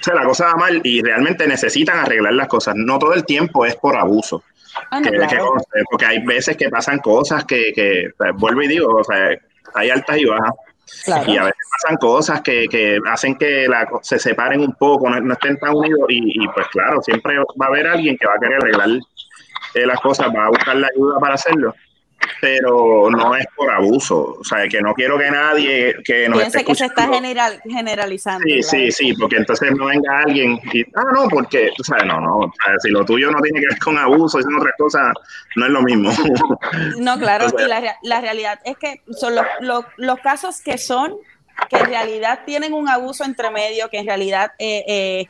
o 0.00 0.02
sea, 0.02 0.14
la 0.14 0.24
cosa 0.24 0.46
va 0.46 0.54
mal 0.54 0.80
y 0.82 1.02
realmente 1.02 1.46
necesitan 1.46 1.98
arreglar 1.98 2.32
las 2.34 2.48
cosas. 2.48 2.74
No 2.76 2.98
todo 2.98 3.12
el 3.14 3.24
tiempo 3.24 3.66
es 3.66 3.76
por 3.76 3.96
abuso. 3.96 4.42
Ah, 4.90 5.00
no, 5.00 5.10
que- 5.10 5.16
claro. 5.16 5.54
porque 5.90 6.06
hay 6.06 6.24
veces 6.24 6.56
que 6.56 6.68
pasan 6.70 6.98
cosas 7.00 7.44
que, 7.44 7.72
que 7.74 8.10
vuelvo 8.34 8.62
y 8.62 8.68
digo, 8.68 8.94
o 8.94 9.04
sea, 9.04 9.30
hay 9.74 9.90
altas 9.90 10.16
y 10.18 10.24
bajas. 10.24 10.52
Claro. 11.04 11.30
Y 11.32 11.36
a 11.36 11.42
veces 11.44 11.58
pasan 11.82 11.96
cosas 11.98 12.40
que, 12.40 12.66
que 12.68 12.98
hacen 13.08 13.36
que 13.36 13.68
la 13.68 13.86
se 14.02 14.18
separen 14.18 14.60
un 14.60 14.74
poco, 14.74 15.08
no, 15.08 15.20
no 15.20 15.34
estén 15.34 15.58
tan 15.58 15.74
unidos. 15.74 16.06
Y, 16.08 16.42
y, 16.44 16.48
pues 16.48 16.66
claro, 16.68 17.00
siempre 17.02 17.38
va 17.38 17.66
a 17.66 17.68
haber 17.68 17.86
alguien 17.86 18.16
que 18.16 18.26
va 18.26 18.34
a 18.34 18.40
querer 18.40 18.56
arreglar 18.56 18.88
eh, 19.74 19.86
las 19.86 20.00
cosas, 20.00 20.28
va 20.34 20.46
a 20.46 20.48
buscar 20.48 20.76
la 20.76 20.88
ayuda 20.88 21.18
para 21.20 21.34
hacerlo. 21.34 21.74
Pero 22.40 23.10
no 23.10 23.36
es 23.36 23.46
por 23.54 23.70
abuso. 23.70 24.36
O 24.40 24.44
sea, 24.44 24.66
que 24.68 24.80
no 24.80 24.94
quiero 24.94 25.18
que 25.18 25.30
nadie 25.30 25.96
que 26.04 26.28
nos 26.28 26.38
Piense 26.38 26.58
esté 26.58 26.70
que 26.70 26.74
se 26.74 26.86
está 26.86 27.08
general, 27.08 27.60
generalizando. 27.68 28.44
Sí, 28.46 28.62
sí, 28.62 28.90
sí, 28.92 29.12
porque 29.14 29.36
entonces 29.36 29.72
no 29.76 29.86
venga 29.86 30.20
alguien 30.20 30.58
y, 30.72 30.82
ah, 30.94 31.04
no, 31.14 31.28
porque, 31.28 31.70
tú 31.76 31.84
sabes, 31.84 32.04
no, 32.06 32.20
no, 32.20 32.36
o 32.38 32.52
sea, 32.64 32.74
si 32.82 32.90
lo 32.90 33.04
tuyo 33.04 33.30
no 33.30 33.40
tiene 33.40 33.60
que 33.60 33.66
ver 33.66 33.78
con 33.78 33.98
abuso, 33.98 34.38
es 34.38 34.46
otras 34.58 34.74
cosas, 34.78 35.12
no 35.56 35.66
es 35.66 35.72
lo 35.72 35.82
mismo. 35.82 36.10
No, 36.98 37.18
claro, 37.18 37.46
O 37.46 37.50
sea- 37.50 37.66
y 37.66 37.68
la, 37.68 37.96
la 38.02 38.20
realidad 38.20 38.58
es 38.64 38.76
que 38.78 39.02
son 39.12 39.34
los, 39.34 39.44
los, 39.60 39.84
los 39.96 40.18
casos 40.20 40.60
que 40.60 40.78
son, 40.78 41.14
que 41.68 41.76
en 41.76 41.86
realidad 41.86 42.40
tienen 42.46 42.72
un 42.72 42.88
abuso 42.88 43.24
entre 43.24 43.50
medio, 43.50 43.88
que 43.90 43.98
en 43.98 44.06
realidad 44.06 44.52
eh, 44.58 44.84
eh, 44.86 45.28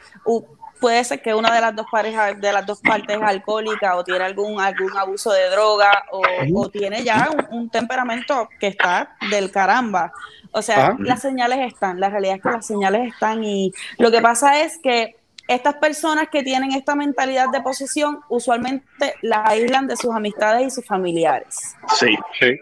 puede 0.81 1.05
ser 1.05 1.21
que 1.23 1.35
una 1.35 1.55
de 1.55 1.61
las 1.61 1.77
dos 1.77 1.87
parejas, 1.91 2.41
de 2.41 2.53
las 2.53 2.67
dos 2.67 2.81
partes 2.81 3.17
es 3.17 3.23
alcohólica 3.23 3.97
o 3.97 4.05
tiene 4.05 4.25
algún, 4.25 4.61
algún 4.61 4.97
abuso 4.97 5.31
de 5.33 5.49
droga 5.51 6.05
o, 6.11 6.23
o 6.55 6.69
tiene 6.71 7.05
ya 7.05 7.29
un, 7.31 7.59
un 7.59 7.71
temperamento 7.71 8.49
que 8.59 8.69
está 8.69 9.17
del 9.31 9.51
caramba. 9.51 10.13
O 10.53 10.63
sea, 10.63 10.89
Ajá. 10.89 10.97
las 10.99 11.23
señales 11.23 11.73
están, 11.73 12.01
la 12.01 12.09
realidad 12.09 12.37
es 12.37 12.43
que 12.43 12.51
las 12.51 12.67
señales 12.67 13.13
están 13.13 13.45
y 13.45 13.73
lo 13.99 14.11
que 14.11 14.21
pasa 14.21 14.63
es 14.63 14.79
que 14.83 15.17
estas 15.47 15.75
personas 15.75 16.29
que 16.31 16.43
tienen 16.43 16.73
esta 16.73 16.95
mentalidad 16.95 17.49
de 17.51 17.61
posesión 17.61 18.21
usualmente 18.29 19.15
las 19.23 19.49
aíslan 19.49 19.87
de 19.87 19.97
sus 19.97 20.15
amistades 20.15 20.67
y 20.67 20.71
sus 20.71 20.85
familiares. 20.87 21.77
sí, 21.99 22.17
Sí. 22.39 22.59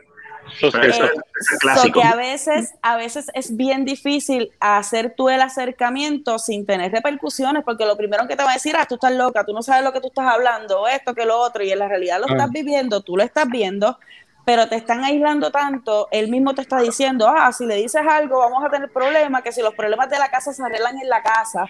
Eso 0.61 0.76
Eh, 0.82 1.11
es 1.53 1.59
clásico. 1.61 2.01
que 2.01 2.07
a 2.07 2.14
veces, 2.16 2.74
a 2.82 2.96
veces 2.96 3.30
es 3.34 3.57
bien 3.57 3.84
difícil 3.84 4.51
hacer 4.61 5.14
tú 5.16 5.28
el 5.28 5.40
acercamiento 5.40 6.38
sin 6.38 6.66
tener 6.66 6.90
repercusiones, 6.92 7.62
porque 7.64 7.84
lo 7.86 7.96
primero 7.96 8.26
que 8.26 8.36
te 8.36 8.44
va 8.44 8.51
a 8.51 8.55
decir, 8.55 8.74
ah, 8.78 8.86
tú 8.86 8.94
estás 8.96 9.12
loca, 9.12 9.44
tú 9.44 9.53
no 9.53 9.62
sabes 9.62 9.84
lo 9.84 9.92
que 9.92 10.01
tú 10.01 10.09
estás 10.09 10.26
hablando, 10.26 10.86
esto 10.88 11.14
que 11.14 11.24
lo 11.24 11.38
otro, 11.38 11.62
y 11.62 11.70
en 11.70 11.78
la 11.78 11.88
realidad 11.88 12.18
lo 12.20 12.26
Ah. 12.28 12.32
estás 12.32 12.51
viviendo, 12.51 13.01
tú 13.03 13.16
lo 13.16 13.22
estás 13.22 13.46
viendo, 13.49 13.99
pero 14.44 14.66
te 14.68 14.76
están 14.76 15.05
aislando 15.05 15.51
tanto, 15.51 16.09
él 16.11 16.28
mismo 16.28 16.55
te 16.55 16.62
está 16.62 16.80
diciendo, 16.80 17.28
ah, 17.28 17.53
si 17.53 17.66
le 17.66 17.74
dices 17.76 18.03
algo 18.09 18.38
vamos 18.38 18.64
a 18.64 18.70
tener 18.70 18.90
problemas, 18.90 19.42
que 19.42 19.53
si 19.53 19.61
los 19.62 19.74
problemas 19.74 20.09
de 20.11 20.18
la 20.18 20.30
casa 20.30 20.53
se 20.53 20.62
arreglan 20.62 20.99
en 20.99 21.09
la 21.09 21.22
casa, 21.22 21.66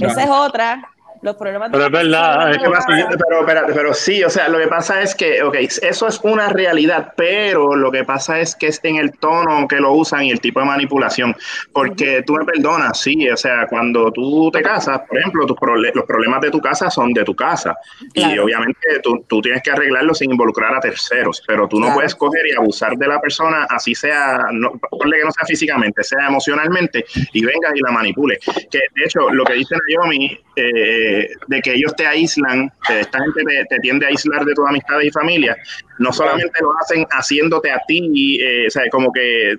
esa 0.00 0.22
es 0.22 0.30
otra, 0.30 0.82
los 1.22 1.36
problemas 1.36 1.70
de 1.70 1.78
Pero 1.78 1.86
es 1.86 1.92
verdad, 1.92 2.50
es 2.50 2.56
en 2.56 2.62
¿Qué 2.62 2.68
la 2.68 2.74
pasa? 2.74 2.86
Pero, 3.28 3.40
espérate, 3.40 3.72
pero 3.72 3.94
sí, 3.94 4.24
o 4.24 4.30
sea, 4.30 4.48
lo 4.48 4.58
que 4.58 4.66
pasa 4.66 5.00
es 5.02 5.14
que, 5.14 5.42
ok, 5.42 5.54
eso 5.54 6.08
es 6.08 6.20
una 6.24 6.48
realidad, 6.48 7.14
pero 7.16 7.76
lo 7.76 7.92
que 7.92 8.04
pasa 8.04 8.40
es 8.40 8.56
que 8.56 8.66
es 8.66 8.80
en 8.82 8.96
el 8.96 9.12
tono 9.18 9.66
que 9.68 9.76
lo 9.76 9.92
usan 9.92 10.24
y 10.24 10.32
el 10.32 10.40
tipo 10.40 10.58
de 10.60 10.66
manipulación. 10.66 11.34
Porque 11.72 12.22
tú 12.26 12.34
me 12.34 12.44
perdonas, 12.44 13.00
sí, 13.00 13.30
o 13.30 13.36
sea, 13.36 13.66
cuando 13.68 14.10
tú 14.10 14.50
te 14.50 14.62
casas, 14.62 15.00
por 15.08 15.18
ejemplo, 15.18 15.46
tus 15.46 15.56
los 15.94 16.04
problemas 16.04 16.40
de 16.40 16.50
tu 16.50 16.60
casa 16.60 16.90
son 16.90 17.12
de 17.12 17.22
tu 17.24 17.34
casa. 17.36 17.76
Y 18.14 18.22
Claro. 18.22 18.44
obviamente 18.44 19.00
tú, 19.02 19.24
tú 19.28 19.40
tienes 19.40 19.62
que 19.62 19.70
arreglarlo 19.70 20.14
sin 20.14 20.32
involucrar 20.32 20.74
a 20.74 20.80
terceros, 20.80 21.42
pero 21.46 21.68
tú 21.68 21.78
no 21.78 21.86
Claro. 21.86 21.98
puedes 21.98 22.14
coger 22.16 22.46
y 22.48 22.56
abusar 22.56 22.96
de 22.96 23.06
la 23.06 23.20
persona, 23.20 23.66
así 23.70 23.94
sea, 23.94 24.46
no, 24.50 24.72
ponle 24.90 25.18
que 25.18 25.24
no 25.24 25.30
sea 25.30 25.46
físicamente, 25.46 26.02
sea 26.02 26.26
emocionalmente, 26.26 27.04
y 27.32 27.44
vengas 27.44 27.72
y 27.76 27.80
la 27.80 27.92
manipule. 27.92 28.38
Que 28.70 28.80
de 28.94 29.04
hecho, 29.04 29.30
lo 29.30 29.44
que 29.44 29.54
dice 29.54 29.76
Naomi, 29.88 30.38
eh, 30.56 31.11
de, 31.12 31.30
de 31.48 31.62
que 31.62 31.72
ellos 31.74 31.94
te 31.96 32.06
aíslan, 32.06 32.70
que 32.86 33.00
esta 33.00 33.18
gente 33.18 33.42
te, 33.44 33.64
te 33.66 33.78
tiende 33.80 34.06
a 34.06 34.08
aislar 34.08 34.44
de 34.44 34.54
tus 34.54 34.66
amistades 34.66 35.06
y 35.06 35.10
familia, 35.10 35.56
no 35.98 36.12
solamente 36.12 36.58
lo 36.60 36.70
hacen 36.80 37.06
haciéndote 37.10 37.70
a 37.70 37.80
ti, 37.86 38.38
eh, 38.42 38.66
o 38.66 38.70
sea, 38.70 38.84
como 38.90 39.12
que 39.12 39.56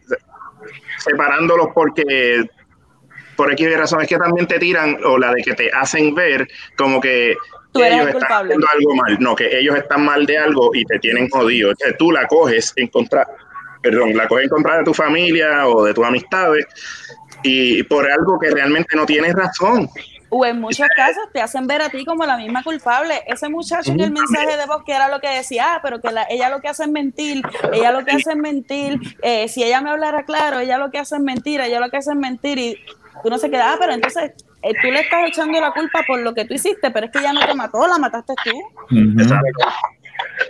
separándolos 1.00 1.68
porque 1.74 2.44
por 3.36 3.52
X 3.52 3.78
razón 3.78 4.02
es 4.02 4.08
que 4.08 4.18
también 4.18 4.48
te 4.48 4.60
tiran 4.60 4.98
o 5.04 5.18
la 5.18 5.34
de 5.34 5.42
que 5.42 5.54
te 5.54 5.72
hacen 5.72 6.14
ver 6.14 6.48
como 6.78 7.02
que 7.02 7.36
Tú 7.72 7.82
eres 7.82 7.96
ellos 7.96 8.08
el 8.08 8.08
están 8.10 8.20
culpable. 8.20 8.54
haciendo 8.54 8.68
algo 8.72 8.96
mal, 8.96 9.18
no, 9.20 9.36
que 9.36 9.60
ellos 9.60 9.76
están 9.76 10.06
mal 10.06 10.26
de 10.26 10.38
algo 10.38 10.70
y 10.76 10.86
te 10.86 11.00
tienen 11.00 11.28
jodido. 11.30 11.72
O 11.72 11.76
sea, 11.76 11.98
tú 11.98 12.12
la 12.12 12.28
coges 12.28 12.72
en 12.76 12.88
contra, 12.88 13.28
perdón, 13.82 14.16
la 14.16 14.28
coges 14.28 14.44
en 14.44 14.50
contra 14.50 14.78
de 14.78 14.84
tu 14.84 14.94
familia 14.94 15.68
o 15.68 15.84
de 15.84 15.94
tus 15.94 16.06
amistades 16.06 16.68
y 17.42 17.82
por 17.84 18.10
algo 18.10 18.40
que 18.40 18.52
realmente 18.52 18.96
no 18.96 19.06
tienes 19.06 19.34
razón. 19.34 19.90
O 20.36 20.46
en 20.46 20.60
muchos 20.60 20.88
casos 20.96 21.24
te 21.32 21.42
hacen 21.42 21.68
ver 21.68 21.82
a 21.84 21.90
ti 21.90 22.04
como 22.06 22.26
la 22.26 22.38
misma 22.38 22.64
culpable. 22.64 23.22
Ese 23.28 23.50
muchacho 23.50 23.92
en 23.92 24.00
el 24.00 24.12
mensaje 24.12 24.58
de 24.58 24.66
voz 24.66 24.84
que 24.84 24.94
era 24.94 25.08
lo 25.10 25.20
que 25.20 25.30
decía, 25.30 25.76
ah, 25.76 25.80
pero 25.84 26.02
que 26.02 26.12
la- 26.12 26.26
ella 26.30 26.50
lo 26.50 26.60
que 26.60 26.70
hace 26.70 26.84
es 26.84 26.90
mentir, 26.90 27.44
ella 27.72 27.92
lo 27.92 28.04
que 28.04 28.12
hace 28.12 28.32
es 28.32 28.36
mentir, 28.38 29.00
eh, 29.22 29.48
si 29.48 29.64
ella 29.64 29.82
me 29.82 29.92
hablara 29.92 30.24
claro, 30.24 30.60
ella 30.60 30.78
lo 30.78 30.90
que 30.90 30.98
hace 30.98 31.16
es 31.16 31.22
mentir, 31.22 31.62
ella 31.62 31.80
lo 31.80 31.90
que 31.90 31.98
hace 31.98 32.12
es 32.12 32.18
mentir 32.18 32.58
y 32.58 32.78
uno 33.24 33.38
se 33.38 33.50
queda, 33.52 33.74
ah, 33.74 33.76
pero 33.80 33.94
entonces 33.94 34.32
eh, 34.64 34.72
tú 34.82 34.88
le 34.92 35.02
estás 35.02 35.28
echando 35.28 35.60
la 35.62 35.72
culpa 35.72 36.02
por 36.08 36.20
lo 36.20 36.34
que 36.34 36.46
tú 36.46 36.54
hiciste, 36.56 36.90
pero 36.90 37.06
es 37.06 37.12
que 37.12 37.20
ella 37.20 37.34
no 37.34 37.46
te 37.46 37.54
mató, 37.54 37.86
la 37.88 37.98
mataste 38.00 38.34
tú. 38.44 38.52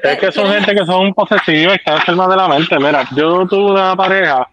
Es 0.03 0.17
que 0.19 0.31
son 0.31 0.47
gente 0.51 0.73
que 0.75 0.85
son 0.85 1.13
posesivas 1.13 1.73
y 1.73 1.77
están 1.77 1.95
enfermas 1.97 2.29
de 2.29 2.35
la 2.35 2.47
mente. 2.47 2.77
Mira, 2.79 3.03
yo 3.15 3.45
tuve 3.47 3.71
una 3.71 3.95
pareja 3.95 4.47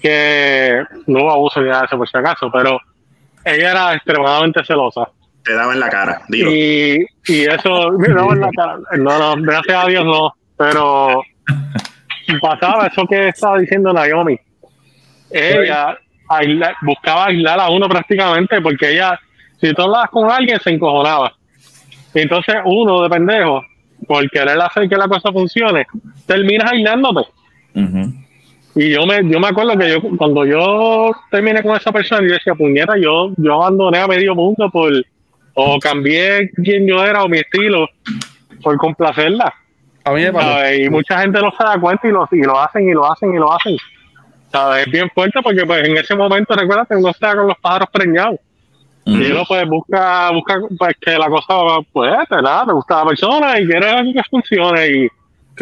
que 0.00 0.82
no 1.06 1.20
hubo 1.22 1.30
abuso 1.32 1.60
ni 1.60 1.68
nada 1.68 1.80
de 1.80 1.86
eso 1.86 1.96
por 1.98 2.08
si 2.08 2.16
acaso, 2.18 2.50
pero 2.52 2.78
ella 3.44 3.70
era 3.70 3.94
extremadamente 3.94 4.64
celosa. 4.64 5.08
Te 5.44 5.54
daba 5.54 5.74
en 5.74 5.80
la 5.80 5.88
cara, 5.90 6.22
dilo. 6.28 6.50
Y, 6.50 7.06
y 7.26 7.40
eso, 7.42 7.90
mira, 7.98 8.14
no, 8.14 8.32
en 8.32 8.40
la 8.40 8.50
cara. 8.56 8.78
no, 8.96 9.18
no, 9.36 9.42
gracias 9.42 9.84
a 9.84 9.86
Dios 9.88 10.04
no, 10.04 10.34
pero 10.56 11.22
pasaba 12.40 12.86
eso 12.86 13.06
que 13.06 13.28
estaba 13.28 13.58
diciendo 13.58 13.92
Naomi. 13.92 14.38
Ella 15.30 15.98
aisla- 16.28 16.74
buscaba 16.82 17.26
aislar 17.26 17.60
a 17.60 17.68
uno 17.68 17.88
prácticamente 17.88 18.60
porque 18.60 18.92
ella, 18.92 19.18
si 19.60 19.72
tú 19.74 19.82
hablabas 19.82 20.10
con 20.10 20.30
alguien, 20.30 20.58
se 20.60 20.70
encojonaba. 20.70 21.32
Y 22.14 22.20
entonces 22.20 22.54
uno 22.64 23.02
de 23.02 23.10
pendejo, 23.10 23.62
por 24.06 24.28
querer 24.30 24.58
hacer 24.60 24.88
que 24.88 24.96
la 24.96 25.08
cosa 25.08 25.32
funcione, 25.32 25.86
terminas 26.26 26.70
aislándote. 26.72 27.28
Y 28.76 28.90
yo 28.90 29.06
me, 29.06 29.28
yo 29.30 29.38
me 29.38 29.48
acuerdo 29.48 29.78
que 29.78 29.88
yo 29.88 30.00
cuando 30.16 30.44
yo 30.44 31.12
terminé 31.30 31.62
con 31.62 31.76
esa 31.76 31.92
persona, 31.92 32.26
yo 32.26 32.34
decía, 32.34 32.54
puñeta, 32.54 32.96
yo, 32.98 33.30
yo 33.36 33.54
abandoné 33.54 33.98
a 33.98 34.08
medio 34.08 34.34
mundo 34.34 34.68
por, 34.70 34.92
o 35.54 35.78
cambié 35.78 36.50
quién 36.50 36.86
yo 36.86 37.04
era 37.04 37.22
o 37.22 37.28
mi 37.28 37.38
estilo 37.38 37.88
por 38.62 38.76
complacerla. 38.76 39.54
A 40.04 40.12
mí 40.12 40.22
me. 40.22 40.32
¿sabes? 40.32 40.80
Y 40.80 40.90
mucha 40.90 41.20
gente 41.20 41.40
no 41.40 41.52
se 41.56 41.64
da 41.64 41.80
cuenta 41.80 42.08
y 42.08 42.10
lo, 42.10 42.28
y 42.30 42.42
lo 42.42 42.58
hacen 42.58 42.88
y 42.88 42.92
lo 42.92 43.10
hacen 43.10 43.32
y 43.32 43.38
lo 43.38 43.52
hacen. 43.52 43.76
¿Sabes? 44.50 44.86
Es 44.86 44.92
bien 44.92 45.08
fuerte 45.14 45.40
porque 45.42 45.64
pues 45.64 45.88
en 45.88 45.96
ese 45.96 46.14
momento, 46.14 46.54
recuerda 46.54 46.86
que 46.86 46.96
uno 46.96 47.10
está 47.10 47.34
con 47.34 47.46
los 47.46 47.58
pájaros 47.58 47.88
preñados. 47.92 48.40
Y 49.06 49.30
uno 49.30 49.42
pues 49.46 49.68
busca, 49.68 50.30
busca 50.30 50.60
pues, 50.78 50.96
que 50.98 51.18
la 51.18 51.28
cosa, 51.28 51.54
pues, 51.92 52.12
te, 52.28 52.40
nada, 52.40 52.64
te 52.66 52.72
gusta 52.72 53.00
la 53.00 53.10
persona 53.10 53.60
y 53.60 53.66
quiere 53.66 54.12
que 54.12 54.22
funcione. 54.30 54.88
Y, 54.88 55.08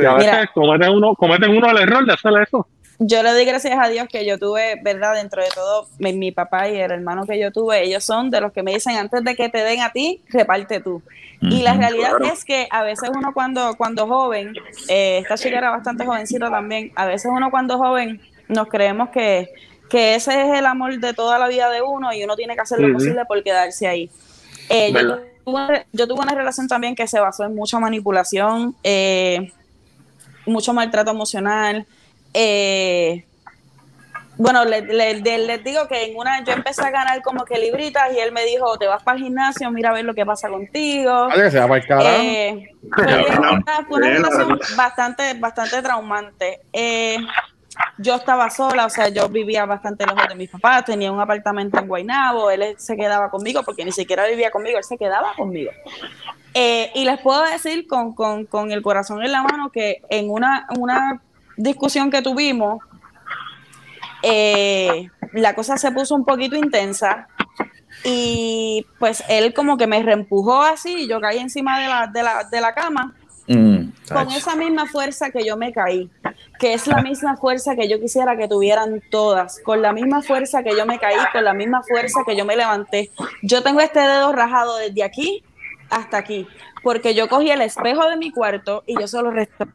y 0.00 0.04
a 0.04 0.14
veces 0.14 0.50
cometen 0.54 0.90
uno, 0.90 1.14
cometen 1.14 1.50
uno 1.50 1.70
el 1.70 1.78
error 1.78 2.06
de 2.06 2.12
hacer 2.12 2.32
eso. 2.40 2.66
Yo 3.05 3.22
le 3.24 3.32
doy 3.32 3.44
gracias 3.44 3.76
a 3.80 3.88
Dios 3.88 4.07
que 4.09 4.24
yo 4.24 4.38
tuve, 4.38 4.80
¿verdad? 4.80 5.14
Dentro 5.14 5.42
de 5.42 5.48
todo, 5.53 5.88
mi, 5.98 6.12
mi 6.12 6.30
papá 6.30 6.68
y 6.68 6.76
el 6.76 6.92
hermano 6.92 7.26
que 7.26 7.36
yo 7.36 7.50
tuve, 7.50 7.82
ellos 7.82 8.05
son 8.05 8.30
de 8.30 8.40
los 8.40 8.53
que 8.53 8.62
me 8.62 8.72
dicen, 8.72 8.96
antes 8.96 9.24
de 9.24 9.34
que 9.34 9.48
te 9.48 9.59
den 9.59 9.80
a 9.80 9.90
ti, 9.90 10.22
reparte 10.28 10.80
tú. 10.80 11.03
Y 11.40 11.62
la 11.62 11.74
realidad 11.74 12.11
claro. 12.18 12.32
es 12.32 12.44
que 12.44 12.68
a 12.70 12.84
veces 12.84 13.11
uno 13.12 13.34
cuando, 13.34 13.74
cuando 13.76 14.07
joven, 14.07 14.55
eh, 14.88 15.18
esta 15.18 15.36
chica 15.36 15.59
era 15.59 15.70
bastante 15.70 16.07
jovencita 16.07 16.48
también, 16.48 16.92
a 16.94 17.07
veces 17.07 17.28
uno 17.34 17.50
cuando 17.50 17.76
joven 17.76 18.20
nos 18.46 18.68
creemos 18.68 19.09
que, 19.09 19.48
que 19.90 20.14
ese 20.14 20.40
es 20.40 20.59
el 20.59 20.66
amor 20.66 20.96
de 21.00 21.12
toda 21.12 21.40
la 21.40 21.48
vida 21.48 21.68
de 21.70 21.82
uno 21.82 22.12
y 22.12 22.22
uno 22.22 22.36
tiene 22.36 22.55
que 22.55 22.61
hacer 22.61 22.78
lo 22.78 22.92
posible 22.92 23.24
por 23.24 23.42
quedarse 23.42 23.88
ahí. 23.88 24.09
Eh, 24.68 24.92
yo, 24.92 25.18
tuve, 25.44 25.86
yo 25.92 26.07
tuve 26.07 26.20
una 26.20 26.34
relación 26.36 26.68
también 26.68 26.94
que 26.94 27.09
se 27.09 27.18
basó 27.18 27.42
en 27.42 27.57
mucha 27.57 27.80
manipulación, 27.80 28.76
eh, 28.84 29.50
mucho 30.46 30.72
maltrato 30.72 31.11
emocional. 31.11 31.84
Eh, 32.34 33.24
bueno, 34.38 34.64
le- 34.64 34.80
le- 34.82 35.20
le- 35.20 35.38
les 35.38 35.62
digo 35.64 35.86
que 35.88 36.04
en 36.04 36.16
una 36.16 36.42
yo 36.42 36.52
empecé 36.52 36.82
a 36.82 36.90
ganar 36.90 37.22
como 37.22 37.44
que 37.44 37.58
libritas 37.58 38.12
y 38.14 38.18
él 38.18 38.32
me 38.32 38.44
dijo, 38.44 38.76
te 38.78 38.86
vas 38.86 39.02
para 39.02 39.18
el 39.18 39.24
gimnasio, 39.24 39.70
mira 39.70 39.90
a 39.90 39.92
ver 39.92 40.04
lo 40.04 40.14
que 40.14 40.24
pasa 40.26 40.48
contigo. 40.48 41.26
Oye, 41.26 41.42
que 41.44 41.50
se 41.50 41.60
va 41.60 41.68
para 41.68 41.80
el 41.80 41.86
carajo. 41.86 42.08
Eh, 42.10 42.70
fue, 42.94 43.04
una, 43.04 43.86
fue 43.86 43.96
una 43.98 44.08
relación 44.08 44.58
bastante, 44.76 45.34
bastante 45.34 45.82
traumante. 45.82 46.60
Eh, 46.72 47.18
yo 47.98 48.16
estaba 48.16 48.50
sola, 48.50 48.86
o 48.86 48.90
sea, 48.90 49.08
yo 49.08 49.28
vivía 49.28 49.64
bastante 49.64 50.06
lejos 50.06 50.26
de 50.28 50.34
mis 50.34 50.50
papás, 50.50 50.84
tenía 50.86 51.12
un 51.12 51.20
apartamento 51.20 51.78
en 51.78 51.86
Guaynabo, 51.88 52.50
él 52.50 52.74
se 52.78 52.96
quedaba 52.96 53.30
conmigo 53.30 53.62
porque 53.62 53.84
ni 53.84 53.92
siquiera 53.92 54.26
vivía 54.26 54.50
conmigo, 54.50 54.76
él 54.78 54.84
se 54.84 54.98
quedaba 54.98 55.32
conmigo. 55.34 55.70
Eh, 56.54 56.90
y 56.94 57.04
les 57.04 57.18
puedo 57.20 57.42
decir 57.44 57.86
con, 57.86 58.14
con- 58.14 58.44
con 58.46 58.72
el 58.72 58.82
corazón 58.82 59.22
en 59.22 59.32
la 59.32 59.42
mano 59.42 59.70
que 59.70 60.02
en 60.10 60.28
una, 60.30 60.66
una 60.78 61.22
discusión 61.57 62.11
que 62.11 62.22
tuvimos, 62.22 62.80
eh, 64.22 65.09
la 65.32 65.55
cosa 65.55 65.76
se 65.76 65.90
puso 65.90 66.14
un 66.14 66.24
poquito 66.24 66.57
intensa 66.57 67.28
y 68.05 68.86
pues 68.98 69.22
él 69.28 69.53
como 69.53 69.76
que 69.76 69.86
me 69.86 70.03
reempujó 70.03 70.62
así 70.62 71.05
y 71.05 71.09
yo 71.09 71.20
caí 71.20 71.38
encima 71.38 71.80
de 71.80 71.88
la, 71.88 72.07
de 72.07 72.22
la, 72.22 72.44
de 72.44 72.61
la 72.61 72.74
cama 72.74 73.14
Mm, 73.48 73.90
con 74.09 74.30
esa 74.30 74.55
misma 74.55 74.86
fuerza 74.86 75.30
que 75.30 75.44
yo 75.44 75.57
me 75.57 75.72
caí, 75.72 76.09
que 76.61 76.74
es 76.74 76.86
la 76.86 77.03
misma 77.03 77.36
fuerza 77.36 77.74
que 77.74 77.88
yo 77.88 78.00
quisiera 78.00 78.36
que 78.36 78.46
tuvieran 78.46 79.03
todas, 79.11 79.61
con 79.61 79.82
la 79.82 79.92
misma 79.92 80.22
fuerza 80.22 80.62
que 80.62 80.76
yo 80.76 80.86
me 80.86 80.98
caí, 80.98 81.18
con 81.32 81.44
la 81.44 81.53
misma 81.53 81.82
fuerza 81.82 82.20
que 82.24 82.36
yo 82.36 82.44
me 82.44 82.57
levanté. 82.57 83.11
Yo 83.42 83.62
tengo 83.62 83.80
este 83.80 83.98
dedo 84.00 84.32
rajado 84.32 84.76
desde 84.76 85.03
aquí 85.03 85.42
hasta 85.90 86.18
aquí, 86.18 86.46
porque 86.82 87.14
yo 87.14 87.28
cogí 87.28 87.50
el 87.50 87.62
espejo 87.62 88.09
de 88.09 88.16
mi 88.16 88.30
cuarto 88.30 88.84
y 88.86 88.98
yo 88.98 89.09
solo 89.09 89.30
resté. 89.30 89.66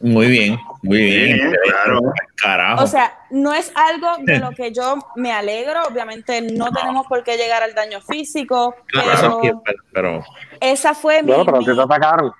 Muy 0.00 0.28
bien, 0.28 0.58
muy 0.82 0.98
bien. 0.98 1.36
Bien, 1.38 1.52
claro. 1.64 2.00
Carajo. 2.40 2.84
O 2.84 2.86
sea, 2.86 3.18
no 3.30 3.52
es 3.52 3.72
algo 3.74 4.08
de 4.20 4.38
lo 4.40 4.50
que 4.52 4.72
yo 4.72 4.96
me 5.16 5.32
alegro, 5.32 5.80
obviamente 5.90 6.40
no 6.40 6.70
tenemos 6.70 7.06
por 7.08 7.24
qué 7.24 7.36
llegar 7.36 7.62
al 7.62 7.74
daño 7.74 8.00
físico, 8.00 8.74
Claro, 8.86 9.40
pero 9.42 9.62
pero, 9.64 9.78
pero- 9.92 10.24
esa 10.60 10.94
fue 10.94 11.22
mi, 11.22 11.28
Bueno, 11.28 11.44
pero 11.44 11.58
mi- 11.58 11.64
te 11.64 11.72
atacaron. 11.82 12.32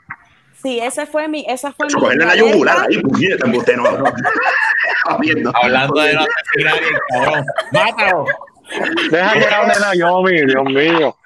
sí, 0.63 0.79
esa 0.79 1.05
fue 1.07 1.27
mi, 1.29 1.45
esa 1.49 1.73
fue 1.73 1.87
mi 1.87 2.17
la 2.17 2.37
yugular 2.37 2.87
ahí, 2.89 3.01
puñeta, 3.03 3.47
embuste, 3.47 3.77
no, 3.77 3.83
no. 3.99 5.53
Hablando 5.63 6.01
de 6.01 6.15
no 6.15 6.21
asesinar, 6.21 6.75
cabrón. 7.11 7.45
¡Mátalo! 7.73 8.25
Deja 9.11 9.33
que 9.33 9.47
hable 9.47 9.73
Naomi, 9.97 10.45
Dios 10.45 10.65
mío. 10.65 11.17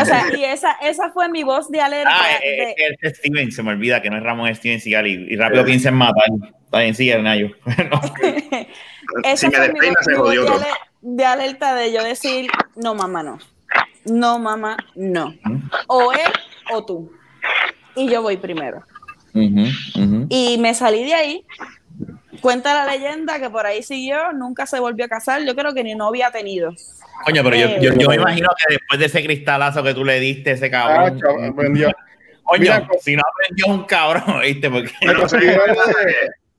O 0.00 0.04
sea, 0.04 0.24
y 0.36 0.44
esa, 0.44 0.72
esa 0.82 1.10
fue 1.10 1.28
mi 1.28 1.42
voz 1.42 1.70
de 1.70 1.80
alerta. 1.80 2.10
Ah, 2.12 2.38
de- 2.40 2.70
eh, 2.70 2.96
es 3.00 3.18
Steven, 3.18 3.50
se 3.52 3.62
me 3.62 3.70
olvida 3.70 4.00
que 4.02 4.10
no 4.10 4.16
es 4.16 4.22
Ramón 4.22 4.48
es 4.48 4.58
Steven 4.58 4.80
Seagal 4.80 5.06
y, 5.06 5.12
y 5.32 5.36
rápido 5.36 5.64
piensa 5.64 5.88
en 5.88 5.96
matar. 5.96 6.24
Está 6.64 6.78
bien, 6.80 6.94
sigue, 6.94 7.20
Nayo. 7.22 7.50
No. 7.90 8.00
esa 9.24 9.36
si 9.36 9.48
me 9.48 9.56
fue 9.56 9.72
mi 9.72 9.88
voz- 9.88 10.04
se 10.04 10.14
jodió 10.14 10.42
de, 10.42 10.46
todo. 10.48 10.58
ale- 10.60 10.70
de 11.00 11.24
alerta 11.24 11.74
de 11.74 11.92
yo 11.92 12.02
decir, 12.04 12.48
no, 12.76 12.94
mamá, 12.94 13.22
no. 13.22 13.38
No, 14.04 14.38
mamá, 14.38 14.76
no. 14.94 15.34
O 15.88 16.12
él 16.12 16.20
o 16.72 16.84
tú. 16.84 17.12
Y 17.94 18.08
yo 18.08 18.22
voy 18.22 18.36
primero. 18.36 18.82
Ujú, 19.34 19.64
ujú. 19.96 20.26
Y 20.28 20.58
me 20.58 20.74
salí 20.74 21.04
de 21.04 21.14
ahí. 21.14 21.46
Cuenta 22.40 22.74
la 22.74 22.90
leyenda 22.90 23.38
que 23.38 23.50
por 23.50 23.66
ahí 23.66 23.82
siguió, 23.82 24.32
nunca 24.32 24.66
se 24.66 24.80
volvió 24.80 25.04
a 25.04 25.08
casar. 25.08 25.42
Yo 25.44 25.54
creo 25.54 25.74
que 25.74 25.84
ni 25.84 25.94
novia 25.94 26.28
ha 26.28 26.32
tenido. 26.32 26.72
Coño, 27.24 27.42
pero 27.44 27.56
yo, 27.56 27.66
Eh. 27.66 27.78
yo, 27.80 27.92
yo 27.94 28.08
me 28.08 28.16
imagino 28.16 28.48
que 28.66 28.74
después 28.74 28.98
de 28.98 29.06
ese 29.06 29.22
cristalazo 29.22 29.82
que 29.82 29.94
tú 29.94 30.04
le 30.04 30.18
diste, 30.18 30.52
ese 30.52 30.66
Ah, 30.66 30.70
cabrón. 30.70 31.20
chaval, 31.20 31.44
aprendió. 31.52 31.90
Coño, 32.44 32.60
Mira, 32.60 32.88
si 33.00 33.14
no 33.16 33.22
aprendió 33.32 33.66
un 33.68 33.84
cabrón, 33.84 34.40
¿viste? 34.42 34.68
Porque 34.70 34.90
de- 35.00 35.06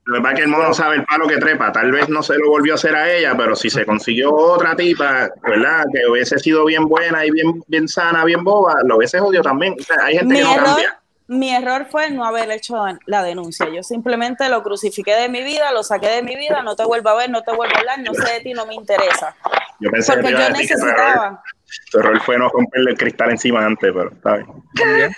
Lo 0.06 0.16
que 0.16 0.20
pasa 0.22 0.32
es 0.32 0.36
que 0.38 0.42
el 0.44 0.48
mono 0.48 0.74
sabe 0.74 0.96
el 0.96 1.04
palo 1.04 1.26
que 1.26 1.38
trepa. 1.38 1.72
Tal 1.72 1.90
vez 1.90 2.08
no 2.08 2.22
se 2.22 2.36
lo 2.36 2.48
volvió 2.50 2.74
a 2.74 2.76
hacer 2.76 2.94
a 2.94 3.10
ella, 3.10 3.34
pero 3.36 3.56
si 3.56 3.68
se 3.70 3.84
consiguió 3.86 4.32
otra 4.34 4.76
tipa, 4.76 5.30
¿verdad? 5.42 5.84
Que 5.92 6.06
hubiese 6.10 6.38
sido 6.38 6.64
bien 6.66 6.84
buena 6.84 7.24
y 7.24 7.30
bien, 7.30 7.62
bien 7.68 7.88
sana, 7.88 8.24
bien 8.24 8.44
boba, 8.44 8.74
lo 8.84 8.96
hubiese 8.98 9.18
jodido 9.18 9.42
también. 9.42 9.74
O 9.78 9.82
sea, 9.82 9.96
hay 10.04 10.14
gente 10.18 10.32
Mi 10.34 10.38
que 10.40 10.44
no 10.44 10.52
error, 10.54 10.64
cambia. 10.66 11.00
Mi 11.26 11.54
error 11.54 11.86
fue 11.90 12.10
no 12.10 12.24
haber 12.24 12.50
hecho 12.50 12.76
la 13.06 13.22
denuncia. 13.22 13.68
Yo 13.74 13.82
simplemente 13.82 14.48
lo 14.48 14.62
crucifiqué 14.62 15.14
de 15.14 15.28
mi 15.28 15.42
vida, 15.42 15.72
lo 15.72 15.82
saqué 15.82 16.08
de 16.08 16.22
mi 16.22 16.36
vida, 16.36 16.62
no 16.62 16.76
te 16.76 16.84
vuelvo 16.84 17.08
a 17.10 17.14
ver, 17.16 17.30
no 17.30 17.42
te 17.42 17.52
vuelvo 17.54 17.74
a 17.74 17.78
hablar, 17.78 17.98
no 18.00 18.12
sé 18.14 18.32
de 18.34 18.40
ti, 18.40 18.52
no 18.52 18.66
me 18.66 18.74
interesa. 18.74 19.34
Yo 19.80 19.90
pensé 19.90 20.12
que 20.14 20.20
Porque 20.20 20.32
yo 20.32 20.38
que 20.38 20.44
tu 20.44 20.48
error, 20.50 20.58
necesitaba. 20.60 21.42
tu 21.90 21.98
error 21.98 22.20
fue 22.22 22.38
no 22.38 22.48
romperle 22.50 22.90
el 22.92 22.96
cristal 22.98 23.30
encima 23.30 23.64
antes, 23.64 23.90
pero 23.92 24.10
está 24.12 24.36
bien. 24.36 25.12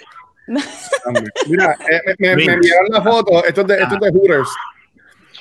Mira, 1.46 1.76
eh, 1.90 2.14
me, 2.18 2.36
me- 2.36 2.52
enviaron 2.52 2.88
la 2.90 3.02
foto, 3.02 3.44
esto 3.44 3.62
es 3.62 3.66
de, 3.66 3.82
esto 3.82 3.94
es 3.94 4.00
de 4.00 4.10
Hooters. 4.18 4.48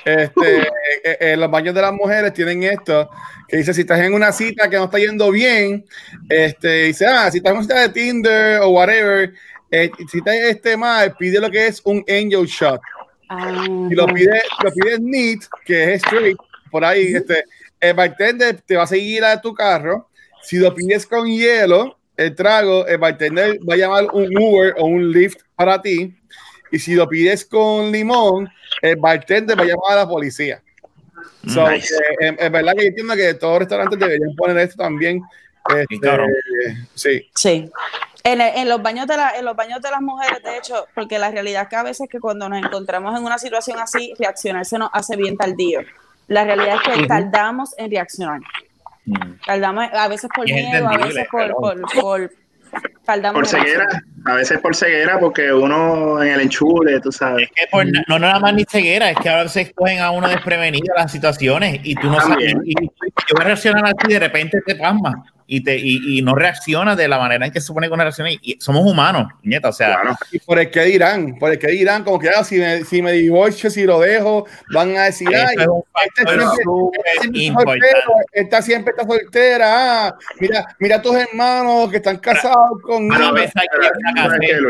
Este, 0.04 0.58
eh, 0.62 1.16
eh, 1.20 1.36
los 1.36 1.50
baños 1.50 1.74
de 1.74 1.82
las 1.82 1.92
mujeres 1.92 2.32
tienen 2.32 2.62
esto, 2.62 3.08
que 3.48 3.56
dice, 3.56 3.72
si 3.74 3.80
estás 3.82 4.00
en 4.00 4.14
una 4.14 4.30
cita 4.32 4.68
que 4.68 4.76
no 4.76 4.84
está 4.84 4.98
yendo 4.98 5.30
bien, 5.30 5.84
este, 6.28 6.84
dice, 6.84 7.06
ah, 7.06 7.30
si 7.30 7.38
estás 7.38 7.52
en 7.52 7.58
una 7.58 7.62
cita 7.66 7.80
de 7.80 7.88
Tinder 7.88 8.60
o 8.60 8.68
whatever, 8.70 9.32
eh, 9.70 9.90
si 10.10 10.20
te 10.22 10.50
este 10.50 10.76
mal, 10.76 11.14
pide 11.16 11.40
lo 11.40 11.50
que 11.50 11.66
es 11.66 11.80
un 11.84 12.04
angel 12.08 12.46
shot. 12.46 12.80
Y 13.90 13.94
lo 13.94 14.06
pide, 14.06 14.40
lo 14.62 14.72
pide 14.72 14.98
neat, 15.00 15.40
que 15.64 15.94
es 15.94 16.02
straight, 16.04 16.36
por 16.70 16.84
ahí, 16.84 17.14
este, 17.14 17.44
el 17.80 17.94
bartender 17.94 18.60
te 18.60 18.76
va 18.76 18.84
a 18.84 18.86
seguir 18.86 19.24
a 19.24 19.40
tu 19.40 19.52
carro. 19.54 20.08
Si 20.42 20.58
lo 20.58 20.72
pides 20.74 21.06
con 21.06 21.26
hielo, 21.26 21.98
el 22.16 22.34
trago, 22.34 22.86
el 22.86 22.98
bartender 22.98 23.58
va 23.68 23.74
a 23.74 23.76
llamar 23.76 24.06
un 24.12 24.30
Uber 24.36 24.74
o 24.78 24.86
un 24.86 25.10
Lyft 25.10 25.40
para 25.56 25.82
ti. 25.82 26.14
Y 26.70 26.78
si 26.78 26.94
lo 26.94 27.08
pides 27.08 27.44
con 27.44 27.90
limón, 27.90 28.48
el 28.82 28.96
bartender 28.96 29.58
va 29.58 29.62
a 29.62 29.66
llamar 29.66 29.92
a 29.92 29.96
la 29.96 30.08
policía. 30.08 30.62
So, 31.48 31.68
Nice. 31.68 31.94
eh, 32.20 32.36
es 32.38 32.50
verdad 32.50 32.74
que 32.74 32.82
yo 32.82 32.88
entiendo 32.88 33.14
que 33.14 33.34
todos 33.34 33.52
los 33.54 33.58
restaurantes 33.60 33.98
deberían 33.98 34.34
poner 34.36 34.58
esto 34.58 34.76
también. 34.82 35.20
Este, 35.76 35.98
cabrón. 36.00 36.30
sí. 36.94 37.28
Sí. 37.34 37.70
En, 38.26 38.40
el- 38.40 38.56
en 38.56 38.68
los 38.68 38.82
baños 38.82 39.06
de 39.06 39.16
la, 39.16 39.30
en 39.38 39.44
los 39.44 39.54
baños 39.56 39.80
de 39.80 39.90
las 39.90 40.00
mujeres, 40.00 40.42
de 40.42 40.56
hecho, 40.58 40.86
porque 40.94 41.18
la 41.18 41.30
realidad 41.30 41.62
es 41.62 41.68
que 41.68 41.76
a 41.76 41.82
veces 41.82 42.08
que 42.10 42.18
cuando 42.20 42.48
nos 42.48 42.58
encontramos 42.64 43.16
en 43.18 43.24
una 43.24 43.38
situación 43.38 43.78
así, 43.78 44.12
reaccionar 44.18 44.64
se 44.64 44.78
nos 44.78 44.90
hace 44.92 45.16
bien 45.16 45.36
tardío. 45.36 45.80
La 46.28 46.44
realidad 46.44 46.76
es 46.84 46.92
que 47.00 47.06
tardamos 47.06 47.74
en 47.78 47.90
reaccionar. 47.90 48.40
Mm. 49.04 49.14
Tardamos 49.46 49.84
a 49.92 50.08
veces 50.08 50.28
por 50.34 50.44
miedo, 50.44 50.88
a 50.88 50.96
veces 50.98 51.26
por, 51.30 51.52
por, 51.54 51.80
por- 52.00 52.30
tardamos 53.04 53.38
Por 53.38 53.46
ceguera, 53.48 53.86
a 54.24 54.34
veces 54.34 54.58
por 54.58 54.74
ceguera, 54.74 55.20
porque 55.20 55.52
uno 55.52 56.20
en 56.20 56.32
el 56.32 56.40
enchule, 56.40 56.98
tú 57.00 57.12
sabes. 57.12 57.44
Es 57.44 57.50
que 57.54 57.66
por- 57.70 57.86
no, 57.86 58.00
no 58.08 58.18
nada 58.18 58.40
más 58.40 58.52
ni 58.54 58.64
ceguera, 58.68 59.08
es 59.10 59.16
que 59.18 59.28
a 59.28 59.44
veces 59.44 59.72
cogen 59.72 60.00
a 60.00 60.10
uno 60.10 60.28
desprevenido 60.28 60.92
las 60.96 61.12
situaciones 61.12 61.78
y 61.84 61.94
tú 61.94 62.08
no 62.10 62.20
sabes. 62.20 62.54
Y, 62.64 62.72
y- 62.72 62.86
yo 63.28 63.34
voy 63.36 63.42
a 63.42 63.44
reaccionar 63.44 63.84
así, 63.86 64.12
de 64.12 64.18
repente 64.18 64.58
te 64.66 64.74
pasmas 64.74 65.14
y, 65.46 65.62
te, 65.62 65.76
y, 65.76 66.18
y 66.18 66.22
no 66.22 66.34
reaccionas 66.34 66.96
de 66.96 67.08
la 67.08 67.18
manera 67.18 67.46
en 67.46 67.52
que 67.52 67.60
se 67.60 67.68
supone 67.68 67.86
que 67.88 67.94
uno 67.94 68.02
reacciona. 68.02 68.30
Y, 68.32 68.38
y 68.42 68.58
somos 68.60 68.84
humanos, 68.84 69.32
nieta, 69.42 69.68
o 69.68 69.72
sea. 69.72 70.00
Claro. 70.00 70.16
Y 70.32 70.38
por 70.40 70.58
el 70.58 70.70
que 70.70 70.82
dirán, 70.82 71.38
por 71.38 71.52
el 71.52 71.58
que 71.58 71.68
dirán, 71.68 72.04
como 72.04 72.18
que 72.18 72.28
ah, 72.30 72.44
si, 72.44 72.58
me, 72.58 72.84
si 72.84 73.02
me 73.02 73.12
divorcio, 73.12 73.70
si 73.70 73.84
lo 73.84 74.00
dejo, 74.00 74.46
van 74.72 74.96
a 74.96 75.04
decir, 75.04 75.28
ay, 75.28 75.56
es 75.56 75.66
este 76.16 76.32
siempre- 76.32 76.84
este 77.22 77.52
soltero, 77.52 78.12
esta 78.32 78.62
siempre 78.62 78.90
está 78.96 79.06
soltera, 79.06 80.06
ah, 80.08 80.16
mira, 80.40 80.66
mira 80.78 80.96
a 80.96 81.02
tus 81.02 81.14
hermanos 81.16 81.90
que 81.90 81.98
están 81.98 82.18
casados 82.18 82.80
con 82.82 83.08
Pero 83.08 83.26
a 83.26 83.32
veces 83.32 83.52
hay 83.56 83.66
que 83.68 84.46
Pero, 84.46 84.68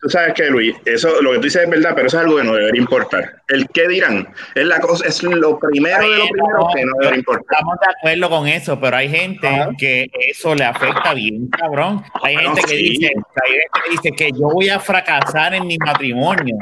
¿tú 0.00 0.08
sabes 0.08 0.34
que, 0.34 0.44
Luis, 0.50 0.76
eso, 0.84 1.20
lo 1.22 1.30
que 1.32 1.36
tú 1.38 1.42
dices 1.44 1.64
es 1.64 1.70
verdad, 1.70 1.92
pero 1.94 2.06
eso 2.06 2.18
es 2.18 2.24
algo 2.24 2.36
que 2.38 2.44
no 2.44 2.54
debería 2.54 2.80
importar. 2.80 3.42
El 3.48 3.68
qué 3.68 3.88
dirán 3.88 4.28
es 4.54 4.64
la 4.66 4.78
cosa, 4.80 5.06
es 5.06 5.22
lo 5.22 5.58
primero 5.58 6.08
de 6.08 6.18
lo 6.18 6.28
primero 6.28 6.68
que 6.74 6.84
no 6.84 6.92
debería 7.00 7.18
importar. 7.18 7.44
Estamos 7.58 7.76
de 7.80 7.86
acuerdo 7.98 8.30
con 8.30 8.48
eso, 8.48 8.80
pero 8.80 8.96
hay 8.96 9.08
gente 9.08 9.46
Ajá. 9.48 9.70
que 9.78 10.06
eso 10.30 10.54
le 10.54 10.64
afecta 10.64 11.14
bien, 11.14 11.48
cabrón. 11.48 12.02
Hay 12.22 12.34
Bueno, 12.34 12.54
gente 12.54 12.62
que 12.70 12.76
sí. 12.76 12.90
dice, 12.90 13.06
hay 13.14 13.52
gente 13.52 13.68
que 13.84 13.90
dice 13.90 14.10
que 14.12 14.30
yo 14.38 14.48
voy 14.48 14.68
a 14.68 14.78
fracasar 14.80 15.54
en 15.54 15.66
mi 15.66 15.76
matrimonio. 15.78 16.56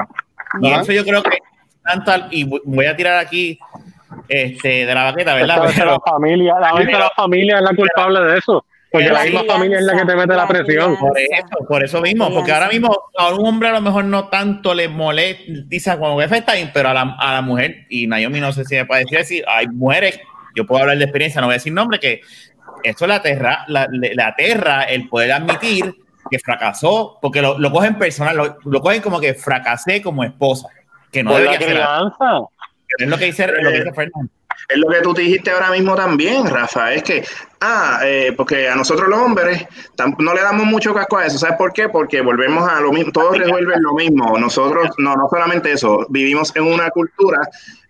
Y 0.61 0.71
Ajá. 0.71 0.81
eso 0.81 0.91
yo 0.93 1.03
creo 1.05 1.21
que 1.23 1.37
tanto 1.83 2.11
al- 2.11 2.27
y 2.31 2.43
voy 2.65 2.85
a 2.85 2.95
tirar 2.95 3.17
aquí 3.19 3.59
este 4.29 4.85
de 4.85 4.93
la 4.93 5.05
baqueta, 5.05 5.35
¿verdad? 5.35 5.71
Pero- 5.75 5.91
la 5.91 5.99
familia, 5.99 6.55
la 6.59 6.73
que 6.85 6.91
la 6.91 7.09
familia 7.15 7.57
es 7.57 7.61
la 7.61 7.75
culpable 7.75 8.19
de 8.21 8.37
eso. 8.39 8.65
Porque 8.97 9.09
la 9.13 9.19
la 9.19 9.25
misma 9.25 9.53
familia 9.53 9.79
es 9.79 9.85
la 9.85 9.93
que 9.97 10.05
te 10.05 10.15
mete 10.15 10.27
la 10.27 10.35
la 10.35 10.47
presión. 10.47 10.97
Por 10.97 11.17
eso, 11.19 11.67
por 11.67 11.83
eso 11.83 12.01
mismo, 12.01 12.33
porque 12.33 12.51
ahora 12.51 12.67
mismo 12.69 12.97
a 13.17 13.33
un 13.33 13.45
hombre 13.47 13.69
a 13.69 13.73
lo 13.73 13.81
mejor 13.81 14.05
no 14.05 14.27
tanto 14.29 14.73
le 14.73 14.87
molesta, 14.87 15.97
que 16.29 16.35
está 16.37 16.53
bien, 16.53 16.71
pero 16.73 16.89
a 16.89 16.93
la, 16.93 17.15
a 17.19 17.33
la 17.33 17.41
mujer, 17.41 17.85
y 17.89 18.07
Naomi 18.07 18.39
no 18.39 18.51
sé 18.51 18.65
si 18.65 18.75
me 18.75 18.85
puede 18.85 19.05
decir, 19.05 19.23
si 19.25 19.43
hay 19.47 19.67
mujeres, 19.67 20.19
yo 20.55 20.65
puedo 20.65 20.81
hablar 20.81 20.97
de 20.97 21.03
experiencia, 21.03 21.41
no 21.41 21.47
voy 21.47 21.53
a 21.53 21.57
decir 21.57 21.73
nombre, 21.73 21.99
que 21.99 22.21
esto 22.83 23.07
le 23.07 23.13
aterra, 23.13 23.65
la- 23.67 23.87
le, 23.91 24.13
le 24.15 24.23
aterra 24.23 24.83
el 24.83 25.07
poder 25.09 25.31
admitir 25.31 25.95
que 26.29 26.39
fracasó, 26.39 27.17
porque 27.21 27.41
lo, 27.41 27.57
lo 27.57 27.71
cogen 27.71 27.97
personal, 27.97 28.35
lo, 28.35 28.57
lo 28.65 28.81
cogen 28.81 29.01
como 29.01 29.19
que 29.19 29.33
fracasé 29.33 30.01
como 30.01 30.23
esposa, 30.23 30.67
que 31.11 31.23
no 31.23 31.31
la 31.31 31.51
debería 31.51 31.59
ser 31.69 31.77
es 32.99 33.07
lo 33.07 33.17
que 33.17 33.25
dice, 33.25 33.47
lo 33.47 33.69
que 33.71 33.77
dice 33.79 33.93
Fernando. 33.93 34.31
Es 34.69 34.77
lo 34.77 34.89
que 34.89 35.01
tú 35.01 35.13
dijiste 35.13 35.49
ahora 35.51 35.71
mismo 35.71 35.95
también, 35.95 36.45
Rafa, 36.45 36.93
es 36.93 37.01
que, 37.03 37.23
ah, 37.61 38.01
eh, 38.03 38.33
porque 38.35 38.67
a 38.67 38.75
nosotros 38.75 39.07
los 39.07 39.17
hombres 39.17 39.65
no 40.19 40.33
le 40.33 40.41
damos 40.41 40.65
mucho 40.65 40.93
casco 40.93 41.17
a 41.17 41.25
eso, 41.25 41.37
¿sabes 41.37 41.55
por 41.57 41.71
qué? 41.71 41.87
Porque 41.87 42.19
volvemos 42.19 42.67
a 42.69 42.81
lo 42.81 42.91
mismo, 42.91 43.13
todos 43.13 43.37
resuelven 43.37 43.81
lo 43.81 43.93
mismo, 43.93 44.37
nosotros, 44.37 44.89
no, 44.97 45.15
no 45.15 45.29
solamente 45.29 45.71
eso, 45.71 46.05
vivimos 46.09 46.53
en 46.55 46.63
una 46.63 46.89
cultura 46.89 47.39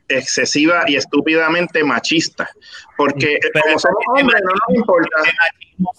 excesiva 0.08 0.84
y 0.88 0.96
estúpidamente 0.96 1.84
machista, 1.84 2.50
porque 2.96 3.38
Pero 3.54 3.66
como 3.66 3.80
somos 3.80 4.04
hombres 4.20 4.42
no 4.44 4.52
nos 4.52 4.78
importa. 4.78 5.18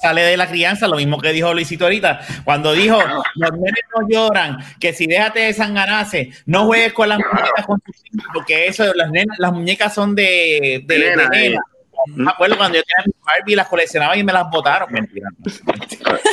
Sale 0.03 0.23
de 0.23 0.37
la 0.37 0.49
crianza, 0.49 0.89
lo 0.89 0.97
mismo 0.97 1.21
que 1.21 1.33
dijo 1.33 1.55
Luisito 1.55 1.85
ahorita, 1.85 2.21
cuando 2.45 2.73
dijo, 2.73 2.99
los 3.37 3.53
nenes 3.53 3.85
no 3.95 4.09
lloran, 4.09 4.59
que 4.81 4.93
si 4.93 5.07
déjate 5.07 5.41
de 5.41 5.53
sanganarse, 5.53 6.33
no 6.47 6.67
juegues 6.67 6.93
con 6.93 7.09
las 7.09 7.19
muñecas 7.19 7.67
con 7.67 7.81
tus 7.81 7.97
hijos, 8.05 8.27
porque 8.35 8.67
eso, 8.67 8.93
las, 8.95 9.11
nenas, 9.11 9.39
las 9.39 9.53
muñecas 9.53 9.95
son 9.95 10.17
de, 10.17 10.83
de, 10.85 10.99
De 10.99 11.17
de 11.17 11.29
nena. 11.29 11.61
Me 12.07 12.31
acuerdo 12.31 12.57
cuando 12.57 12.79
yo 12.79 12.83
tenía 12.85 13.05
mi 13.07 13.13
Barbie, 13.25 13.57
las 13.57 13.69
coleccionaba 13.69 14.17
y 14.17 14.23
me 14.25 14.33
las 14.33 14.49
botaron. 14.51 14.91
Mentira. 14.93 15.29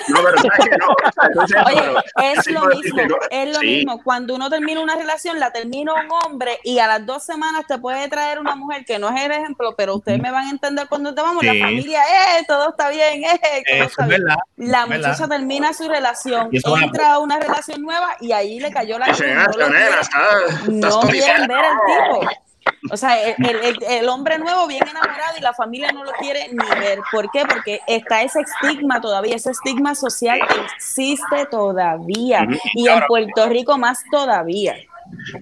No, 0.07 0.19
pero. 0.23 0.35
No, 0.79 1.65
Oye, 1.65 1.81
es 2.31 2.47
lo 2.47 2.65
mismo, 2.65 3.01
es 3.29 3.49
lo 3.53 3.59
sí. 3.59 3.65
mismo. 3.67 4.01
Cuando 4.03 4.35
uno 4.35 4.49
termina 4.49 4.79
una 4.81 4.95
relación, 4.95 5.39
la 5.39 5.51
termina 5.51 5.93
un 5.93 6.07
hombre 6.23 6.59
y 6.63 6.79
a 6.79 6.87
las 6.87 7.05
dos 7.05 7.23
semanas 7.23 7.65
te 7.67 7.77
puede 7.77 8.07
traer 8.07 8.39
una 8.39 8.55
mujer 8.55 8.85
que 8.85 8.99
no 8.99 9.09
es 9.09 9.23
el 9.23 9.31
ejemplo, 9.31 9.75
pero 9.75 9.95
ustedes 9.95 10.19
me 10.19 10.31
van 10.31 10.47
a 10.47 10.49
entender 10.51 10.87
cuando 10.87 11.13
te 11.13 11.21
vamos. 11.21 11.41
Sí. 11.41 11.47
La 11.47 11.65
familia, 11.65 12.01
eh, 12.03 12.45
todo 12.47 12.69
está 12.69 12.89
bien, 12.89 13.23
eh, 13.23 13.39
todo 13.67 13.77
Eso 13.77 13.83
está 13.85 14.03
es 14.03 14.09
bien. 14.09 14.21
verdad. 14.23 14.37
La 14.57 14.83
es 14.83 14.89
verdad. 14.89 15.09
muchacha 15.09 15.27
termina 15.27 15.73
su 15.73 15.89
relación, 15.89 16.49
entra 16.81 17.13
a 17.13 17.19
una 17.19 17.39
relación 17.39 17.81
nueva 17.81 18.15
y 18.21 18.31
ahí 18.31 18.59
le 18.59 18.71
cayó 18.71 18.97
la 18.99 19.05
ah, 19.07 20.37
no 20.67 20.89
no 20.89 21.01
quieren 21.01 21.47
ver 21.47 21.57
al 21.57 21.77
tipo. 21.85 22.29
O 22.91 22.97
sea, 22.97 23.19
el, 23.29 23.35
el- 23.45 23.77
el- 23.87 24.09
hombre 24.09 24.37
nuevo 24.37 24.67
bien 24.67 24.83
enamorado 24.87 25.37
y 25.37 25.41
la 25.41 25.53
familia 25.53 25.91
no 25.91 26.03
lo 26.03 26.11
quiere 26.13 26.49
ni 26.51 26.79
ver. 26.79 26.99
¿Por 27.11 27.29
qué? 27.31 27.43
Porque 27.47 27.79
está 27.87 28.21
ese 28.21 28.41
estigma 28.41 29.01
todavía, 29.01 29.35
ese 29.35 29.51
estigma 29.51 29.95
social 29.95 30.39
existe 30.65 31.45
todavía. 31.49 32.47
Y 32.75 32.87
en 32.87 33.01
Puerto 33.07 33.47
Rico 33.49 33.77
más 33.77 34.03
todavía. 34.11 34.75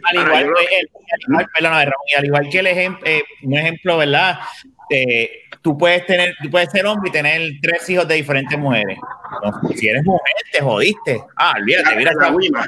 Al 0.04 0.16
igual, 0.16 0.44
que 0.46 0.80
el, 0.80 0.90
al 1.12 1.20
igual- 1.30 1.48
perdóname, 1.54 1.86
Ramón, 1.86 2.08
y 2.12 2.16
al 2.16 2.26
igual 2.26 2.50
que 2.50 2.60
el 2.60 2.68
ejemplo, 2.68 3.10
un 3.44 3.58
ejemplo, 3.58 3.98
¿verdad? 3.98 4.40
Eh, 4.90 5.30
tú 5.62 5.78
puedes 5.78 6.06
tener, 6.06 6.36
tú 6.44 6.50
puedes 6.50 6.70
ser 6.72 6.86
hombre 6.86 7.10
y 7.10 7.12
tener 7.14 7.42
tres 7.62 7.90
hijos 7.90 8.08
de 8.08 8.16
diferentes 8.16 8.58
mujeres. 8.60 8.98
Entonces, 9.44 9.80
si 9.80 9.88
eres 9.88 10.04
mujer, 10.04 10.34
te 10.52 10.62
jodiste. 10.62 11.22
Ah, 11.38 11.54
olvídate, 11.58 11.96
mira 11.96 12.12
esa 12.12 12.32
Wima. 12.32 12.66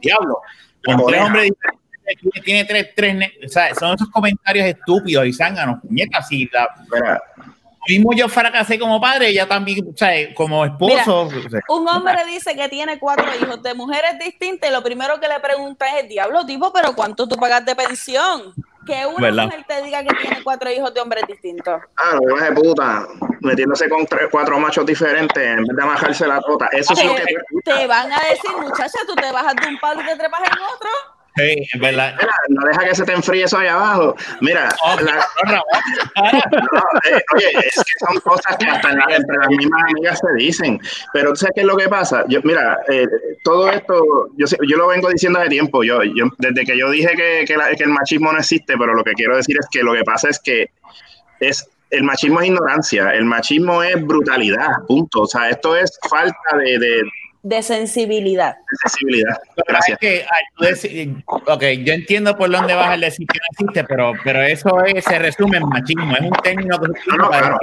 diablo. 0.00 0.40
Con 0.84 1.06
tres 1.06 1.22
hombres 1.22 1.44
diferentes, 1.44 1.87
tiene- 2.16 2.44
tiene 2.44 2.64
tres, 2.64 2.88
tres, 2.94 3.14
ne- 3.14 3.32
o 3.44 3.48
sea, 3.48 3.74
son 3.74 3.94
esos 3.94 4.08
comentarios 4.10 4.66
estúpidos 4.66 5.26
y 5.26 5.32
zánganos. 5.32 5.78
Nieta, 5.84 6.22
si 6.22 6.46
la 6.52 6.68
Mira, 6.92 7.22
mismo 7.88 8.12
yo 8.14 8.28
fracasé 8.28 8.78
como 8.78 9.00
padre, 9.00 9.28
ella 9.28 9.46
también, 9.48 9.86
o 9.92 9.96
sea, 9.96 10.12
como 10.34 10.64
esposo. 10.64 11.22
o 11.22 11.30
sea, 11.30 11.60
Un 11.68 11.88
hombre 11.88 12.24
dice 12.26 12.54
que 12.54 12.68
tiene 12.68 12.98
cuatro 12.98 13.26
hijos 13.40 13.62
de 13.62 13.74
mujeres 13.74 14.18
distintas 14.18 14.68
y 14.68 14.72
lo 14.72 14.82
primero 14.82 15.18
que 15.20 15.28
le 15.28 15.40
pregunta 15.40 15.86
es 15.96 16.02
el 16.02 16.08
diablo 16.08 16.44
tipo, 16.44 16.72
pero 16.72 16.94
¿cuánto 16.94 17.26
tú 17.26 17.36
pagas 17.36 17.64
de 17.64 17.74
pensión? 17.74 18.52
Que 18.86 19.04
una 19.06 19.20
¿Verdad? 19.28 19.44
mujer 19.44 19.64
te 19.68 19.82
diga 19.82 20.02
que 20.02 20.14
tiene 20.16 20.42
cuatro 20.42 20.70
hijos 20.72 20.92
de 20.94 21.00
hombres 21.00 21.24
distintos. 21.26 21.80
ah, 21.96 22.18
demás 22.20 22.42
de 22.48 22.52
puta, 22.52 23.06
metiéndose 23.40 23.86
con 23.88 24.06
tres, 24.06 24.28
cuatro 24.30 24.58
machos 24.58 24.86
diferentes 24.86 25.42
en 25.42 25.62
vez 25.64 25.76
de 25.76 25.82
amajarse 25.82 26.26
la 26.26 26.40
tota. 26.40 26.68
Eso 26.72 26.94
es 26.94 27.04
lo 27.04 27.14
que 27.14 27.24
Te, 27.64 27.72
te 27.74 27.86
van 27.86 28.10
a 28.10 28.18
decir, 28.20 28.50
muchacha, 28.58 28.98
tú 29.06 29.14
te 29.14 29.30
bajas 29.30 29.54
de 29.56 29.68
un 29.68 29.78
palo 29.78 30.00
y 30.00 30.06
te 30.06 30.16
trepas 30.16 30.40
en 30.40 30.52
otro. 30.74 30.88
Sí, 31.38 31.68
es 31.72 31.80
verdad. 31.80 32.14
Mira, 32.20 32.34
no 32.48 32.66
deja 32.66 32.84
que 32.84 32.94
se 32.94 33.04
te 33.04 33.12
enfríe 33.12 33.44
eso 33.44 33.58
ahí 33.58 33.68
abajo. 33.68 34.14
Mira, 34.40 34.68
Oh, 34.84 34.96
la- 35.00 35.26
no, 35.50 35.62
eh, 37.04 37.22
oye, 37.34 37.50
es 37.66 37.74
que 37.84 38.06
son 38.06 38.20
cosas 38.20 38.56
que 38.58 38.66
hasta 38.66 38.90
en 38.90 38.98
la- 38.98 39.16
entre 39.16 39.36
las 39.38 39.48
mismas 39.48 39.82
amigas 39.90 40.18
se 40.20 40.44
dicen. 40.44 40.80
Pero 41.12 41.30
tú 41.30 41.36
sabes 41.36 41.52
qué 41.54 41.60
es 41.62 41.66
lo 41.66 41.76
que 41.76 41.88
pasa. 41.88 42.24
Yo, 42.28 42.40
mira, 42.44 42.78
eh, 42.90 43.06
todo 43.44 43.70
esto, 43.70 44.28
yo, 44.36 44.46
lo 44.76 44.88
vengo 44.88 45.08
diciendo 45.10 45.40
de 45.40 45.48
tiempo. 45.48 45.82
Yo, 45.84 46.02
yo 46.02 46.26
desde 46.38 46.64
que 46.64 46.76
yo 46.78 46.90
dije 46.90 47.10
que, 47.16 47.44
que 47.46 47.56
la- 47.56 47.74
que 47.74 47.84
el 47.84 47.90
machismo 47.90 48.32
no 48.32 48.38
existe, 48.38 48.76
pero 48.78 48.94
lo 48.94 49.04
que 49.04 49.12
quiero 49.12 49.36
decir 49.36 49.56
es 49.58 49.66
que 49.70 49.82
lo 49.82 49.92
que 49.94 50.04
pasa 50.04 50.28
es 50.28 50.38
que 50.38 50.70
es 51.40 51.68
el 51.90 52.02
machismo 52.04 52.40
es 52.40 52.48
ignorancia, 52.48 53.14
el 53.14 53.24
machismo 53.24 53.82
es 53.82 54.04
brutalidad, 54.04 54.68
punto. 54.86 55.22
O 55.22 55.26
sea, 55.26 55.48
esto 55.48 55.74
es 55.74 55.98
falta 56.08 56.56
de, 56.58 56.78
de- 56.78 57.02
de 57.42 57.62
sensibilidad. 57.62 58.56
Sensibilidad. 58.82 59.36
Que 59.56 59.62
pasa 59.72 59.96
Gracias. 59.96 59.98
que, 60.00 61.16
ok, 61.26 61.62
yo 61.84 61.92
entiendo 61.94 62.36
por 62.36 62.50
dónde 62.50 62.74
vas 62.74 62.94
el 62.94 63.00
decir 63.02 63.26
que 63.26 63.38
no 63.38 63.44
existe, 63.52 63.84
pero, 63.84 64.12
pero 64.24 64.42
eso 64.42 64.84
es- 64.84 65.04
se 65.04 65.18
resume 65.18 65.58
en 65.58 65.68
machismo. 65.68 66.14
Es 66.14 66.20
un 66.22 66.30
término 66.42 66.78
que 66.80 66.88
No, 67.10 67.16
no, 67.16 67.30
para 67.30 67.40
claro. 67.40 67.58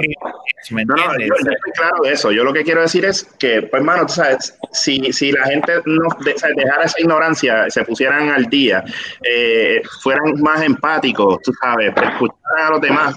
¿me 0.70 0.84
No, 0.84 0.94
no, 0.96 1.12
yo, 1.18 1.26
yo 1.26 1.34
estoy 1.34 1.72
claro 1.76 1.96
de 2.02 2.12
eso. 2.12 2.32
Yo 2.32 2.42
lo 2.42 2.52
que 2.52 2.64
quiero 2.64 2.80
decir 2.80 3.04
es 3.04 3.24
que, 3.38 3.62
pues, 3.62 3.74
hermano, 3.80 4.06
tú 4.06 4.14
sabes, 4.14 4.58
si, 4.72 5.12
si 5.12 5.30
la 5.32 5.44
gente 5.44 5.74
no 5.84 6.08
de- 6.24 6.32
o 6.34 6.38
sea, 6.38 6.48
dejara 6.56 6.84
esa 6.84 7.00
ignorancia, 7.00 7.68
se 7.68 7.84
pusieran 7.84 8.30
al 8.30 8.46
día, 8.46 8.82
eh, 9.22 9.82
fueran 10.02 10.40
más 10.40 10.62
empáticos, 10.62 11.40
tú 11.42 11.52
sabes, 11.60 11.88
escucharan 11.88 12.66
a 12.66 12.70
los 12.70 12.80
demás, 12.80 13.14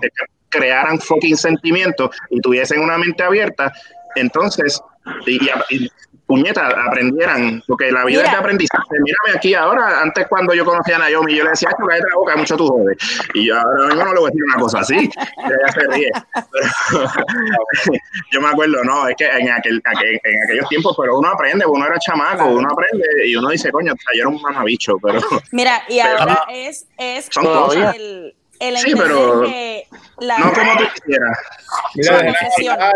crearan 0.49 0.99
fucking 0.99 1.37
sentimientos 1.37 2.09
y 2.29 2.41
tuviesen 2.41 2.81
una 2.81 2.97
mente 2.97 3.23
abierta, 3.23 3.71
entonces, 4.15 4.81
y- 5.25 5.39
y, 5.69 5.89
puñeta, 6.29 6.67
aprendieran, 6.87 7.61
porque 7.67 7.91
la 7.91 8.05
vida 8.05 8.19
Mira. 8.19 8.25
es 8.25 8.31
de 8.31 8.37
aprendizaje. 8.37 8.83
Mírame 8.91 9.35
aquí 9.37 9.53
ahora, 9.55 10.01
antes 10.01 10.27
cuando 10.27 10.53
yo 10.53 10.63
conocía 10.63 10.95
a 10.97 10.99
Naomi, 10.99 11.35
yo 11.35 11.43
le 11.43 11.49
decía, 11.49 11.69
"Ay, 11.69 11.85
cállate 11.89 12.07
la 12.09 12.15
boca, 12.17 12.35
mucho 12.37 12.55
tú 12.55 12.67
jodes. 12.67 12.97
Y 13.33 13.47
yo 13.47 13.55
ahora 13.57 13.87
mismo 13.87 14.05
no 14.05 14.13
le 14.13 14.19
voy 14.19 14.27
a 14.27 14.31
decir 14.31 14.43
una 14.45 14.55
cosa 14.61 14.79
así. 14.79 14.95
Y 14.95 15.45
ella 15.47 15.71
se 15.73 15.79
ríe. 15.87 16.11
Pero, 16.51 16.65
yo 18.31 18.41
me 18.41 18.47
acuerdo, 18.49 18.83
no, 18.83 19.07
es 19.07 19.15
que 19.17 19.25
en, 19.27 19.49
aquel, 19.49 19.81
aquel- 19.83 20.21
en 20.23 20.43
aquellos 20.43 20.69
tiempos, 20.69 20.95
pero 20.99 21.17
uno 21.17 21.29
aprende, 21.29 21.65
uno 21.65 21.85
era 21.85 21.97
chamaco, 21.99 22.35
Claro. 22.37 22.51
uno 22.55 22.67
aprende 22.71 23.07
y 23.27 23.35
uno 23.35 23.49
dice, 23.49 23.71
coño, 23.71 23.93
o 23.93 23.95
sea, 23.97 24.13
yo 24.15 24.21
era 24.21 24.29
un 24.29 24.41
mamabicho, 24.41 24.97
pero 25.01 25.19
Mira, 25.51 25.81
y 25.89 25.99
Pero- 26.01 26.19
ahora 26.19 26.43
es, 26.53 26.85
es 26.97 27.27
Son 27.31 27.43
cosas. 27.43 27.95
el, 27.95 28.35
el 28.59 28.77
Sí, 28.77 28.93
pero 28.95 29.41
que 29.41 29.87
la, 30.19 30.37
no 30.37 30.53
como 30.53 30.73
tú 30.77 30.83
quisieras. 30.95 31.37
Mira, 31.95 32.11
La 32.13 32.17
déjame 32.19 32.37
posesión. 32.49 32.73
hablar. 32.73 32.93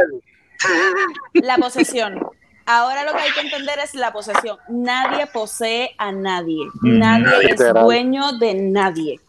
la 1.34 1.58
posesión. 1.58 2.28
Ahora 2.66 3.04
lo 3.04 3.12
que 3.14 3.20
hay 3.20 3.32
que 3.32 3.42
entender 3.42 3.80
es 3.80 3.94
la 3.96 4.14
posesión. 4.14 4.58
Nadie 4.70 5.28
posee 5.28 5.96
a 5.98 6.12
nadie. 6.12 6.66
Nadie 6.82 7.24
nadie. 7.26 7.46
es 7.46 7.52
Literal. 7.52 7.84
dueño 7.84 8.32
de 8.34 8.54
nadie. 8.56 9.20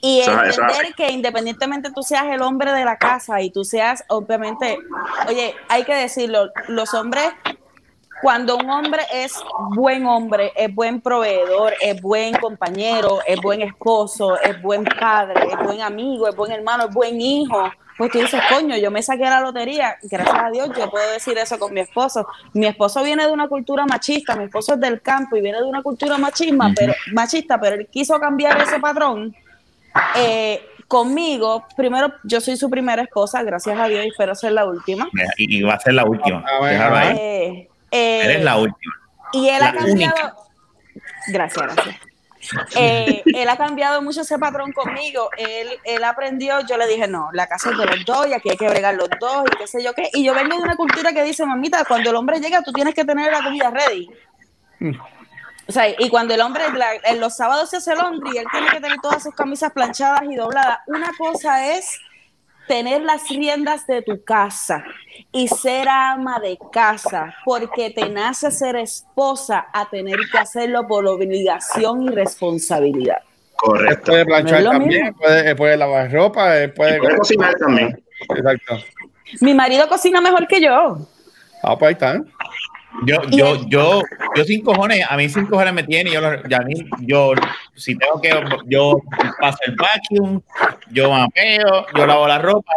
Y 0.00 0.20
entender 0.20 0.94
que 0.96 1.10
independientemente 1.10 1.90
tú 1.92 2.02
seas 2.02 2.26
el 2.26 2.40
hombre 2.42 2.72
de 2.72 2.84
la 2.84 2.96
casa 2.96 3.40
y 3.42 3.50
tú 3.50 3.64
seas, 3.64 4.04
obviamente, 4.08 4.78
oye, 5.26 5.54
hay 5.68 5.84
que 5.84 5.94
decirlo, 5.94 6.52
los 6.68 6.94
hombres, 6.94 7.30
cuando 8.20 8.56
un 8.56 8.68
hombre 8.70 9.02
es 9.12 9.34
buen 9.74 10.06
hombre, 10.06 10.52
es 10.56 10.74
buen 10.74 11.00
proveedor, 11.00 11.74
es 11.80 12.00
buen 12.00 12.34
compañero, 12.34 13.18
es 13.26 13.40
buen 13.40 13.62
esposo, 13.62 14.40
es 14.40 14.60
buen 14.60 14.84
padre, 14.84 15.48
es 15.50 15.64
buen 15.64 15.80
amigo, 15.80 16.28
es 16.28 16.36
buen 16.36 16.52
hermano, 16.52 16.86
es 16.86 16.94
buen 16.94 17.20
hijo, 17.20 17.70
pues 17.96 18.12
tú 18.12 18.18
dices, 18.18 18.40
coño, 18.48 18.76
yo 18.76 18.90
me 18.90 19.02
saqué 19.02 19.24
la 19.24 19.40
lotería, 19.40 19.96
gracias 20.02 20.38
a 20.38 20.50
Dios 20.50 20.70
yo 20.78 20.88
puedo 20.88 21.10
decir 21.12 21.36
eso 21.36 21.58
con 21.58 21.74
mi 21.74 21.80
esposo. 21.80 22.26
Mi 22.52 22.66
esposo 22.66 23.02
viene 23.02 23.26
de 23.26 23.32
una 23.32 23.48
cultura 23.48 23.86
machista, 23.86 24.36
mi 24.36 24.44
esposo 24.44 24.74
es 24.74 24.80
del 24.80 25.02
campo 25.02 25.36
y 25.36 25.40
viene 25.40 25.58
de 25.58 25.64
una 25.64 25.82
cultura 25.82 26.16
machisma, 26.16 26.72
pero, 26.76 26.94
machista, 27.12 27.58
pero 27.60 27.74
él 27.74 27.88
quiso 27.90 28.18
cambiar 28.20 28.60
ese 28.62 28.78
patrón 28.78 29.34
eh, 30.16 30.62
conmigo, 30.86 31.66
primero, 31.76 32.14
yo 32.24 32.40
soy 32.40 32.56
su 32.56 32.70
primera 32.70 33.02
esposa, 33.02 33.42
gracias 33.42 33.78
a 33.78 33.88
Dios, 33.88 34.04
y 34.04 34.08
espero 34.08 34.34
ser 34.34 34.52
la 34.52 34.64
última. 34.64 35.08
Y, 35.36 35.62
va 35.62 35.74
a 35.74 35.80
ser 35.80 35.94
la 35.94 36.04
última. 36.04 36.44
Ahí. 36.62 37.16
Eh, 37.18 37.67
eh, 37.90 38.20
Eres 38.24 38.44
la 38.44 38.56
última. 38.58 38.94
y 39.32 39.48
él 39.48 39.58
la 39.60 39.68
ha 39.68 39.72
cambiado. 39.74 40.14
única. 40.14 40.34
Gracias, 41.28 41.62
gracias. 41.74 41.96
Eh, 42.76 43.22
él 43.34 43.48
ha 43.48 43.56
cambiado 43.56 44.00
mucho 44.00 44.22
ese 44.22 44.38
patrón 44.38 44.72
conmigo. 44.72 45.28
Él, 45.36 45.68
él 45.84 46.04
aprendió, 46.04 46.60
yo 46.66 46.76
le 46.78 46.86
dije, 46.86 47.06
no, 47.06 47.28
la 47.32 47.46
casa 47.46 47.70
es 47.70 47.78
de 47.78 47.84
los 47.86 48.04
dos 48.04 48.26
y 48.26 48.32
aquí 48.32 48.50
hay 48.50 48.56
que 48.56 48.68
bregar 48.68 48.94
los 48.94 49.08
dos 49.20 49.44
y 49.52 49.56
qué 49.56 49.66
sé 49.66 49.82
yo 49.82 49.92
qué. 49.94 50.08
Y 50.14 50.24
yo 50.24 50.34
vengo 50.34 50.56
de 50.56 50.62
una 50.62 50.76
cultura 50.76 51.12
que 51.12 51.22
dice, 51.22 51.44
mamita, 51.44 51.84
cuando 51.84 52.10
el 52.10 52.16
hombre 52.16 52.40
llega, 52.40 52.62
tú 52.62 52.72
tienes 52.72 52.94
que 52.94 53.04
tener 53.04 53.30
la 53.32 53.42
comida 53.42 53.70
ready. 53.70 54.08
O 55.66 55.72
sea, 55.72 55.88
y 55.90 56.08
cuando 56.08 56.32
el 56.34 56.40
hombre, 56.40 56.64
la- 56.72 56.94
en 56.94 57.20
los 57.20 57.36
sábados 57.36 57.68
se 57.68 57.76
hace 57.76 57.94
laundry, 57.94 58.38
él 58.38 58.46
tiene 58.50 58.68
que 58.68 58.80
tener 58.80 58.98
todas 59.02 59.22
sus 59.22 59.34
camisas 59.34 59.70
planchadas 59.72 60.22
y 60.30 60.34
dobladas. 60.34 60.78
Una 60.86 61.10
cosa 61.18 61.66
es 61.74 61.98
tener 62.68 63.02
las 63.02 63.28
riendas 63.28 63.86
de 63.86 64.02
tu 64.02 64.22
casa 64.22 64.84
y 65.32 65.48
ser 65.48 65.88
ama 65.88 66.38
de 66.38 66.58
casa, 66.72 67.34
porque 67.44 67.90
te 67.90 68.08
nace 68.08 68.50
ser 68.50 68.76
esposa 68.76 69.66
a 69.72 69.88
tener 69.88 70.18
que 70.30 70.38
hacerlo 70.38 70.86
por 70.86 71.06
obligación 71.06 72.02
y 72.02 72.08
responsabilidad. 72.10 73.18
Él 73.18 73.56
Correcto. 73.56 74.12
puede 74.12 74.24
planchar 74.24 74.62
No 74.62 74.70
también, 74.70 75.14
puede, 75.56 75.76
lavar 75.76 76.12
ropa, 76.12 76.52
puede. 76.76 77.00
Cocinar 77.16 77.54
también. 77.56 78.00
Exacto. 78.36 78.78
Mi 79.40 79.52
marido 79.52 79.88
cocina 79.88 80.20
mejor 80.20 80.46
que 80.46 80.60
yo. 80.60 80.98
Ah, 81.62 81.76
pues 81.76 81.88
ahí 81.88 81.92
está. 81.94 82.22
Yo, 83.04 83.22
yo, 83.30 83.54
el- 83.54 83.68
yo, 83.68 84.02
yo 84.34 84.44
sin 84.44 84.62
cojones, 84.64 85.04
a 85.08 85.16
mí 85.16 85.28
sin 85.28 85.46
cojones 85.46 85.72
me 85.74 85.82
tiene, 85.84 86.10
yo, 86.10 86.20
a 86.26 86.60
mí, 86.64 86.88
yo, 87.00 87.32
si 87.74 87.96
tengo 87.96 88.20
que, 88.20 88.30
yo 88.66 88.96
paso 89.40 89.58
el 89.66 89.76
vacuum, 89.76 90.40
yo 90.90 91.10
mapeo, 91.10 91.86
yo 91.94 92.06
lavo 92.06 92.26
la 92.26 92.38
ropa, 92.38 92.72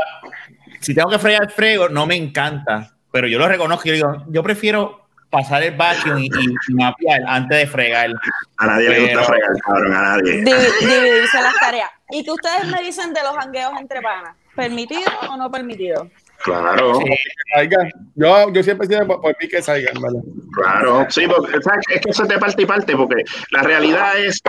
si 0.80 0.94
tengo 0.94 1.10
que 1.10 1.18
fregar, 1.20 1.50
frego, 1.52 1.90
no 1.90 2.06
me 2.06 2.16
encanta, 2.16 2.92
pero 3.12 3.28
yo 3.28 3.40
lo 3.40 3.48
reconozco, 3.48 3.86
yo 3.86 3.94
digo, 3.94 4.24
yo 4.28 4.44
prefiero 4.44 5.02
pasar 5.30 5.64
el 5.64 5.76
vacuum 5.76 6.18
y, 6.20 6.26
y 6.28 6.74
mapear 6.74 7.22
antes 7.26 7.58
de 7.60 7.68
fregar. 7.68 8.10
A 8.58 8.66
nadie 8.68 8.90
le 8.90 9.00
gusta 9.14 9.24
fregar, 9.24 9.50
cabrón, 9.66 9.94
a 9.96 10.02
nadie. 10.02 10.44
Divi- 10.44 10.80
dividirse 10.82 11.42
las 11.42 11.56
tareas. 11.56 11.90
¿Y 12.10 12.24
que 12.26 12.32
ustedes 12.32 12.68
me 12.68 12.82
dicen 12.84 13.14
de 13.14 13.24
los 13.24 13.32
jangueos 13.38 13.72
entre 13.80 14.02
panas? 14.02 14.36
¿Permitido 14.56 15.10
o 15.30 15.38
no 15.38 15.50
permitido? 15.50 16.10
Claro, 16.44 16.96
Sí. 16.96 17.70
Yo, 18.16 18.52
yo 18.54 18.64
siempre 18.64 18.88
sido 18.88 19.06
por, 19.08 19.22
por 19.22 19.36
mí 19.42 19.48
que 19.48 19.62
salgan, 19.62 19.94
¿vale? 20.02 20.20
claro. 20.56 21.06
Sí, 21.10 21.26
porque 21.28 21.58
es 21.58 22.02
que 22.04 22.10
eso 22.10 22.24
es 22.24 22.30
de 22.30 22.38
parte 22.38 22.62
y 22.62 22.66
parte, 22.66 22.96
porque 22.96 23.24
la 23.52 23.62
realidad 23.64 24.18
es 24.20 24.42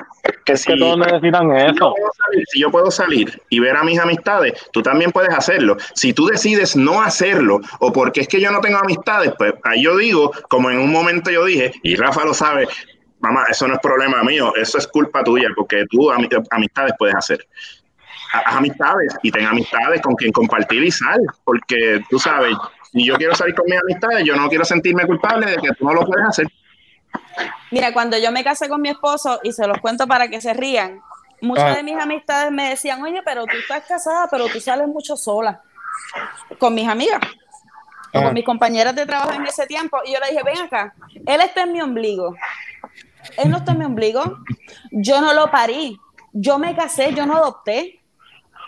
que 0.44 0.56
si, 0.56 0.72
Que 0.72 0.78
todos 0.78 0.98
necesitan 0.98 1.42
si 1.50 1.56
yo 1.56 1.72
eso. 1.72 1.94
puedo 1.94 2.10
salir, 2.24 2.44
si 2.52 2.60
yo 2.60 2.70
puedo 2.70 2.90
salir 2.90 3.42
y 3.50 3.60
ver 3.60 3.76
a 3.76 3.82
mis 3.84 3.98
amistades, 3.98 4.54
tú 4.72 4.82
también 4.82 5.10
puedes 5.12 5.34
hacerlo. 5.34 5.76
Si 5.94 6.12
tú 6.12 6.26
decides 6.26 6.76
no 6.76 7.02
hacerlo, 7.02 7.60
o 7.80 7.92
porque 7.92 8.20
es 8.22 8.28
que 8.28 8.40
yo 8.40 8.50
no 8.50 8.60
tengo 8.60 8.78
amistades, 8.78 9.32
pues 9.38 9.54
ahí 9.64 9.82
yo 9.82 9.96
digo, 9.96 10.32
como 10.48 10.70
en 10.70 10.78
un 10.78 10.90
momento 10.92 11.30
yo 11.30 11.44
dije, 11.44 11.72
y 11.82 11.96
Rafa 11.96 12.24
lo 12.24 12.34
sabe, 12.34 12.68
mamá, 13.20 13.44
eso 13.50 13.66
no 13.68 13.74
es 13.74 13.80
problema 13.80 14.22
mío, 14.22 14.52
eso 14.56 14.78
es 14.78 14.86
culpa 14.86 15.22
tuya, 15.24 15.48
porque 15.56 15.84
tú 15.90 16.10
ami- 16.10 16.28
amistades 16.50 16.92
puedes 16.98 17.14
hacer. 17.16 17.46
Haz 18.32 18.56
amistades 18.56 19.14
y 19.22 19.30
ten 19.30 19.44
amistades 19.46 20.00
con 20.00 20.14
quien 20.14 20.32
compartir 20.32 20.82
y 20.82 20.90
sal, 20.90 21.20
porque 21.44 22.02
tú 22.08 22.18
sabes, 22.18 22.56
si 22.92 23.04
yo 23.06 23.16
quiero 23.16 23.34
salir 23.34 23.54
con 23.54 23.66
mis 23.66 23.78
amistades, 23.80 24.24
yo 24.24 24.34
no 24.36 24.48
quiero 24.48 24.64
sentirme 24.64 25.06
culpable 25.06 25.46
de 25.50 25.56
que 25.56 25.72
tú 25.74 25.84
no 25.84 25.92
lo 25.92 26.06
puedes 26.06 26.26
hacer. 26.26 26.46
Mira, 27.70 27.92
cuando 27.92 28.16
yo 28.18 28.32
me 28.32 28.42
casé 28.44 28.68
con 28.68 28.80
mi 28.80 28.88
esposo, 28.90 29.40
y 29.42 29.52
se 29.52 29.66
los 29.66 29.78
cuento 29.78 30.06
para 30.06 30.28
que 30.28 30.40
se 30.40 30.54
rían, 30.54 31.00
muchas 31.40 31.72
Ah. 31.72 31.76
de 31.76 31.82
mis 31.82 31.96
amistades 32.00 32.50
me 32.52 32.70
decían, 32.70 33.02
oye, 33.02 33.20
pero 33.24 33.44
tú 33.46 33.56
estás 33.56 33.84
casada, 33.86 34.28
pero 34.30 34.46
tú 34.48 34.60
sales 34.60 34.88
mucho 34.88 35.16
sola. 35.16 35.60
Con 36.58 36.74
mis 36.74 36.88
amigas, 36.88 37.20
o 38.14 38.18
Ah. 38.18 38.22
con 38.24 38.34
mis 38.34 38.44
compañeras 38.44 38.94
de 38.94 39.06
trabajo 39.06 39.32
en 39.32 39.46
ese 39.46 39.66
tiempo. 39.66 39.98
Y 40.04 40.12
yo 40.12 40.20
le 40.20 40.30
dije, 40.30 40.42
ven 40.42 40.58
acá, 40.58 40.94
él 41.26 41.40
está 41.40 41.62
en 41.62 41.72
mi 41.72 41.80
ombligo. 41.80 42.34
Él 43.36 43.50
no 43.50 43.58
está 43.58 43.72
en 43.72 43.78
mi 43.78 43.84
ombligo. 43.84 44.38
Yo 44.90 45.20
no 45.20 45.32
lo 45.32 45.50
parí. 45.50 45.98
Yo 46.32 46.58
me 46.58 46.74
casé, 46.74 47.12
yo 47.14 47.24
no 47.26 47.36
adopté. 47.36 48.00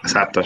Exacto. 0.04 0.42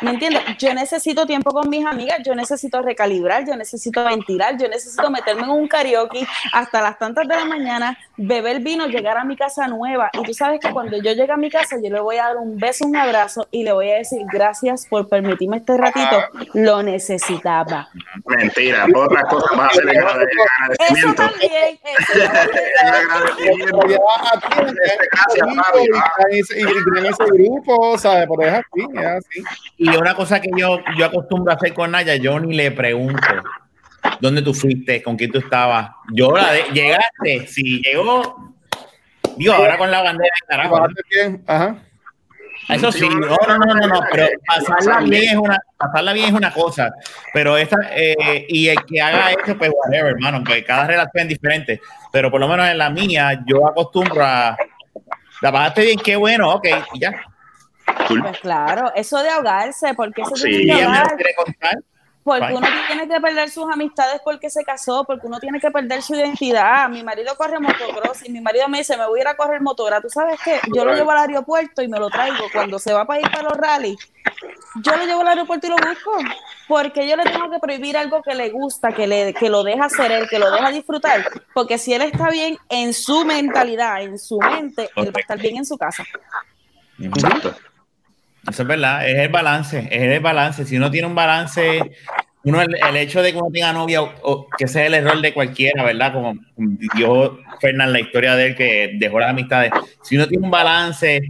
¿Me 0.00 0.12
entiendes? 0.12 0.42
Yo 0.58 0.72
necesito 0.74 1.26
tiempo 1.26 1.50
con 1.50 1.68
mis 1.68 1.84
amigas, 1.84 2.18
yo 2.24 2.34
necesito 2.34 2.80
recalibrar, 2.82 3.44
yo 3.46 3.56
necesito 3.56 4.04
ventilar, 4.04 4.56
yo 4.56 4.68
necesito 4.68 5.10
meterme 5.10 5.42
en 5.42 5.50
un 5.50 5.66
karaoke 5.68 6.26
hasta 6.52 6.80
las 6.80 6.98
tantas 6.98 7.26
de 7.26 7.34
la 7.34 7.44
mañana, 7.44 7.98
beber 8.16 8.60
vino, 8.60 8.86
llegar 8.86 9.16
a 9.18 9.24
mi 9.24 9.36
casa 9.36 9.66
nueva. 9.68 10.10
Y 10.12 10.22
tú 10.22 10.32
sabes 10.34 10.60
que 10.60 10.70
cuando 10.72 10.96
yo 10.96 11.12
llegue 11.12 11.32
a 11.32 11.36
mi 11.36 11.50
casa, 11.50 11.76
yo 11.82 11.90
le 11.90 12.00
voy 12.00 12.16
a 12.18 12.24
dar 12.28 12.36
un 12.36 12.56
beso, 12.58 12.86
un 12.86 12.96
abrazo 12.96 13.46
y 13.50 13.64
le 13.64 13.72
voy 13.72 13.90
a 13.90 13.96
decir 13.96 14.22
gracias 14.32 14.86
por 14.88 15.08
permitirme 15.08 15.56
este 15.58 15.76
ratito. 15.76 16.22
Lo 16.54 16.82
necesitaba. 16.82 17.88
Mentira, 18.24 18.86
otras 18.94 19.24
cosas 19.24 19.58
a 19.58 19.66
hacer 19.66 19.84
en 19.84 19.96
Eso 19.96 20.08
agradecimiento. 20.08 21.22
también, 21.22 21.78
eso 21.84 22.12
En 23.40 23.70
también. 23.70 23.98
Gracias, 26.16 26.50
y- 26.50 26.64
tienen 26.92 27.06
ese 27.12 27.24
grupo, 27.32 27.98
¿sabes? 27.98 28.26
Pero 28.28 28.42
es 28.48 28.54
así, 28.54 28.86
es 28.94 29.06
así. 29.06 29.44
Y 29.92 29.96
una 29.96 30.14
cosa 30.14 30.40
que 30.40 30.50
yo, 30.56 30.80
yo 30.96 31.06
acostumbro 31.06 31.52
a 31.52 31.56
hacer 31.56 31.72
con 31.74 31.90
Naya, 31.90 32.16
yo 32.16 32.38
ni 32.40 32.54
le 32.54 32.70
pregunto 32.70 33.26
dónde 34.20 34.42
tú 34.42 34.54
fuiste, 34.54 35.02
con 35.02 35.16
quién 35.16 35.30
tú 35.30 35.38
estabas. 35.38 35.90
Yo 36.12 36.32
la 36.36 36.52
de- 36.52 36.64
llegaste, 36.72 37.46
si 37.46 37.80
llegó, 37.82 38.54
digo, 39.36 39.54
ahora 39.54 39.78
con 39.78 39.90
la 39.90 40.02
bandera 40.02 40.30
de 40.40 40.46
carajo. 40.46 40.86
Ajá. 41.46 41.76
Eso 42.68 42.92
sí, 42.92 43.08
no, 43.08 43.18
no, 43.46 43.56
no, 43.58 43.74
no, 43.74 43.86
no, 43.86 44.00
pero 44.12 44.26
pasarla 44.46 45.00
bien 45.00 45.30
es 45.30 45.36
una, 45.36 45.58
pasarla 45.78 46.12
bien 46.12 46.26
es 46.26 46.32
una 46.34 46.52
cosa, 46.52 46.92
pero 47.32 47.56
esta, 47.56 47.78
eh, 47.92 48.44
y 48.46 48.68
el 48.68 48.84
que 48.84 49.00
haga 49.00 49.30
eso, 49.30 49.56
pues 49.56 49.70
whatever, 49.74 50.12
hermano, 50.12 50.44
que 50.44 50.62
cada 50.64 50.86
relación 50.86 51.22
es 51.22 51.28
diferente, 51.28 51.80
pero 52.12 52.30
por 52.30 52.40
lo 52.40 52.48
menos 52.48 52.68
en 52.68 52.76
la 52.76 52.90
mía, 52.90 53.40
yo 53.46 53.66
acostumbro 53.66 54.22
a, 54.22 54.54
la 55.40 55.52
pasaste 55.52 55.82
bien, 55.82 55.98
qué 55.98 56.16
bueno, 56.16 56.50
ok, 56.52 56.66
y 56.92 57.00
ya. 57.00 57.12
Pues 58.08 58.40
claro, 58.40 58.92
eso 58.94 59.18
de 59.22 59.30
ahogarse, 59.30 59.94
porque 59.94 60.24
se 60.24 60.36
Sí, 60.36 60.48
tiene 60.48 60.76
que 60.76 60.84
ahogar? 60.84 61.16
porque 62.28 62.52
uno 62.52 62.66
tiene 62.86 63.08
que 63.08 63.20
perder 63.20 63.48
sus 63.48 63.64
amistades 63.72 64.20
porque 64.22 64.50
se 64.50 64.62
casó, 64.62 65.04
porque 65.04 65.26
uno 65.26 65.40
tiene 65.40 65.58
que 65.60 65.70
perder 65.70 66.02
su 66.02 66.14
identidad. 66.14 66.88
Mi 66.90 67.02
marido 67.02 67.34
corre 67.36 67.58
motocross 67.58 68.26
y 68.28 68.30
mi 68.30 68.42
marido 68.42 68.68
me 68.68 68.78
dice, 68.78 68.98
me 68.98 69.06
voy 69.06 69.20
a 69.20 69.22
ir 69.22 69.28
a 69.28 69.34
correr 69.36 69.62
motora. 69.62 70.02
¿Tú 70.02 70.10
sabes 70.10 70.38
qué? 70.44 70.60
Yo 70.74 70.84
lo 70.84 70.94
llevo 70.94 71.10
al 71.10 71.18
aeropuerto 71.18 71.80
y 71.80 71.88
me 71.88 71.98
lo 71.98 72.10
traigo. 72.10 72.44
Cuando 72.52 72.78
se 72.78 72.92
va 72.92 73.06
para 73.06 73.20
ir 73.20 73.30
para 73.30 73.44
los 73.44 73.56
rallies, 73.56 73.96
yo 74.82 74.94
lo 74.96 75.06
llevo 75.06 75.22
al 75.22 75.28
aeropuerto 75.28 75.68
y 75.68 75.70
lo 75.70 75.76
busco. 75.76 76.18
Porque 76.66 77.08
yo 77.08 77.16
le 77.16 77.24
tengo 77.24 77.50
que 77.50 77.58
prohibir 77.60 77.96
algo 77.96 78.22
que 78.22 78.34
le 78.34 78.50
gusta, 78.50 78.92
que, 78.92 79.06
le, 79.06 79.32
que 79.32 79.48
lo 79.48 79.62
deja 79.62 79.86
hacer 79.86 80.12
él, 80.12 80.28
que 80.28 80.38
lo 80.38 80.50
deja 80.50 80.70
disfrutar. 80.70 81.24
Porque 81.54 81.78
si 81.78 81.94
él 81.94 82.02
está 82.02 82.28
bien 82.28 82.58
en 82.68 82.92
su 82.92 83.24
mentalidad, 83.24 84.02
en 84.02 84.18
su 84.18 84.38
mente, 84.38 84.90
él 84.96 85.06
va 85.06 85.16
a 85.16 85.20
estar 85.20 85.38
bien 85.38 85.56
en 85.56 85.64
su 85.64 85.78
casa. 85.78 86.04
Exacto. 87.00 87.54
Eso 88.48 88.62
es 88.62 88.68
verdad, 88.68 89.08
es 89.08 89.18
el 89.18 89.28
balance, 89.28 89.88
es 89.90 90.02
el 90.02 90.20
balance. 90.20 90.64
Si 90.64 90.76
uno 90.76 90.90
tiene 90.90 91.06
un 91.06 91.14
balance, 91.14 91.90
uno 92.44 92.62
el, 92.62 92.74
el 92.76 92.96
hecho 92.96 93.22
de 93.22 93.32
que 93.32 93.38
uno 93.38 93.50
tenga 93.52 93.72
novia, 93.72 94.02
o, 94.02 94.12
o 94.22 94.46
que 94.56 94.64
ese 94.64 94.80
es 94.82 94.86
el 94.86 94.94
error 94.94 95.20
de 95.20 95.34
cualquiera, 95.34 95.84
¿verdad? 95.84 96.12
Como 96.12 96.34
dio 96.94 97.38
Fernán 97.60 97.92
la 97.92 98.00
historia 98.00 98.36
de 98.36 98.46
él 98.46 98.54
que 98.56 98.92
dejó 98.94 99.20
las 99.20 99.30
amistades. 99.30 99.72
Si 100.02 100.16
uno 100.16 100.26
tiene 100.26 100.44
un 100.44 100.50
balance, 100.50 101.20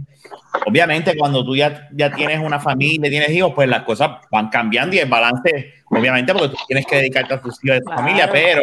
obviamente 0.65 1.17
cuando 1.17 1.43
tú 1.43 1.55
ya, 1.55 1.87
ya 1.91 2.11
tienes 2.11 2.39
una 2.39 2.59
familia, 2.59 3.09
tienes 3.09 3.29
hijos, 3.31 3.51
pues 3.55 3.67
las 3.67 3.83
cosas 3.83 4.11
van 4.31 4.49
cambiando 4.49 4.95
y 4.95 4.99
el 4.99 5.09
balance, 5.09 5.73
obviamente, 5.89 6.31
porque 6.33 6.49
tú 6.49 6.57
tienes 6.67 6.85
que 6.85 6.97
dedicarte 6.97 7.33
a 7.33 7.41
tus 7.41 7.63
hijos 7.63 7.75
y 7.75 7.77
a 7.77 7.79
tu 7.79 7.85
Claro. 7.85 8.01
familia, 8.01 8.29
pero 8.31 8.61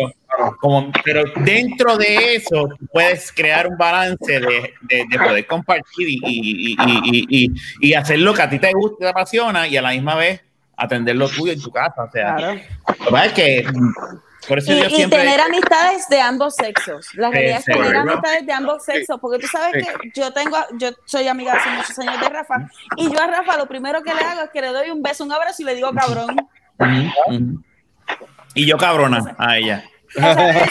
como, 0.61 0.91
pero 1.05 1.25
dentro 1.37 1.97
de 1.97 2.37
eso 2.37 2.69
puedes 2.93 3.33
crear 3.33 3.67
un 3.67 3.77
balance 3.77 4.41
de, 4.41 4.75
de- 4.83 5.05
de 5.09 5.19
poder 5.19 5.47
compartir 5.47 6.09
y, 6.09 6.21
y, 6.25 6.73
y, 6.73 6.77
y, 6.79 7.27
y- 7.45 7.53
y 7.81 7.95
hacer 7.95 8.19
lo 8.19 8.35
que 8.35 8.43
a 8.43 8.51
ti 8.51 8.59
te 8.59 8.73
gusta 8.73 8.97
y 9.01 9.05
te 9.05 9.09
apasiona 9.09 9.67
y 9.69 9.77
a 9.77 9.83
la 9.83 9.91
misma 9.91 10.15
vez 10.15 10.41
atender 10.77 11.17
lo 11.17 11.29
tuyo 11.29 11.53
en 11.53 11.61
tu 11.61 11.71
casa. 11.71 12.05
O 12.05 12.11
sea, 12.11 12.35
Claro. 12.37 12.61
lo 12.87 12.95
que 13.07 13.11
pasa 13.11 13.25
es 13.27 13.33
que 13.33 13.67
por 14.47 14.59
eso 14.59 14.73
Y, 14.73 14.79
yo 14.79 14.87
y 14.87 14.91
siempre. 14.95 15.19
tener 15.19 15.41
amistades 15.41 16.09
de 16.09 16.21
ambos 16.21 16.55
sexos. 16.55 17.09
La 17.15 17.31
realidad 17.31 17.59
es 17.59 17.65
tener 17.65 17.83
¿verdad? 17.83 18.03
amistades 18.09 18.47
de 18.47 18.53
ambos 18.53 18.85
sexos, 18.85 19.19
porque 19.21 19.39
tú 19.41 19.49
sabes 19.49 19.85
que 19.85 20.11
yo 20.15 20.33
tengo, 20.33 20.57
yo 20.79 20.91
soy 21.05 21.27
amiga 21.27 21.55
hace 21.55 21.69
muchos 21.71 21.99
años 21.99 22.21
de 22.21 22.29
Rafa, 22.29 22.69
y 22.97 23.11
yo 23.11 23.21
a 23.21 23.27
Rafa 23.27 23.57
lo 23.57 23.67
primero 23.67 24.03
que 24.05 24.15
le 24.15 24.21
hago 24.21 24.43
es 24.43 24.51
que 24.51 24.61
le 24.61 24.69
doy 24.69 24.91
un 24.91 25.03
beso, 25.03 25.25
un 25.25 25.33
abrazo 25.33 25.63
y 25.63 25.65
le 25.65 25.75
digo 25.75 25.91
cabrón. 25.93 26.37
Y 28.55 28.67
yo 28.67 28.77
cabrona 28.79 29.35
a 29.39 29.59
ella. 29.59 29.85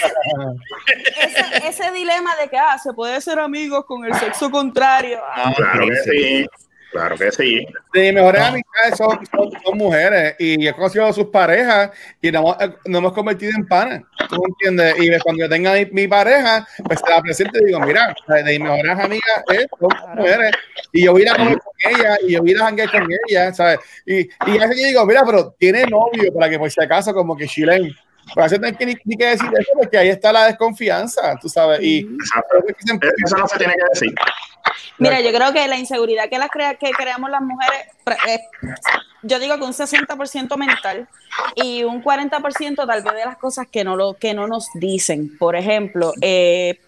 Ese, 1.22 1.67
ese 1.67 1.91
dilema 1.91 2.35
de 2.35 2.47
que 2.49 2.57
ah, 2.57 2.77
se 2.77 2.93
puede 2.93 3.19
ser 3.22 3.39
amigos 3.39 3.85
con 3.85 4.05
el 4.05 4.13
sexo 4.15 4.49
contrario. 4.49 5.19
ah, 5.23 5.53
Claro 5.55 5.88
que 5.88 5.95
sí. 6.11 6.45
Claro 6.91 7.17
que 7.17 7.30
sí. 7.31 7.67
De 7.93 8.01
mis 8.03 8.13
mejores 8.13 8.39
No. 8.41 8.47
amistades 8.47 8.97
son, 8.97 9.19
son, 9.30 9.51
son 9.61 9.77
mujeres 9.77 10.35
y 10.39 10.65
he 10.65 10.72
conocido 10.72 11.05
a 11.07 11.11
sus 11.11 11.26
parejas 11.26 11.91
y 12.22 12.31
nos 12.31 12.41
hemos, 12.41 12.57
nos 12.85 12.99
hemos 12.99 13.11
convertido 13.13 13.51
en 13.53 13.67
panas. 13.67 14.01
¿Tú 14.30 14.41
entiendes? 14.47 14.95
Y 14.99 15.19
cuando 15.19 15.43
yo 15.43 15.49
tenga 15.49 15.73
mi, 15.73 15.85
mi 15.88 16.07
pareja, 16.07 16.65
pues 16.85 17.01
se 17.05 17.09
la 17.11 17.22
presento 17.22 17.59
y 17.59 17.65
digo, 17.65 17.81
mira, 17.81 18.15
de 18.27 18.43
mis 18.45 18.59
mejores 18.61 18.97
amigas 18.97 19.43
eh, 19.51 19.65
son 19.77 19.89
mujeres 20.15 20.51
y 20.93 21.03
yo 21.03 21.11
voy 21.11 21.23
a 21.23 21.26
ir 21.26 21.30
a 21.31 21.35
comer 21.35 21.57
con 21.59 21.91
ella 21.91 22.17
y 22.26 22.31
yo 22.34 22.39
voy 22.41 22.49
a 22.49 22.53
ir 22.53 22.61
a 22.61 22.65
janguear 22.65 22.91
con 22.91 23.07
ella, 23.27 23.53
¿sabes? 23.53 23.80
Y, 24.05 24.19
y 24.22 24.57
a 24.57 24.67
veces 24.67 24.80
yo 24.81 24.88
digo, 24.88 25.05
mira, 25.05 25.23
pero 25.26 25.53
tiene 25.59 25.84
novio 25.88 26.34
para 26.34 26.49
que 26.49 26.57
por 26.59 26.72
si 26.72 26.81
acaso 26.81 27.13
como 27.13 27.35
que 27.35 27.45
chilen. 27.47 27.93
Pues 28.34 28.38
a 28.38 28.41
veces 28.43 28.60
no 28.60 28.68
hay 28.68 28.76
que 28.76 28.85
ni, 28.85 28.95
ni 29.06 29.15
que 29.15 29.26
decir 29.26 29.49
eso 29.57 29.72
porque 29.77 29.97
ahí 29.97 30.10
está 30.10 30.31
la 30.34 30.45
desconfianza, 30.45 31.35
tú 31.41 31.47
sabes. 31.49 31.80
Y 31.81 31.99
Exacto. 31.99 32.57
Eso 33.26 33.38
no 33.38 33.47
se 33.47 33.57
tiene 33.57 33.73
que 33.73 33.84
decir. 33.93 34.15
Mira, 34.97 35.22
yo 35.22 35.31
creo 35.31 35.52
que 35.53 35.68
la 35.68 35.77
inseguridad 35.77 36.30
que, 36.30 36.38
las 36.38 36.49
crea, 36.49 36.76
que 36.76 36.91
creamos 36.91 37.30
las 37.30 37.41
mujeres, 37.41 37.88
eh, 38.27 38.39
yo 39.23 39.39
digo 39.39 39.57
que 39.57 39.64
un 39.64 39.73
60% 39.73 40.57
mental 40.57 41.07
y 41.56 41.84
un 41.84 42.03
40% 42.03 42.76
tal 42.76 43.03
vez 43.03 43.14
de 43.14 43.26
las 43.26 43.38
cosas 43.38 43.68
que 43.68 43.84
no, 43.84 43.95
lo, 43.95 44.14
que 44.14 44.34
no 44.34 44.47
nos 44.47 44.69
dicen. 44.73 45.38
Por 45.38 45.56
ejemplo, 45.56 46.14
eh, 46.22 46.80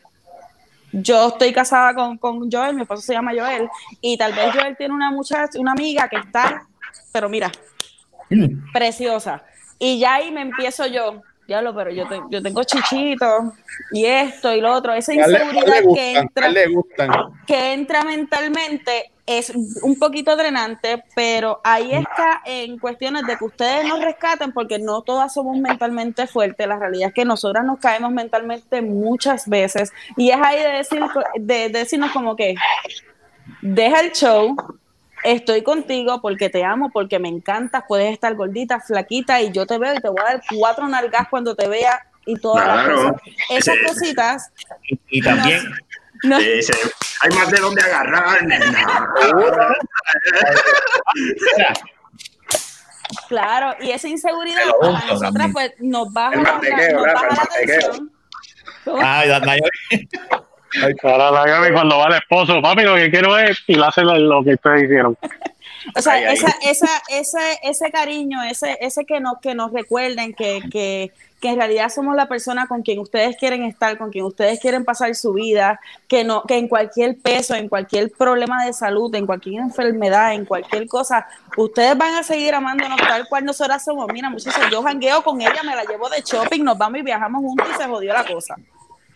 yo 0.91 1.27
estoy 1.27 1.51
casada 1.53 1.93
con, 1.93 2.17
con 2.17 2.49
Joel, 2.49 2.75
mi 2.75 2.83
esposo 2.83 3.01
se 3.01 3.13
llama 3.13 3.33
Joel, 3.37 3.69
y 4.01 4.17
tal 4.17 4.33
vez 4.33 4.53
Joel 4.53 4.77
tiene 4.77 4.93
una 4.93 5.11
muchacha, 5.11 5.59
una 5.59 5.73
amiga 5.73 6.07
que 6.07 6.17
está, 6.17 6.65
pero 7.11 7.29
mira, 7.29 7.51
preciosa. 8.73 9.43
Y 9.79 9.99
ya 9.99 10.15
ahí 10.15 10.31
me 10.31 10.41
empiezo 10.41 10.85
yo, 10.87 11.21
diablo, 11.47 11.73
pero 11.75 11.91
yo, 11.91 12.07
te- 12.07 12.21
yo 12.29 12.41
tengo 12.41 12.63
chichito 12.63 13.53
y 13.91 14.05
esto 14.05 14.53
y 14.53 14.61
lo 14.61 14.73
otro, 14.73 14.93
esa 14.93 15.13
inseguridad 15.45 15.81
que 15.95 16.11
entra 16.17 16.47
que 17.45 17.73
entra 17.73 18.03
mentalmente 18.03 19.11
es 19.25 19.51
un 19.81 19.99
poquito 19.99 20.37
drenante, 20.37 21.03
pero 21.13 21.59
ahí 21.63 21.91
está 21.91 22.41
en 22.45 22.79
cuestiones 22.79 23.23
de 23.27 23.37
que 23.37 23.43
ustedes 23.43 23.85
nos 23.85 24.01
rescaten 24.01 24.53
porque 24.53 24.79
no 24.79 25.01
todas 25.01 25.33
somos 25.33 25.57
mentalmente 25.57 26.27
fuertes. 26.27 26.65
La 26.65 26.79
realidad 26.79 27.09
es 27.09 27.13
que 27.13 27.25
nosotras 27.25 27.65
nos 27.65 27.77
caemos 27.79 28.11
mentalmente 28.13 28.81
muchas 28.81 29.47
veces 29.49 29.91
y 30.15 30.29
es 30.29 30.37
ahí 30.41 30.59
de, 30.61 30.69
decir, 30.69 31.01
de, 31.35 31.53
de 31.67 31.79
decirnos 31.79 32.11
como 32.11 32.37
que 32.37 32.55
deja 33.61 33.99
el 33.99 34.11
show, 34.13 34.55
estoy 35.23 35.63
contigo 35.63 36.21
porque 36.21 36.49
te 36.49 36.63
amo, 36.63 36.89
porque 36.91 37.19
me 37.19 37.29
encantas, 37.29 37.83
puedes 37.87 38.11
estar 38.11 38.33
gordita, 38.35 38.79
flaquita 38.79 39.41
y 39.41 39.51
yo 39.51 39.65
te 39.65 39.77
veo 39.77 39.93
y 39.93 39.99
te 39.99 40.09
voy 40.09 40.19
a 40.21 40.33
dar 40.33 40.41
cuatro 40.57 40.87
nalgas 40.87 41.27
cuando 41.29 41.55
te 41.55 41.67
vea 41.67 42.05
y 42.25 42.37
todas 42.39 42.67
las 42.67 42.87
cosas. 42.87 43.11
Esas 43.49 43.75
Sí. 43.75 43.85
cositas 43.87 44.51
Y, 45.09 45.21
también, 45.21 45.61
no. 46.23 46.37
Hay 46.37 47.29
más 47.35 47.49
de 47.51 47.57
dónde 47.59 47.81
agarrar, 47.81 48.43
nena. 48.43 49.09
Claro, 53.29 53.75
y 53.81 53.91
esa 53.91 54.07
inseguridad 54.07 54.59
Te 54.59 54.65
lo 54.67 54.95
a 54.95 54.99
junto 54.99 55.13
nosotras 55.13 55.49
pues 55.53 55.71
nos 55.79 56.11
baja, 56.11 56.35
la, 56.35 56.59
nos 56.91 57.03
baja 57.03 57.27
la 57.27 57.35
mantequeo. 57.35 57.79
tensión. 57.79 58.11
Ah, 60.75 60.87
la- 60.87 60.87
la- 60.87 61.11
Ahora 61.11 61.31
la 61.31 61.45
Gaby 61.45 61.73
cuando 61.73 61.97
va 61.97 62.07
el 62.07 62.13
esposo, 62.15 62.61
papi, 62.61 62.83
lo 62.83 62.95
que 62.95 63.09
quiero 63.09 63.37
es 63.37 63.57
y 63.67 63.75
le 63.75 63.85
hace 63.85 64.01
lo, 64.01 64.17
lo 64.17 64.43
que 64.43 64.53
ustedes 64.55 64.83
hicieron. 64.83 65.17
O 65.95 66.01
sea, 66.01 66.13
Ay, 66.13 66.23
ay. 66.25 66.33
esa, 66.33 66.53
esa, 66.63 66.89
ese, 67.09 67.59
ese 67.63 67.91
cariño, 67.91 68.43
ese, 68.43 68.77
ese 68.81 69.05
que 69.05 69.19
nos, 69.21 69.39
que 69.39 69.55
nos 69.55 69.71
recuerden 69.71 70.33
que, 70.33 70.59
que, 70.69 71.11
que 71.39 71.49
en 71.49 71.55
realidad 71.55 71.87
somos 71.89 72.13
la 72.15 72.27
persona 72.27 72.67
con 72.67 72.81
quien 72.81 72.99
ustedes 72.99 73.37
quieren 73.37 73.63
estar, 73.63 73.97
con 73.97 74.11
quien 74.11 74.25
ustedes 74.25 74.59
quieren 74.59 74.83
pasar 74.83 75.15
su 75.15 75.31
vida, 75.33 75.79
que 76.09 76.25
no, 76.25 76.43
que 76.43 76.57
en 76.57 76.67
cualquier 76.67 77.15
peso, 77.17 77.55
en 77.55 77.69
cualquier 77.69 78.11
problema 78.11 78.65
de 78.65 78.73
salud, 78.73 79.13
en 79.15 79.25
cualquier 79.25 79.61
enfermedad, 79.61 80.33
en 80.33 80.43
cualquier 80.45 80.87
cosa, 80.87 81.25
ustedes 81.55 81.97
van 81.97 82.15
a 82.15 82.23
seguir 82.23 82.53
amándonos 82.53 82.99
tal 82.99 83.25
cual 83.29 83.45
nosotras 83.45 83.85
somos. 83.85 84.07
Mira, 84.11 84.29
muchachos, 84.29 84.61
yo 84.69 84.83
jangueo 84.83 85.23
con 85.23 85.39
ella, 85.39 85.61
me 85.63 85.75
la 85.75 85.85
llevo 85.85 86.09
de 86.09 86.21
shopping, 86.21 86.63
nos 86.63 86.77
vamos 86.77 86.99
y 86.99 87.03
viajamos 87.03 87.39
juntos 87.41 87.65
y 87.73 87.77
se 87.77 87.85
jodió 87.87 88.13
la 88.13 88.25
cosa. 88.25 88.55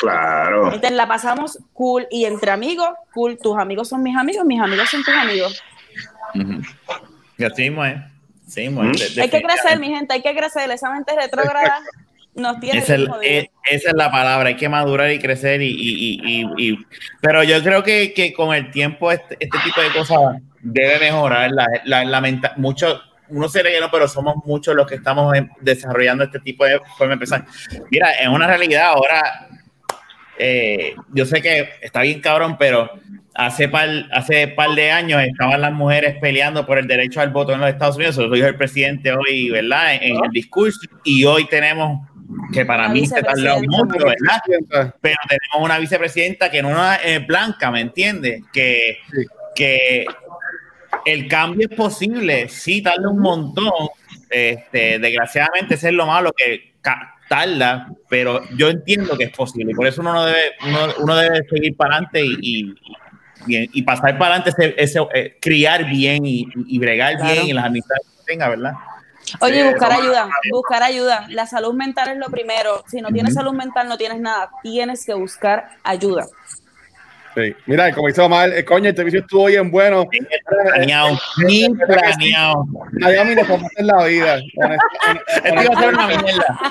Claro. 0.01 0.65
Entonces 0.65 0.91
la 0.91 1.07
pasamos 1.07 1.59
cool 1.73 2.07
y 2.11 2.25
entre 2.25 2.51
amigos, 2.51 2.89
cool. 3.13 3.37
Tus 3.37 3.57
amigos 3.57 3.87
son 3.89 4.01
mis 4.03 4.17
amigos, 4.17 4.43
mis 4.45 4.59
amigos 4.59 4.89
son 4.89 5.03
tus 5.03 5.13
amigos. 5.13 5.63
Ujú. 6.35 6.61
Y 7.37 7.43
así 7.43 7.61
mismo 7.69 7.85
es. 7.85 7.97
Sí, 8.47 8.65
es. 8.65 9.15
De- 9.15 9.21
Hay 9.21 9.29
que 9.29 9.41
crecer, 9.41 9.79
mi 9.79 9.87
gente, 9.87 10.13
hay 10.13 10.21
que 10.21 10.35
crecer. 10.35 10.69
Esa 10.71 10.89
mente 10.91 11.15
retrógrada 11.15 11.79
nos 12.35 12.59
tiene 12.59 12.79
Esa 12.79 12.95
es, 12.95 13.07
jodidos. 13.07 13.25
es- 13.25 13.49
esa 13.69 13.89
es 13.89 13.95
la 13.95 14.09
palabra, 14.11 14.49
hay 14.49 14.55
que 14.55 14.67
madurar 14.69 15.11
y 15.11 15.19
crecer 15.19 15.61
y, 15.61 15.67
y- 15.69 16.19
y- 16.23 16.41
y- 16.57 16.71
y- 16.71 16.85
pero 17.21 17.43
yo 17.43 17.61
creo 17.63 17.83
que, 17.83 18.13
que 18.13 18.33
con 18.33 18.53
el 18.55 18.71
tiempo 18.71 19.11
este, 19.11 19.37
este 19.39 19.57
tipo 19.63 19.81
de 19.81 19.89
cosas 19.91 20.17
debe 20.61 20.99
mejorar 20.99 21.51
la, 21.51 21.67
la, 21.85 22.03
la 22.05 22.21
menta- 22.21 22.53
mucho, 22.57 23.01
uno 23.29 23.47
se 23.49 23.61
cree 23.61 23.75
que 23.75 23.79
no, 23.81 23.89
pero 23.91 24.07
somos 24.07 24.35
muchos 24.45 24.75
los 24.75 24.87
que 24.87 24.95
estamos 24.95 25.33
desarrollando 25.61 26.23
este 26.23 26.39
tipo 26.39 26.65
de 26.65 26.79
forma 26.97 27.13
de 27.13 27.19
pensar. 27.19 27.45
Mira, 27.89 28.13
en 28.19 28.31
una 28.31 28.47
realidad 28.47 28.85
ahora, 28.87 29.47
eh, 30.41 30.95
yo 31.13 31.25
sé 31.25 31.41
que 31.41 31.69
está 31.81 32.01
bien 32.01 32.19
cabrón, 32.21 32.57
pero 32.57 32.89
hace 33.33 33.69
par, 33.69 33.87
hace 34.11 34.47
par 34.49 34.71
de 34.71 34.91
años 34.91 35.21
estaban 35.23 35.61
las 35.61 35.71
mujeres 35.71 36.17
peleando 36.19 36.65
por 36.65 36.77
el 36.77 36.87
derecho 36.87 37.21
al 37.21 37.29
voto 37.29 37.53
en 37.53 37.61
los 37.61 37.69
Estados 37.69 37.95
Unidos, 37.95 38.15
eso 38.15 38.27
lo 38.27 38.35
dijo 38.35 38.47
el 38.47 38.55
presidente 38.55 39.11
hoy, 39.13 39.49
¿verdad? 39.49 39.95
En, 39.95 40.17
en 40.17 40.25
el 40.25 40.31
discurso, 40.31 40.79
y 41.03 41.23
hoy 41.25 41.47
tenemos 41.47 42.07
que 42.53 42.65
para 42.65 42.83
La 42.83 42.89
mí 42.89 43.05
se 43.05 43.21
tardó 43.21 43.35
vicepresidenta. 43.61 43.77
mucho, 43.77 44.05
¿verdad? 44.05 44.95
Pero 45.01 45.15
tenemos 45.27 45.65
una 45.65 45.77
vicepresidenta 45.79 46.49
que 46.49 46.61
no 46.61 46.93
es 46.93 47.27
blanca, 47.27 47.71
¿me 47.71 47.81
entiendes? 47.81 48.43
Que, 48.53 48.97
Sí. 49.13 49.25
que 49.55 50.05
el 51.05 51.27
cambio 51.27 51.67
es 51.69 51.75
posible, 51.75 52.47
sí, 52.49 52.81
tarda 52.81 53.09
un 53.09 53.19
montón. 53.19 53.71
Este, 54.29 54.97
desgraciadamente, 54.99 55.75
ese 55.75 55.87
es 55.89 55.93
lo 55.93 56.05
malo 56.05 56.31
que 56.31 56.73
tarda, 57.31 57.87
pero 58.09 58.41
yo 58.57 58.67
entiendo 58.67 59.17
que 59.17 59.23
es 59.23 59.31
posible 59.31 59.71
y 59.71 59.73
por 59.73 59.87
eso 59.87 60.01
uno 60.01 60.11
no 60.11 60.25
debe, 60.25 60.51
uno, 60.67 60.79
uno 60.99 61.15
debe 61.15 61.41
seguir 61.49 61.77
para 61.77 61.95
adelante 61.95 62.21
y, 62.25 62.75
y, 63.47 63.69
y- 63.79 63.81
pasar 63.83 64.17
para 64.17 64.35
adelante, 64.35 64.49
ese, 64.49 64.75
ese, 64.77 64.99
eh, 65.13 65.37
criar 65.39 65.85
bien 65.89 66.25
y, 66.25 66.45
y 66.67 66.77
bregar 66.77 67.15
Claro. 67.15 67.33
bien 67.33 67.47
y 67.47 67.53
las 67.53 67.63
amistades 67.67 68.05
que 68.17 68.33
tenga, 68.33 68.49
¿verdad? 68.49 68.73
Oye, 69.39 69.63
Sí, 69.63 69.69
buscar 69.69 69.93
ayuda, 69.93 70.29
buscar 70.51 70.83
ayuda. 70.83 71.25
La 71.29 71.45
salud 71.45 71.73
mental 71.73 72.09
es 72.09 72.17
lo 72.17 72.25
primero. 72.29 72.83
Si 72.87 72.99
no 72.99 73.13
tienes 73.13 73.33
salud 73.33 73.53
mental, 73.53 73.87
no 73.87 73.97
tienes 73.97 74.19
nada. 74.19 74.49
Tienes 74.61 75.05
que 75.05 75.13
buscar 75.13 75.69
ayuda. 75.83 76.25
Sí. 77.35 77.55
Mira, 77.65 77.93
como 77.93 78.09
hizo 78.09 78.27
mal, 78.27 78.51
eh, 78.53 78.65
coño, 78.65 78.89
el 78.89 78.95
servicio 78.95 79.21
estuvo 79.21 79.45
bien 79.45 79.71
bueno. 79.71 80.07
Planeado, 80.73 81.17
ni 81.45 81.69
planeado. 81.69 82.65
Miami 82.91 83.35
le 83.35 83.45
fue 83.45 83.57
en 83.77 83.87
la 83.87 84.05
vida. 84.05 84.35
Esto 85.43 85.63
iba 85.63 85.75
a 85.75 85.79
ser 85.79 85.93
una 85.93 86.07
mierda. 86.07 86.59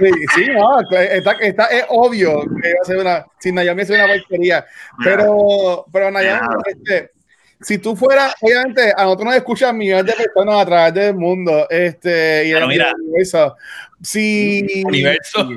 Sí, 0.00 0.10
sí, 0.34 0.46
no, 0.54 0.80
está, 0.80 1.32
está, 1.32 1.64
es 1.66 1.84
obvio 1.90 2.40
que 2.40 2.70
iba 2.70 2.78
a 2.80 2.84
ser 2.86 2.96
una, 2.96 3.26
si 3.38 3.52
Miami 3.52 3.82
es 3.82 3.90
una 3.90 4.06
porquería. 4.06 4.64
Pero, 5.04 5.84
pero 5.92 6.10
Miami, 6.10 6.40
este, 6.64 7.10
si 7.60 7.76
tú 7.76 7.94
fueras, 7.94 8.34
obviamente, 8.40 8.94
a 8.96 9.04
nosotros 9.04 9.26
nos 9.26 9.34
escuchan 9.36 9.76
millones 9.76 10.06
de 10.06 10.24
personas 10.24 10.62
a 10.62 10.64
través 10.66 10.94
del 10.94 11.14
mundo, 11.16 11.66
este, 11.68 12.46
y 12.46 12.52
el 12.52 12.66
mira. 12.66 12.92
universo. 12.98 13.56
Si, 14.02 14.82
Universo. 14.86 15.50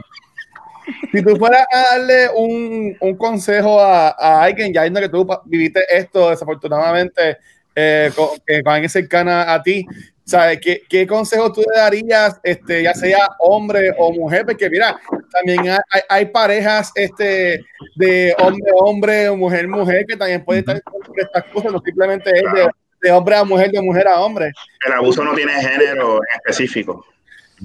Si 1.11 1.21
tú 1.23 1.35
fueras 1.37 1.65
a 1.71 1.97
darle 1.97 2.29
un, 2.35 2.95
un 2.99 3.17
consejo 3.17 3.79
a, 3.79 4.09
a 4.09 4.43
alguien, 4.43 4.73
ya 4.73 4.81
viendo 4.81 4.99
que 5.01 5.09
tú 5.09 5.27
viviste 5.45 5.81
esto 5.91 6.29
desafortunadamente 6.29 7.37
eh, 7.75 8.11
con, 8.15 8.29
eh, 8.47 8.61
con 8.63 8.73
alguien 8.73 8.89
cercana 8.89 9.53
a 9.53 9.61
ti, 9.63 9.85
¿sabes? 10.25 10.59
¿Qué, 10.61 10.81
qué 10.87 11.05
consejo 11.07 11.51
tú 11.51 11.61
le 11.73 11.79
darías, 11.79 12.39
este, 12.43 12.83
ya 12.83 12.93
sea 12.93 13.27
hombre 13.39 13.91
o 13.97 14.11
mujer? 14.13 14.45
Porque 14.45 14.69
mira, 14.69 14.95
también 15.31 15.69
hay, 15.89 16.01
hay- 16.09 16.25
parejas 16.27 16.91
este, 16.95 17.63
de 17.95 18.35
hombre 18.39 18.71
a 18.71 18.75
hombre 18.75 19.29
o 19.29 19.35
mujer 19.35 19.65
a 19.65 19.67
mujer 19.67 20.05
que 20.07 20.15
también 20.15 20.43
pueden 20.45 20.61
estar 20.61 20.81
estas 21.17 21.43
cosas, 21.45 21.71
no 21.71 21.81
simplemente 21.83 22.29
es 22.29 22.43
de, 22.53 22.67
de 23.01 23.11
hombre 23.11 23.35
a 23.35 23.43
mujer, 23.43 23.71
de 23.71 23.81
mujer 23.81 24.07
a 24.07 24.21
hombre. 24.21 24.51
El 24.85 24.93
abuso 24.93 25.23
no 25.23 25.33
tiene 25.33 25.53
género 25.53 26.17
en 26.17 26.35
específico. 26.35 27.05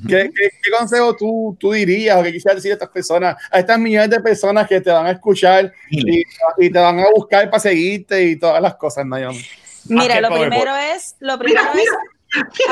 ¿Qué, 0.07 0.31
qué, 0.35 0.51
qué 0.63 0.71
consejo 0.79 1.17
tú, 1.17 1.57
tú 1.59 1.73
dirías 1.73 2.17
o 2.19 2.23
qué 2.23 2.33
quisieras 2.33 2.57
decir 2.57 2.73
a 2.73 2.75
estas 2.75 2.91
personas, 2.91 3.37
a 3.51 3.59
estas 3.59 3.79
millones 3.79 4.11
de 4.11 4.21
personas 4.21 4.69
que 4.69 4.81
te 4.81 4.91
van 4.91 5.07
a 5.07 5.13
escuchar 5.13 5.73
y, 5.91 6.23
y 6.59 6.71
te 6.71 6.79
van 6.79 7.01
a 7.01 7.11
buscar 7.15 7.49
para 7.49 7.61
seguirte 7.61 8.23
y 8.23 8.37
todas 8.37 8.61
las 8.61 8.75
cosas, 8.77 9.07
Naomi? 9.07 9.43
Mira, 9.87 10.21
lo 10.21 10.29
primero 10.29 10.77
es, 10.77 11.17
lo 11.21 11.39
primero 11.39 11.71
es 11.75 11.89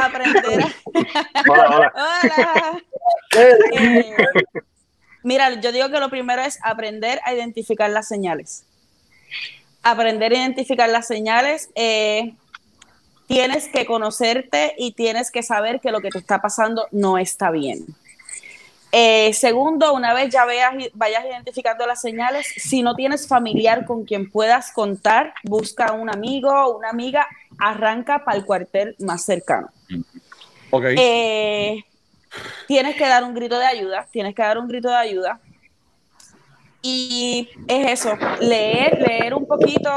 aprender 0.02 0.62
a... 0.62 0.74
Hola, 1.50 1.70
hola. 1.76 1.92
Hola. 1.94 2.82
Eh, 3.36 4.14
mira, 5.22 5.60
yo 5.60 5.72
digo 5.72 5.90
que 5.90 5.98
lo 5.98 6.10
primero 6.10 6.42
es 6.42 6.58
aprender 6.62 7.20
a 7.24 7.32
identificar 7.34 7.88
las 7.90 8.06
señales. 8.08 8.64
Aprender 9.82 10.32
a 10.32 10.36
identificar 10.36 10.88
las 10.90 11.06
señales. 11.06 11.70
eh, 11.74 12.34
tienes 13.26 13.68
que 13.68 13.86
conocerte 13.86 14.74
y 14.78 14.92
tienes 14.92 15.30
que 15.30 15.42
saber 15.42 15.80
que 15.80 15.90
lo 15.90 16.00
que 16.00 16.10
te 16.10 16.18
está 16.18 16.40
pasando 16.40 16.86
no 16.92 17.18
está 17.18 17.50
bien. 17.50 17.86
Eh, 18.92 19.32
segundo, 19.34 19.92
una 19.92 20.14
vez 20.14 20.32
ya 20.32 20.44
veas, 20.44 20.72
y 20.78 20.90
vayas 20.94 21.24
identificando 21.24 21.86
las 21.86 22.00
señales, 22.00 22.46
si 22.56 22.82
no 22.82 22.94
tienes 22.94 23.28
familiar 23.28 23.84
con 23.84 24.04
quien 24.04 24.30
puedas 24.30 24.72
contar, 24.72 25.34
busca 25.44 25.92
un 25.92 26.08
amigo 26.08 26.50
o 26.50 26.78
una 26.78 26.90
amiga, 26.90 27.26
arranca 27.58 28.24
para 28.24 28.38
el 28.38 28.44
cuartel 28.44 28.96
más 29.00 29.24
cercano. 29.24 29.68
Ok. 30.70 30.84
Eh, 30.96 31.84
tienes 32.66 32.96
que 32.96 33.06
dar 33.06 33.24
un 33.24 33.34
grito 33.34 33.58
de 33.58 33.66
ayuda, 33.66 34.06
tienes 34.10 34.34
que 34.34 34.42
dar 34.42 34.56
un 34.56 34.68
grito 34.68 34.88
de 34.88 34.96
ayuda. 34.96 35.40
Y 36.80 37.50
es 37.66 38.00
eso, 38.00 38.16
leer, 38.40 39.00
leer 39.00 39.34
un 39.34 39.46
poquito 39.46 39.90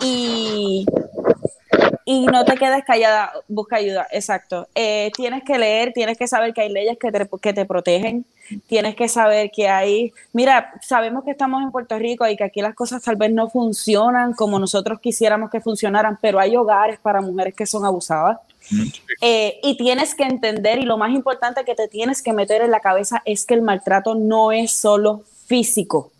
y, 0.00 0.86
y 2.08 2.24
no 2.26 2.44
te 2.44 2.54
quedes 2.54 2.84
callada, 2.84 3.32
busca 3.48 3.76
ayuda, 3.76 4.06
exacto. 4.12 4.68
Eh, 4.76 5.10
tienes 5.16 5.42
que 5.42 5.58
leer, 5.58 5.92
tienes 5.92 6.16
que 6.16 6.28
saber 6.28 6.54
que 6.54 6.60
hay 6.60 6.68
leyes 6.68 6.96
que 6.98 7.10
te, 7.10 7.28
que 7.42 7.52
te 7.52 7.64
protegen, 7.64 8.24
tienes 8.68 8.94
que 8.94 9.08
saber 9.08 9.50
que 9.50 9.68
hay, 9.68 10.12
mira, 10.32 10.72
sabemos 10.82 11.24
que 11.24 11.32
estamos 11.32 11.64
en 11.64 11.72
Puerto 11.72 11.98
Rico 11.98 12.24
y 12.28 12.36
que 12.36 12.44
aquí 12.44 12.62
las 12.62 12.76
cosas 12.76 13.02
tal 13.02 13.16
vez 13.16 13.32
no 13.32 13.50
funcionan 13.50 14.34
como 14.34 14.60
nosotros 14.60 15.00
quisiéramos 15.00 15.50
que 15.50 15.60
funcionaran, 15.60 16.16
pero 16.22 16.38
hay 16.38 16.56
hogares 16.56 17.00
para 17.00 17.20
mujeres 17.20 17.54
que 17.54 17.66
son 17.66 17.84
abusadas. 17.84 18.38
Eh, 19.20 19.58
y 19.64 19.76
tienes 19.76 20.14
que 20.14 20.22
entender, 20.22 20.78
y 20.78 20.82
lo 20.82 20.98
más 20.98 21.10
importante 21.10 21.64
que 21.64 21.74
te 21.74 21.88
tienes 21.88 22.22
que 22.22 22.32
meter 22.32 22.62
en 22.62 22.70
la 22.70 22.78
cabeza 22.78 23.20
es 23.24 23.46
que 23.46 23.54
el 23.54 23.62
maltrato 23.62 24.14
no 24.14 24.52
es 24.52 24.70
solo 24.70 25.24
físico. 25.46 26.12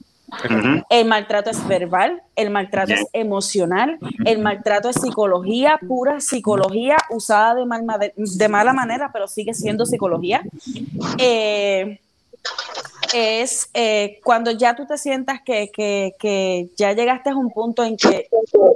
El 0.90 1.06
maltrato 1.06 1.50
es 1.50 1.66
verbal, 1.68 2.20
el 2.34 2.50
maltrato 2.50 2.92
es 2.92 3.06
emocional, 3.12 3.98
el 4.24 4.38
maltrato 4.40 4.88
es 4.88 4.96
psicología, 5.00 5.78
pura 5.86 6.20
psicología 6.20 6.96
usada 7.10 7.54
de, 7.54 7.64
mal 7.64 7.84
de 8.16 8.48
mala 8.48 8.72
manera, 8.72 9.10
pero 9.12 9.28
sigue 9.28 9.54
siendo 9.54 9.86
psicología. 9.86 10.42
Eh, 11.18 12.00
es 13.14 13.70
eh, 13.72 14.20
cuando 14.24 14.50
ya 14.50 14.74
tú 14.74 14.84
te 14.84 14.98
sientas 14.98 15.40
que, 15.42 15.70
que- 15.72 16.14
que 16.18 16.68
ya 16.76 16.92
llegaste 16.92 17.30
a 17.30 17.36
un 17.36 17.50
punto 17.50 17.84
en 17.84 17.96
que 17.96 18.28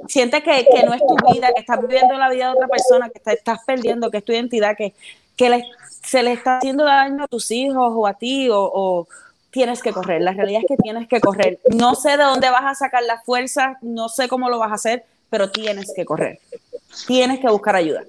sientes 0.08 0.42
que, 0.42 0.66
que 0.72 0.82
no 0.84 0.94
es 0.94 1.00
tu 1.06 1.16
vida, 1.32 1.48
que 1.52 1.60
estás 1.60 1.80
viviendo 1.80 2.14
la 2.16 2.30
vida 2.30 2.46
de 2.46 2.52
otra 2.54 2.68
persona, 2.68 3.10
que 3.10 3.18
te 3.20 3.32
estás 3.32 3.58
perdiendo, 3.66 4.10
que 4.10 4.18
es 4.18 4.24
tu 4.24 4.32
identidad, 4.32 4.76
que, 4.76 4.94
que 5.36 5.50
le- 5.50 5.64
se 6.02 6.22
le 6.22 6.32
está 6.32 6.58
haciendo 6.58 6.84
daño 6.84 7.24
a 7.24 7.28
tus 7.28 7.50
hijos 7.50 7.92
o 7.94 8.06
a 8.06 8.14
ti, 8.14 8.48
o, 8.48 8.60
o 8.72 9.08
tienes 9.50 9.82
que 9.82 9.92
correr. 9.92 10.22
La 10.22 10.32
realidad 10.32 10.62
es 10.62 10.68
que 10.68 10.82
tienes 10.82 11.08
que 11.08 11.20
correr. 11.20 11.60
No 11.74 11.94
sé 11.94 12.10
de 12.10 12.24
dónde 12.24 12.50
vas 12.50 12.64
a 12.64 12.74
sacar 12.74 13.02
la 13.02 13.20
fuerza, 13.20 13.78
no 13.82 14.08
sé 14.08 14.28
cómo 14.28 14.48
lo 14.48 14.58
vas 14.58 14.70
a 14.70 14.74
hacer, 14.74 15.04
pero 15.28 15.50
tienes 15.50 15.92
que 15.94 16.04
correr. 16.04 16.40
Tienes 17.06 17.40
que 17.40 17.48
buscar 17.48 17.76
ayuda. 17.76 18.02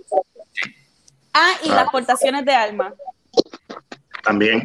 Ah, 1.34 1.54
y 1.64 1.70
las 1.70 1.90
portaciones 1.90 2.46
de 2.46 2.54
alma. 2.54 2.94
También. 4.24 4.64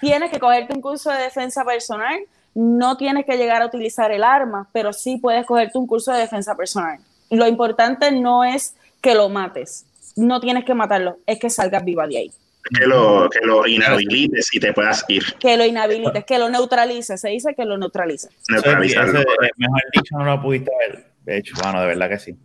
Tienes 0.00 0.30
que 0.30 0.38
cogerte 0.38 0.74
un 0.74 0.80
curso 0.80 1.10
de 1.10 1.22
defensa 1.22 1.64
personal. 1.64 2.20
No 2.54 2.96
tienes 2.96 3.24
que 3.24 3.36
llegar 3.36 3.62
a 3.62 3.66
utilizar 3.66 4.10
el 4.12 4.24
arma, 4.24 4.68
pero 4.72 4.92
sí 4.92 5.16
puedes 5.16 5.46
cogerte 5.46 5.78
un 5.78 5.86
curso 5.86 6.12
de 6.12 6.20
defensa 6.20 6.54
personal. 6.54 6.98
Lo 7.30 7.46
importante 7.46 8.12
no 8.12 8.44
es 8.44 8.74
que 9.00 9.14
lo 9.14 9.28
mates. 9.28 9.86
No 10.16 10.40
tienes 10.40 10.64
que 10.64 10.74
matarlo, 10.74 11.16
es 11.26 11.38
que 11.38 11.48
salgas 11.48 11.84
viva 11.84 12.06
de 12.06 12.18
ahí. 12.18 12.32
Que 12.78 12.86
lo, 12.86 13.28
que 13.28 13.40
lo 13.44 13.66
inhabilites 13.66 14.54
y 14.54 14.60
te 14.60 14.72
puedas 14.72 15.04
ir. 15.08 15.24
Que 15.34 15.56
lo 15.56 15.64
inhabilites, 15.64 16.24
que 16.24 16.38
lo 16.38 16.48
neutralices. 16.48 17.20
Se 17.20 17.28
dice 17.28 17.54
que 17.54 17.64
lo 17.64 17.76
neutralices. 17.76 18.30
Ese, 18.48 18.70
eh, 18.70 19.50
mejor 19.56 19.82
dicho, 19.92 20.16
no 20.16 20.24
lo 20.24 20.40
pudiste 20.40 20.70
ver. 20.78 21.04
De 21.24 21.38
hecho, 21.38 21.54
bueno, 21.62 21.80
de 21.80 21.86
verdad 21.88 22.08
que 22.08 22.18
sí. 22.18 22.36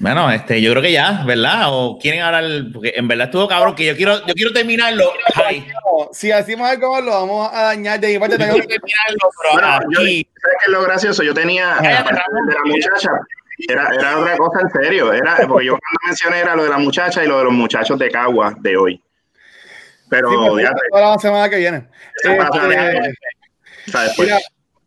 Bueno, 0.00 0.30
este, 0.30 0.62
yo 0.62 0.70
creo 0.70 0.82
que 0.82 0.92
ya, 0.92 1.24
¿verdad? 1.26 1.64
O 1.66 1.98
quieren 1.98 2.20
hablar, 2.20 2.44
porque 2.72 2.92
en 2.94 3.08
verdad 3.08 3.26
estuvo 3.26 3.48
cabrón, 3.48 3.74
que 3.74 3.84
yo 3.84 3.96
quiero, 3.96 4.24
yo 4.26 4.34
quiero 4.34 4.52
terminarlo. 4.52 5.10
Ay, 5.34 5.66
si 6.12 6.30
hacemos 6.30 6.68
algo 6.68 6.92
más, 6.92 7.04
lo 7.04 7.10
vamos 7.10 7.50
a 7.52 7.62
dañar. 7.62 7.98
De 7.98 8.12
mi 8.12 8.18
parte, 8.18 8.38
tengo 8.38 8.52
quiero 8.52 8.68
terminarlo, 8.68 9.30
pero 9.42 9.54
Bueno, 9.54 9.80
yo, 9.90 9.98
¿sabes 9.98 10.06
qué 10.06 10.66
es 10.66 10.72
lo 10.72 10.82
gracioso? 10.82 11.22
Yo 11.24 11.34
tenía, 11.34 11.74
Ramón. 11.74 12.46
de 12.46 12.54
la 12.54 12.60
muchacha, 12.64 13.10
era, 13.66 13.88
era 13.92 14.18
otra 14.18 14.36
cosa 14.36 14.60
en 14.62 14.70
serio. 14.70 15.12
Era, 15.12 15.36
porque 15.48 15.66
yo 15.66 15.72
cuando 15.72 15.98
mencioné 16.06 16.40
era 16.40 16.54
lo 16.54 16.64
de 16.64 16.70
la 16.70 16.78
muchacha 16.78 17.24
y 17.24 17.28
lo 17.28 17.38
de 17.38 17.44
los 17.44 17.52
muchachos 17.52 17.98
de 17.98 18.10
Cagua 18.10 18.54
de 18.60 18.76
hoy. 18.76 19.02
Pero, 20.10 20.30
Sí, 20.30 20.36
pues, 20.48 20.64
ya 20.64 20.72
para 20.90 21.10
la 21.10 21.18
semana 21.18 21.50
que 21.50 21.56
viene. 21.56 21.88
Pasa 22.38 22.62
Este, 22.62 22.68
de- 22.68 23.14
¿sabes? 23.92 24.12
Pues, 24.16 24.28
Mira, 24.28 24.38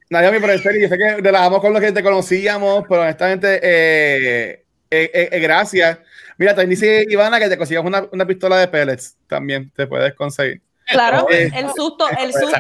Naomi, 0.10 0.40
pero 0.40 0.54
en 0.54 0.60
serio, 0.64 0.82
yo 0.82 0.88
sé 0.90 0.98
que 0.98 1.18
relajamos 1.22 1.62
con 1.62 1.74
lo 1.74 1.80
que 1.80 1.92
te 1.92 2.02
conocíamos, 2.04 2.86
pero 2.90 3.02
honestamente, 3.02 3.60
eh, 3.62 4.66
eh, 4.90 5.12
eh, 5.14 5.30
eh, 5.32 5.40
gracias. 5.40 6.00
Mira, 6.38 6.54
también 6.56 6.72
dice 6.72 7.06
Ivana 7.08 7.40
que 7.40 7.48
te 7.50 7.58
consigas 7.58 7.86
una, 7.86 8.08
una 8.12 8.26
pistola 8.26 8.58
de 8.58 8.68
pellets, 8.68 9.16
también 9.28 9.72
te 9.76 9.86
puedes 9.88 10.14
conseguir. 10.16 10.62
Claro, 10.88 11.28
Eh, 11.30 11.50
el 11.56 11.68
susto, 11.72 12.08
el 12.20 12.34
susto. 12.34 12.58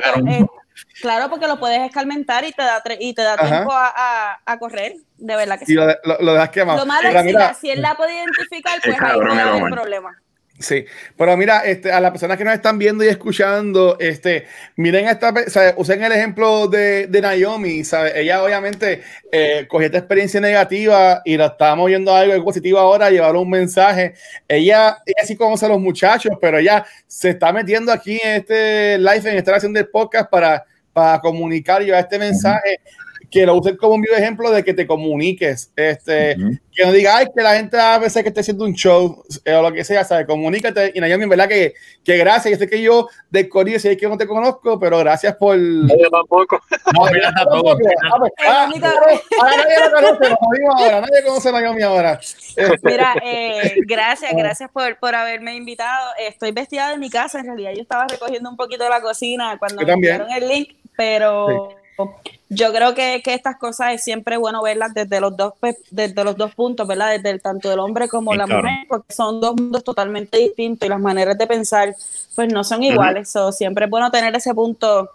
Claro, 1.01 1.29
porque 1.29 1.47
lo 1.47 1.59
puedes 1.59 1.81
escarmentar 1.81 2.43
y 2.45 2.51
te 2.51 2.61
da, 2.63 2.81
y 2.99 3.13
te 3.13 3.21
da 3.21 3.33
Ajá. 3.35 3.47
tiempo 3.47 3.71
a, 3.71 3.93
a- 3.95 4.39
a 4.45 4.59
correr. 4.59 4.95
De 5.17 5.35
verdad 5.35 5.57
que 5.57 5.65
Y 5.65 5.67
sí. 5.67 5.73
lo, 5.73 5.85
de- 5.87 5.97
lo, 6.03 6.17
lo 6.19 6.33
dejas 6.33 6.49
quemado. 6.49 6.79
Lo 6.79 6.85
malo 6.85 7.09
es 7.09 7.57
si, 7.57 7.69
él 7.69 7.81
la 7.81 7.95
puede 7.95 8.13
identificar, 8.15 8.79
pues 8.83 8.99
ahí 9.01 9.19
el 9.19 9.39
haber 9.39 9.53
Omar. 9.53 9.71
problema. 9.71 10.17
Sí, 10.59 10.85
pero 11.17 11.35
mira, 11.37 11.61
este, 11.65 11.91
a 11.91 11.99
las 11.99 12.11
personas 12.11 12.37
que 12.37 12.43
nos 12.43 12.53
están 12.53 12.77
viendo 12.77 13.03
y 13.03 13.07
escuchando, 13.07 13.97
este, 13.99 14.45
miren 14.75 15.07
esta, 15.07 15.33
usen 15.75 16.03
el 16.03 16.11
ejemplo 16.11 16.67
de, 16.67 17.07
de 17.07 17.19
Naomi, 17.21 17.83
¿sabe? 17.83 18.19
Ella 18.21 18.43
obviamente 18.43 19.01
eh, 19.31 19.65
cogió 19.67 19.87
esta 19.87 19.97
experiencia 19.97 20.39
negativa 20.39 21.23
y 21.25 21.35
la 21.35 21.47
está 21.47 21.73
moviendo 21.73 22.13
a 22.15 22.19
algo 22.19 22.43
positivo 22.45 22.77
ahora, 22.77 23.09
llevar 23.09 23.35
un 23.37 23.49
mensaje. 23.49 24.13
Ella, 24.47 24.99
ella 25.03 25.25
sí 25.25 25.35
conoce 25.35 25.65
a 25.65 25.69
los 25.69 25.79
muchachos, 25.79 26.33
pero 26.39 26.59
ella 26.59 26.85
se 27.07 27.29
está 27.29 27.51
metiendo 27.51 27.91
aquí 27.91 28.19
en 28.23 28.41
este 28.41 28.99
live, 28.99 29.31
en 29.31 29.37
esta 29.37 29.49
grabación 29.49 29.73
del 29.73 29.87
podcast 29.87 30.29
para, 30.29 30.63
para 30.93 31.19
comunicar 31.19 31.81
y 31.81 31.85
llevar 31.85 32.01
este 32.01 32.19
mensaje. 32.19 32.79
Que 33.29 33.45
lo 33.45 33.55
usen 33.55 33.77
como 33.77 33.93
un 33.93 34.01
vivo 34.01 34.15
ejemplo 34.15 34.51
de 34.51 34.61
que 34.61 34.73
te 34.73 34.85
comuniques. 34.85 35.71
Este, 35.77 36.35
Ujú. 36.37 36.57
que 36.75 36.85
no 36.85 36.91
diga, 36.91 37.15
ay, 37.15 37.27
que 37.33 37.41
la 37.41 37.55
gente 37.55 37.79
a 37.79 37.97
veces 37.97 38.23
que 38.23 38.27
esté 38.27 38.41
haciendo 38.41 38.65
un 38.65 38.73
show 38.73 39.23
eh, 39.45 39.53
o 39.53 39.61
lo 39.61 39.71
que 39.71 39.85
sea, 39.85 40.03
¿sabes? 40.03 40.27
Comunícate. 40.27 40.91
Y 40.93 40.99
Naomi, 40.99 41.23
en 41.23 41.29
verdad 41.29 41.47
que, 41.47 41.73
que 42.03 42.17
gracias. 42.17 42.51
Yo 42.51 42.57
sé 42.57 42.69
que 42.69 42.81
yo 42.81 43.07
de 43.29 43.47
Corillo 43.47 43.79
sé 43.79 43.95
que 43.95 44.09
no 44.09 44.17
te 44.17 44.27
conozco, 44.27 44.77
pero 44.77 44.97
gracias 44.97 45.33
por. 45.37 45.57
Yo 45.57 46.09
tampoco. 46.11 46.59
no, 46.93 47.05
mira, 47.05 47.31
tampoco. 47.33 47.77
Ah, 48.05 48.17
pues, 48.19 48.31
ah, 48.45 48.69
nadie 48.69 49.79
lo 49.79 49.95
conoce, 49.95 50.29
lo 50.29 50.71
ahora. 50.73 51.01
Nadie 51.01 51.23
conoce 51.25 51.49
a 51.49 51.51
Naomi 51.53 51.83
ahora. 51.83 52.19
Mira, 52.83 53.15
eh, 53.23 53.75
gracias, 53.85 54.31
gracias 54.35 54.69
por, 54.71 54.97
por 54.99 55.15
haberme 55.15 55.55
invitado. 55.55 56.09
Estoy 56.19 56.51
vestida 56.51 56.89
de 56.89 56.97
mi 56.97 57.09
casa, 57.09 57.39
en 57.39 57.45
realidad 57.45 57.71
yo 57.75 57.81
estaba 57.81 58.07
recogiendo 58.07 58.49
un 58.49 58.57
poquito 58.57 58.83
de 58.83 58.89
la 58.89 59.01
cocina 59.01 59.57
cuando 59.57 59.81
Yo 59.81 59.87
me 59.87 59.93
enviaron 59.93 60.31
el 60.31 60.47
link, 60.47 60.69
pero 60.95 61.75
yo 62.49 62.73
creo 62.73 62.93
que, 62.93 63.21
que, 63.23 63.33
estas 63.33 63.57
cosas 63.57 63.93
es 63.93 64.03
siempre 64.03 64.37
bueno 64.37 64.61
verlas 64.61 64.93
desde 64.93 65.21
los 65.21 65.35
dos 65.37 65.53
desde 65.89 66.23
los 66.23 66.35
dos 66.35 66.53
puntos, 66.55 66.87
¿verdad? 66.87 67.11
Desde 67.11 67.29
el, 67.29 67.41
tanto 67.41 67.69
del 67.69 67.79
hombre 67.79 68.07
como 68.07 68.33
la 68.33 68.47
mujer, 68.47 68.85
porque 68.87 69.13
son 69.13 69.39
dos 69.39 69.55
mundos 69.55 69.83
totalmente 69.83 70.37
distintos 70.37 70.85
y 70.85 70.89
las 70.89 70.99
maneras 70.99 71.37
de 71.37 71.47
pensar 71.47 71.95
pues 72.35 72.51
no 72.51 72.63
son 72.63 72.83
iguales. 72.83 73.35
o 73.35 73.51
siempre 73.51 73.85
es 73.85 73.91
bueno 73.91 74.11
tener 74.11 74.35
ese 74.35 74.53
punto 74.53 75.09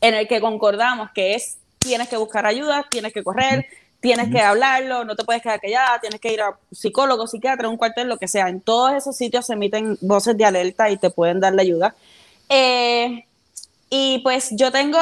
en 0.00 0.14
el 0.14 0.28
que 0.28 0.40
concordamos 0.40 1.10
que 1.12 1.34
es 1.34 1.58
tienes 1.78 2.08
que 2.08 2.16
buscar 2.16 2.46
ayuda, 2.46 2.86
tienes 2.90 3.12
que 3.12 3.22
correr, 3.22 3.66
tienes 4.00 4.30
que 4.30 4.40
hablarlo, 4.40 5.04
no 5.04 5.16
te 5.16 5.24
puedes 5.24 5.42
quedar 5.42 5.60
callada, 5.60 5.98
tienes 6.00 6.20
que 6.20 6.32
ir 6.32 6.40
a 6.40 6.56
psicólogo, 6.70 7.26
psiquiatra, 7.26 7.68
un 7.68 7.76
cuartel, 7.76 8.08
lo 8.08 8.18
que 8.18 8.28
sea. 8.28 8.48
En 8.48 8.60
todos 8.60 8.92
esos 8.92 9.16
sitios 9.16 9.46
se 9.46 9.54
emiten 9.54 9.96
voces 10.00 10.36
de 10.36 10.44
alerta 10.44 10.90
y 10.90 10.96
te 10.96 11.10
pueden 11.10 11.40
dar 11.40 11.54
la 11.54 11.62
ayuda. 11.62 11.94
Eh, 12.48 13.24
y 13.90 14.20
pues 14.20 14.50
yo 14.52 14.70
tengo, 14.70 14.98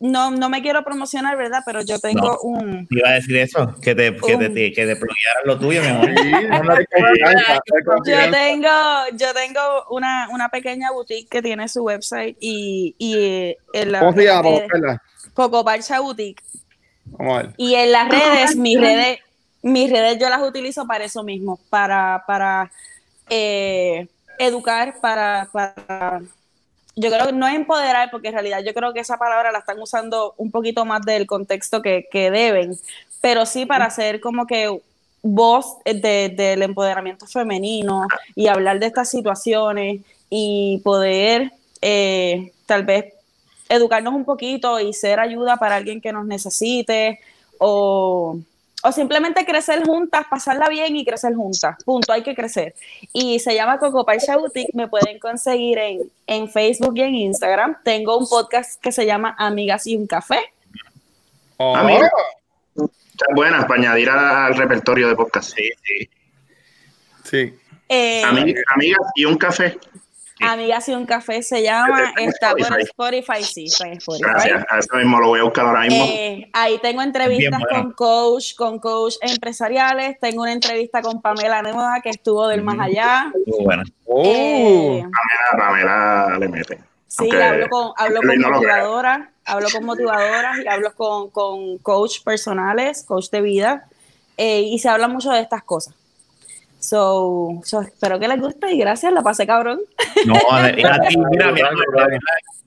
no, 0.00 0.30
no 0.30 0.48
me 0.48 0.62
quiero 0.62 0.84
promocionar, 0.84 1.36
¿verdad? 1.36 1.62
Pero 1.64 1.82
yo 1.82 1.98
tengo 1.98 2.38
un... 2.40 2.86
Iba 2.90 3.08
a 3.10 3.12
decir 3.12 3.36
eso, 3.36 3.74
que 3.82 3.94
te, 3.94 4.16
que 4.16 4.36
te, 4.36 4.72
que 4.72 4.86
te 4.86 4.98
lo 5.44 5.58
tuyo, 5.58 5.80
mi 5.82 5.88
amor. 5.88 6.10
yo 8.06 8.30
tengo, 8.30 8.68
yo 9.14 9.34
tengo 9.34 9.60
una, 9.90 10.28
una 10.30 10.48
pequeña 10.48 10.90
boutique 10.92 11.28
que 11.28 11.42
tiene 11.42 11.68
su 11.68 11.82
website 11.82 12.36
y... 12.40 12.94
y 12.98 13.56
en 13.72 13.92
la, 13.92 14.00
¿Cómo 14.00 14.12
se 14.14 14.24
llama? 14.24 14.50
Coco 15.34 15.64
Parcha 15.64 16.00
Boutique. 16.00 16.42
Y 17.56 17.74
en 17.74 17.92
las 17.92 18.08
redes, 18.08 18.56
mis 18.56 18.80
redes, 18.80 19.18
mis 19.62 19.90
redes 19.90 20.18
yo 20.18 20.28
las 20.28 20.42
utilizo 20.42 20.86
para 20.86 21.04
eso 21.04 21.22
mismo, 21.22 21.58
para, 21.70 22.24
para 22.26 22.70
eh, 23.28 24.08
educar, 24.38 24.96
para, 25.00 25.48
para, 25.52 26.22
yo 26.96 27.10
creo 27.10 27.26
que 27.26 27.32
no 27.32 27.46
es 27.46 27.54
empoderar, 27.54 28.10
porque 28.10 28.28
en 28.28 28.34
realidad 28.34 28.60
yo 28.64 28.74
creo 28.74 28.92
que 28.92 29.00
esa 29.00 29.18
palabra 29.18 29.52
la 29.52 29.60
están 29.60 29.80
usando 29.80 30.34
un 30.36 30.50
poquito 30.50 30.84
más 30.84 31.02
del 31.02 31.26
contexto 31.26 31.82
que, 31.82 32.06
que 32.10 32.30
deben, 32.30 32.76
pero 33.20 33.46
sí 33.46 33.66
para 33.66 33.86
hacer 33.86 34.20
como 34.20 34.46
que 34.46 34.80
voz 35.22 35.76
del 35.84 36.62
empoderamiento 36.62 37.26
femenino 37.26 38.08
y 38.34 38.48
hablar 38.48 38.80
de 38.80 38.86
estas 38.86 39.08
situaciones 39.08 40.00
y 40.28 40.80
poder 40.82 41.52
eh, 41.80 42.52
tal 42.66 42.84
vez 42.84 43.14
educarnos 43.68 44.14
un 44.14 44.24
poquito 44.24 44.80
y 44.80 44.92
ser 44.92 45.20
ayuda 45.20 45.56
para 45.56 45.76
alguien 45.76 46.00
que 46.00 46.12
nos 46.12 46.26
necesite 46.26 47.20
o, 47.58 48.38
o 48.82 48.92
simplemente 48.92 49.44
crecer 49.44 49.84
juntas, 49.84 50.26
pasarla 50.28 50.68
bien 50.68 50.96
y 50.96 51.04
crecer 51.04 51.34
juntas. 51.34 51.76
Punto, 51.84 52.12
hay 52.12 52.22
que 52.22 52.34
crecer. 52.34 52.74
Y 53.12 53.38
se 53.38 53.54
llama 53.54 53.78
Coco 53.78 54.04
Paisha 54.04 54.36
Boutique, 54.36 54.74
me 54.74 54.88
pueden 54.88 55.18
conseguir 55.18 55.78
en, 55.78 56.00
en 56.26 56.48
Facebook 56.50 56.94
y 56.96 57.02
en 57.02 57.14
Instagram. 57.14 57.76
Tengo 57.84 58.18
un 58.18 58.28
podcast 58.28 58.80
que 58.80 58.92
se 58.92 59.06
llama 59.06 59.34
Amigas 59.38 59.86
y 59.86 59.96
un 59.96 60.06
Café. 60.06 60.40
Oh. 61.58 61.76
Amigas. 61.76 62.10
buenas 63.34 63.66
para 63.66 63.80
añadir 63.80 64.10
al 64.10 64.54
repertorio 64.56 65.08
de 65.08 65.14
podcast. 65.14 65.54
Sí, 65.54 65.70
sí. 65.84 66.10
Sí. 67.24 67.58
Eh, 67.88 68.22
amigas 68.24 69.06
y 69.14 69.24
un 69.26 69.36
café. 69.36 69.78
Amigas 70.42 70.88
y 70.88 70.94
un 70.94 71.06
café 71.06 71.42
se 71.42 71.62
llama, 71.62 72.12
está 72.18 72.52
por 72.52 72.80
Spotify, 72.80 73.44
sí, 73.44 73.64
está 73.66 73.86
en 73.86 73.94
Spotify. 73.94 74.24
Gracias, 74.28 74.64
a 74.68 74.78
eso 74.78 74.96
mismo 74.96 75.20
lo 75.20 75.28
voy 75.28 75.40
a 75.40 75.44
buscar 75.44 75.66
ahora 75.66 75.82
mismo. 75.82 76.04
Eh, 76.04 76.50
ahí 76.52 76.78
tengo 76.78 77.00
entrevistas 77.00 77.60
con 77.70 77.92
coach, 77.92 78.54
con 78.56 78.78
coach 78.80 79.14
empresariales, 79.20 80.18
tengo 80.18 80.42
una 80.42 80.52
entrevista 80.52 81.00
con 81.00 81.22
Pamela 81.22 81.62
Nueva 81.62 82.00
que 82.02 82.10
estuvo 82.10 82.48
del 82.48 82.62
más 82.62 82.78
allá. 82.80 83.32
Muy 83.46 83.64
buena. 83.64 83.84
Eh, 84.24 85.04
Pamela, 85.56 86.26
Pamela 86.26 86.38
le 86.38 86.48
mete. 86.48 86.78
Sí, 87.06 87.30
hablo 87.30 87.68
con, 87.68 87.92
hablo 87.96 88.20
con 88.20 88.40
motivadoras, 88.40 89.28
hablo 89.44 89.68
con 89.70 89.84
motivadoras 89.84 90.58
y 90.64 90.66
hablo 90.66 90.94
con, 90.94 91.30
con 91.30 91.78
coach 91.78 92.22
personales, 92.24 93.04
coach 93.04 93.28
de 93.30 93.42
vida, 93.42 93.86
eh, 94.38 94.62
y 94.62 94.78
se 94.78 94.88
habla 94.88 95.08
mucho 95.08 95.30
de 95.30 95.40
estas 95.40 95.62
cosas. 95.62 95.94
So, 96.92 97.62
espero 97.80 98.20
que 98.20 98.28
les 98.28 98.38
guste 98.38 98.70
y 98.70 98.78
gracias, 98.78 99.10
la 99.14 99.22
pasé 99.22 99.46
cabrón. 99.46 99.80
No, 100.26 100.34
a 100.50 100.70
ti, 100.70 100.82
mira, 101.30 101.50
mira, 101.50 101.70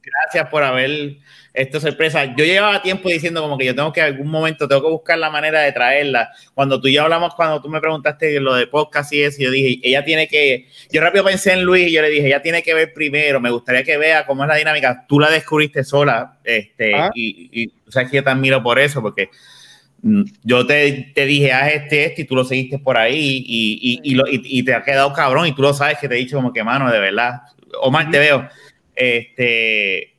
gracias 0.02 0.50
por 0.50 0.64
haber 0.64 1.18
esto 1.54 1.80
sorpresa. 1.80 2.34
Yo 2.36 2.44
llevaba 2.44 2.82
tiempo 2.82 3.08
diciendo 3.08 3.44
como 3.44 3.56
que 3.56 3.66
yo 3.66 3.76
tengo 3.76 3.94
que 3.94 4.02
algún 4.02 4.28
momento 4.28 4.68
tengo 4.68 4.82
que 4.82 4.90
buscar 4.90 5.20
la 5.20 5.30
manera 5.30 5.62
de 5.62 5.72
traerla. 5.74 6.32
Cuando 6.56 6.82
tú 6.82 6.88
y 6.88 6.94
yo 6.94 7.04
hablamos, 7.04 7.36
cuando 7.36 7.62
tú 7.62 7.70
me 7.70 7.80
preguntaste 7.80 8.40
lo 8.40 8.56
de 8.56 8.66
podcast 8.66 9.14
y 9.14 9.22
eso, 9.22 9.44
yo 9.44 9.52
dije, 9.52 9.80
ella 9.88 10.04
tiene 10.04 10.28
que, 10.28 10.70
yo 10.92 11.02
rápido 11.02 11.24
pensé 11.24 11.54
en 11.54 11.62
Luis 11.62 11.88
y 11.88 11.92
yo 11.92 12.02
le 12.02 12.10
dije, 12.10 12.26
ella 12.26 12.42
tiene 12.42 12.64
que 12.64 12.74
ver 12.74 12.94
primero, 12.94 13.40
me 13.40 13.52
gustaría 13.52 13.84
que 13.84 13.96
vea 13.98 14.26
cómo 14.26 14.42
es 14.44 14.48
la 14.48 14.56
dinámica. 14.56 15.06
Tú 15.08 15.20
la 15.20 15.30
descubriste 15.30 15.84
sola, 15.84 16.40
este, 16.44 16.96
ah. 16.96 17.12
y, 17.14 17.62
y, 17.62 17.72
o 17.88 17.92
sea, 17.92 18.08
que 18.08 18.16
yo 18.16 18.24
te 18.24 18.32
admiro 18.32 18.64
por 18.64 18.80
eso, 18.80 19.04
porque 19.04 19.30
yo 20.44 20.68
te, 20.68 21.12
te, 21.16 21.26
dije, 21.26 21.52
haz 21.52 21.74
este, 21.74 22.06
este, 22.06 22.22
y 22.22 22.26
tú 22.26 22.36
lo 22.36 22.44
seguiste 22.44 22.78
por 22.78 22.96
ahí 22.96 23.44
y, 23.46 24.00
y, 24.04 24.12
y, 24.12 24.16
lo, 24.16 24.24
y, 24.28 24.64
te 24.64 24.76
ha 24.76 24.84
quedado 24.84 25.12
cabrón 25.14 25.48
y 25.48 25.56
tú 25.56 25.64
lo 25.64 25.74
sabes 25.74 25.98
que 25.98 26.08
te 26.08 26.14
he 26.14 26.20
dicho 26.20 26.36
como 26.36 26.54
que, 26.54 26.64
mano, 26.64 26.92
de 26.92 27.00
verdad, 27.00 27.42
Omar, 27.82 28.12
te 28.12 28.20
veo, 28.20 28.48
este, 28.96 30.14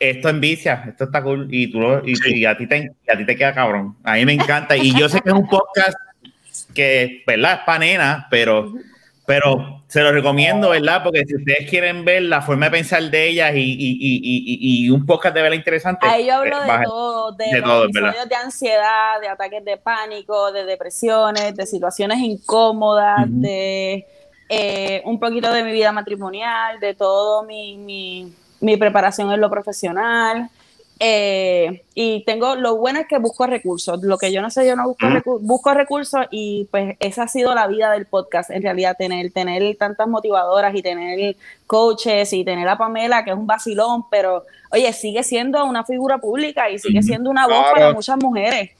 esto 0.00 0.28
envicia, 0.28 0.84
esto 0.88 1.04
está 1.04 1.22
cool 1.22 1.46
y, 1.50 1.68
tú 1.70 1.80
lo, 1.80 2.02
y, 2.04 2.44
a, 2.44 2.56
ti 2.56 2.66
te, 2.66 2.90
a 3.08 3.16
ti 3.16 3.24
te 3.24 3.36
queda 3.36 3.54
cabrón. 3.54 3.96
A 4.02 4.14
mí 4.14 4.26
me 4.26 4.32
encanta 4.32 4.76
y 4.76 4.92
yo 4.98 5.08
sé 5.08 5.20
que 5.20 5.28
es 5.28 5.34
un 5.36 5.48
podcast 5.48 5.96
que, 6.74 7.22
¿verdad? 7.26 7.60
Es 7.60 7.60
para 7.64 7.78
nena, 7.78 8.26
pero 8.28 8.74
pero 9.26 9.82
se 9.88 10.00
lo 10.02 10.12
recomiendo, 10.12 10.70
¿verdad? 10.70 11.02
Porque 11.02 11.24
si 11.26 11.34
ustedes 11.34 11.68
quieren 11.68 12.04
ver 12.04 12.22
la 12.22 12.42
forma 12.42 12.66
de 12.66 12.70
pensar 12.70 13.02
de 13.02 13.28
ellas 13.28 13.52
y, 13.54 13.60
y, 13.60 13.98
y, 14.00 14.84
y 14.86 14.90
un 14.90 15.04
podcast 15.04 15.34
de 15.34 15.42
verdad 15.42 15.56
interesante. 15.56 16.06
Ahí 16.06 16.26
yo 16.26 16.34
hablo 16.34 16.60
de 16.60 16.84
todo, 16.84 17.32
de, 17.32 17.46
de 17.46 17.60
los 17.60 17.84
episodios 17.86 18.28
de 18.28 18.34
ansiedad, 18.36 19.20
de 19.20 19.28
ataques 19.28 19.64
de 19.64 19.76
pánico, 19.78 20.52
de 20.52 20.64
depresiones, 20.64 21.56
de 21.56 21.66
situaciones 21.66 22.18
incómodas, 22.18 23.24
de 23.28 24.06
eh, 24.48 25.02
un 25.04 25.18
poquito 25.18 25.52
de 25.52 25.64
mi 25.64 25.72
vida 25.72 25.90
matrimonial, 25.90 26.78
de 26.78 26.94
todo 26.94 27.42
mi, 27.42 27.76
mi, 27.78 28.32
mi 28.60 28.76
preparación 28.76 29.32
en 29.32 29.40
lo 29.40 29.50
profesional. 29.50 30.48
Eh, 30.98 31.82
y 31.94 32.24
tengo, 32.24 32.56
lo 32.56 32.76
bueno 32.76 33.00
es 33.00 33.06
que 33.06 33.18
busco 33.18 33.46
recursos. 33.46 34.02
Lo 34.02 34.16
que 34.16 34.32
yo 34.32 34.40
no 34.40 34.50
sé, 34.50 34.66
yo 34.66 34.76
no 34.76 34.84
busco, 34.88 35.38
busco 35.40 35.74
recursos 35.74 36.26
y 36.30 36.68
pues 36.70 36.96
esa 37.00 37.24
ha 37.24 37.28
sido 37.28 37.54
la 37.54 37.66
vida 37.66 37.92
del 37.92 38.06
podcast, 38.06 38.50
en 38.50 38.62
realidad, 38.62 38.96
tener, 38.96 39.30
tener 39.30 39.76
tantas 39.76 40.08
motivadoras 40.08 40.74
y 40.74 40.82
tener 40.82 41.36
coaches 41.66 42.32
y 42.32 42.44
tener 42.44 42.66
a 42.68 42.78
Pamela, 42.78 43.24
que 43.24 43.30
es 43.30 43.36
un 43.36 43.46
vacilón, 43.46 44.04
pero 44.10 44.44
oye, 44.70 44.92
sigue 44.92 45.22
siendo 45.22 45.64
una 45.64 45.84
figura 45.84 46.18
pública 46.18 46.70
y 46.70 46.78
sigue 46.78 47.02
siendo 47.02 47.30
una 47.30 47.46
voz 47.46 47.66
para 47.72 47.92
muchas 47.92 48.16
mujeres. 48.18 48.70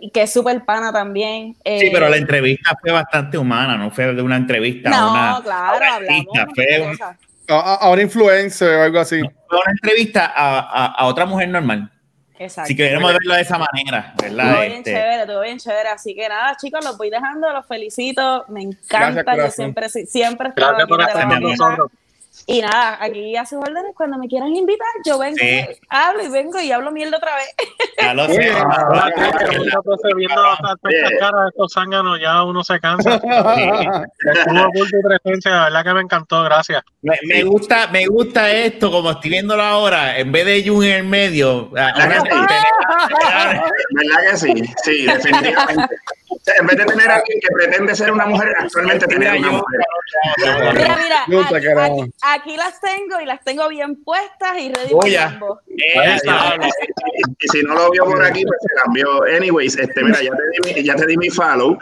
Y 0.00 0.10
que 0.10 0.22
es 0.22 0.32
súper 0.32 0.64
pana 0.64 0.92
también. 0.92 1.54
sí, 1.64 1.90
pero 1.92 2.08
la 2.08 2.16
eh, 2.16 2.20
entrevista 2.20 2.72
fue 2.80 2.92
bastante 2.92 3.36
humana, 3.36 3.76
no 3.76 3.90
fue 3.90 4.14
de 4.14 4.22
una 4.22 4.36
entrevista 4.36 4.90
no, 4.90 5.10
una. 5.10 5.40
claro, 5.42 5.78
hablamos. 5.92 6.54
Fue, 6.54 6.96
a, 7.48 7.90
una 7.90 8.02
influencer 8.02 8.76
o 8.76 8.82
algo 8.82 9.00
así. 9.00 9.20
Una 9.20 9.72
entrevista 9.72 10.32
a, 10.34 10.86
a, 10.86 11.06
otra 11.06 11.26
mujer 11.26 11.48
normal. 11.48 11.90
Exacto. 12.38 12.68
Si 12.68 12.76
queremos 12.76 13.12
verlo 13.12 13.34
de 13.34 13.40
esa 13.40 13.58
manera, 13.58 14.12
¿verdad? 14.20 14.52
Todo 14.52 14.60
bien 14.60 14.72
este... 14.72 14.92
chévere, 14.92 15.26
todo 15.26 15.40
bien 15.40 15.58
chévere. 15.58 15.88
Así 15.88 16.14
que 16.14 16.28
nada, 16.28 16.56
chicos, 16.56 16.84
los 16.84 16.98
voy 16.98 17.10
dejando, 17.10 17.50
los 17.52 17.66
felicito. 17.66 18.44
Me 18.48 18.62
encanta, 18.62 19.36
yo 19.36 19.50
siempre, 19.50 19.88
siempre 19.88 20.48
estoy 20.48 20.64
aquí 20.64 20.86
por 20.86 21.40
nosotros. 21.40 21.90
Y 22.48 22.60
nada, 22.60 22.96
aquí 23.00 23.36
a 23.36 23.44
sus 23.44 23.58
órdenes, 23.58 23.92
cuando 23.96 24.18
me 24.18 24.28
quieran 24.28 24.54
invitar, 24.54 24.86
yo 25.04 25.18
vengo, 25.18 25.36
hablo 25.88 26.22
y 26.22 26.28
vengo 26.28 26.60
y 26.60 26.70
hablo 26.70 26.92
mierda 26.92 27.16
otra 27.16 27.34
vez. 27.34 27.48
Ya 27.98 28.12
lo 28.12 28.26
sé. 28.26 28.38
viendo 30.16 30.42
estas 30.52 30.76
caras 31.18 31.44
de 31.44 31.48
estos 31.48 31.72
zánganos, 31.72 32.20
ya 32.20 32.44
uno 32.44 32.62
se 32.62 32.78
cansa. 32.78 33.18
La 33.24 34.06
verdad 35.64 35.84
que 35.84 35.94
me 35.94 36.02
encantó, 36.02 36.42
gracias. 36.44 36.84
Me, 37.00 37.18
me, 37.24 37.42
gusta, 37.42 37.88
me 37.88 38.06
gusta 38.06 38.50
esto, 38.52 38.92
como 38.92 39.12
estoy 39.12 39.30
viéndolo 39.30 39.62
ahora, 39.62 40.18
en 40.18 40.30
vez 40.30 40.44
de 40.44 40.68
Jun 40.68 40.84
en 40.84 40.92
el 40.92 41.04
medio. 41.04 41.70
¿Verdad 41.70 41.90
que 44.30 44.36
sí? 44.36 44.52
Sí, 44.84 45.06
definitivamente 45.06 45.96
en 46.46 46.66
vez 46.66 46.76
de 46.76 46.84
tener 46.84 47.10
a 47.10 47.16
alguien 47.16 47.40
que 47.40 47.48
pretende 47.52 47.94
ser 47.94 48.12
una 48.12 48.26
mujer, 48.26 48.52
actualmente 48.58 49.06
tener 49.06 49.38
una 49.38 49.50
mujer. 49.50 49.80
Mira, 50.38 51.26
mira, 51.26 52.06
aquí, 52.22 52.56
las 52.56 52.80
tengo 52.80 53.20
y 53.20 53.26
las 53.26 53.42
tengo 53.42 53.68
bien 53.68 54.02
puestas 54.04 54.56
y 54.58 54.72
ready 54.72 54.94
para 54.94 55.40
y, 57.38 57.48
si 57.48 57.62
no 57.62 57.74
lo 57.74 57.90
vio 57.90 58.04
por 58.04 58.24
aquí, 58.24 58.44
pues 58.44 58.58
se 58.60 58.82
cambió. 58.82 59.24
Anyways, 59.24 59.76
este, 59.76 60.04
mira, 60.04 60.22
ya 60.22 60.30
te 60.30 60.42
di 60.50 60.74
mi, 60.74 60.82
ya 60.84 60.94
te 60.94 61.06
di 61.06 61.16
mi 61.16 61.30
follow. 61.30 61.78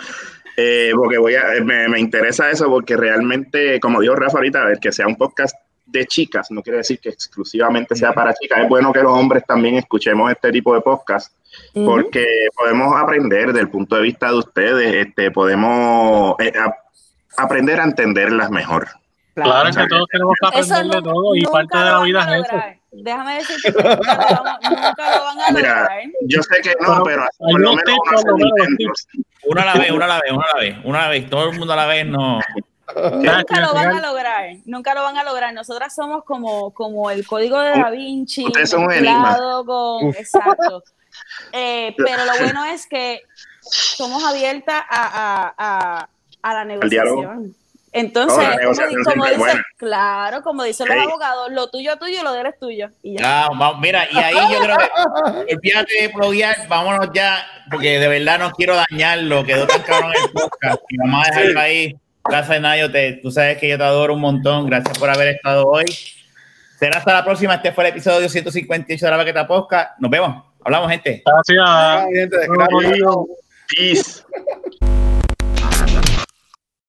Eh, 0.57 0.93
porque 0.95 1.19
voy 1.19 1.35
a, 1.35 1.47
me, 1.65 1.89
me, 1.89 1.99
interesa 1.99 2.49
eso 2.49 2.69
porque 2.69 2.97
realmente, 2.97 3.81
como 3.81 4.01
dijo 4.01 4.15
Rafa 4.15 4.39
ahorita, 4.39 4.71
el 4.71 4.79
que 4.79 4.93
sea 4.93 5.09
un 5.09 5.17
podcast 5.17 5.57
de 6.01 6.07
chicas, 6.07 6.51
no 6.51 6.63
quiere 6.63 6.79
decir 6.79 6.99
que 7.01 7.09
exclusivamente 7.09 7.95
sea 7.97 8.13
para 8.13 8.35
chicas, 8.35 8.61
es 8.63 8.69
bueno 8.69 8.93
que 8.93 9.01
los 9.03 9.13
hombres 9.13 9.45
también 9.47 9.77
escuchemos 9.77 10.31
este 10.31 10.51
tipo 10.53 10.75
de 10.75 10.81
podcast, 10.81 11.33
porque 11.73 12.27
podemos 12.57 12.95
aprender 12.97 13.53
del 13.53 13.69
punto 13.71 13.97
de 13.97 14.03
vista 14.03 14.29
de 14.29 14.35
ustedes, 14.39 15.07
este, 15.07 15.31
podemos 15.31 16.35
eh, 16.41 16.53
aprender 17.37 17.81
a 17.81 17.85
entenderlas 17.85 18.51
mejor. 18.51 18.89
Claro, 19.35 19.69
es 19.69 19.77
que 19.77 19.87
todos 19.89 20.07
tenemos 20.13 20.35
que 20.41 20.47
aprender 20.47 20.85
de 20.97 21.03
todo 21.03 21.35
y 21.35 21.43
parte 21.43 21.77
de 21.79 21.85
la 21.85 22.03
vida 22.03 22.37
es 22.39 22.47
eso. 22.47 22.57
déjame 22.93 23.35
decirte 23.35 23.73
que 23.73 23.83
nunca 23.83 24.15
lo, 24.31 24.45
vamos- 24.45 24.61
nunca 24.71 25.17
lo 25.19 25.25
van 25.25 25.41
a 25.41 25.51
Mira, 25.53 25.69
lograr. 25.81 26.01
Yo 26.23 26.43
sé 26.43 26.61
que 26.63 26.75
no, 26.81 27.03
Pero 27.03 27.23
pero 27.23 27.27
por 27.39 27.61
lo 27.61 27.75
menos 27.75 27.99
uno 29.47 29.61
a 29.61 29.65
la 29.65 29.75
vez, 29.75 29.91
una 29.91 30.05
a 30.05 30.09
la 30.09 30.21
vez, 30.21 30.33
una 30.33 30.45
a 30.45 30.55
la 30.55 30.61
vez, 30.61 30.77
una 30.85 30.99
a 30.99 31.03
la 31.03 31.09
vez. 31.09 31.29
Todo 31.31 31.51
el 31.51 31.59
mundo 31.59 31.73
a 31.73 31.77
la 31.77 31.87
vez 31.87 32.07
no. 32.07 32.39
Nunca 33.13 33.61
lo 33.61 33.75
van 33.75 33.93
a 33.97 34.01
lograr, 34.01 34.51
nunca 34.65 34.95
lo 34.95 35.03
van 35.03 35.17
a 35.17 35.25
lograr. 35.25 35.53
Nosotras 35.53 35.95
somos 35.95 36.25
como, 36.25 36.71
como 36.73 37.11
el 37.11 37.27
código 37.27 37.59
de 37.61 37.71
Da 37.71 37.91
Vinci, 37.91 38.45
Ustedes 38.47 38.71
son 38.71 38.87
con, 39.65 40.09
exacto. 40.17 40.83
Eh, 41.53 41.95
pero 41.97 42.25
lo 42.25 42.39
bueno 42.39 42.65
es 42.65 42.87
que 42.87 43.23
somos 43.61 44.25
abiertas 44.25 44.83
a, 44.89 45.55
a, 45.55 45.55
a, 45.57 46.09
a 46.43 46.55
la 46.55 46.65
negociación. 46.65 47.55
Entonces, 47.97 48.45
No, 48.45 48.73
como, 48.75 49.05
como 49.05 49.27
es 49.27 49.37
dice, 49.39 49.63
claro, 49.77 50.43
como 50.43 50.65
dicen 50.65 50.89
los 50.89 50.97
Sí. 50.97 51.03
abogados, 51.05 51.53
lo 51.53 51.71
tuyo 51.71 51.97
tuyo 51.97 52.21
y 52.21 52.25
lo 52.25 52.33
de 52.33 52.41
él 52.41 52.47
es 52.47 52.59
tuyo. 52.59 52.89
Y 53.05 53.15
ya. 53.15 53.21
Ya, 53.21 53.49
vamos, 53.51 53.79
mira, 53.81 54.05
y 54.11 54.17
ahí 54.19 54.35
yo 54.53 54.59
creo 54.59 54.77
que 54.77 55.55
olvídate 55.55 56.03
de 56.03 56.09
pluguear, 56.09 56.67
vámonos 56.67 57.11
ya, 57.15 57.47
porque 57.71 58.01
de 58.01 58.09
verdad 58.09 58.41
no 58.41 58.51
quiero 58.51 58.75
dañarlo, 58.91 59.45
quedó 59.45 59.69
tan 59.69 59.83
cabrón 59.83 60.13
el 60.13 60.31
podcast 60.33 60.83
y 60.89 60.97
vamos 60.99 61.25
a 61.25 61.31
dejarlo 61.31 61.61
ahí. 61.61 61.97
Gracias, 62.27 62.61
Nayo, 62.61 62.91
te, 62.91 63.15
tú 63.15 63.31
sabes 63.31 63.59
que 63.59 63.69
yo 63.69 63.77
te 63.77 63.85
adoro 63.85 64.15
un 64.15 64.21
montón, 64.21 64.67
gracias 64.67 64.99
por 64.99 65.11
haber 65.11 65.29
estado 65.29 65.65
hoy. 65.67 65.85
Será 66.79 66.99
hasta 66.99 67.13
la 67.13 67.25
próxima, 67.25 67.55
este 67.55 67.73
fue 67.73 67.85
el 67.85 67.91
episodio 67.91 68.29
158 68.29 69.05
de 69.05 69.11
la 69.11 69.17
Baqueta 69.17 69.47
Podcast. 69.47 69.99
Nos 69.99 70.11
vemos, 70.11 70.43
hablamos, 70.65 70.91
gente. 70.91 71.23
Gracias. 71.25 72.07
Gente, 72.13 72.37
gracias. 72.49 73.01
Peace. 73.69 75.14